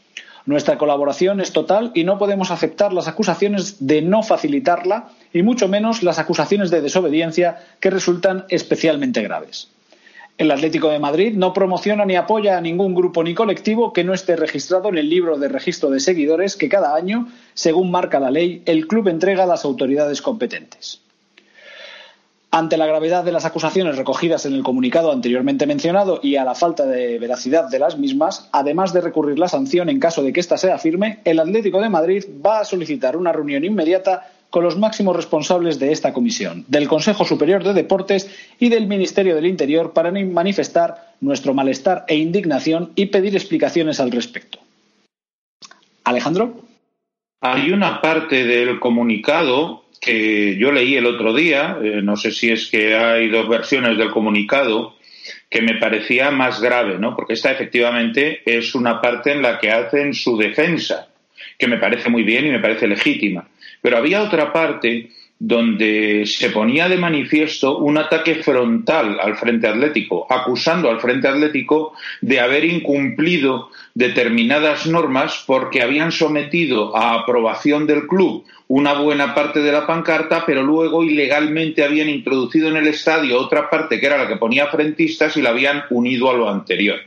Nuestra 0.47 0.78
colaboración 0.78 1.41
es 1.41 1.53
total 1.53 1.93
y 1.95 2.05
no 2.05 2.19
podemos 2.19 2.51
aceptar 2.51 2.93
las 2.93 3.09
acusaciones 3.09 3.87
de 3.87 4.03
no 4.03 4.23
facilitarla 4.23 5.11
y 5.32 5.43
mucho 5.43 5.69
menos 5.69 6.03
las 6.03 6.19
acusaciones 6.19 6.70
de 6.70 6.81
desobediencia 6.81 7.59
que 7.78 7.91
resultan 7.91 8.45
especialmente 8.49 9.23
graves. 9.23 9.69
El 10.40 10.50
Atlético 10.52 10.88
de 10.88 10.98
Madrid 10.98 11.34
no 11.36 11.52
promociona 11.52 12.06
ni 12.06 12.16
apoya 12.16 12.56
a 12.56 12.62
ningún 12.62 12.94
grupo 12.94 13.22
ni 13.22 13.34
colectivo 13.34 13.92
que 13.92 14.04
no 14.04 14.14
esté 14.14 14.36
registrado 14.36 14.88
en 14.88 14.96
el 14.96 15.10
libro 15.10 15.36
de 15.36 15.48
registro 15.48 15.90
de 15.90 16.00
seguidores 16.00 16.56
que 16.56 16.70
cada 16.70 16.94
año, 16.94 17.28
según 17.52 17.90
marca 17.90 18.18
la 18.18 18.30
ley, 18.30 18.62
el 18.64 18.86
club 18.86 19.08
entrega 19.08 19.42
a 19.42 19.46
las 19.46 19.66
autoridades 19.66 20.22
competentes. 20.22 21.02
Ante 22.50 22.78
la 22.78 22.86
gravedad 22.86 23.22
de 23.22 23.32
las 23.32 23.44
acusaciones 23.44 23.98
recogidas 23.98 24.46
en 24.46 24.54
el 24.54 24.62
comunicado 24.62 25.12
anteriormente 25.12 25.66
mencionado 25.66 26.20
y 26.22 26.36
a 26.36 26.44
la 26.44 26.54
falta 26.54 26.86
de 26.86 27.18
veracidad 27.18 27.68
de 27.68 27.78
las 27.78 27.98
mismas, 27.98 28.48
además 28.50 28.94
de 28.94 29.02
recurrir 29.02 29.38
la 29.38 29.46
sanción 29.46 29.90
en 29.90 30.00
caso 30.00 30.22
de 30.22 30.32
que 30.32 30.40
ésta 30.40 30.56
sea 30.56 30.78
firme, 30.78 31.18
el 31.26 31.38
Atlético 31.38 31.82
de 31.82 31.90
Madrid 31.90 32.24
va 32.44 32.60
a 32.60 32.64
solicitar 32.64 33.14
una 33.14 33.30
reunión 33.30 33.62
inmediata 33.62 34.26
con 34.51 34.64
los 34.64 34.77
máximos 34.77 35.16
responsables 35.16 35.78
de 35.78 35.93
esta 35.93 36.12
comisión, 36.12 36.64
del 36.68 36.89
Consejo 36.89 37.24
Superior 37.24 37.62
de 37.62 37.72
Deportes 37.72 38.28
y 38.59 38.68
del 38.68 38.86
Ministerio 38.86 39.35
del 39.35 39.47
Interior 39.47 39.93
para 39.93 40.10
manifestar 40.10 41.14
nuestro 41.20 41.55
malestar 41.55 42.05
e 42.09 42.16
indignación 42.16 42.93
y 42.97 43.06
pedir 43.06 43.35
explicaciones 43.35 44.01
al 44.01 44.10
respecto. 44.10 44.59
Alejandro. 46.05 46.62
Hay 47.40 47.70
una 47.70 48.01
parte 48.02 48.44
del 48.44 48.81
comunicado 48.81 49.85
que 50.01 50.56
yo 50.59 50.72
leí 50.72 50.97
el 50.97 51.06
otro 51.06 51.35
día, 51.35 51.78
eh, 51.82 52.01
no 52.02 52.16
sé 52.16 52.31
si 52.32 52.51
es 52.51 52.68
que 52.70 52.97
hay 52.97 53.28
dos 53.28 53.48
versiones 53.48 53.98
del 53.98 54.10
comunicado, 54.10 54.97
que 55.48 55.62
me 55.62 55.74
parecía 55.74 56.31
más 56.31 56.60
grave, 56.60 56.98
¿no? 56.98 57.14
Porque 57.14 57.35
esta 57.35 57.51
efectivamente 57.51 58.43
es 58.47 58.74
una 58.74 59.01
parte 59.01 59.32
en 59.32 59.43
la 59.43 59.59
que 59.59 59.70
hacen 59.70 60.14
su 60.14 60.36
defensa, 60.36 61.09
que 61.59 61.66
me 61.66 61.78
parece 61.78 62.09
muy 62.09 62.22
bien 62.22 62.47
y 62.47 62.51
me 62.51 62.60
parece 62.60 62.86
legítima. 62.86 63.48
Pero 63.82 63.97
había 63.97 64.23
otra 64.23 64.52
parte 64.52 65.11
donde 65.43 66.24
se 66.27 66.51
ponía 66.51 66.86
de 66.86 66.98
manifiesto 66.98 67.78
un 67.78 67.97
ataque 67.97 68.36
frontal 68.36 69.19
al 69.19 69.36
Frente 69.39 69.66
Atlético, 69.69 70.27
acusando 70.28 70.90
al 70.90 71.01
Frente 71.01 71.28
Atlético 71.28 71.94
de 72.20 72.40
haber 72.40 72.66
incumplido 72.66 73.70
determinadas 73.94 74.86
normas 74.86 75.43
porque 75.47 75.81
habían 75.81 76.12
sometido 76.12 76.94
a 76.94 77.15
aprobación 77.15 77.86
del 77.86 78.07
club 78.07 78.44
una 78.69 78.93
buena 78.93 79.35
parte 79.35 79.61
de 79.61 79.73
la 79.73 79.86
pancarta, 79.86 80.44
pero 80.44 80.62
luego 80.62 81.02
ilegalmente 81.02 81.82
habían 81.82 82.11
introducido 82.11 82.69
en 82.69 82.77
el 82.77 82.86
estadio 82.86 83.40
otra 83.40 83.70
parte 83.70 83.98
que 83.98 84.07
era 84.07 84.19
la 84.19 84.28
que 84.28 84.36
ponía 84.36 84.66
frentistas 84.66 85.39
y 85.39 85.43
la 85.43 85.51
habían 85.51 85.85
unido 85.89 86.31
a 86.31 86.35
lo 86.35 86.51
anterior 86.51 87.01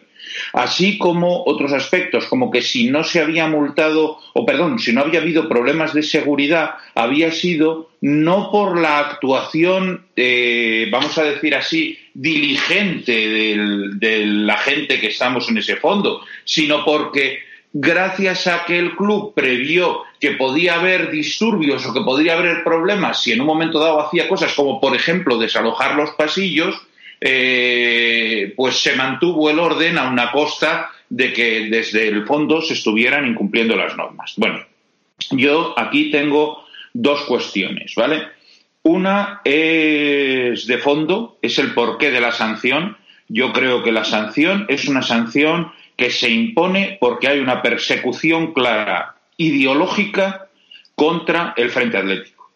así 0.53 0.97
como 0.97 1.43
otros 1.45 1.73
aspectos, 1.73 2.25
como 2.25 2.51
que 2.51 2.61
si 2.61 2.89
no 2.89 3.03
se 3.03 3.19
había 3.19 3.47
multado, 3.47 4.19
o 4.33 4.45
perdón, 4.45 4.79
si 4.79 4.93
no 4.93 5.01
había 5.01 5.21
habido 5.21 5.47
problemas 5.47 5.93
de 5.93 6.03
seguridad, 6.03 6.71
había 6.95 7.31
sido 7.31 7.91
no 8.01 8.51
por 8.51 8.79
la 8.79 8.99
actuación, 8.99 10.05
eh, 10.15 10.87
vamos 10.91 11.17
a 11.17 11.23
decir 11.23 11.55
así, 11.55 11.97
diligente 12.13 13.11
de 13.11 14.25
la 14.25 14.57
gente 14.57 14.99
que 14.99 15.07
estamos 15.07 15.49
en 15.49 15.57
ese 15.57 15.77
fondo, 15.77 16.21
sino 16.43 16.83
porque 16.83 17.39
gracias 17.73 18.45
a 18.45 18.65
que 18.65 18.77
el 18.77 18.95
club 18.95 19.33
previó 19.33 20.03
que 20.19 20.31
podía 20.31 20.75
haber 20.75 21.09
disturbios 21.09 21.85
o 21.85 21.93
que 21.93 22.01
podría 22.01 22.37
haber 22.37 22.63
problemas 22.63 23.23
si 23.23 23.31
en 23.31 23.41
un 23.41 23.47
momento 23.47 23.79
dado 23.79 23.99
hacía 23.99 24.29
cosas 24.29 24.53
como, 24.53 24.79
por 24.79 24.95
ejemplo, 24.95 25.37
desalojar 25.37 25.95
los 25.95 26.11
pasillos, 26.11 26.79
eh, 27.25 28.53
pues 28.57 28.81
se 28.81 28.97
mantuvo 28.97 29.49
el 29.49 29.57
orden 29.57 29.97
a 29.97 30.09
una 30.09 30.29
costa 30.29 30.89
de 31.07 31.31
que 31.31 31.69
desde 31.69 32.09
el 32.09 32.25
fondo 32.25 32.61
se 32.61 32.73
estuvieran 32.73 33.25
incumpliendo 33.25 33.77
las 33.77 33.95
normas. 33.95 34.33
Bueno, 34.35 34.59
yo 35.31 35.73
aquí 35.77 36.11
tengo 36.11 36.65
dos 36.93 37.21
cuestiones, 37.21 37.95
¿vale? 37.95 38.27
Una 38.81 39.39
es 39.45 40.67
de 40.67 40.77
fondo, 40.79 41.37
es 41.41 41.57
el 41.59 41.73
porqué 41.73 42.11
de 42.11 42.19
la 42.19 42.33
sanción. 42.33 42.97
Yo 43.29 43.53
creo 43.53 43.83
que 43.83 43.93
la 43.93 44.03
sanción 44.03 44.65
es 44.67 44.89
una 44.89 45.01
sanción 45.01 45.71
que 45.95 46.11
se 46.11 46.29
impone 46.29 46.97
porque 46.99 47.29
hay 47.29 47.39
una 47.39 47.61
persecución 47.61 48.51
clara 48.51 49.15
ideológica 49.37 50.49
contra 50.95 51.53
el 51.55 51.69
Frente 51.69 51.99
Atlético. 51.99 52.51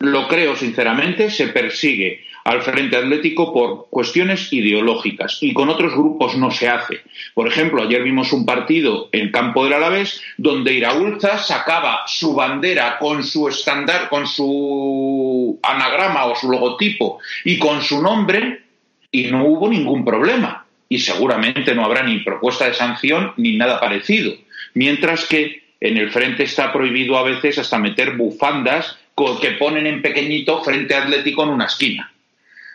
Lo 0.00 0.28
creo 0.28 0.56
sinceramente, 0.56 1.30
se 1.30 1.48
persigue 1.48 2.22
al 2.44 2.62
Frente 2.62 2.96
Atlético 2.96 3.52
por 3.52 3.88
cuestiones 3.88 4.52
ideológicas 4.52 5.38
y 5.40 5.54
con 5.54 5.70
otros 5.70 5.94
grupos 5.94 6.36
no 6.36 6.50
se 6.50 6.68
hace. 6.68 7.00
Por 7.32 7.48
ejemplo, 7.48 7.82
ayer 7.82 8.02
vimos 8.02 8.32
un 8.32 8.44
partido 8.44 9.08
en 9.12 9.30
campo 9.30 9.64
del 9.64 9.72
Alavés 9.72 10.20
donde 10.36 10.74
Iraulza 10.74 11.38
sacaba 11.38 12.02
su 12.06 12.34
bandera 12.34 12.98
con 12.98 13.24
su 13.24 13.48
estándar, 13.48 14.08
con 14.10 14.26
su 14.26 15.58
anagrama 15.62 16.26
o 16.26 16.36
su 16.36 16.50
logotipo 16.50 17.18
y 17.44 17.58
con 17.58 17.82
su 17.82 18.02
nombre 18.02 18.62
y 19.10 19.24
no 19.24 19.46
hubo 19.46 19.68
ningún 19.68 20.04
problema. 20.04 20.66
Y 20.88 20.98
seguramente 20.98 21.74
no 21.74 21.84
habrá 21.84 22.02
ni 22.02 22.18
propuesta 22.18 22.66
de 22.66 22.74
sanción 22.74 23.32
ni 23.38 23.56
nada 23.56 23.80
parecido. 23.80 24.34
Mientras 24.74 25.24
que 25.26 25.64
en 25.80 25.96
el 25.96 26.10
frente 26.10 26.44
está 26.44 26.72
prohibido 26.72 27.16
a 27.16 27.22
veces 27.22 27.58
hasta 27.58 27.78
meter 27.78 28.16
bufandas 28.16 28.98
que 29.40 29.52
ponen 29.52 29.86
en 29.86 30.02
pequeñito 30.02 30.62
frente 30.62 30.94
atlético 30.94 31.44
en 31.44 31.50
una 31.50 31.66
esquina. 31.66 32.13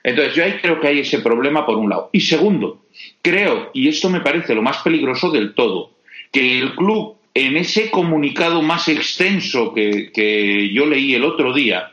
Entonces, 0.03 0.35
yo 0.35 0.43
ahí 0.43 0.53
creo 0.61 0.79
que 0.79 0.87
hay 0.87 0.99
ese 0.99 1.19
problema 1.19 1.65
por 1.65 1.77
un 1.77 1.89
lado. 1.89 2.09
Y 2.13 2.21
segundo, 2.21 2.85
creo, 3.21 3.71
y 3.73 3.87
esto 3.87 4.09
me 4.09 4.21
parece 4.21 4.55
lo 4.55 4.61
más 4.61 4.77
peligroso 4.77 5.29
del 5.31 5.53
todo, 5.53 5.91
que 6.31 6.59
el 6.59 6.75
club, 6.75 7.17
en 7.33 7.57
ese 7.57 7.89
comunicado 7.91 8.61
más 8.61 8.87
extenso 8.87 9.73
que, 9.73 10.71
yo 10.73 10.85
leí 10.85 11.15
el 11.15 11.25
otro 11.25 11.53
día, 11.53 11.91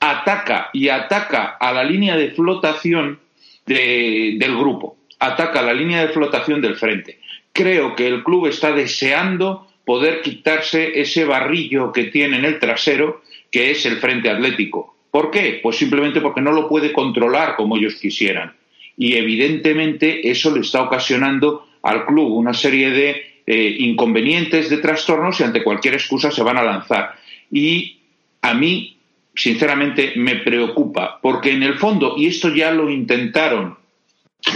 ataca 0.00 0.70
y 0.72 0.88
ataca 0.88 1.56
a 1.60 1.72
la 1.72 1.84
línea 1.84 2.16
de 2.16 2.30
flotación 2.30 3.20
del 3.64 4.56
grupo, 4.56 4.96
ataca 5.18 5.60
a 5.60 5.64
la 5.64 5.74
línea 5.74 6.02
de 6.02 6.12
flotación 6.12 6.60
del 6.60 6.76
frente. 6.76 7.20
Creo 7.52 7.96
que 7.96 8.06
el 8.06 8.22
club 8.22 8.46
está 8.46 8.72
deseando 8.72 9.66
poder 9.84 10.20
quitarse 10.20 11.00
ese 11.00 11.24
barrillo 11.24 11.92
que 11.92 12.04
tiene 12.04 12.36
en 12.36 12.44
el 12.44 12.58
trasero, 12.58 13.22
que 13.50 13.70
es 13.70 13.86
el 13.86 13.96
frente 13.96 14.28
atlético 14.28 14.95
¿Por 15.16 15.30
qué? 15.30 15.60
Pues 15.62 15.76
simplemente 15.76 16.20
porque 16.20 16.42
no 16.42 16.52
lo 16.52 16.68
puede 16.68 16.92
controlar 16.92 17.56
como 17.56 17.78
ellos 17.78 17.94
quisieran. 17.94 18.52
Y 18.98 19.14
evidentemente 19.14 20.28
eso 20.30 20.54
le 20.54 20.60
está 20.60 20.82
ocasionando 20.82 21.66
al 21.82 22.04
club 22.04 22.32
una 22.32 22.52
serie 22.52 22.90
de 22.90 23.22
eh, 23.46 23.76
inconvenientes, 23.78 24.68
de 24.68 24.76
trastornos 24.76 25.40
y 25.40 25.44
ante 25.44 25.64
cualquier 25.64 25.94
excusa 25.94 26.30
se 26.30 26.42
van 26.42 26.58
a 26.58 26.62
lanzar. 26.62 27.14
Y 27.50 27.98
a 28.42 28.52
mí, 28.52 28.98
sinceramente, 29.34 30.12
me 30.16 30.34
preocupa, 30.40 31.18
porque 31.22 31.52
en 31.52 31.62
el 31.62 31.78
fondo, 31.78 32.12
y 32.18 32.26
esto 32.26 32.54
ya 32.54 32.70
lo 32.70 32.90
intentaron 32.90 33.78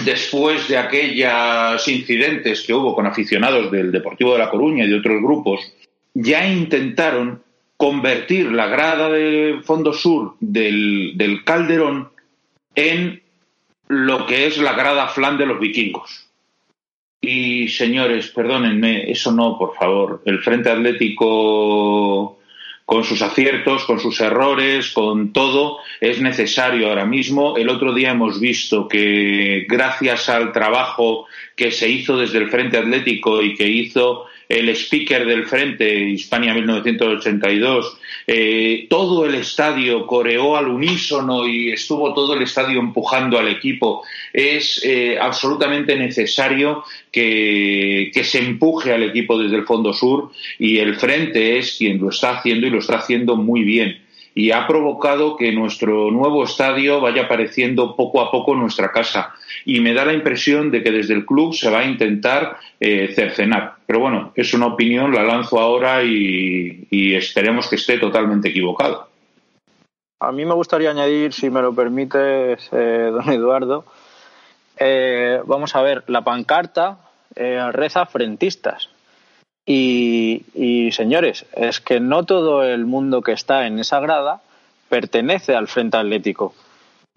después 0.04 0.68
de 0.68 0.76
aquellos 0.76 1.88
incidentes 1.88 2.60
que 2.66 2.74
hubo 2.74 2.94
con 2.94 3.06
aficionados 3.06 3.70
del 3.72 3.90
Deportivo 3.90 4.34
de 4.34 4.40
La 4.40 4.50
Coruña 4.50 4.84
y 4.84 4.90
de 4.90 4.98
otros 4.98 5.22
grupos, 5.22 5.72
ya 6.12 6.46
intentaron 6.46 7.42
convertir 7.80 8.52
la 8.52 8.66
grada 8.66 9.08
de 9.08 9.62
fondo 9.64 9.94
sur 9.94 10.34
del, 10.38 11.40
Calderón 11.46 12.10
en 12.74 13.22
lo 13.88 14.26
que 14.26 14.46
es 14.46 14.58
la 14.58 14.74
grada 14.74 15.08
flan 15.08 15.38
de 15.38 15.46
los 15.46 15.58
vikingos. 15.58 16.26
Y 17.22 17.68
señores, 17.68 18.28
perdónenme, 18.28 19.10
eso 19.10 19.32
no, 19.32 19.56
por 19.56 19.74
favor. 19.76 20.20
El 20.26 20.40
Frente 20.40 20.68
Atlético, 20.68 22.38
con 22.84 23.02
sus 23.02 23.22
aciertos, 23.22 23.86
con 23.86 23.98
sus 23.98 24.20
errores, 24.20 24.90
con 24.90 25.32
todo, 25.32 25.78
es 26.02 26.20
necesario 26.20 26.86
ahora 26.86 27.06
mismo. 27.06 27.56
El 27.56 27.70
otro 27.70 27.94
día 27.94 28.10
hemos 28.10 28.40
visto 28.40 28.88
que 28.88 29.64
gracias 29.66 30.28
al 30.28 30.52
trabajo 30.52 31.24
que 31.56 31.70
se 31.70 31.88
hizo 31.88 32.18
desde 32.18 32.36
el 32.36 32.50
Frente 32.50 32.76
Atlético 32.76 33.40
y 33.40 33.54
que 33.54 33.68
hizo 33.68 34.26
el 34.50 34.68
speaker 34.70 35.24
del 35.24 35.46
Frente, 35.46 35.88
Hispania 36.10 36.52
1982, 36.52 37.96
eh, 38.26 38.86
todo 38.90 39.24
el 39.24 39.36
estadio 39.36 40.04
coreó 40.08 40.56
al 40.56 40.66
unísono 40.66 41.46
y 41.46 41.70
estuvo 41.70 42.12
todo 42.12 42.34
el 42.34 42.42
estadio 42.42 42.80
empujando 42.80 43.38
al 43.38 43.46
equipo. 43.46 44.02
Es 44.32 44.80
eh, 44.84 45.16
absolutamente 45.20 45.94
necesario 45.94 46.82
que, 47.12 48.10
que, 48.12 48.24
se 48.24 48.40
empuje 48.40 48.92
al 48.92 49.04
equipo 49.04 49.38
desde 49.38 49.56
el 49.56 49.64
Fondo 49.64 49.92
Sur 49.92 50.32
y 50.58 50.78
el 50.78 50.96
Frente 50.96 51.56
es 51.56 51.76
quien 51.78 51.98
lo 52.00 52.10
está 52.10 52.38
haciendo 52.38 52.66
y 52.66 52.70
lo 52.70 52.80
está 52.80 52.98
haciendo 52.98 53.36
muy 53.36 53.62
bien 53.62 54.09
y 54.34 54.52
ha 54.52 54.66
provocado 54.66 55.36
que 55.36 55.52
nuestro 55.52 56.10
nuevo 56.10 56.44
estadio 56.44 57.00
vaya 57.00 57.22
apareciendo 57.22 57.96
poco 57.96 58.20
a 58.20 58.30
poco 58.30 58.54
nuestra 58.54 58.92
casa. 58.92 59.34
Y 59.64 59.80
me 59.80 59.92
da 59.92 60.04
la 60.04 60.12
impresión 60.12 60.70
de 60.70 60.82
que 60.82 60.90
desde 60.90 61.14
el 61.14 61.26
club 61.26 61.54
se 61.54 61.70
va 61.70 61.80
a 61.80 61.84
intentar 61.84 62.58
eh, 62.78 63.12
cercenar. 63.14 63.74
Pero 63.86 64.00
bueno, 64.00 64.32
es 64.34 64.54
una 64.54 64.66
opinión, 64.66 65.12
la 65.12 65.24
lanzo 65.24 65.58
ahora 65.58 66.02
y, 66.02 66.86
esperemos 66.90 67.68
que 67.68 67.76
esté 67.76 67.98
totalmente 67.98 68.48
equivocado. 68.48 69.08
A 70.20 70.32
mí 70.32 70.44
me 70.44 70.54
gustaría 70.54 70.90
añadir, 70.90 71.32
si 71.32 71.50
me 71.50 71.62
lo 71.62 71.74
permites, 71.74 72.68
eh, 72.72 73.10
don 73.12 73.28
Eduardo, 73.30 73.84
eh, 74.78 75.40
vamos 75.44 75.74
a 75.74 75.82
ver, 75.82 76.04
la 76.06 76.22
pancarta 76.22 76.98
reza 77.72 78.06
frentistas. 78.06 78.90
Y, 79.72 80.90
señores, 80.90 81.46
es 81.52 81.80
que 81.80 82.00
no 82.00 82.24
todo 82.24 82.64
el 82.64 82.86
mundo 82.86 83.22
que 83.22 83.30
está 83.30 83.68
en 83.68 83.78
esa 83.78 84.00
grada 84.00 84.40
pertenece 84.88 85.54
al 85.54 85.68
Frente 85.68 85.96
Atlético. 85.96 86.54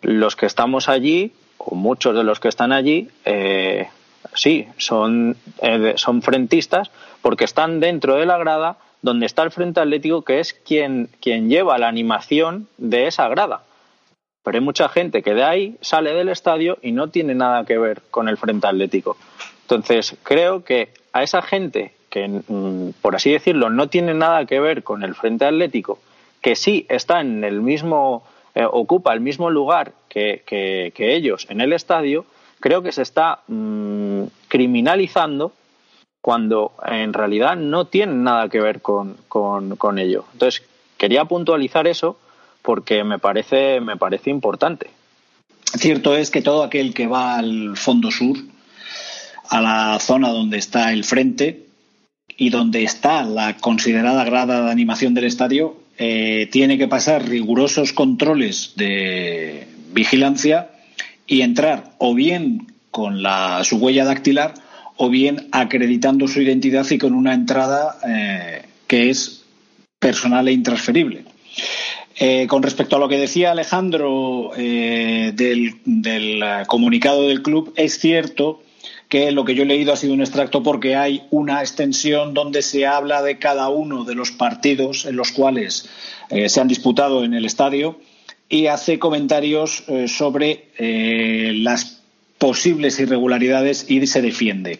Los 0.03 0.35
que 0.35 0.45
estamos 0.45 0.87
allí, 0.87 1.31
o 1.57 1.73
muchos 1.73 2.15
de 2.15 2.23
los 2.23 2.39
que 2.39 2.49
están 2.49 2.71
allí, 2.71 3.09
eh, 3.25 3.87
sí, 4.35 4.67
son, 4.77 5.35
eh, 5.63 5.93
son 5.95 6.21
frentistas 6.21 6.91
porque 7.23 7.45
están 7.45 7.79
dentro 7.79 8.17
de 8.17 8.27
la 8.27 8.37
grada 8.37 8.77
donde 9.01 9.25
está 9.25 9.41
el 9.41 9.49
Frente 9.49 9.79
Atlético, 9.79 10.21
que 10.21 10.39
es 10.39 10.53
quien, 10.53 11.09
quien 11.19 11.49
lleva 11.49 11.79
la 11.79 11.87
animación 11.87 12.67
de 12.77 13.07
esa 13.07 13.27
grada. 13.29 13.63
Pero 14.43 14.59
hay 14.59 14.63
mucha 14.63 14.89
gente 14.89 15.23
que 15.23 15.33
de 15.33 15.43
ahí 15.43 15.75
sale 15.81 16.13
del 16.13 16.29
estadio 16.29 16.77
y 16.83 16.91
no 16.91 17.07
tiene 17.07 17.33
nada 17.33 17.65
que 17.65 17.79
ver 17.79 18.03
con 18.11 18.29
el 18.29 18.37
Frente 18.37 18.67
Atlético. 18.67 19.17
Entonces, 19.63 20.15
creo 20.21 20.63
que 20.63 20.89
a 21.13 21.23
esa 21.23 21.41
gente 21.41 21.93
que, 22.13 22.27
mm, 22.27 23.01
por 23.01 23.15
así 23.15 23.31
decirlo, 23.31 23.71
no 23.71 23.89
tiene 23.89 24.13
nada 24.13 24.45
que 24.45 24.59
ver 24.59 24.83
con 24.83 25.03
el 25.03 25.15
Frente 25.15 25.45
Atlético, 25.45 25.97
que 26.41 26.55
sí 26.55 26.85
está 26.87 27.21
en 27.21 27.43
el 27.43 27.59
mismo, 27.59 28.23
eh, 28.53 28.67
ocupa 28.69 29.13
el 29.13 29.19
mismo 29.19 29.49
lugar 29.49 29.93
que, 30.07 30.43
ellos 30.95 31.47
en 31.49 31.59
el 31.59 31.73
estadio, 31.73 32.25
creo 32.59 32.83
que 32.83 32.91
se 32.91 33.01
está 33.01 33.39
mm, 33.47 34.25
criminalizando 34.47 35.53
cuando 36.21 36.73
en 36.85 37.13
realidad 37.13 37.55
no 37.57 37.85
tiene 37.85 38.13
nada 38.13 38.47
que 38.47 38.61
ver 38.61 38.83
con, 38.83 39.17
con, 39.27 39.97
ello. 39.97 40.25
Entonces, 40.33 40.61
quería 40.97 41.25
puntualizar 41.25 41.87
eso 41.87 42.19
porque 42.61 43.03
me 43.03 43.17
parece, 43.17 43.81
me 43.81 43.97
parece 43.97 44.29
importante. 44.29 44.91
Cierto 45.63 46.15
es 46.15 46.29
que 46.29 46.43
todo 46.43 46.61
aquel 46.61 46.93
que 46.93 47.07
va 47.07 47.39
al 47.39 47.75
fondo 47.75 48.11
sur, 48.11 48.37
a 49.49 49.61
la 49.61 49.99
zona 49.99 50.29
donde 50.29 50.59
está 50.59 50.93
el 50.93 51.03
frente, 51.03 51.72
y 52.37 52.49
donde 52.49 52.83
está 52.83 53.23
la 53.23 53.57
considerada 53.57 54.23
grada 54.23 54.65
de 54.65 54.71
animación 54.71 55.13
del 55.13 55.25
estadio, 55.25 55.77
eh, 55.97 56.49
tiene 56.51 56.77
que 56.77 56.87
pasar 56.87 57.27
rigurosos 57.27 57.93
controles 57.93 58.73
de 58.75 59.67
vigilancia 59.93 60.69
y 61.27 61.41
entrar 61.41 61.93
o 61.99 62.15
bien 62.15 62.67
con 62.91 63.21
la, 63.21 63.63
su 63.63 63.77
huella 63.77 64.05
dactilar 64.05 64.55
o 64.97 65.09
bien 65.09 65.47
acreditando 65.51 66.27
su 66.27 66.41
identidad 66.41 66.89
y 66.89 66.97
con 66.97 67.13
una 67.13 67.33
entrada 67.33 67.97
eh, 68.07 68.63
que 68.87 69.09
es 69.09 69.43
personal 69.99 70.47
e 70.47 70.53
intransferible. 70.53 71.25
Eh, 72.19 72.45
con 72.47 72.61
respecto 72.61 72.95
a 72.95 72.99
lo 72.99 73.09
que 73.09 73.17
decía 73.17 73.51
Alejandro 73.51 74.51
del, 74.55 75.75
del, 75.83 76.43
comunicado 76.67 77.27
del 77.27 77.41
club, 77.41 77.73
es 77.75 77.97
cierto 77.99 78.61
que 79.13 79.31
lo 79.31 79.45
que 79.45 79.53
yo 79.53 79.61
he 79.61 79.67
leído 79.67 79.93
ha 79.93 79.95
sido 79.95 80.15
un 80.15 80.21
extracto 80.21 80.63
porque 80.63 80.95
hay 80.95 81.21
una 81.29 81.61
extensión 81.61 82.33
donde 82.33 82.63
se 82.63 82.87
habla 82.87 83.21
de 83.21 83.37
cada 83.37 83.69
uno 83.69 84.05
de 84.05 84.15
los 84.15 84.31
partidos 84.31 85.05
en 85.05 85.15
los 85.17 85.31
cuales 85.31 85.87
eh, 86.31 86.49
se 86.49 86.59
han 86.59 86.67
disputado 86.67 87.23
en 87.23 87.35
el 87.35 87.45
estadio 87.45 87.99
y 88.49 88.65
hace 88.65 88.97
comentarios 88.97 89.83
eh, 89.87 90.07
sobre 90.07 90.69
eh, 90.79 91.51
las 91.57 92.01
posibles 92.39 92.99
irregularidades 92.99 93.85
y 93.87 94.07
se 94.07 94.23
defiende. 94.23 94.79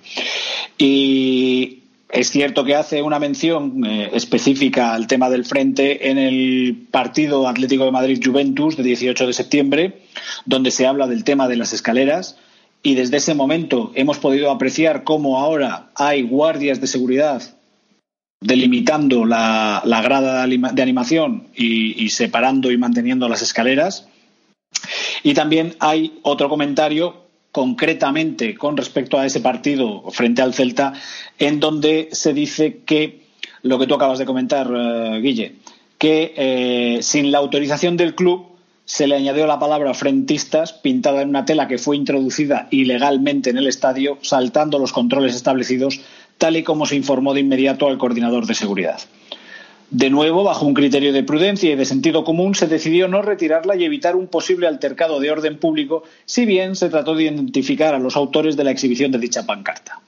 Y 0.80 1.84
es 2.10 2.31
cierto 2.31 2.65
que 2.65 2.73
hace 2.73 3.03
una 3.03 3.19
mención 3.19 3.85
específica 3.85 4.95
al 4.95 5.05
tema 5.05 5.30
del 5.30 5.45
frente 5.45 6.10
en 6.10 6.18
el 6.18 6.88
partido 6.89 7.47
Atlético 7.47 7.85
de 7.85 7.91
Madrid-Juventus 7.91 8.77
de 8.77 8.84
18 8.84 9.27
de 9.27 9.34
septiembre, 9.34 10.01
donde 10.45 10.72
se 10.72 10.88
habla 10.88 11.05
del 11.05 11.23
tema 11.23 11.47
de 11.47 11.57
las 11.57 11.72
escaleras 11.72 12.38
y 12.84 12.95
desde 12.95 13.18
ese 13.18 13.34
momento 13.34 13.91
hemos 13.95 14.19
podido 14.19 14.51
apreciar 14.51 15.05
cómo 15.05 15.39
ahora 15.39 15.89
hay 15.95 16.22
guardias 16.22 16.81
de 16.81 16.88
seguridad 16.88 17.41
delimitando 18.43 19.26
la, 19.26 19.81
grada 20.03 20.45
de 20.45 20.81
animación 20.81 21.47
y, 21.55 22.10
separando 22.10 22.72
y 22.72 22.77
manteniendo 22.77 23.30
las 23.30 23.41
escaleras. 23.41 24.07
Y 25.23 25.34
también 25.34 25.76
hay 25.80 26.19
otro 26.23 26.49
comentario 26.49 27.23
concretamente 27.53 28.55
con 28.55 28.76
respecto 28.76 29.18
a 29.18 29.26
ese 29.26 29.39
partido 29.39 30.03
frente 30.11 30.41
al 30.41 30.53
Celta, 30.53 30.93
en 31.39 31.60
donde 31.60 32.10
se 32.11 32.34
dice 32.34 32.81
que, 32.85 33.22
lo 33.61 33.80
que 33.80 33.88
tú 33.88 33.95
acabas 33.95 34.19
de 34.19 34.26
comentar, 34.26 34.69
eh, 34.76 35.22
Guille, 35.22 35.55
que 35.97 36.34
eh, 36.35 36.99
sin 37.01 37.31
la 37.31 37.38
autorización 37.38 37.95
del 37.95 38.15
club 38.15 38.53
se 38.85 39.07
le 39.07 39.15
añadió 39.15 39.47
la 39.47 39.60
palabra 39.60 39.93
frentistas 39.93 40.73
pintada 40.73 41.22
en 41.22 41.30
una 41.30 41.45
tela 41.45 41.68
que 41.68 41.77
fue 41.77 41.95
introducida 41.95 42.68
ilegalmente 42.69 43.49
en 43.49 43.57
el 43.57 43.68
estadio, 43.68 44.18
saltando 44.22 44.77
los 44.80 44.91
controles 44.91 45.35
establecidos, 45.35 46.01
tal 46.38 46.57
y 46.57 46.64
como 46.64 46.85
se 46.85 46.95
informó 46.95 47.34
de 47.34 47.39
inmediato 47.39 47.88
al 47.88 47.97
coordinador 47.97 48.45
de 48.45 48.55
seguridad. 48.55 48.99
De 49.89 50.10
nuevo, 50.10 50.43
bajo 50.43 50.65
un 50.65 50.73
criterio 50.73 51.14
de 51.14 51.23
prudencia 51.23 51.72
y 51.72 51.76
de 51.76 51.85
sentido 51.85 52.23
común, 52.23 52.55
se 52.55 52.68
decidió 52.68 53.07
no 53.07 53.22
retirarla 53.22 53.76
y 53.76 53.85
evitar 53.85 54.15
un 54.15 54.27
posible 54.27 54.68
altercado 54.68 55.19
de 55.19 55.30
orden 55.30 55.60
público, 55.60 56.03
si 56.26 56.45
bien 56.45 56.76
se 56.76 56.89
trató 56.89 57.15
de 57.15 57.26
identificar 57.26 57.93
a 57.93 57.99
los 57.99 58.15
autores 58.15 58.57
de 58.57 58.64
la 58.64 58.72
exhibición 58.72 59.11
de 59.11 59.19
dicha 59.19 59.45
pancarta. 59.45 60.01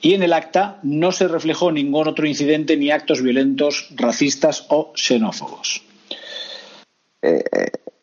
Y 0.00 0.14
en 0.14 0.24
el 0.24 0.32
acta 0.32 0.80
no 0.82 1.12
se 1.12 1.28
reflejó 1.28 1.70
ningún 1.70 2.08
otro 2.08 2.26
incidente 2.26 2.76
ni 2.76 2.90
actos 2.90 3.22
violentos, 3.22 3.86
racistas 3.94 4.66
o 4.68 4.92
xenófobos. 4.96 5.82
Eh, 7.22 7.44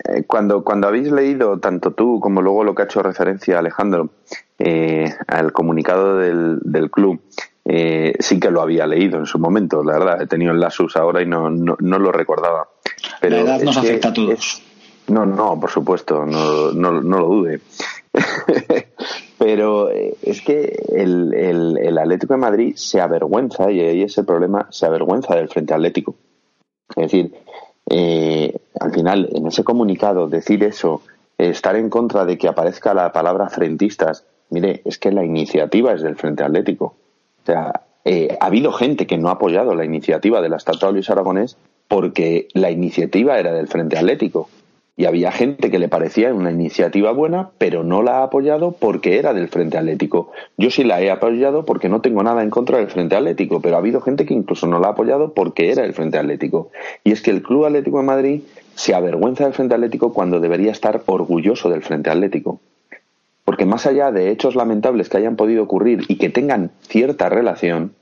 eh, 0.05 0.23
cuando, 0.25 0.63
cuando 0.63 0.87
habéis 0.87 1.11
leído, 1.11 1.59
tanto 1.59 1.91
tú 1.91 2.19
como 2.19 2.41
luego 2.41 2.63
lo 2.63 2.73
que 2.73 2.83
ha 2.83 2.85
hecho 2.85 3.03
referencia 3.03 3.59
Alejandro, 3.59 4.09
eh, 4.57 5.13
al 5.27 5.51
comunicado 5.51 6.17
del, 6.17 6.59
del 6.63 6.89
club, 6.89 7.21
eh, 7.65 8.13
sí 8.19 8.39
que 8.39 8.49
lo 8.49 8.61
había 8.61 8.87
leído 8.87 9.19
en 9.19 9.25
su 9.25 9.39
momento, 9.39 9.83
la 9.83 9.93
verdad. 9.93 10.21
He 10.21 10.27
tenido 10.27 10.53
el 10.53 10.59
lasus 10.59 10.95
ahora 10.95 11.21
y 11.21 11.25
no, 11.25 11.49
no, 11.49 11.99
lo 11.99 12.11
recordaba. 12.11 12.69
Pero 13.19 13.37
la 13.37 13.57
edad 13.57 13.61
nos 13.61 13.77
afecta 13.77 14.09
a 14.09 14.13
todos. 14.13 14.61
no, 15.07 15.25
no, 15.25 15.59
por 15.59 15.69
supuesto, 15.69 16.25
no, 16.25 16.71
no, 16.71 17.01
no 17.01 17.19
lo 17.19 17.27
dude. 17.27 17.61
Pero 19.37 19.89
es 19.89 20.41
que 20.41 20.83
el, 20.93 21.33
el, 21.33 21.77
el, 21.77 21.97
Atlético 21.97 22.33
de 22.33 22.39
Madrid 22.39 22.73
se 22.75 22.99
avergüenza, 22.99 23.71
y 23.71 23.79
ahí 23.79 24.03
es 24.03 24.17
el 24.17 24.25
problema, 24.25 24.67
se 24.69 24.85
avergüenza 24.85 25.35
del 25.35 25.47
Frente 25.47 25.73
Atlético. 25.73 26.15
Es 26.89 27.03
decir, 27.03 27.33
eh, 27.89 28.55
al 28.79 28.93
final, 28.93 29.29
en 29.33 29.47
ese 29.47 29.63
comunicado, 29.63 30.27
decir 30.27 30.63
eso, 30.63 31.01
estar 31.37 31.75
en 31.75 31.89
contra 31.89 32.25
de 32.25 32.37
que 32.37 32.47
aparezca 32.47 32.93
la 32.93 33.11
palabra 33.11 33.49
frentistas, 33.49 34.25
mire, 34.49 34.81
es 34.85 34.97
que 34.97 35.11
la 35.11 35.23
iniciativa 35.23 35.93
es 35.93 36.01
del 36.01 36.15
Frente 36.15 36.43
Atlético. 36.43 36.95
O 37.43 37.45
sea, 37.45 37.81
eh, 38.05 38.37
ha 38.39 38.47
habido 38.47 38.71
gente 38.71 39.07
que 39.07 39.17
no 39.17 39.29
ha 39.29 39.33
apoyado 39.33 39.75
la 39.75 39.85
iniciativa 39.85 40.41
de 40.41 40.49
la 40.49 40.57
estatua 40.57 40.91
Luis 40.91 41.09
Aragonés 41.09 41.57
porque 41.87 42.47
la 42.53 42.71
iniciativa 42.71 43.39
era 43.39 43.51
del 43.53 43.67
Frente 43.67 43.97
Atlético. 43.97 44.49
Y 44.99 45.05
había 45.05 45.31
gente 45.31 45.71
que 45.71 45.79
le 45.79 45.87
parecía 45.87 46.33
una 46.33 46.51
iniciativa 46.51 47.13
buena, 47.13 47.51
pero 47.57 47.85
no 47.85 48.03
la 48.03 48.17
ha 48.17 48.23
apoyado 48.23 48.73
porque 48.73 49.17
era 49.17 49.33
del 49.33 49.47
Frente 49.47 49.77
Atlético. 49.77 50.33
Yo 50.57 50.69
sí 50.71 50.83
la 50.83 51.01
he 51.01 51.09
apoyado 51.09 51.63
porque 51.63 51.87
no 51.87 52.01
tengo 52.01 52.21
nada 52.21 52.43
en 52.43 52.49
contra 52.49 52.79
del 52.79 52.89
Frente 52.89 53.15
Atlético, 53.15 53.61
pero 53.61 53.77
ha 53.77 53.79
habido 53.79 54.01
gente 54.01 54.25
que 54.25 54.33
incluso 54.33 54.67
no 54.67 54.77
la 54.77 54.87
ha 54.87 54.91
apoyado 54.91 55.33
porque 55.33 55.71
era 55.71 55.85
el 55.85 55.93
Frente 55.93 56.17
Atlético. 56.17 56.69
Y 57.05 57.13
es 57.13 57.21
que 57.21 57.31
el 57.31 57.41
Club 57.41 57.63
Atlético 57.63 57.99
de 57.99 58.03
Madrid 58.03 58.41
se 58.75 58.93
avergüenza 58.93 59.45
del 59.45 59.53
Frente 59.53 59.75
Atlético 59.75 60.11
cuando 60.11 60.41
debería 60.41 60.73
estar 60.73 61.01
orgulloso 61.05 61.69
del 61.69 61.81
Frente 61.81 62.09
Atlético. 62.09 62.59
Porque 63.45 63.65
más 63.65 63.85
allá 63.85 64.11
de 64.11 64.31
hechos 64.31 64.57
lamentables 64.57 65.07
que 65.07 65.15
hayan 65.15 65.37
podido 65.37 65.63
ocurrir 65.63 66.01
y 66.09 66.17
que 66.17 66.27
tengan 66.27 66.71
cierta 66.81 67.29
relación, 67.29 67.93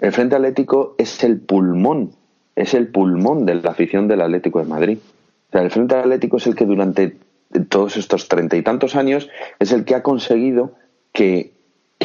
el 0.00 0.10
Frente 0.10 0.34
Atlético 0.34 0.96
es 0.98 1.22
el 1.22 1.38
pulmón, 1.38 2.10
es 2.56 2.74
el 2.74 2.88
pulmón 2.88 3.46
de 3.46 3.54
la 3.54 3.70
afición 3.70 4.08
del 4.08 4.22
Atlético 4.22 4.58
de 4.58 4.64
Madrid. 4.64 4.98
O 5.52 5.58
sea, 5.58 5.62
el 5.62 5.70
Frente 5.70 5.96
Atlético 5.96 6.38
es 6.38 6.46
el 6.46 6.54
que 6.54 6.64
durante 6.64 7.18
todos 7.68 7.98
estos 7.98 8.26
treinta 8.26 8.56
y 8.56 8.62
tantos 8.62 8.96
años 8.96 9.28
es 9.58 9.72
el 9.72 9.84
que 9.84 9.94
ha 9.94 10.02
conseguido 10.02 10.72
que 11.12 11.52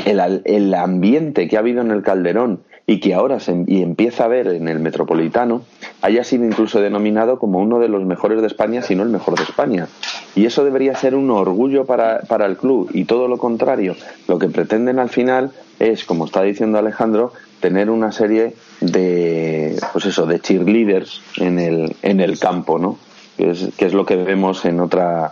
el, 0.05 0.41
el, 0.43 0.73
ambiente 0.73 1.47
que 1.47 1.55
ha 1.55 1.59
habido 1.59 1.81
en 1.81 1.91
el 1.91 2.03
Calderón 2.03 2.63
y 2.85 2.99
que 2.99 3.13
ahora 3.13 3.39
se 3.39 3.63
y 3.65 3.81
empieza 3.81 4.25
a 4.25 4.27
ver 4.27 4.47
en 4.47 4.67
el 4.67 4.79
Metropolitano 4.79 5.61
haya 6.01 6.25
sido 6.25 6.43
incluso 6.43 6.81
denominado 6.81 7.39
como 7.39 7.59
uno 7.59 7.79
de 7.79 7.87
los 7.87 8.05
mejores 8.05 8.41
de 8.41 8.47
España, 8.47 8.81
si 8.81 8.95
no 8.95 9.03
el 9.03 9.09
mejor 9.09 9.37
de 9.37 9.43
España. 9.43 9.87
Y 10.35 10.45
eso 10.45 10.65
debería 10.65 10.95
ser 10.95 11.15
un 11.15 11.31
orgullo 11.31 11.85
para, 11.85 12.19
para 12.21 12.45
el 12.45 12.57
club 12.57 12.89
y 12.93 13.05
todo 13.05 13.29
lo 13.29 13.37
contrario. 13.37 13.95
Lo 14.27 14.39
que 14.39 14.49
pretenden 14.49 14.99
al 14.99 15.09
final 15.09 15.51
es, 15.79 16.03
como 16.03 16.25
está 16.25 16.43
diciendo 16.43 16.77
Alejandro, 16.77 17.31
tener 17.61 17.89
una 17.89 18.11
serie 18.11 18.55
de, 18.81 19.79
pues 19.93 20.05
eso, 20.05 20.25
de 20.25 20.41
cheerleaders 20.41 21.21
en 21.37 21.59
el, 21.59 21.95
en 22.03 22.19
el 22.19 22.37
campo, 22.37 22.77
¿no? 22.77 22.97
Que 23.37 23.51
es, 23.51 23.69
que 23.77 23.85
es 23.85 23.93
lo 23.93 24.05
que 24.05 24.15
vemos 24.15 24.65
en, 24.65 24.79
otra, 24.79 25.31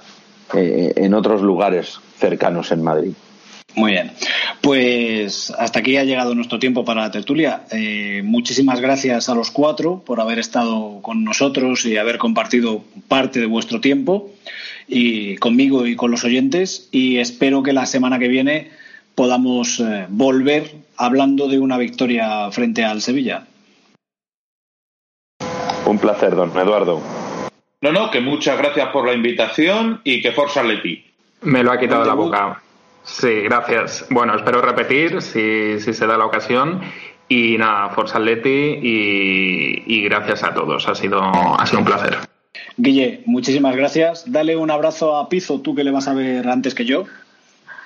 eh, 0.53 0.94
en 0.95 1.14
otros 1.14 1.41
lugares 1.41 1.99
cercanos 2.18 2.72
en 2.72 2.84
Madrid. 2.84 3.14
Muy 3.76 3.91
bien. 3.91 4.11
Pues 4.61 5.52
hasta 5.57 5.80
aquí 5.80 5.98
ha 5.98 6.06
llegado 6.06 6.34
nuestro 6.34 6.60
tiempo 6.60 6.86
para 6.86 7.02
la 7.02 7.11
tertulia. 7.11 7.64
Eh, 7.72 8.22
muchísimas 8.23 8.80
gracias 8.80 9.27
a 9.27 9.36
los 9.36 9.52
cuatro 9.52 10.02
por 10.06 10.22
haber 10.22 10.40
estado 10.40 11.02
con 11.02 11.23
nosotros 11.23 11.86
y 11.86 11.98
haber 11.98 12.18
compartido 12.18 12.84
parte 13.07 13.40
de 13.40 13.48
vuestro 13.48 13.82
tiempo 13.82 14.32
y 14.88 15.36
conmigo 15.38 15.86
y 15.86 15.95
con 15.95 16.10
los 16.11 16.23
oyentes. 16.23 16.88
Y 16.91 17.18
espero 17.18 17.64
que 17.64 17.73
la 17.73 17.86
semana 17.86 18.18
que 18.18 18.30
viene 18.30 18.72
podamos 19.14 19.80
eh, 19.82 20.06
volver 20.10 20.72
hablando 20.95 21.48
de 21.48 21.60
una 21.60 21.77
victoria 21.77 22.49
frente 22.52 22.86
al 22.86 23.02
Sevilla. 23.02 23.48
Un 25.86 25.99
placer, 25.99 26.36
don 26.36 26.49
Eduardo. 26.57 27.14
No, 27.86 27.91
no, 27.91 28.10
que 28.10 28.20
muchas 28.20 28.57
gracias 28.57 28.90
por 28.90 29.06
la 29.06 29.14
invitación 29.14 30.02
y 30.03 30.20
que 30.20 30.32
Forza 30.32 30.64
Leti. 30.64 31.06
Me 31.44 31.64
lo 31.64 31.72
ha 31.72 31.80
quitado 31.80 32.03
la 32.03 32.16
boca. 32.16 32.60
Sí, 33.03 33.41
gracias. 33.44 34.07
Bueno, 34.10 34.36
espero 34.36 34.60
repetir 34.60 35.22
si, 35.22 35.80
si 35.80 35.94
se 35.94 36.07
da 36.07 36.18
la 36.18 36.26
ocasión. 36.26 36.82
Y 37.30 37.60
nada, 37.60 37.90
Forza 37.90 38.18
Atleti 38.18 38.80
y, 38.82 40.03
gracias 40.03 40.44
a 40.44 40.52
todos. 40.56 40.88
Ha 40.88 40.95
sido, 40.95 41.22
ha 41.22 41.64
sido 41.68 41.78
un 41.78 41.86
placer. 41.86 42.18
Guille, 42.76 43.22
muchísimas 43.28 43.76
gracias. 43.76 44.32
Dale 44.32 44.57
un 44.57 44.72
abrazo 44.72 45.16
a 45.16 45.30
Pizo, 45.30 45.62
tú 45.62 45.76
que 45.76 45.84
le 45.84 45.91
vas 45.91 46.07
a 46.07 46.16
ver 46.16 46.48
antes 46.48 46.74
que 46.74 46.86
yo. 46.86 47.06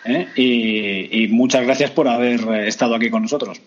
¿eh? 0.05 0.29
Y, 0.37 1.27
muchas 1.27 1.65
gracias 1.65 1.91
por 1.91 2.07
haber 2.07 2.39
estado 2.65 2.95
aquí 2.95 3.09
con 3.09 3.23
nosotros. 3.23 3.59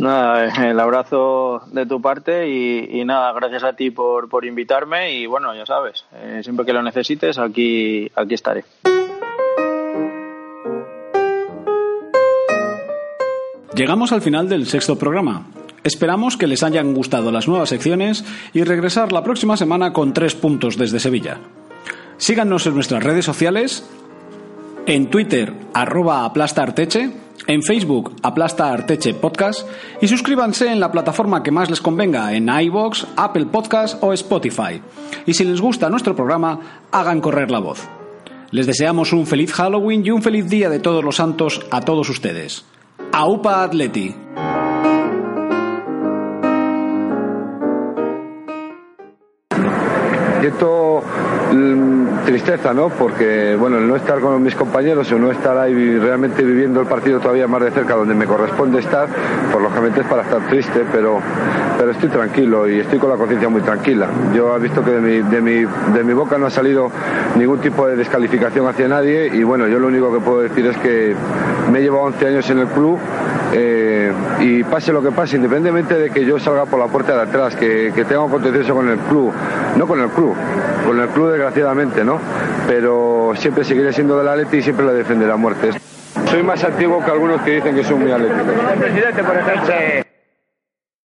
Nada, 0.00 0.68
el 0.68 0.80
abrazo 0.80 1.62
de 1.72 1.86
tu 1.86 2.00
parte 2.00 2.48
y, 2.48 3.04
nada, 3.04 3.32
gracias 3.32 3.62
a 3.62 3.74
ti 3.74 3.90
por, 3.90 4.28
por 4.28 4.44
invitarme 4.44 5.12
y 5.14 5.26
bueno, 5.26 5.54
ya 5.54 5.64
sabes, 5.64 6.04
eh, 6.12 6.40
siempre 6.42 6.66
que 6.66 6.72
lo 6.72 6.82
necesites, 6.82 7.38
aquí, 7.38 8.10
aquí 8.16 8.34
estaré. 8.34 8.64
Llegamos 13.74 14.12
al 14.12 14.20
final 14.20 14.48
del 14.48 14.66
sexto 14.66 14.98
programa. 14.98 15.46
Esperamos 15.84 16.36
que 16.36 16.46
les 16.46 16.62
hayan 16.62 16.92
gustado 16.92 17.32
las 17.32 17.48
nuevas 17.48 17.70
secciones 17.70 18.24
y 18.52 18.64
regresar 18.64 19.12
la 19.12 19.24
próxima 19.24 19.56
semana 19.56 19.92
con 19.92 20.12
tres 20.12 20.34
puntos 20.34 20.76
desde 20.76 21.00
Sevilla. 21.00 21.38
Síganos 22.18 22.66
en 22.66 22.74
nuestras 22.74 23.02
redes 23.02 23.24
sociales, 23.24 23.88
en 24.84 25.08
Twitter 25.08 25.54
arroba 25.72 26.26
aplastarteche, 26.26 27.10
en 27.50 27.62
Facebook 27.62 28.14
Aplasta 28.22 28.72
Arteche 28.72 29.12
Podcast 29.12 29.66
y 30.00 30.06
suscríbanse 30.06 30.70
en 30.70 30.78
la 30.78 30.92
plataforma 30.92 31.42
que 31.42 31.50
más 31.50 31.68
les 31.68 31.80
convenga 31.80 32.32
en 32.32 32.48
iBox, 32.48 33.08
Apple 33.16 33.46
Podcast 33.46 34.00
o 34.02 34.12
Spotify. 34.12 34.80
Y 35.26 35.34
si 35.34 35.44
les 35.44 35.60
gusta 35.60 35.90
nuestro 35.90 36.14
programa, 36.14 36.60
hagan 36.92 37.20
correr 37.20 37.50
la 37.50 37.58
voz. 37.58 37.88
Les 38.52 38.66
deseamos 38.66 39.12
un 39.12 39.26
feliz 39.26 39.52
Halloween 39.52 40.06
y 40.06 40.12
un 40.12 40.22
feliz 40.22 40.48
Día 40.48 40.70
de 40.70 40.78
Todos 40.78 41.02
los 41.02 41.16
Santos 41.16 41.66
a 41.72 41.80
todos 41.80 42.08
ustedes. 42.08 42.64
AUPA 43.12 43.64
Atleti. 43.64 44.14
Mm, 51.52 51.99
tristeza, 52.30 52.72
¿no? 52.72 52.90
Porque, 52.90 53.56
bueno, 53.58 53.78
el 53.78 53.88
no 53.88 53.96
estar 53.96 54.20
con 54.20 54.40
mis 54.40 54.54
compañeros 54.54 55.10
o 55.10 55.18
no 55.18 55.32
estar 55.32 55.58
ahí 55.58 55.98
realmente 55.98 56.44
viviendo 56.44 56.80
el 56.80 56.86
partido 56.86 57.18
todavía 57.18 57.48
más 57.48 57.60
de 57.60 57.72
cerca 57.72 57.96
donde 57.96 58.14
me 58.14 58.24
corresponde 58.24 58.78
estar, 58.78 59.08
por 59.52 59.60
lógicamente 59.60 60.02
es 60.02 60.06
para 60.06 60.22
estar 60.22 60.38
triste, 60.48 60.84
pero, 60.92 61.18
pero 61.76 61.90
estoy 61.90 62.08
tranquilo 62.08 62.68
y 62.68 62.78
estoy 62.78 63.00
con 63.00 63.10
la 63.10 63.16
conciencia 63.16 63.48
muy 63.48 63.62
tranquila. 63.62 64.06
Yo 64.32 64.54
he 64.54 64.60
visto 64.60 64.84
que 64.84 64.92
de 64.92 65.00
mi, 65.00 65.28
de, 65.28 65.40
mi, 65.40 65.66
de 65.92 66.04
mi 66.04 66.12
boca 66.12 66.38
no 66.38 66.46
ha 66.46 66.50
salido 66.50 66.92
ningún 67.34 67.58
tipo 67.58 67.88
de 67.88 67.96
descalificación 67.96 68.68
hacia 68.68 68.86
nadie 68.86 69.26
y, 69.34 69.42
bueno, 69.42 69.66
yo 69.66 69.80
lo 69.80 69.88
único 69.88 70.12
que 70.12 70.20
puedo 70.20 70.42
decir 70.42 70.64
es 70.66 70.76
que 70.76 71.16
me 71.72 71.80
he 71.80 71.82
llevado 71.82 72.04
11 72.04 72.26
años 72.28 72.48
en 72.50 72.60
el 72.60 72.68
club 72.68 73.00
eh, 73.52 74.12
y 74.40 74.62
pase 74.64 74.92
lo 74.92 75.02
que 75.02 75.10
pase, 75.10 75.36
independientemente 75.36 75.94
de 75.94 76.10
que 76.10 76.24
yo 76.24 76.38
salga 76.38 76.66
por 76.66 76.78
la 76.78 76.86
puerta 76.86 77.14
de 77.16 77.22
atrás, 77.22 77.56
que, 77.56 77.92
tenga 77.94 78.20
un 78.20 78.30
contencioso 78.30 78.74
con 78.74 78.88
el 78.88 78.98
club, 78.98 79.32
no 79.76 79.86
con 79.86 80.00
el 80.00 80.08
club, 80.08 80.34
con 80.86 81.00
el 81.00 81.08
club 81.08 81.30
desgraciadamente, 81.30 82.04
¿no? 82.04 82.18
Pero 82.66 83.32
siempre 83.36 83.64
seguiré 83.64 83.92
siendo 83.92 84.16
del 84.18 84.28
Atleti 84.28 84.58
y 84.58 84.62
siempre 84.62 84.86
le 84.86 84.92
defenderé 84.94 85.32
a 85.32 85.36
muerte. 85.36 85.70
Soy 86.26 86.42
más 86.42 86.62
antiguo 86.62 87.04
que 87.04 87.10
algunos 87.10 87.40
que 87.42 87.52
dicen 87.52 87.74
que 87.74 87.84
soy 87.84 87.96
muy 87.96 88.12
atlético. 88.12 88.44
presidente, 88.78 89.24
por 89.24 89.36
ejemplo. 89.36 90.09